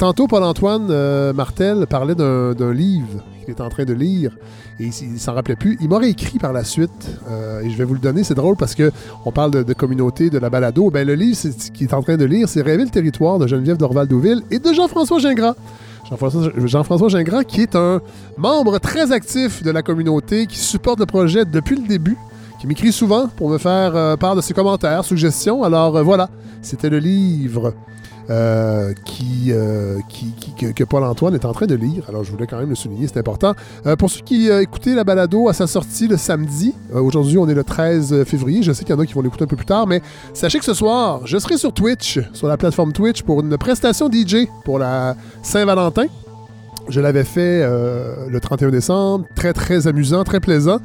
Tantôt, 0.00 0.26
Paul-Antoine 0.26 0.88
euh, 0.90 1.32
Martel 1.32 1.86
parlait 1.88 2.16
d'un 2.16 2.72
livre 2.72 3.22
qu'il 3.44 3.54
est 3.54 3.60
en 3.60 3.68
train 3.68 3.84
de 3.84 3.92
lire 3.92 4.36
et 4.80 4.86
il, 4.86 4.92
il 5.12 5.20
s'en 5.20 5.34
rappelait 5.34 5.54
plus. 5.54 5.78
Il 5.80 5.88
m'aurait 5.88 6.10
écrit 6.10 6.40
par 6.40 6.52
la 6.52 6.64
suite 6.64 6.90
et 7.62 7.70
je 7.70 7.76
vais 7.78 7.84
vous 7.84 7.94
le 7.94 8.00
donner. 8.00 8.24
C'est 8.24 8.34
drôle 8.34 8.56
parce 8.56 8.74
que 8.74 8.90
on 9.24 9.30
parle 9.30 9.52
de, 9.52 9.72
communauté, 9.74 10.30
de 10.30 10.38
la 10.38 10.50
balado. 10.50 10.90
Ben, 10.90 11.06
le 11.06 11.14
livre 11.14 11.38
qu'il 11.72 11.86
est 11.86 11.94
en 11.94 12.02
train 12.02 12.16
de 12.16 12.24
lire, 12.24 12.48
c'est 12.48 12.60
Rêver 12.62 12.82
le 12.86 12.90
territoire 12.90 13.38
de 13.38 13.46
Geneviève 13.46 13.76
Dorval-Douville 13.76 14.42
et 14.50 14.58
de 14.58 14.72
Jean-François 14.72 15.20
Gingras. 15.20 15.54
Jean-François 16.10 16.50
Jean-François 16.64 17.08
Gingras, 17.08 17.44
qui 17.44 17.60
est 17.62 17.76
un 17.76 18.00
membre 18.36 18.80
très 18.80 19.12
actif 19.12 19.62
de 19.62 19.70
la 19.70 19.82
communauté, 19.82 20.46
qui 20.46 20.58
supporte 20.58 20.98
le 20.98 21.06
projet 21.06 21.44
depuis 21.44 21.76
le 21.76 21.86
début, 21.86 22.16
qui 22.58 22.66
m'écrit 22.66 22.92
souvent 22.92 23.28
pour 23.28 23.50
me 23.50 23.58
faire 23.58 23.94
euh, 23.94 24.16
part 24.16 24.34
de 24.36 24.40
ses 24.40 24.54
commentaires, 24.54 25.04
suggestions. 25.04 25.62
Alors 25.62 25.96
euh, 25.96 26.02
voilà, 26.02 26.28
c'était 26.60 26.90
le 26.90 26.98
livre 26.98 27.72
euh, 28.30 28.92
qui, 29.04 29.52
que, 30.74 30.84
Paul-Antoine 30.84 31.34
est 31.34 31.44
en 31.44 31.52
train 31.52 31.66
de 31.66 31.74
lire. 31.74 32.04
Alors 32.08 32.24
je 32.24 32.30
voulais 32.30 32.46
quand 32.46 32.58
même 32.58 32.68
le 32.68 32.74
souligner, 32.74 33.06
c'est 33.06 33.18
important. 33.18 33.54
Pour 33.98 34.10
ceux 34.10 34.20
qui 34.20 34.50
écoutaient 34.50 34.94
la 34.94 35.04
balado 35.04 35.48
à 35.48 35.54
sa 35.54 35.66
sortie 35.66 36.08
le 36.08 36.16
samedi, 36.16 36.74
aujourd'hui 36.92 37.38
on 37.38 37.48
est 37.48 37.54
le 37.54 37.64
13 37.64 38.24
février, 38.24 38.62
je 38.62 38.72
sais 38.72 38.84
qu'il 38.84 38.94
y 38.94 38.98
en 38.98 39.00
a 39.00 39.06
qui 39.06 39.14
vont 39.14 39.22
l'écouter 39.22 39.44
un 39.44 39.48
peu 39.48 39.56
plus 39.56 39.64
tard, 39.64 39.86
mais 39.86 40.02
sachez 40.34 40.58
que 40.58 40.64
ce 40.64 40.74
soir, 40.74 41.22
je 41.24 41.38
serai 41.38 41.56
sur 41.56 41.72
Twitch, 41.72 42.20
sur 42.34 42.48
la 42.48 42.58
plateforme 42.58 42.92
Twitch, 42.92 43.22
pour 43.22 43.40
une 43.40 43.56
prestation 43.56 44.10
DJ 44.10 44.46
pour 44.64 44.78
la 44.78 45.16
Saint-Valentin. 45.42 46.06
Je 46.88 47.00
l'avais 47.02 47.24
fait 47.24 47.60
euh, 47.62 48.14
le 48.30 48.40
31 48.40 48.70
décembre, 48.70 49.26
très 49.34 49.52
très 49.52 49.86
amusant, 49.86 50.24
très 50.24 50.40
plaisant. 50.40 50.78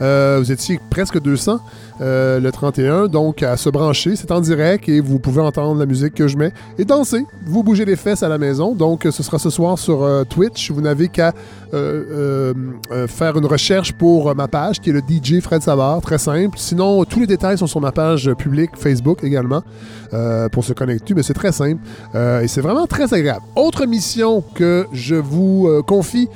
Euh, 0.00 0.38
vous 0.38 0.50
étiez 0.50 0.80
presque 0.88 1.20
200 1.20 1.60
euh, 2.00 2.40
le 2.40 2.50
31, 2.50 3.08
donc 3.08 3.42
à 3.42 3.58
se 3.58 3.68
brancher, 3.68 4.16
c'est 4.16 4.32
en 4.32 4.40
direct 4.40 4.88
et 4.88 5.00
vous 5.00 5.18
pouvez 5.18 5.42
entendre 5.42 5.78
la 5.78 5.84
musique 5.84 6.14
que 6.14 6.28
je 6.28 6.38
mets 6.38 6.52
et 6.78 6.86
danser. 6.86 7.26
Vous 7.44 7.62
bougez 7.62 7.84
les 7.84 7.96
fesses 7.96 8.22
à 8.22 8.28
la 8.30 8.38
maison, 8.38 8.74
donc 8.74 9.06
ce 9.10 9.22
sera 9.22 9.38
ce 9.38 9.50
soir 9.50 9.78
sur 9.78 10.08
Twitch. 10.30 10.70
Vous 10.70 10.80
n'avez 10.80 11.08
qu'à 11.08 11.34
faire 11.72 13.36
une 13.36 13.46
recherche 13.46 13.92
pour 13.92 14.34
ma 14.34 14.48
page 14.48 14.80
qui 14.80 14.90
est 14.90 14.94
le 14.94 15.00
DJ 15.06 15.40
Fred 15.40 15.60
Savard, 15.60 16.00
très 16.00 16.18
simple. 16.18 16.56
Sinon, 16.58 17.04
tous 17.04 17.20
les 17.20 17.26
détails 17.26 17.58
sont 17.58 17.66
sur 17.66 17.82
ma 17.82 17.92
page 17.92 18.32
publique 18.34 18.70
Facebook 18.76 19.22
également 19.22 19.62
pour 20.52 20.64
se 20.64 20.72
connecter, 20.72 21.12
mais 21.12 21.22
c'est 21.22 21.34
très 21.34 21.52
simple 21.52 21.82
et 22.14 22.48
c'est 22.48 22.62
vraiment 22.62 22.86
très 22.86 23.12
agréable. 23.12 23.44
Autre 23.56 23.84
mission 23.84 24.42
que 24.54 24.86
je 24.92 25.16
vous 25.16 25.49
euh, 25.68 25.82
confie 25.82 26.28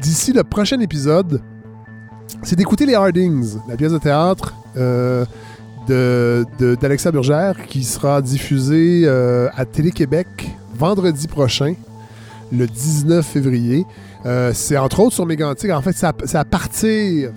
d'ici 0.00 0.32
le 0.32 0.44
prochain 0.44 0.80
épisode, 0.80 1.40
c'est 2.42 2.56
d'écouter 2.56 2.86
les 2.86 2.94
Hardings, 2.94 3.56
la 3.68 3.76
pièce 3.76 3.92
de 3.92 3.98
théâtre 3.98 4.54
euh, 5.90 6.44
d'Alexa 6.80 7.12
Burgère 7.12 7.66
qui 7.66 7.84
sera 7.84 8.20
diffusée 8.20 9.02
euh, 9.04 9.48
à 9.54 9.64
Télé-Québec 9.64 10.26
vendredi 10.74 11.28
prochain, 11.28 11.74
le 12.52 12.66
19 12.66 13.24
février. 13.24 13.86
Euh, 14.24 14.50
c'est 14.52 14.76
entre 14.76 15.00
autres 15.00 15.14
sur 15.14 15.26
Mégantic. 15.26 15.70
En 15.70 15.80
fait, 15.82 15.92
c'est 15.92 16.06
à, 16.06 16.12
c'est 16.24 16.38
à 16.38 16.44
partir 16.44 17.30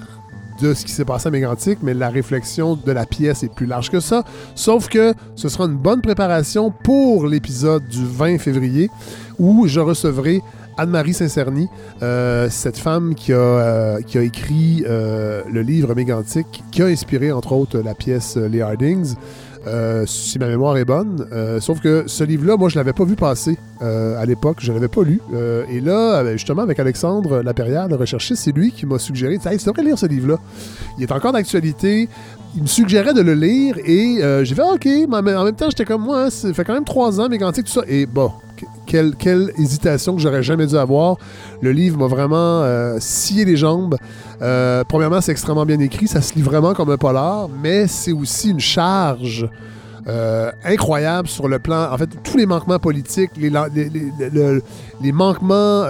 de 0.61 0.73
ce 0.73 0.83
qui 0.83 0.91
s'est 0.91 1.05
passé 1.05 1.27
à 1.27 1.31
Mégantic, 1.31 1.79
mais 1.83 1.93
la 1.93 2.09
réflexion 2.09 2.75
de 2.75 2.91
la 2.91 3.05
pièce 3.05 3.43
est 3.43 3.53
plus 3.53 3.65
large 3.65 3.89
que 3.89 3.99
ça. 3.99 4.23
Sauf 4.55 4.89
que 4.89 5.13
ce 5.35 5.47
sera 5.47 5.65
une 5.65 5.77
bonne 5.77 6.01
préparation 6.01 6.73
pour 6.83 7.27
l'épisode 7.27 7.87
du 7.87 8.03
20 8.03 8.39
février 8.39 8.89
où 9.37 9.67
je 9.67 9.79
recevrai 9.79 10.41
Anne-Marie 10.79 11.13
Saint-Cerny, 11.13 11.67
euh, 12.01 12.47
cette 12.49 12.77
femme 12.77 13.13
qui 13.13 13.33
a, 13.33 13.35
euh, 13.35 13.99
écrit 14.15 14.85
euh, 14.87 15.41
le 15.51 15.61
livre 15.61 15.93
Mégantic, 15.93 16.63
qui 16.71 16.81
a 16.81 16.85
inspiré 16.85 17.33
entre 17.33 17.51
autres 17.51 17.79
la 17.79 17.93
pièce 17.93 18.37
Les 18.37 18.61
Hardings. 18.61 19.15
Si 20.07 20.39
ma 20.39 20.47
mémoire 20.47 20.77
est 20.77 20.85
bonne. 20.85 21.27
Sauf 21.59 21.79
que 21.79 22.05
ce 22.07 22.23
livre-là, 22.23 22.57
moi, 22.57 22.69
je 22.69 22.77
l'avais 22.77 22.93
pas 22.93 23.03
vu 23.03 23.15
passer 23.15 23.55
à 23.81 24.25
l'époque. 24.25 24.57
Je 24.61 24.71
l'avais 24.71 24.87
pas 24.87 25.03
lu. 25.03 25.19
Et 25.69 25.79
là, 25.79 26.21
euh, 26.21 26.31
justement, 26.33 26.63
avec 26.63 26.79
Alexandre 26.79 27.41
Laperrière, 27.41 27.87
le 27.87 27.95
recherchiste, 27.95 28.43
c'est 28.43 28.51
lui 28.51 28.71
qui 28.71 28.85
m'a 28.85 28.97
suggéré 28.97 29.37
hey, 29.45 29.57
tu 29.57 29.65
devrais 29.65 29.83
lire 29.83 29.97
ce 29.97 30.07
livre-là. 30.07 30.37
Il 30.97 31.03
est 31.03 31.11
encore 31.11 31.33
d'actualité. 31.33 32.09
Il 32.55 32.63
me 32.63 32.67
suggérait 32.67 33.13
de 33.13 33.21
le 33.21 33.33
lire 33.35 33.75
et 33.85 34.23
euh, 34.23 34.43
j'ai 34.43 34.55
fait 34.55 34.61
OK, 34.63 34.85
mais 34.85 35.35
en 35.35 35.43
même 35.43 35.55
temps, 35.55 35.69
j'étais 35.69 35.85
comme 35.85 36.01
moi, 36.03 36.23
hein, 36.25 36.29
ça 36.29 36.51
fait 36.53 36.63
quand 36.65 36.73
même 36.73 36.83
trois 36.83 37.19
ans, 37.21 37.29
Mégantic, 37.29 37.65
tout 37.65 37.71
ça. 37.71 37.81
Et 37.87 38.05
bon, 38.07 38.31
que- 38.57 38.65
quelle, 38.87 39.15
quelle 39.15 39.51
hésitation 39.57 40.15
que 40.15 40.21
j'aurais 40.21 40.41
jamais 40.41 40.65
dû 40.65 40.75
avoir. 40.75 41.17
Le 41.61 41.71
livre 41.71 41.99
m'a 41.99 42.07
vraiment 42.07 42.35
euh, 42.63 42.97
scié 42.99 43.45
les 43.45 43.55
jambes. 43.55 43.95
Euh, 44.41 44.83
premièrement, 44.87 45.21
c'est 45.21 45.31
extrêmement 45.31 45.65
bien 45.65 45.79
écrit, 45.79 46.07
ça 46.07 46.21
se 46.21 46.33
lit 46.33 46.41
vraiment 46.41 46.73
comme 46.73 46.89
un 46.89 46.97
polar, 46.97 47.49
mais 47.61 47.85
c'est 47.87 48.13
aussi 48.13 48.49
une 48.49 48.59
charge 48.59 49.47
incroyable 50.63 51.27
sur 51.27 51.47
le 51.47 51.59
plan, 51.59 51.91
en 51.91 51.97
fait, 51.99 52.09
tous 52.23 52.35
les 52.35 52.47
manquements 52.47 52.79
politiques, 52.79 53.29
les, 53.37 53.51
les- 53.75 53.89
les- 53.89 54.29
le- 54.33 54.63
les 55.03 55.11
manquements 55.11 55.83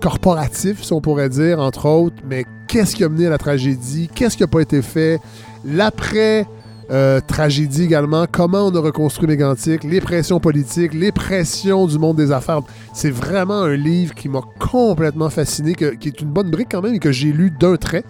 corporatifs, 0.00 0.84
si 0.84 0.92
on 0.92 1.00
pourrait 1.00 1.28
dire, 1.30 1.58
entre 1.58 1.86
autres, 1.88 2.14
mais 2.30 2.44
qu'est-ce 2.68 2.94
qui 2.94 3.02
a 3.02 3.08
mené 3.08 3.26
à 3.26 3.30
la 3.30 3.38
tragédie, 3.38 4.08
qu'est-ce 4.14 4.36
qui 4.36 4.44
n'a 4.44 4.46
pas 4.46 4.60
été 4.60 4.82
fait, 4.82 5.18
l'après... 5.66 6.46
euh, 6.90 7.20
tragédie 7.26 7.84
également, 7.84 8.26
comment 8.30 8.66
on 8.66 8.74
a 8.74 8.80
reconstruit 8.80 9.26
Mégantic, 9.26 9.82
les 9.84 10.00
pressions 10.00 10.38
politiques, 10.38 10.94
les 10.94 11.12
pressions 11.12 11.86
du 11.86 11.98
monde 11.98 12.16
des 12.16 12.30
affaires. 12.30 12.60
C'est 12.92 13.10
vraiment 13.10 13.62
un 13.62 13.74
livre 13.74 14.14
qui 14.14 14.28
m'a 14.28 14.40
complètement 14.60 15.30
fasciné, 15.30 15.74
qui 15.74 15.84
est 15.84 16.20
une 16.20 16.30
bonne 16.30 16.50
brique 16.50 16.68
quand 16.70 16.82
même 16.82 16.94
et 16.94 16.98
que 16.98 17.12
j'ai 17.12 17.32
lu 17.32 17.50
d'un 17.50 17.76
trait. 17.76 18.04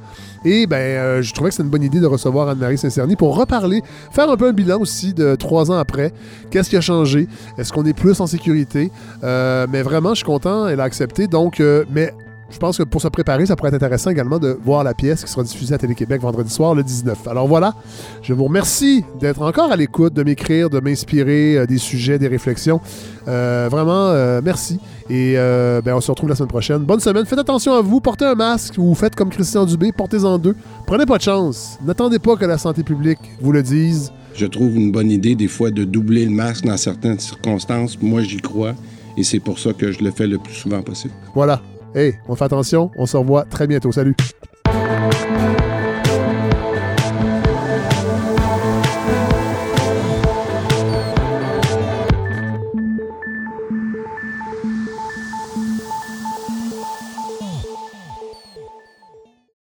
Et 0.45 0.67
ben, 0.67 0.77
euh, 0.77 1.23
je 1.23 1.33
trouvais 1.33 1.51
que 1.51 1.55
c'était 1.55 1.65
une 1.65 1.71
bonne 1.71 1.83
idée 1.83 2.01
de 2.01 2.07
recevoir 2.07 2.49
Anne-Marie 2.49 2.79
Saint-Cerny 2.79 3.17
pour 3.17 3.37
reparler, 3.37 3.83
faire 4.13 4.31
un 4.31 4.37
peu 4.37 4.49
un 4.49 4.53
bilan 4.53 4.79
aussi 4.79 5.13
de 5.15 5.35
trois 5.35 5.71
ans 5.71 5.79
après. 5.79 6.13
Qu'est-ce 6.51 6.71
qui 6.71 6.77
a 6.77 6.81
changé? 6.81 7.29
Est-ce 7.59 7.73
qu'on 7.73 7.85
est 7.85 7.97
plus 7.97 8.21
en 8.21 8.27
sécurité? 8.27 8.93
Euh, 9.25 9.67
mais 9.73 9.83
vraiment, 9.83 10.11
je 10.11 10.17
suis 10.17 10.25
content, 10.27 10.69
elle 10.69 10.81
a 10.81 10.85
accepté. 10.85 11.27
Donc, 11.27 11.63
mais 11.91 12.13
je 12.51 12.59
pense 12.59 12.79
que 12.79 12.85
pour 12.85 13.03
se 13.03 13.09
préparer, 13.09 13.47
ça 13.47 13.57
pourrait 13.57 13.69
être 13.69 13.75
intéressant 13.75 14.11
également 14.11 14.39
de 14.39 14.57
voir 14.65 14.85
la 14.85 14.95
pièce 14.95 15.25
qui 15.25 15.31
sera 15.31 15.43
diffusée 15.43 15.75
à 15.75 15.79
Télé-Québec 15.79 16.21
vendredi 16.21 16.53
soir, 16.53 16.75
le 16.75 16.83
19. 16.83 17.27
Alors 17.27 17.49
voilà, 17.49 17.75
je 18.23 18.33
vous 18.33 18.45
remercie 18.45 19.05
d'être 19.21 19.43
encore 19.43 19.73
à 19.73 19.77
l'écoute, 19.77 20.15
de 20.15 20.23
m'écrire, 20.23 20.71
de 20.71 20.81
m'inspirer 20.81 21.59
euh, 21.59 21.67
des 21.67 21.79
sujets, 21.79 22.19
des 22.19 22.29
réflexions. 22.29 22.81
Euh, 23.27 23.69
vraiment, 23.71 24.09
euh, 24.11 24.41
merci. 24.45 24.79
Et 25.11 25.35
ben, 25.37 25.95
on 25.95 26.01
se 26.01 26.11
retrouve 26.11 26.29
la 26.29 26.35
semaine 26.35 26.49
prochaine. 26.49 26.79
Bonne 26.79 27.01
semaine. 27.01 27.27
Faites 27.27 27.39
attention 27.39 27.75
à 27.75 27.81
vous. 27.81 28.01
Portez 28.01 28.25
un 28.25 28.35
masque 28.35 28.75
ou 28.77 28.93
faites 28.95 29.15
comme 29.15 29.31
Christian 29.31 29.65
Dubé. 29.65 29.93
Portez-en 29.93 30.39
deux. 30.39 30.57
Prenez 30.85 31.07
pas 31.07 31.19
de 31.19 31.23
chance. 31.23 31.79
N'attendez 31.85 32.19
pas 32.19 32.35
que 32.37 32.45
la 32.45 32.59
santé 32.59 32.83
publique 32.83 33.21
vous 33.41 33.53
le 33.53 33.63
dise. 33.63 34.13
Je 34.35 34.47
trouve 34.47 34.77
une 34.77 34.91
bonne 34.91 35.11
idée 35.11 35.35
des 35.35 35.47
fois 35.49 35.71
de 35.71 35.85
doubler 35.85 36.25
le 36.25 36.33
masque 36.33 36.65
dans 36.65 36.77
certaines 36.77 37.21
circonstances. 37.21 37.97
Moi, 38.03 38.23
j'y 38.23 38.39
crois 38.39 38.75
et 39.17 39.23
c'est 39.23 39.41
pour 39.41 39.59
ça 39.59 39.73
que 39.73 39.93
je 39.93 40.03
le 40.03 40.11
fais 40.11 40.27
le 40.27 40.39
plus 40.39 40.55
souvent 40.55 40.83
possible. 40.83 41.15
Voilà. 41.35 41.63
Hey, 41.97 42.19
on 42.29 42.37
fait 42.37 42.45
attention, 42.45 42.91
on 42.99 43.07
se 43.07 43.17
revoit 43.17 43.47
très 43.47 43.67
bientôt. 43.67 43.91
Salut! 43.91 44.15